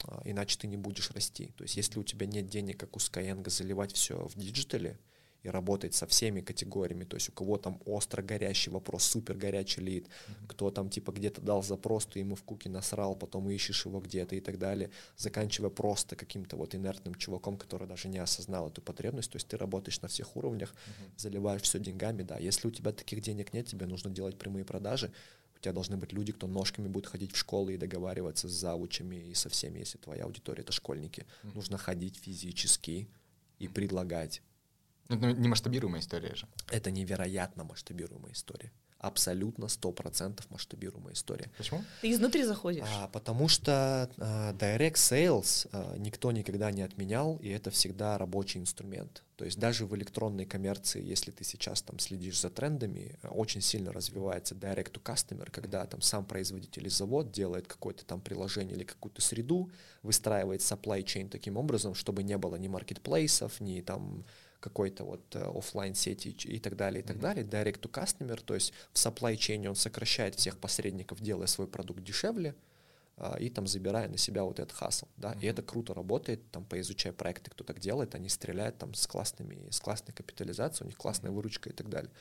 э, 0.06 0.22
иначе 0.24 0.58
ты 0.58 0.68
не 0.68 0.78
будешь 0.78 1.12
расти. 1.12 1.48
То 1.58 1.66
есть, 1.66 1.76
если 1.76 2.00
у 2.00 2.04
тебя 2.04 2.26
нет 2.26 2.48
денег, 2.48 2.80
как 2.80 2.96
у 2.96 3.00
Skyeng, 3.00 3.48
заливать 3.50 3.92
все 3.92 4.26
в 4.26 4.36
диджитале, 4.36 4.98
и 5.44 5.50
работать 5.50 5.94
со 5.94 6.08
всеми 6.08 6.42
категориями, 6.42 7.04
то 7.04 7.16
есть 7.16 7.30
у 7.30 7.32
кого 7.34 7.58
там 7.58 7.82
остро 7.86 8.22
горящий 8.22 8.72
вопрос, 8.72 9.04
супер 9.04 9.36
горячий 9.36 9.82
лид, 9.82 10.08
mm-hmm. 10.08 10.48
кто 10.48 10.72
там 10.72 10.90
типа 10.90 11.12
где-то 11.12 11.42
дал 11.42 11.62
запрос, 11.62 12.06
ты 12.06 12.20
ему 12.20 12.36
в 12.36 12.44
куки 12.44 12.70
насрал, 12.70 13.16
потом 13.16 13.50
ищешь 13.50 13.86
его 13.86 14.00
где-то 14.00 14.36
и 14.36 14.40
так 14.40 14.58
далее, 14.58 14.90
заканчивая 15.18 15.70
просто 15.70 16.16
каким-то 16.16 16.56
вот 16.56 16.76
инертным 16.76 17.16
чуваком, 17.16 17.58
который 17.58 17.88
даже 17.88 18.08
не 18.08 18.20
осознал 18.20 18.70
эту 18.70 18.82
потребность, 18.82 19.32
то 19.32 19.36
есть 19.36 19.48
ты 19.48 19.58
работаешь 19.58 20.02
на 20.02 20.08
всех 20.08 20.36
уровнях, 20.38 20.74
mm-hmm. 20.74 21.12
заливаешь 21.18 21.62
все 21.62 21.78
деньгами, 21.78 22.24
да, 22.24 22.38
если 22.38 22.70
у 22.70 22.72
тебя 22.72 22.94
таких 22.94 23.22
денег 23.22 23.54
нет, 23.54 23.68
тебе 23.68 23.86
нужно 23.86 24.10
делать 24.10 24.38
прямые 24.38 24.64
продажи, 24.64 25.12
у 25.58 25.60
тебя 25.60 25.74
должны 25.74 25.98
быть 25.98 26.14
люди, 26.14 26.32
кто 26.32 26.48
ножками 26.48 26.88
будет 26.88 27.08
ходить 27.08 27.34
в 27.34 27.38
школы 27.38 27.74
и 27.74 27.78
договариваться 27.78 28.48
с 28.48 28.52
завучами 28.52 29.18
и 29.18 29.34
со 29.34 29.50
всеми, 29.50 29.80
если 29.80 29.98
твоя 29.98 30.24
аудитория 30.24 30.62
это 30.62 30.72
школьники. 30.72 31.22
Mm-hmm. 31.22 31.56
Нужно 31.56 31.78
ходить 31.78 32.16
физически 32.16 33.10
и 33.60 33.68
предлагать 33.68 34.42
это 35.10 35.34
не 35.34 35.48
масштабируемая 35.48 36.02
история 36.02 36.36
же. 36.36 36.48
Это 36.72 36.92
невероятно 36.92 37.64
масштабируемая 37.64 38.34
история. 38.34 38.72
Абсолютно 39.00 39.68
сто 39.68 39.92
процентов 39.92 40.50
масштабируемая 40.50 41.14
история. 41.14 41.52
Почему? 41.58 41.84
Ты 42.02 42.10
изнутри 42.12 42.44
заходишь. 42.44 42.86
А, 42.90 43.10
потому 43.10 43.50
что 43.50 44.10
а, 44.18 44.54
direct 44.54 44.94
sales 44.94 45.68
а, 45.74 45.98
никто 45.98 46.32
никогда 46.32 46.72
не 46.72 46.84
отменял, 46.84 47.36
и 47.42 47.50
это 47.50 47.70
всегда 47.70 48.18
рабочий 48.18 48.62
инструмент. 48.62 49.24
То 49.36 49.44
есть 49.44 49.60
даже 49.60 49.86
в 49.86 49.94
электронной 49.94 50.46
коммерции, 50.46 51.04
если 51.04 51.32
ты 51.32 51.44
сейчас 51.44 51.82
там 51.82 52.00
следишь 52.00 52.40
за 52.40 52.50
трендами, 52.50 53.20
очень 53.24 53.60
сильно 53.60 53.92
развивается 53.92 54.56
direct 54.56 54.94
to 54.94 55.04
customer, 55.04 55.52
когда 55.52 55.86
там 55.86 56.02
сам 56.02 56.24
производитель 56.24 56.84
или 56.84 56.90
завод 56.90 57.30
делает 57.30 57.68
какое-то 57.68 58.06
там 58.06 58.22
приложение 58.22 58.76
или 58.78 58.86
какую-то 58.86 59.22
среду, 59.22 59.70
выстраивает 60.02 60.62
supply 60.62 61.04
chain 61.04 61.28
таким 61.28 61.58
образом, 61.58 61.94
чтобы 61.94 62.24
не 62.24 62.38
было 62.38 62.56
ни 62.56 62.70
маркетплейсов, 62.70 63.60
ни 63.60 63.82
там 63.82 64.24
какой-то 64.64 65.04
вот 65.04 65.36
э, 65.36 65.42
офлайн 65.44 65.94
сети 65.94 66.30
и 66.30 66.60
так 66.60 66.78
далее, 66.78 67.04
и 67.04 67.06
так 67.06 67.18
mm-hmm. 67.18 67.20
далее, 67.20 67.46
direct 67.46 67.82
to 67.82 67.92
customer, 67.92 68.42
то 68.42 68.56
есть 68.56 68.72
в 68.94 68.96
supply 68.96 69.36
chain 69.36 69.68
он 69.68 69.76
сокращает 69.76 70.36
всех 70.36 70.58
посредников, 70.58 71.20
делая 71.20 71.48
свой 71.48 71.68
продукт 71.68 72.02
дешевле, 72.02 72.56
а, 73.18 73.36
и 73.38 73.50
там 73.50 73.68
забирая 73.68 74.08
на 74.08 74.18
себя 74.18 74.46
вот 74.46 74.60
этот 74.60 74.72
хасл, 74.72 75.08
да, 75.18 75.34
mm-hmm. 75.34 75.42
и 75.42 75.46
это 75.48 75.64
круто 75.64 75.94
работает, 75.94 76.50
там 76.52 76.64
поизучая 76.64 77.12
проекты, 77.12 77.52
кто 77.52 77.66
так 77.66 77.80
делает, 77.80 78.16
они 78.16 78.30
стреляют 78.30 78.78
там 78.78 78.94
с 78.94 79.06
классными, 79.06 79.70
с 79.70 79.82
классной 79.82 80.14
капитализацией, 80.14 80.86
у 80.86 80.90
них 80.90 80.98
классная 80.98 81.32
выручка 81.32 81.70
и 81.70 81.74
так 81.74 81.90
далее. 81.90 82.12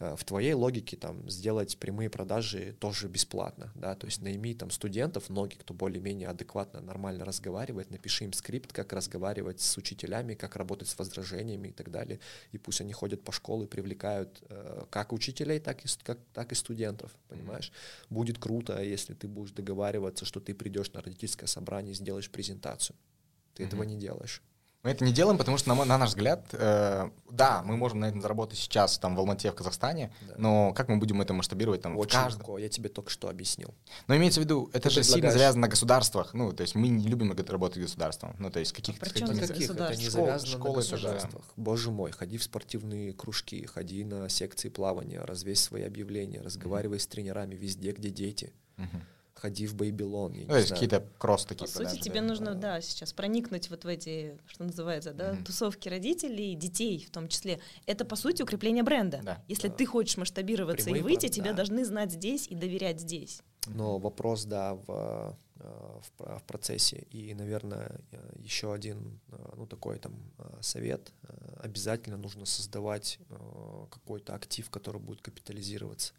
Э, 0.00 0.16
в 0.16 0.24
твоей 0.24 0.54
логике 0.54 0.96
там 0.96 1.28
сделать 1.30 1.78
прямые 1.78 2.10
продажи 2.10 2.74
тоже 2.80 3.08
бесплатно, 3.08 3.72
да, 3.74 3.94
то 3.94 4.06
есть 4.06 4.22
найми 4.22 4.54
там 4.54 4.70
студентов, 4.70 5.30
многие, 5.30 5.56
кто 5.56 5.72
более-менее 5.72 6.28
адекватно, 6.28 6.80
нормально 6.80 7.24
разговаривает, 7.24 7.90
напиши 7.90 8.24
им 8.24 8.32
скрипт, 8.32 8.72
как 8.72 8.92
разговаривать 8.92 9.60
с 9.60 9.76
учителями, 9.76 10.34
как 10.34 10.56
работать 10.56 10.88
с 10.88 10.98
возражениями 10.98 11.68
и 11.68 11.72
так 11.72 11.90
далее, 11.90 12.18
и 12.50 12.58
пусть 12.58 12.80
они 12.80 12.92
ходят 12.92 13.22
по 13.22 13.30
школе, 13.30 13.66
привлекают 13.66 14.42
э, 14.48 14.84
как 14.90 15.12
учителей, 15.12 15.60
так 15.60 15.84
и, 15.84 15.88
как, 16.02 16.18
так 16.32 16.50
и 16.50 16.54
студентов, 16.54 17.12
понимаешь? 17.28 17.70
Mm-hmm. 17.70 18.14
Будет 18.14 18.38
круто, 18.38 18.82
если 18.82 19.14
ты 19.14 19.28
будешь 19.28 19.52
договариваться, 19.52 20.24
что 20.24 20.40
ты 20.40 20.54
придешь 20.54 20.92
на 20.92 21.02
родительское 21.02 21.46
собрание 21.46 21.92
и 21.92 21.94
сделаешь 21.94 22.30
презентацию. 22.30 22.96
Ты 23.54 23.62
mm-hmm. 23.62 23.66
этого 23.66 23.82
не 23.84 23.96
делаешь. 23.96 24.42
Мы 24.84 24.90
это 24.90 25.02
не 25.02 25.12
делаем, 25.12 25.38
потому 25.38 25.56
что, 25.56 25.74
на, 25.74 25.84
на 25.86 25.96
наш 25.96 26.10
взгляд, 26.10 26.46
э, 26.52 27.08
да, 27.30 27.62
мы 27.64 27.78
можем 27.78 28.00
на 28.00 28.04
этом 28.04 28.20
заработать 28.20 28.58
сейчас 28.58 28.98
там 28.98 29.16
в 29.16 29.18
Алмате, 29.18 29.50
в 29.50 29.54
Казахстане, 29.54 30.12
да. 30.28 30.34
но 30.36 30.74
как 30.74 30.88
мы 30.88 30.98
будем 30.98 31.22
это 31.22 31.32
масштабировать 31.32 31.80
там 31.80 31.96
Очень 31.96 32.18
в 32.18 32.22
каждом? 32.22 32.40
легко, 32.40 32.58
я 32.58 32.68
тебе 32.68 32.90
только 32.90 33.08
что 33.08 33.30
объяснил. 33.30 33.74
Но 34.08 34.16
имеется 34.16 34.40
в 34.40 34.44
виду, 34.44 34.68
это 34.74 34.90
Ты 34.90 34.96
же 34.96 35.02
сильно 35.02 35.30
завязано 35.30 35.62
на 35.62 35.68
государствах, 35.68 36.34
ну, 36.34 36.52
то 36.52 36.60
есть 36.60 36.74
мы 36.74 36.88
не 36.88 37.08
любим 37.08 37.32
работать 37.32 37.80
государством, 37.80 38.36
ну, 38.38 38.50
то 38.50 38.60
есть 38.60 38.74
каких-то... 38.74 39.06
А 39.06 39.08
каких, 39.08 39.26
каких? 39.26 39.70
Это 39.70 39.96
не 39.96 40.04
Школ, 40.04 40.26
завязано 40.26 40.52
школы 40.52 40.76
на 40.76 40.82
государствах. 40.82 41.44
Да. 41.46 41.62
Боже 41.62 41.90
мой, 41.90 42.10
ходи 42.12 42.36
в 42.36 42.42
спортивные 42.42 43.14
кружки, 43.14 43.64
ходи 43.64 44.04
на 44.04 44.28
секции 44.28 44.68
плавания, 44.68 45.20
развесь 45.20 45.62
свои 45.62 45.84
объявления, 45.84 46.42
разговаривай 46.42 46.98
mm-hmm. 46.98 47.00
с 47.00 47.06
тренерами 47.06 47.54
везде, 47.54 47.92
где 47.92 48.10
дети. 48.10 48.52
Mm-hmm 48.76 49.00
ходи 49.44 49.66
в 49.66 49.74
Бэйбилон. 49.74 50.32
Ну, 50.48 50.56
есть 50.56 50.70
какие-то 50.70 51.06
кросс 51.18 51.44
такие 51.44 51.66
По 51.66 51.70
сути, 51.70 52.00
тебе 52.00 52.20
да? 52.20 52.26
нужно, 52.28 52.54
да, 52.54 52.80
сейчас 52.80 53.12
проникнуть 53.12 53.68
вот 53.68 53.84
в 53.84 53.88
эти, 53.88 54.38
что 54.46 54.64
называется, 54.64 55.12
да, 55.12 55.32
mm-hmm. 55.32 55.44
тусовки 55.44 55.90
родителей, 55.90 56.54
детей 56.54 57.04
в 57.06 57.10
том 57.10 57.28
числе. 57.28 57.60
Это, 57.84 58.06
по 58.06 58.16
сути, 58.16 58.40
укрепление 58.40 58.82
бренда. 58.82 59.20
Да. 59.22 59.44
Если 59.46 59.68
да. 59.68 59.74
ты 59.74 59.84
хочешь 59.84 60.16
масштабироваться 60.16 60.88
и 60.88 61.00
выйти, 61.00 61.28
тебя 61.28 61.50
да. 61.50 61.56
должны 61.56 61.84
знать 61.84 62.10
здесь 62.12 62.48
и 62.48 62.54
доверять 62.54 63.00
здесь. 63.00 63.42
Но 63.66 63.98
вопрос, 63.98 64.44
да, 64.44 64.74
в, 64.74 65.36
э, 65.56 66.00
в, 66.18 66.38
в 66.38 66.42
процессе. 66.46 67.06
И, 67.10 67.34
наверное, 67.34 68.00
еще 68.36 68.72
один, 68.72 69.20
э, 69.28 69.52
ну, 69.56 69.66
такой 69.66 69.98
там 69.98 70.14
э, 70.38 70.58
совет. 70.62 71.12
Обязательно 71.58 72.16
нужно 72.16 72.46
создавать 72.46 73.18
какой-то 73.90 74.34
актив, 74.34 74.70
который 74.70 75.00
будет 75.00 75.20
капитализироваться. 75.20 76.14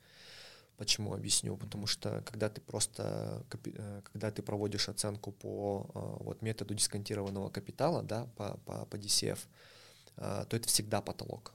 Почему 0.78 1.14
объясню? 1.14 1.56
Потому 1.58 1.88
что 1.88 2.22
когда 2.26 2.50
ты 2.50 2.60
просто, 2.62 3.44
э, 3.64 4.02
когда 4.12 4.32
ты 4.32 4.42
проводишь 4.42 4.90
оценку 4.90 5.32
по 5.32 5.90
э, 5.96 6.24
вот 6.24 6.42
методу 6.42 6.74
дисконтированного 6.74 7.50
капитала, 7.50 8.04
да, 8.04 8.26
по, 8.36 8.58
по, 8.66 8.86
по 8.86 8.96
DCF, 8.98 9.40
э, 10.18 10.46
то 10.50 10.58
это 10.58 10.68
всегда 10.68 11.02
потолок. 11.02 11.54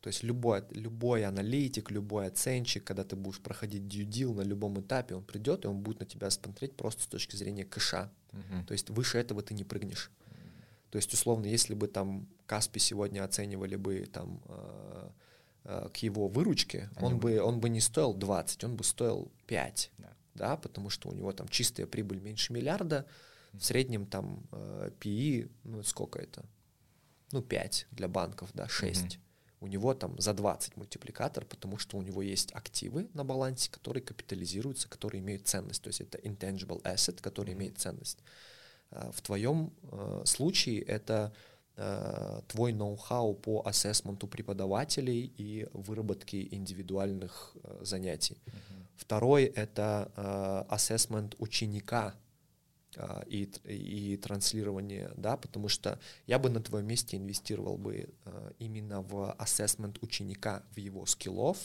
То 0.00 0.08
есть 0.08 0.22
любой, 0.22 0.62
любой 0.70 1.24
аналитик, 1.24 1.90
любой 1.90 2.26
оценщик, 2.26 2.84
когда 2.84 3.04
ты 3.04 3.16
будешь 3.16 3.40
проходить 3.40 3.82
deal 3.82 4.34
на 4.34 4.42
любом 4.42 4.80
этапе, 4.80 5.14
он 5.14 5.24
придет 5.24 5.64
и 5.64 5.68
он 5.68 5.80
будет 5.80 6.00
на 6.00 6.06
тебя 6.06 6.30
смотреть 6.30 6.76
просто 6.76 7.02
с 7.02 7.06
точки 7.06 7.36
зрения 7.36 7.64
кэша. 7.64 8.10
Uh-huh. 8.32 8.66
То 8.66 8.72
есть 8.72 8.90
выше 8.90 9.18
этого 9.18 9.42
ты 9.42 9.54
не 9.54 9.64
прыгнешь. 9.64 10.10
Uh-huh. 10.10 10.90
То 10.90 10.96
есть, 10.96 11.14
условно, 11.14 11.46
если 11.46 11.74
бы 11.74 11.88
там 11.88 12.28
Каспи 12.46 12.80
сегодня 12.80 13.24
оценивали 13.24 13.76
бы 13.76 14.06
там 14.12 14.42
к 15.64 15.96
его 15.96 16.28
выручке, 16.28 16.90
он 17.00 17.18
бы, 17.18 17.40
он 17.40 17.58
бы 17.58 17.70
не 17.70 17.80
стоил 17.80 18.12
20, 18.12 18.64
он 18.64 18.76
бы 18.76 18.84
стоил 18.84 19.32
5, 19.46 19.92
да. 19.98 20.12
да, 20.34 20.56
потому 20.56 20.90
что 20.90 21.08
у 21.08 21.14
него 21.14 21.32
там 21.32 21.48
чистая 21.48 21.86
прибыль 21.86 22.20
меньше 22.20 22.52
миллиарда, 22.52 23.06
в 23.54 23.64
среднем 23.64 24.06
там 24.06 24.46
э, 24.52 24.90
PE, 25.00 25.50
ну 25.64 25.82
сколько 25.82 26.18
это? 26.18 26.44
Ну 27.32 27.40
5 27.40 27.86
для 27.92 28.08
банков, 28.08 28.50
да, 28.52 28.68
6. 28.68 29.00
Mm-hmm. 29.00 29.18
У 29.60 29.66
него 29.66 29.94
там 29.94 30.20
за 30.20 30.34
20 30.34 30.76
мультипликатор, 30.76 31.44
потому 31.46 31.78
что 31.78 31.96
у 31.96 32.02
него 32.02 32.20
есть 32.20 32.52
активы 32.52 33.08
на 33.14 33.24
балансе, 33.24 33.70
которые 33.70 34.02
капитализируются, 34.02 34.88
которые 34.88 35.20
имеют 35.20 35.46
ценность. 35.46 35.82
То 35.82 35.88
есть 35.88 36.00
это 36.00 36.18
intangible 36.18 36.82
asset, 36.82 37.20
который 37.22 37.50
mm-hmm. 37.50 37.56
имеет 37.56 37.78
ценность. 37.78 38.18
Э, 38.90 39.10
в 39.12 39.22
твоем 39.22 39.72
случае 40.24 40.82
это 40.82 41.32
Э, 41.32 41.53
твой 42.48 42.72
ноу-хау 42.72 43.34
по 43.34 43.62
ассессменту 43.66 44.28
преподавателей 44.28 45.32
и 45.36 45.66
выработке 45.72 46.46
индивидуальных 46.54 47.56
э, 47.64 47.78
занятий. 47.82 48.38
Uh-huh. 48.46 48.74
Второй— 48.96 49.44
это 49.56 50.12
э, 50.16 50.72
ассессмент 50.72 51.34
ученика 51.38 52.14
э, 52.96 53.22
и, 53.26 53.42
и 53.64 54.16
транслирование, 54.18 55.10
да, 55.16 55.36
потому 55.36 55.68
что 55.68 55.98
я 56.26 56.38
бы 56.38 56.48
на 56.48 56.60
твоем 56.60 56.86
месте 56.86 57.16
инвестировал 57.16 57.76
бы 57.76 58.08
э, 58.24 58.52
именно 58.60 59.02
в 59.02 59.32
ассессмент 59.32 59.98
ученика, 60.00 60.62
в 60.76 60.78
его 60.78 61.06
скиллов, 61.06 61.58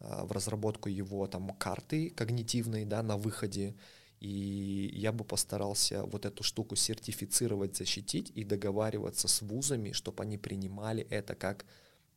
э, 0.00 0.24
в 0.24 0.32
разработку 0.32 0.90
его 0.90 1.26
там 1.26 1.50
карты 1.56 2.10
когнитивной, 2.10 2.84
да, 2.84 3.02
на 3.02 3.16
выходе, 3.16 3.74
и 4.20 4.90
я 4.94 5.12
бы 5.12 5.24
постарался 5.24 6.02
вот 6.02 6.26
эту 6.26 6.42
штуку 6.42 6.76
сертифицировать, 6.76 7.76
защитить 7.76 8.32
и 8.34 8.44
договариваться 8.44 9.28
с 9.28 9.42
вузами, 9.42 9.92
чтобы 9.92 10.22
они 10.22 10.38
принимали 10.38 11.06
это 11.10 11.34
как, 11.34 11.64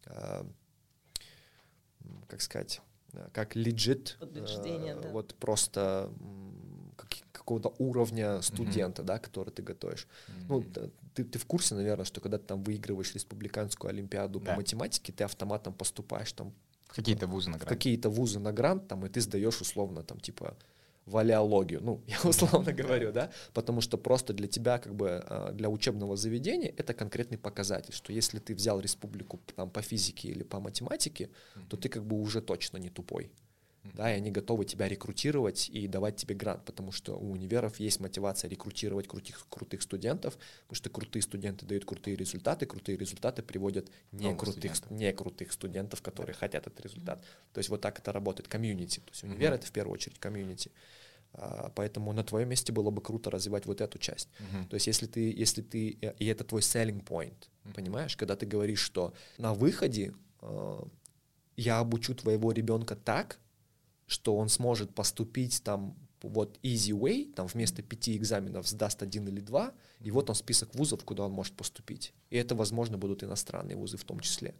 э, 0.06 0.44
как 2.28 2.42
сказать, 2.42 2.82
как 3.34 3.56
legit, 3.56 4.16
э, 4.20 5.02
да. 5.02 5.10
вот 5.10 5.36
просто 5.36 6.12
как, 6.96 7.10
какого-то 7.32 7.76
уровня 7.78 8.42
студента, 8.42 9.02
mm-hmm. 9.02 9.06
да, 9.06 9.20
который 9.20 9.52
ты 9.52 9.62
готовишь. 9.62 10.08
Mm-hmm. 10.28 10.46
Ну, 10.50 10.92
ты, 11.14 11.24
ты 11.24 11.38
в 11.38 11.46
курсе, 11.46 11.76
наверное, 11.76 12.06
что 12.06 12.20
когда 12.22 12.38
ты 12.38 12.46
там 12.46 12.64
выигрываешь 12.64 13.14
республиканскую 13.14 13.90
олимпиаду 13.90 14.40
да. 14.40 14.52
по 14.52 14.58
математике, 14.58 15.12
ты 15.14 15.24
автоматом 15.24 15.74
поступаешь 15.74 16.32
там 16.32 16.54
какие-то 16.88 17.28
вузы 17.28 17.50
на 17.50 17.58
грант. 17.58 17.70
Какие-то 17.70 18.10
вузы 18.10 18.40
на 18.40 18.52
грант, 18.52 18.88
там, 18.88 19.06
и 19.06 19.10
ты 19.10 19.22
сдаешь 19.22 19.62
условно 19.62 20.04
там 20.04 20.20
типа 20.20 20.58
валеологию, 21.06 21.82
ну, 21.84 22.02
я 22.08 22.18
условно 22.30 22.74
говорю, 22.74 23.12
да, 23.12 23.30
потому 23.54 23.82
что 23.82 23.98
просто 23.98 24.34
для 24.34 24.48
тебя, 24.48 24.78
как 24.78 24.94
бы, 24.94 25.24
а, 25.28 25.52
для 25.52 25.70
учебного 25.70 26.16
заведения 26.16 26.74
это 26.78 26.94
конкретный 26.94 27.38
показатель, 27.38 27.94
что 27.94 28.14
если 28.14 28.40
ты 28.40 28.56
взял 28.56 28.80
республику 28.80 29.40
там 29.56 29.70
по 29.70 29.82
физике 29.82 30.30
или 30.30 30.44
по 30.44 30.60
математике, 30.60 31.30
то 31.70 31.78
ты 31.78 31.90
как 31.90 32.04
бы 32.04 32.22
уже 32.22 32.42
точно 32.42 32.78
не 32.78 32.90
тупой, 32.90 33.32
да, 33.84 34.14
и 34.14 34.18
они 34.18 34.32
готовы 34.32 34.66
тебя 34.66 34.88
рекрутировать 34.88 35.70
и 35.70 35.88
давать 35.88 36.16
тебе 36.16 36.36
грант, 36.36 36.64
потому 36.66 36.92
что 36.92 37.16
у 37.16 37.32
универов 37.32 37.80
есть 37.80 38.00
мотивация 38.00 38.50
рекрутировать 38.50 39.08
крутых, 39.08 39.48
крутых 39.50 39.82
студентов, 39.82 40.38
потому 40.68 40.76
что 40.76 40.90
крутые 40.90 41.24
студенты 41.24 41.66
дают 41.66 41.86
крутые 41.86 42.16
результаты, 42.16 42.66
крутые 42.66 42.98
результаты 42.98 43.42
приводят 43.42 43.90
не, 44.12 44.36
крутых, 44.36 44.76
студентов. 44.76 44.92
не 44.92 45.14
крутых 45.14 45.52
студентов, 45.52 46.02
которые 46.02 46.36
хотят 46.36 46.68
этот 46.68 46.80
результат. 46.82 47.24
То 47.54 47.58
есть 47.58 47.70
вот 47.70 47.82
так 47.82 48.00
это 48.00 48.12
работает, 48.12 48.48
комьюнити. 48.48 49.00
То 49.00 49.12
есть 49.12 49.24
универ 49.24 49.52
mm-hmm. 49.52 49.56
это 49.56 49.68
в 49.68 49.72
первую 49.72 49.94
очередь 49.94 50.20
комьюнити. 50.20 50.72
А, 51.34 51.72
поэтому 51.76 52.14
на 52.14 52.24
твоем 52.24 52.50
месте 52.50 52.72
было 52.72 52.92
бы 52.92 53.02
круто 53.02 53.32
развивать 53.32 53.66
вот 53.66 53.80
эту 53.80 53.98
часть. 53.98 54.28
Uh-huh. 54.40 54.68
То 54.68 54.74
есть 54.74 54.88
если 54.88 55.08
ты, 55.08 55.32
если 55.32 55.62
ты, 55.62 55.88
и 55.88 56.26
это 56.26 56.44
твой 56.44 56.60
selling 56.60 57.02
point, 57.04 57.48
Понимаешь, 57.76 58.18
когда 58.18 58.36
ты 58.36 58.46
говоришь, 58.46 58.80
что 58.80 59.14
на 59.38 59.54
выходе 59.54 60.14
э, 60.42 60.80
я 61.58 61.80
обучу 61.80 62.16
твоего 62.16 62.52
ребенка 62.52 62.96
так, 62.96 63.40
что 64.12 64.36
он 64.36 64.50
сможет 64.50 64.94
поступить 64.94 65.64
там 65.64 65.96
вот 66.22 66.60
easy 66.64 66.92
way, 66.92 67.34
там 67.34 67.48
вместо 67.48 67.82
пяти 67.82 68.18
экзаменов 68.18 68.68
сдаст 68.68 69.02
один 69.02 69.26
или 69.30 69.40
два, 69.40 69.72
и 70.02 70.12
вот 70.12 70.30
он 70.30 70.36
список 70.36 70.76
вузов, 70.76 71.06
куда 71.06 71.24
он 71.24 71.32
может 71.32 71.56
поступить. 71.56 72.14
И 72.30 72.36
это, 72.36 72.54
возможно, 72.54 72.98
будут 72.98 73.24
иностранные 73.24 73.78
вузы 73.78 73.96
в 73.96 74.04
том 74.04 74.20
числе. 74.20 74.54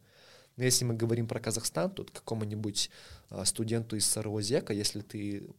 Но 0.56 0.64
если 0.64 0.86
мы 0.86 0.94
говорим 0.94 1.28
про 1.28 1.42
Казахстан, 1.42 1.92
то 1.92 2.06
какому-нибудь 2.06 2.90
э, 3.30 3.44
студенту 3.44 3.98
из 3.98 4.06
Сарвозека, 4.06 4.72
если 4.72 5.02
ты 5.02 5.50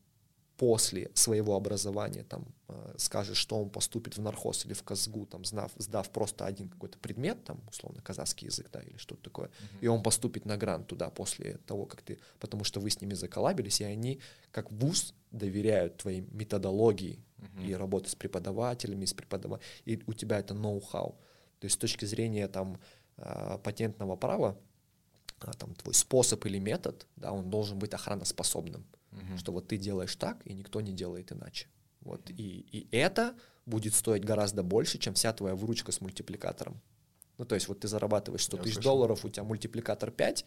после 0.57 1.11
своего 1.14 1.57
образования 1.57 2.24
там 2.24 2.44
э, 2.68 2.94
скажет, 2.98 3.36
что 3.36 3.61
он 3.61 3.70
поступит 3.70 4.16
в 4.16 4.20
нархоз 4.20 4.64
или 4.64 4.74
в 4.74 4.82
казгу, 4.82 5.26
там, 5.26 5.44
сдав, 5.44 5.72
сдав 5.76 6.11
просто 6.11 6.46
один 6.46 6.68
какой-то 6.68 6.98
предмет, 6.98 7.42
там, 7.44 7.61
условно, 7.68 8.03
казахский 8.03 8.46
язык, 8.46 8.68
да, 8.72 8.80
или 8.80 8.96
что-то 8.96 9.22
такое, 9.22 9.48
uh-huh. 9.48 9.78
и 9.80 9.86
он 9.88 10.03
поступит 10.03 10.44
на 10.44 10.57
грант 10.57 10.86
туда 10.86 11.11
после 11.11 11.59
того, 11.66 11.86
как 11.86 12.03
ты, 12.03 12.18
потому 12.38 12.64
что 12.64 12.80
вы 12.80 12.90
с 12.90 13.00
ними 13.00 13.14
заколабились, 13.14 13.80
и 13.80 13.84
они, 13.84 14.20
как 14.50 14.70
вуз, 14.70 15.14
доверяют 15.30 15.96
твоей 15.96 16.20
методологии 16.20 17.24
uh-huh. 17.38 17.66
и 17.66 17.74
работы 17.74 18.11
с 18.11 18.14
преподавателями, 18.14 19.05
с 19.05 19.14
преподавателями, 19.14 19.66
и 19.84 20.03
у 20.07 20.12
тебя 20.12 20.38
это 20.38 20.55
ноу-хау. 20.55 21.16
То 21.61 21.66
есть 21.66 21.76
с 21.76 21.78
точки 21.78 22.05
зрения 22.05 22.48
там 22.48 22.78
э, 23.16 23.59
патентного 23.62 24.16
права, 24.16 24.59
а, 25.40 25.53
там 25.55 25.74
твой 25.74 25.94
способ 25.94 26.44
или 26.46 26.59
метод, 26.59 27.07
да, 27.16 27.32
он 27.32 27.50
должен 27.50 27.78
быть 27.78 27.94
охраноспособным 27.94 28.84
угу. 29.13 29.39
что 29.39 29.53
вот 29.53 29.69
ты 29.69 29.77
делаешь 29.77 30.15
так, 30.17 30.47
и 30.47 30.53
никто 30.53 30.81
не 30.81 30.93
делает 30.93 31.33
иначе. 31.33 31.69
Вот, 32.01 32.31
и, 32.31 32.67
и 32.73 32.89
это 32.91 33.35
будет 33.65 33.95
стоить 33.95 34.25
гораздо 34.25 34.63
больше, 34.63 34.99
чем 34.99 35.15
вся 35.15 35.33
твоя 35.33 35.55
выручка 35.55 35.93
с 35.93 36.01
мультипликатором. 36.01 36.81
Ну, 37.39 37.45
то 37.45 37.55
есть 37.55 37.69
вот 37.69 37.81
ты 37.81 37.89
зарабатываешь 37.89 38.45
100 38.45 38.57
тысяч 38.59 38.79
долларов, 38.79 39.25
у 39.25 39.31
тебя 39.31 39.45
мультипликатор 39.45 40.11
5, 40.11 40.45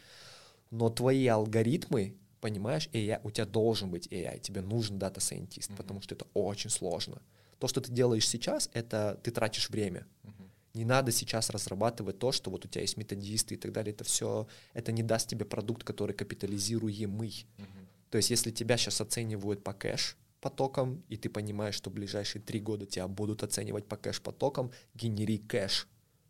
но 0.72 0.90
твои 0.90 1.28
алгоритмы, 1.28 2.16
понимаешь, 2.42 2.90
AI, 2.94 3.20
у 3.24 3.32
тебя 3.32 3.46
должен 3.46 3.90
быть 3.90 4.08
AI, 4.08 4.40
тебе 4.40 4.62
нужен 4.62 5.00
дата-сайентист, 5.00 5.72
mm-hmm. 5.72 5.78
потому 5.78 6.02
что 6.02 6.16
это 6.16 6.26
очень 6.34 6.70
сложно. 6.70 7.22
То, 7.60 7.68
что 7.68 7.82
ты 7.82 7.92
делаешь 7.92 8.28
сейчас, 8.28 8.70
это 8.74 9.20
ты 9.24 9.32
тратишь 9.32 9.70
время. 9.70 10.06
Mm-hmm. 10.24 10.50
Не 10.76 10.86
надо 10.86 11.12
сейчас 11.12 11.50
разрабатывать 11.50 12.20
то, 12.20 12.32
что 12.32 12.52
вот 12.52 12.66
у 12.66 12.68
тебя 12.68 12.82
есть 12.82 12.98
методисты 12.98 13.56
и 13.56 13.58
так 13.58 13.72
далее. 13.72 13.94
Это 13.94 14.04
все, 14.04 14.48
это 14.74 14.92
не 14.92 15.04
даст 15.04 15.30
тебе 15.30 15.46
продукт, 15.46 15.84
который 15.84 16.14
капитализируемый. 16.14 17.48
Mm-hmm. 17.58 17.85
То 18.16 18.18
есть 18.20 18.30
если 18.30 18.50
тебя 18.50 18.78
сейчас 18.78 19.02
оценивают 19.02 19.62
по 19.62 19.74
cash 19.74 20.16
потокам, 20.40 21.04
и 21.10 21.18
ты 21.18 21.30
понимаешь, 21.30 21.76
что 21.76 21.90
в 21.90 21.94
ближайшие 21.94 22.42
три 22.42 22.62
года 22.62 22.86
тебя 22.86 23.10
будут 23.10 23.44
оценивать 23.44 23.90
по 23.90 23.98
cash 23.98 24.22
потокам, 24.22 24.72
генери 24.94 25.38
cash, 25.38 25.90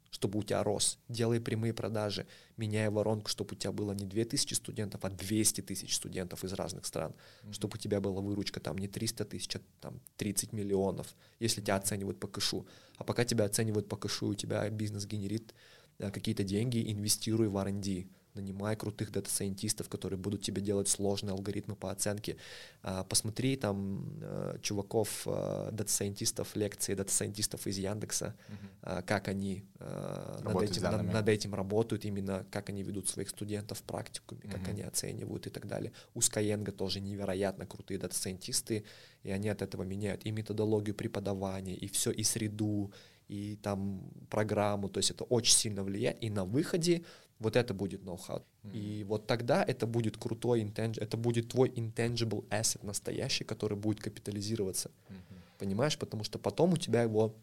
чтобы 0.10 0.40
у 0.40 0.42
тебя 0.42 0.64
рос. 0.64 0.98
Делай 1.10 1.40
прямые 1.40 1.76
продажи, 1.76 2.26
меняй 2.58 2.90
воронку, 2.90 3.30
чтобы 3.30 3.54
у 3.54 3.56
тебя 3.56 3.72
было 3.72 3.92
не 3.92 4.04
2000 4.04 4.56
студентов, 4.56 5.06
а 5.06 5.12
200 5.12 5.62
тысяч 5.62 5.96
студентов 5.96 6.44
из 6.44 6.54
разных 6.54 6.88
стран, 6.88 7.14
mm-hmm. 7.44 7.54
чтобы 7.54 7.76
у 7.76 7.78
тебя 7.78 8.02
была 8.02 8.20
выручка 8.20 8.60
там 8.60 8.80
не 8.80 8.88
300 8.88 9.24
тысяч, 9.26 9.56
а 9.56 9.60
там 9.80 10.02
30 10.18 10.54
миллионов, 10.54 11.16
если 11.38 11.62
тебя 11.62 11.76
оценивают 11.76 12.20
по 12.20 12.28
кэшу. 12.28 12.66
А 12.98 13.04
пока 13.04 13.26
тебя 13.26 13.46
оценивают 13.46 13.88
по 13.88 13.96
кэшу, 13.96 14.30
у 14.30 14.34
тебя 14.34 14.68
бизнес 14.72 15.06
генерит 15.06 15.54
э, 16.00 16.10
какие-то 16.10 16.44
деньги, 16.44 16.92
инвестируй 16.92 17.48
в 17.48 17.58
R&D, 17.58 18.08
нанимай 18.36 18.76
крутых 18.76 19.12
дата-сайентистов, 19.12 19.90
которые 19.90 20.20
будут 20.20 20.42
тебе 20.42 20.62
делать 20.62 20.88
сложные 20.88 21.34
алгоритмы 21.34 21.76
по 21.76 21.92
оценке. 21.92 22.38
А, 22.82 23.04
посмотри 23.04 23.56
там 23.56 24.20
э, 24.22 24.58
чуваков, 24.62 25.24
э, 25.26 25.70
дата-сайентистов, 25.72 26.56
лекции 26.56 26.94
дата-сайентистов 26.94 27.68
из 27.68 27.78
Яндекса, 27.78 28.36
угу. 28.48 29.04
как 29.06 29.28
они 29.28 29.66
э, 29.80 30.40
над 30.44 30.62
этим, 30.62 30.84
над, 30.84 31.14
над 31.14 31.30
этим 31.30 31.56
работают, 31.56 32.06
именно 32.06 32.46
как 32.52 32.70
они 32.70 32.84
ведут 32.84 33.08
своих 33.10 33.30
студентов 33.30 33.80
в 33.80 33.84
практику, 33.84 34.36
угу. 34.36 34.50
как 34.50 34.68
они 34.68 34.82
оценивают 34.82 35.48
и 35.48 35.50
так 35.50 35.68
далее. 35.68 35.92
У 36.14 36.20
Skyeng 36.20 36.72
тоже 36.72 37.00
невероятно 37.00 37.66
крутые 37.66 37.98
дата-сайентисты, 37.98 38.84
и 39.24 39.32
они 39.32 39.50
от 39.50 39.62
этого 39.62 39.84
меняют 39.84 40.26
и 40.26 40.32
методологию 40.32 40.96
преподавания, 40.96 41.76
и 41.76 41.88
все, 41.88 42.12
и 42.12 42.24
среду, 42.24 42.92
и 43.28 43.56
там 43.56 44.02
программу, 44.30 44.90
то 44.90 45.00
есть 45.00 45.12
это 45.12 45.24
очень 45.24 45.56
сильно 45.56 45.84
влияет, 45.84 46.24
и 46.24 46.30
на 46.30 46.46
выходе 46.46 47.04
вот 47.40 47.56
это 47.56 47.74
будет 47.74 48.04
ноу-хау. 48.04 48.40
Mm-hmm. 48.64 48.72
И 48.74 49.04
вот 49.04 49.28
тогда 49.28 49.64
это 49.64 49.86
будет 49.86 50.18
крутой, 50.18 50.64
intang- 50.64 51.00
это 51.00 51.18
будет 51.18 51.50
твой 51.50 51.70
intangible 51.70 52.48
asset 52.50 52.86
настоящий, 52.86 53.44
который 53.44 53.78
будет 53.78 54.00
капитализироваться. 54.00 54.90
Mm-hmm. 55.10 55.60
Понимаешь? 55.60 55.98
Потому 55.98 56.24
что 56.24 56.40
потом 56.40 56.74
у 56.74 56.78
тебя 56.78 57.04
его 57.04 57.36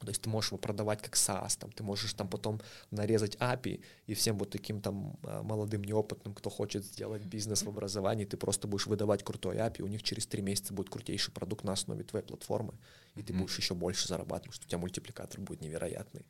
то 0.00 0.08
есть 0.08 0.22
ты 0.22 0.28
можешь 0.28 0.50
его 0.50 0.58
продавать 0.58 1.00
как 1.00 1.14
SaaS, 1.14 1.58
там, 1.58 1.72
ты 1.72 1.82
можешь 1.82 2.12
там 2.12 2.28
потом 2.28 2.60
нарезать 2.90 3.36
API, 3.36 3.82
и 4.06 4.14
всем 4.14 4.38
вот 4.38 4.50
таким 4.50 4.80
там 4.80 5.18
а, 5.22 5.42
молодым, 5.42 5.82
неопытным, 5.84 6.34
кто 6.34 6.50
хочет 6.50 6.84
сделать 6.84 7.24
бизнес 7.24 7.62
в 7.62 7.68
образовании, 7.68 8.26
ты 8.26 8.36
просто 8.36 8.68
будешь 8.68 8.86
выдавать 8.86 9.24
крутой 9.24 9.56
API, 9.56 9.82
у 9.82 9.86
них 9.86 10.02
через 10.02 10.26
три 10.26 10.42
месяца 10.42 10.74
будет 10.74 10.90
крутейший 10.90 11.32
продукт 11.32 11.64
на 11.64 11.72
основе 11.72 12.04
твоей 12.04 12.24
платформы, 12.24 12.74
и 13.14 13.22
ты 13.22 13.32
mm-hmm. 13.32 13.38
будешь 13.38 13.56
еще 13.56 13.74
больше 13.74 14.06
зарабатывать, 14.06 14.42
потому 14.42 14.52
что 14.52 14.66
у 14.66 14.68
тебя 14.68 14.78
мультипликатор 14.78 15.40
будет 15.40 15.62
невероятный. 15.62 16.26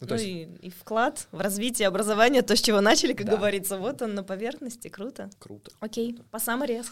Ну, 0.00 0.06
ну 0.10 0.14
есть... 0.14 0.26
и, 0.26 0.66
и 0.66 0.70
вклад 0.70 1.26
в 1.32 1.40
развитие 1.40 1.88
образования, 1.88 2.42
то, 2.42 2.54
с 2.54 2.60
чего 2.60 2.80
начали, 2.80 3.12
как 3.12 3.26
да. 3.26 3.36
говорится, 3.36 3.78
вот 3.78 4.02
он 4.02 4.14
на 4.14 4.22
поверхности, 4.22 4.88
круто. 4.88 5.30
Круто. 5.38 5.70
Окей, 5.80 6.12
круто. 6.12 6.28
по 6.30 6.38
саммари 6.38 6.82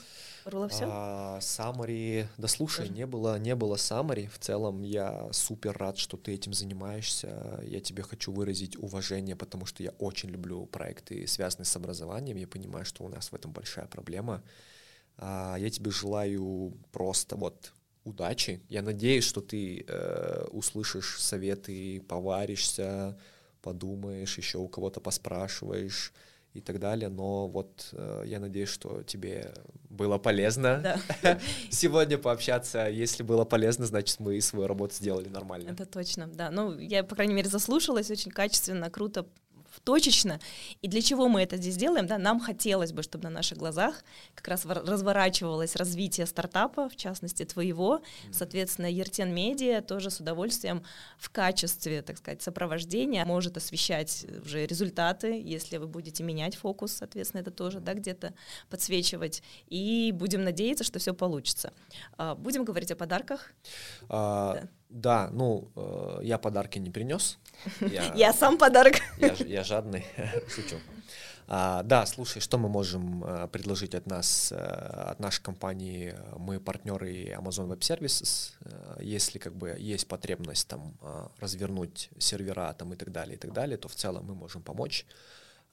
было 0.50 0.68
все? 0.68 0.86
А, 0.88 1.38
саммари, 1.40 2.26
да 2.38 2.48
слушай, 2.48 2.88
не 2.88 3.06
было, 3.06 3.38
не 3.38 3.54
было 3.54 3.76
саммари. 3.76 4.28
В 4.32 4.38
целом 4.38 4.82
я 4.82 5.28
супер 5.32 5.76
рад, 5.76 5.98
что 5.98 6.16
ты 6.16 6.32
этим 6.32 6.52
занимаешься. 6.52 7.60
Я 7.64 7.80
тебе 7.80 8.02
хочу 8.02 8.32
выразить 8.32 8.76
уважение, 8.76 9.36
потому 9.36 9.66
что 9.66 9.82
я 9.82 9.90
очень 9.98 10.30
люблю 10.30 10.66
проекты, 10.66 11.26
связанные 11.26 11.66
с 11.66 11.76
образованием. 11.76 12.36
Я 12.36 12.46
понимаю, 12.46 12.84
что 12.84 13.04
у 13.04 13.08
нас 13.08 13.32
в 13.32 13.34
этом 13.34 13.52
большая 13.52 13.86
проблема. 13.86 14.42
А, 15.16 15.56
я 15.58 15.70
тебе 15.70 15.90
желаю 15.90 16.72
просто 16.92 17.36
вот 17.36 17.72
удачи. 18.04 18.60
Я 18.68 18.82
надеюсь, 18.82 19.24
что 19.24 19.40
ты 19.40 19.84
э, 19.86 20.46
услышишь 20.50 21.20
советы, 21.20 22.02
поваришься, 22.06 23.18
подумаешь, 23.62 24.38
еще 24.38 24.58
у 24.58 24.68
кого-то 24.68 25.00
поспрашиваешь 25.00 26.12
и 26.52 26.60
так 26.60 26.78
далее. 26.78 27.08
Но 27.08 27.48
вот 27.48 27.88
э, 27.92 28.24
я 28.26 28.40
надеюсь, 28.40 28.68
что 28.68 29.02
тебе 29.02 29.52
было 29.90 30.18
полезно 30.18 30.98
да. 31.22 31.40
сегодня 31.70 32.18
пообщаться. 32.18 32.88
Если 32.88 33.22
было 33.22 33.44
полезно, 33.44 33.86
значит, 33.86 34.20
мы 34.20 34.40
свою 34.40 34.66
работу 34.66 34.94
сделали 34.94 35.28
нормально. 35.28 35.70
Это 35.70 35.86
точно, 35.86 36.28
да. 36.28 36.50
Ну, 36.50 36.78
я, 36.78 37.02
по 37.04 37.14
крайней 37.14 37.34
мере, 37.34 37.48
заслушалась 37.48 38.10
очень 38.10 38.30
качественно, 38.30 38.90
круто 38.90 39.26
точечно. 39.80 40.40
И 40.82 40.88
для 40.88 41.02
чего 41.02 41.28
мы 41.28 41.42
это 41.42 41.56
здесь 41.56 41.76
делаем? 41.76 42.06
Да, 42.06 42.18
нам 42.18 42.40
хотелось 42.40 42.92
бы, 42.92 43.02
чтобы 43.02 43.24
на 43.24 43.30
наших 43.30 43.58
глазах 43.58 44.04
как 44.34 44.48
раз 44.48 44.64
разворачивалось 44.64 45.76
развитие 45.76 46.26
стартапа, 46.26 46.88
в 46.88 46.96
частности 46.96 47.44
твоего. 47.44 48.02
Соответственно, 48.32 48.86
Ертен 48.86 49.34
Медиа 49.34 49.80
тоже 49.80 50.10
с 50.10 50.20
удовольствием 50.20 50.82
в 51.18 51.30
качестве, 51.30 52.02
так 52.02 52.18
сказать, 52.18 52.42
сопровождения 52.42 53.24
может 53.24 53.56
освещать 53.56 54.26
уже 54.44 54.66
результаты, 54.66 55.40
если 55.44 55.78
вы 55.78 55.86
будете 55.86 56.22
менять 56.22 56.56
фокус, 56.56 56.92
соответственно, 56.92 57.40
это 57.40 57.50
тоже 57.50 57.80
да, 57.80 57.94
где-то 57.94 58.34
подсвечивать. 58.68 59.42
И 59.68 60.12
будем 60.12 60.44
надеяться, 60.44 60.84
что 60.84 60.98
все 60.98 61.14
получится. 61.14 61.72
А, 62.16 62.34
будем 62.34 62.64
говорить 62.64 62.90
о 62.90 62.96
подарках. 62.96 63.52
А, 64.08 64.54
да. 64.54 64.68
Да, 64.94 65.28
ну, 65.32 65.72
э, 65.74 66.20
я 66.22 66.38
подарки 66.38 66.78
не 66.78 66.90
принес. 66.90 67.38
Я, 67.80 68.12
я 68.14 68.32
сам 68.32 68.58
подарок. 68.58 68.94
Я, 69.18 69.34
я 69.46 69.64
жадный, 69.64 70.06
шучу. 70.48 70.76
А, 71.48 71.82
да, 71.82 72.06
слушай, 72.06 72.40
что 72.40 72.58
мы 72.58 72.68
можем 72.68 73.24
э, 73.24 73.48
предложить 73.48 73.96
от 73.96 74.06
нас, 74.06 74.52
э, 74.52 74.56
от 74.56 75.18
нашей 75.18 75.42
компании? 75.42 76.14
Мы 76.38 76.60
партнеры 76.60 77.34
Amazon 77.36 77.68
Web 77.68 77.80
Services. 77.80 78.52
Э, 78.60 78.98
если 79.02 79.38
как 79.38 79.56
бы 79.56 79.74
есть 79.76 80.06
потребность 80.06 80.68
там 80.68 80.96
э, 81.02 81.26
развернуть 81.40 82.10
сервера 82.18 82.72
там 82.78 82.92
и 82.92 82.96
так 82.96 83.10
далее, 83.10 83.34
и 83.34 83.38
так 83.38 83.52
далее, 83.52 83.76
то 83.76 83.88
в 83.88 83.94
целом 83.96 84.26
мы 84.26 84.36
можем 84.36 84.62
помочь. 84.62 85.06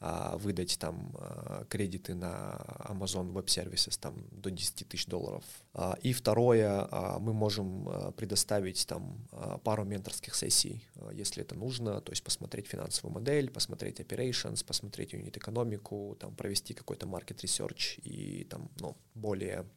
А, 0.03 0.35
выдать 0.37 0.79
там 0.79 1.13
а, 1.13 1.63
кредиты 1.69 2.15
на 2.15 2.59
Amazon 2.89 3.31
Web 3.31 3.45
Services 3.45 3.99
там 3.99 4.15
до 4.31 4.49
10 4.49 4.87
тысяч 4.87 5.05
долларов. 5.05 5.43
А, 5.75 5.95
и 6.01 6.11
второе, 6.11 6.87
мы 7.19 7.33
можем 7.33 8.13
предоставить 8.17 8.87
там 8.87 9.27
пару 9.63 9.85
менторских 9.85 10.33
сессий, 10.33 10.83
если 11.13 11.43
это 11.43 11.53
нужно, 11.53 12.01
то 12.01 12.11
есть 12.11 12.23
посмотреть 12.23 12.65
финансовую 12.65 13.13
модель, 13.13 13.51
посмотреть 13.51 13.99
operations, 13.99 14.65
посмотреть 14.65 15.13
юнит 15.13 15.37
экономику, 15.37 16.17
там 16.19 16.35
провести 16.35 16.73
какой-то 16.73 17.05
market 17.05 17.37
research 17.43 18.01
и 18.01 18.45
там, 18.45 18.71
ну, 18.79 18.97
более, 19.13 19.67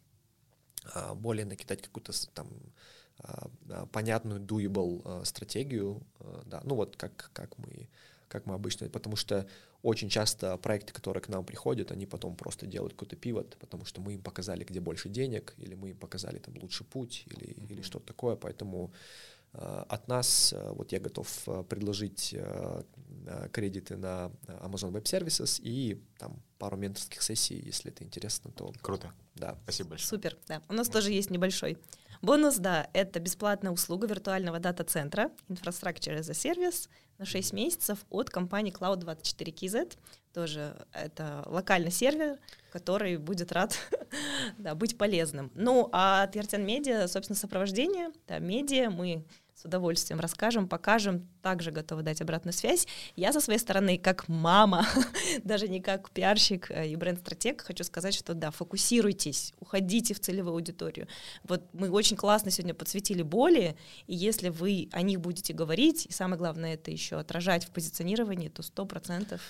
более 1.16 1.44
накидать 1.44 1.82
какую-то 1.82 2.12
там 2.32 2.48
понятную 3.92 4.40
doable 4.40 5.24
стратегию, 5.26 6.02
да, 6.46 6.62
ну 6.64 6.76
вот 6.76 6.96
как, 6.96 7.30
как 7.34 7.58
мы 7.58 7.88
как 8.35 8.47
мы 8.47 8.55
обычно, 8.55 8.89
потому 8.89 9.16
что 9.16 9.47
очень 9.82 10.09
часто 10.09 10.56
проекты, 10.56 10.93
которые 10.93 11.23
к 11.23 11.28
нам 11.28 11.44
приходят, 11.44 11.93
они 11.93 12.05
потом 12.06 12.35
просто 12.35 12.66
делают 12.66 12.94
какой-то 12.94 13.15
пивот, 13.15 13.56
потому 13.61 13.85
что 13.85 14.01
мы 14.01 14.15
им 14.15 14.23
показали, 14.23 14.65
где 14.65 14.81
больше 14.81 15.09
денег, 15.09 15.55
или 15.59 15.74
мы 15.77 15.90
им 15.90 15.97
показали 15.97 16.39
там 16.39 16.55
лучший 16.61 16.85
путь, 16.85 17.23
или, 17.27 17.47
mm-hmm. 17.47 17.73
или 17.73 17.82
что-то 17.82 18.06
такое, 18.06 18.35
поэтому 18.35 18.93
э, 19.52 19.85
от 19.89 20.09
нас, 20.09 20.52
э, 20.52 20.73
вот 20.73 20.90
я 20.93 20.98
готов 20.98 21.48
э, 21.48 21.62
предложить 21.62 22.35
кредиты 23.52 23.97
на 23.97 24.31
Amazon 24.47 24.93
Web 24.93 25.05
Services 25.05 25.61
и 25.62 26.02
там 26.19 26.43
пару 26.59 26.77
менторских 26.77 27.23
сессий, 27.23 27.62
если 27.66 27.90
это 27.93 28.05
интересно, 28.05 28.51
то... 28.51 28.73
Круто. 28.82 29.12
Да. 29.35 29.56
Спасибо 29.62 29.90
большое. 29.90 30.09
Супер, 30.09 30.36
да. 30.48 30.61
У 30.69 30.73
нас 30.74 30.89
тоже 30.89 31.11
есть 31.12 31.31
небольшой 31.31 31.78
бонус, 32.24 32.56
да, 32.56 32.88
это 32.92 33.20
бесплатная 33.20 33.70
услуга 33.70 34.06
виртуального 34.06 34.59
дата-центра 34.59 35.30
Infrastructure 35.48 36.18
as 36.18 36.30
a 36.30 36.32
Service 36.32 36.88
на 37.18 37.24
6 37.24 37.52
месяцев 37.52 38.05
от 38.10 38.30
компании 38.30 38.72
Cloud24KZ. 38.72 39.96
Тоже 40.32 40.76
это 40.92 41.44
локальный 41.46 41.90
сервер, 41.90 42.38
который 42.72 43.16
будет 43.16 43.52
рад 43.52 43.78
да, 44.59 44.74
быть 44.74 44.98
полезным. 44.98 45.52
Ну, 45.55 45.88
а 45.92 46.24
от 46.24 46.34
Яртен 46.34 46.66
Медиа, 46.66 47.06
собственно, 47.06 47.36
сопровождение, 47.36 48.10
да, 48.26 48.38
медиа, 48.38 48.90
мы 48.90 49.24
с 49.55 49.64
удовольствием 49.64 50.18
расскажем, 50.18 50.68
покажем, 50.68 51.28
также 51.40 51.70
готовы 51.70 52.02
дать 52.02 52.20
обратную 52.20 52.52
связь. 52.52 52.89
Я 53.14 53.32
со 53.32 53.40
своей 53.40 53.60
стороны, 53.60 53.98
как 53.98 54.28
мама, 54.28 54.85
даже 55.44 55.68
не 55.68 55.81
как 55.81 56.10
пиарщик 56.10 56.70
э, 56.70 56.89
и 56.89 56.97
бренд-стратег, 56.97 57.62
хочу 57.62 57.85
сказать, 57.85 58.14
что 58.14 58.35
да, 58.35 58.51
фокусируйтесь, 58.51 59.55
уходите 59.60 60.12
в 60.14 60.20
целевую 60.20 60.55
аудиторию. 60.55 61.06
Вот 61.44 61.62
мы 61.72 61.90
очень 61.90 62.16
классно 62.16 62.51
сегодня 62.51 62.74
подсветили 62.74 63.22
боли, 63.22 63.76
и 64.06 64.14
если 64.14 64.48
вы 64.48 64.89
о 64.93 65.02
них 65.02 65.20
будете 65.20 65.52
говорить, 65.52 66.06
и 66.06 66.12
самое 66.12 66.39
главное 66.39 66.74
это 66.74 66.90
еще 66.90 67.16
отражать 67.16 67.64
в 67.64 67.70
позиционировании, 67.70 68.48
то 68.48 68.62
сто 68.62 68.86
процентов 68.86 69.40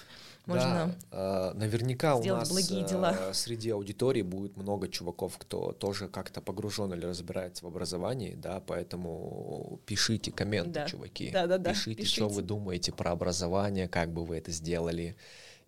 можно 0.46 0.94
да, 1.10 1.50
э, 1.50 1.54
наверняка 1.54 2.16
у 2.16 2.24
нас 2.24 2.50
благие 2.50 2.84
дела. 2.84 3.16
Э, 3.18 3.32
среди 3.32 3.70
аудитории 3.70 4.20
будет 4.20 4.58
много 4.58 4.88
чуваков, 4.88 5.38
кто 5.38 5.72
тоже 5.72 6.08
как-то 6.08 6.42
погружен 6.42 6.92
или 6.92 7.06
разбирается 7.06 7.64
в 7.64 7.68
образовании, 7.68 8.34
да, 8.34 8.60
поэтому 8.60 9.80
пишите 9.94 10.32
комменты, 10.32 10.70
Да. 10.70 10.86
чуваки. 10.88 11.30
Да, 11.30 11.46
да, 11.46 11.56
да, 11.58 11.70
Пишите, 11.70 12.02
пишите. 12.02 12.16
что 12.16 12.28
вы 12.28 12.42
думаете 12.42 12.90
про 12.90 13.12
образование, 13.12 13.86
как 13.88 14.12
бы 14.12 14.24
вы 14.24 14.38
это 14.38 14.50
сделали. 14.50 15.16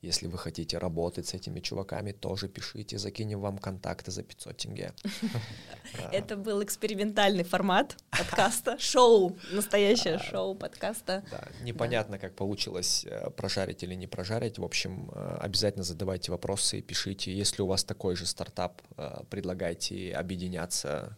Если 0.03 0.27
вы 0.27 0.37
хотите 0.37 0.79
работать 0.79 1.27
с 1.27 1.35
этими 1.35 1.61
чуваками, 1.61 2.13
тоже 2.13 2.49
пишите, 2.49 2.99
закинем 2.99 3.41
вам 3.41 3.59
контакты 3.59 4.11
за 4.11 4.23
500 4.23 4.57
тенге. 4.57 4.93
Это 6.13 6.37
был 6.37 6.63
экспериментальный 6.63 7.45
формат 7.45 7.97
подкаста, 8.11 8.77
шоу, 8.81 9.39
настоящее 9.53 10.19
шоу 10.19 10.55
подкаста. 10.55 11.25
Непонятно, 11.63 12.19
как 12.19 12.35
получилось 12.35 13.07
э, 13.07 13.31
прожарить 13.31 13.83
или 13.85 13.95
не 13.95 14.07
прожарить. 14.07 14.59
В 14.59 14.65
общем, 14.65 15.11
э, 15.15 15.39
обязательно 15.41 15.83
задавайте 15.85 16.31
вопросы, 16.31 16.83
пишите. 16.83 17.33
Если 17.33 17.63
у 17.63 17.67
вас 17.67 17.83
такой 17.85 18.17
же 18.17 18.27
стартап, 18.27 18.83
э, 18.97 19.23
предлагайте 19.31 20.13
объединяться, 20.13 21.17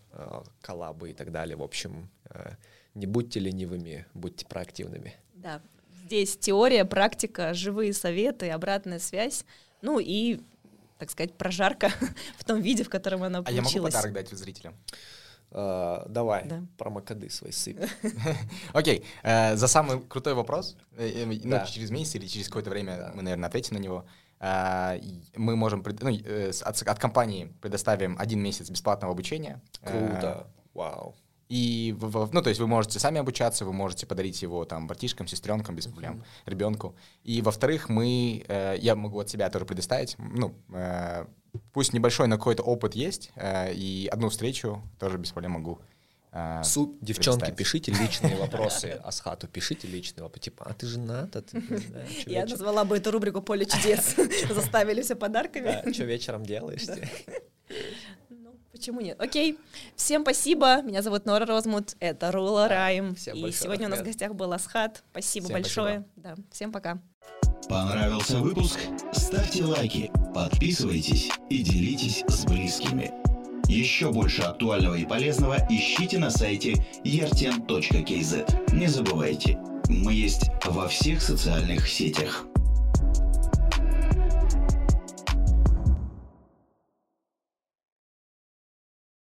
коллабы 0.63 1.11
и 1.11 1.15
так 1.15 1.31
далее. 1.31 1.57
В 1.57 1.63
общем, 1.63 2.11
не 2.99 3.07
будьте 3.07 3.41
ленивыми, 3.41 4.07
будьте 4.15 4.45
проактивными. 4.47 5.15
Да, 5.35 5.61
здесь 6.05 6.37
теория, 6.37 6.85
практика, 6.85 7.55
живые 7.55 7.93
советы, 7.93 8.51
обратная 8.51 8.99
связь, 8.99 9.45
ну 9.83 9.99
и, 10.01 10.41
так 10.99 11.11
сказать, 11.11 11.35
прожарка 11.35 11.91
в 12.39 12.45
том 12.45 12.61
виде, 12.61 12.83
в 12.85 12.89
котором 12.91 13.23
она 13.23 13.39
А 13.45 13.51
я 13.51 13.59
могу 13.63 13.65
получилась. 13.71 13.95
подарок 13.95 14.15
дать 14.15 14.29
зрителям? 14.31 14.75
Э, 15.51 16.05
Давай, 16.09 16.47
Да. 16.47 16.63
промокоды 16.77 17.31
свои 17.31 17.53
сыпь. 17.53 17.79
Окей, 18.73 19.05
э, 19.23 19.57
за 19.57 19.67
самый 19.69 20.01
крутой 20.01 20.35
вопрос, 20.35 20.77
э, 20.97 21.09
э, 21.09 21.25
ну, 21.25 21.51
Да. 21.51 21.65
через 21.67 21.91
месяц 21.91 22.17
или 22.17 22.27
через 22.27 22.49
какое-то 22.49 22.71
время 22.71 22.97
Да. 22.97 23.13
мы, 23.15 23.23
наверное, 23.23 23.49
ответим 23.49 23.77
на 23.77 23.81
него. 23.81 24.05
А, 24.41 24.97
Мы 25.37 25.57
можем, 25.57 25.85
ну, 26.01 26.11
от, 26.65 26.83
от 26.83 26.99
компании 27.01 27.53
предоставим 27.61 28.17
один 28.21 28.41
месяц 28.41 28.71
бесплатного 28.71 29.13
обучения. 29.13 29.61
Круто, 29.83 30.47
вау. 30.75 31.17
И, 31.49 31.95
в- 31.99 32.27
в- 32.27 32.35
ну, 32.35 32.43
то 32.43 32.49
есть 32.51 32.61
вы 32.61 32.67
можете 32.67 32.99
сами 32.99 33.19
обучаться, 33.21 33.65
вы 33.65 33.73
можете 33.73 34.07
подарить 34.07 34.43
его 34.43 34.65
там 34.65 34.87
братишкам, 34.87 35.27
сестренкам 35.27 35.75
без 35.77 35.87
проблем, 35.87 36.23
ребенку. 36.47 36.95
И, 37.25 37.41
во-вторых, 37.43 37.89
мы, 37.89 38.45
э, 38.49 38.77
я 38.81 38.95
могу 38.95 39.19
от 39.21 39.31
себя 39.31 39.49
тоже 39.51 39.65
предоставить, 39.65 40.17
ну, 40.19 40.55
э, 40.75 41.25
пусть 41.73 41.93
небольшой, 41.95 42.29
но 42.29 42.37
какой-то 42.37 42.63
опыт 42.63 42.95
есть, 42.95 43.31
э, 43.37 43.73
и 43.75 44.09
одну 44.13 44.29
встречу 44.29 44.83
тоже 44.99 45.17
без 45.17 45.31
проблем 45.33 45.53
могу 45.53 45.79
э, 46.33 46.63
Суп, 46.65 46.99
девчонки, 47.01 47.51
пишите 47.53 47.93
личные 47.93 48.37
вопросы 48.41 49.01
Асхату, 49.03 49.49
пишите 49.49 49.89
личные 49.89 50.25
вопросы. 50.25 50.45
Типа, 50.51 50.67
а 50.69 50.75
ты 50.75 50.87
женат? 50.87 51.35
А 51.35 51.41
ты, 51.41 51.59
да, 51.89 52.03
Я 52.27 52.43
вечер- 52.43 52.51
назвала 52.51 52.85
бы 52.85 52.99
эту 52.99 53.11
рубрику 53.11 53.41
«Поле 53.41 53.65
чудес». 53.65 54.17
Заставили 54.51 55.01
все 55.01 55.15
подарками. 55.17 55.81
Да, 55.83 55.93
что 55.95 56.05
вечером 56.05 56.45
делаешь? 56.45 56.83
Почему 58.79 59.01
нет? 59.01 59.21
Окей. 59.21 59.59
Всем 59.97 60.23
спасибо. 60.23 60.83
Меня 60.83 61.03
зовут 61.03 61.27
Нора 61.27 61.47
Розмут. 61.47 61.97
Это 61.99 62.31
Рула 62.31 62.69
Райм. 62.69 63.17
всем 63.17 63.35
И 63.45 63.51
сегодня 63.51 63.89
у 63.89 63.91
нас 63.91 63.99
в 63.99 64.03
привет. 64.03 64.17
гостях 64.17 64.35
был 64.37 64.53
Асхат. 64.53 65.03
Спасибо 65.11 65.47
Всем 65.47 65.55
большое. 65.55 66.05
Да, 66.15 66.37
всем 66.53 66.71
пока. 66.71 67.01
Понравился 67.69 68.39
выпуск? 68.39 68.79
Ставьте 69.13 69.65
лайки, 69.65 70.13
подписывайтесь 70.33 71.29
и 71.51 71.59
делитесь 71.59 72.23
с 72.29 72.45
близкими. 72.45 73.13
Еще 73.67 74.13
больше 74.13 74.43
актуального 74.43 74.95
и 74.95 75.05
полезного 75.05 75.57
ищите 75.69 76.19
на 76.19 76.31
сайте 76.31 76.75
erten.kz. 77.05 78.75
Не 78.75 78.87
забывайте, 78.87 79.59
мы 79.89 80.13
есть 80.15 80.51
во 80.65 80.87
всех 80.87 81.21
социальных 81.21 81.89
сетях. 81.89 82.47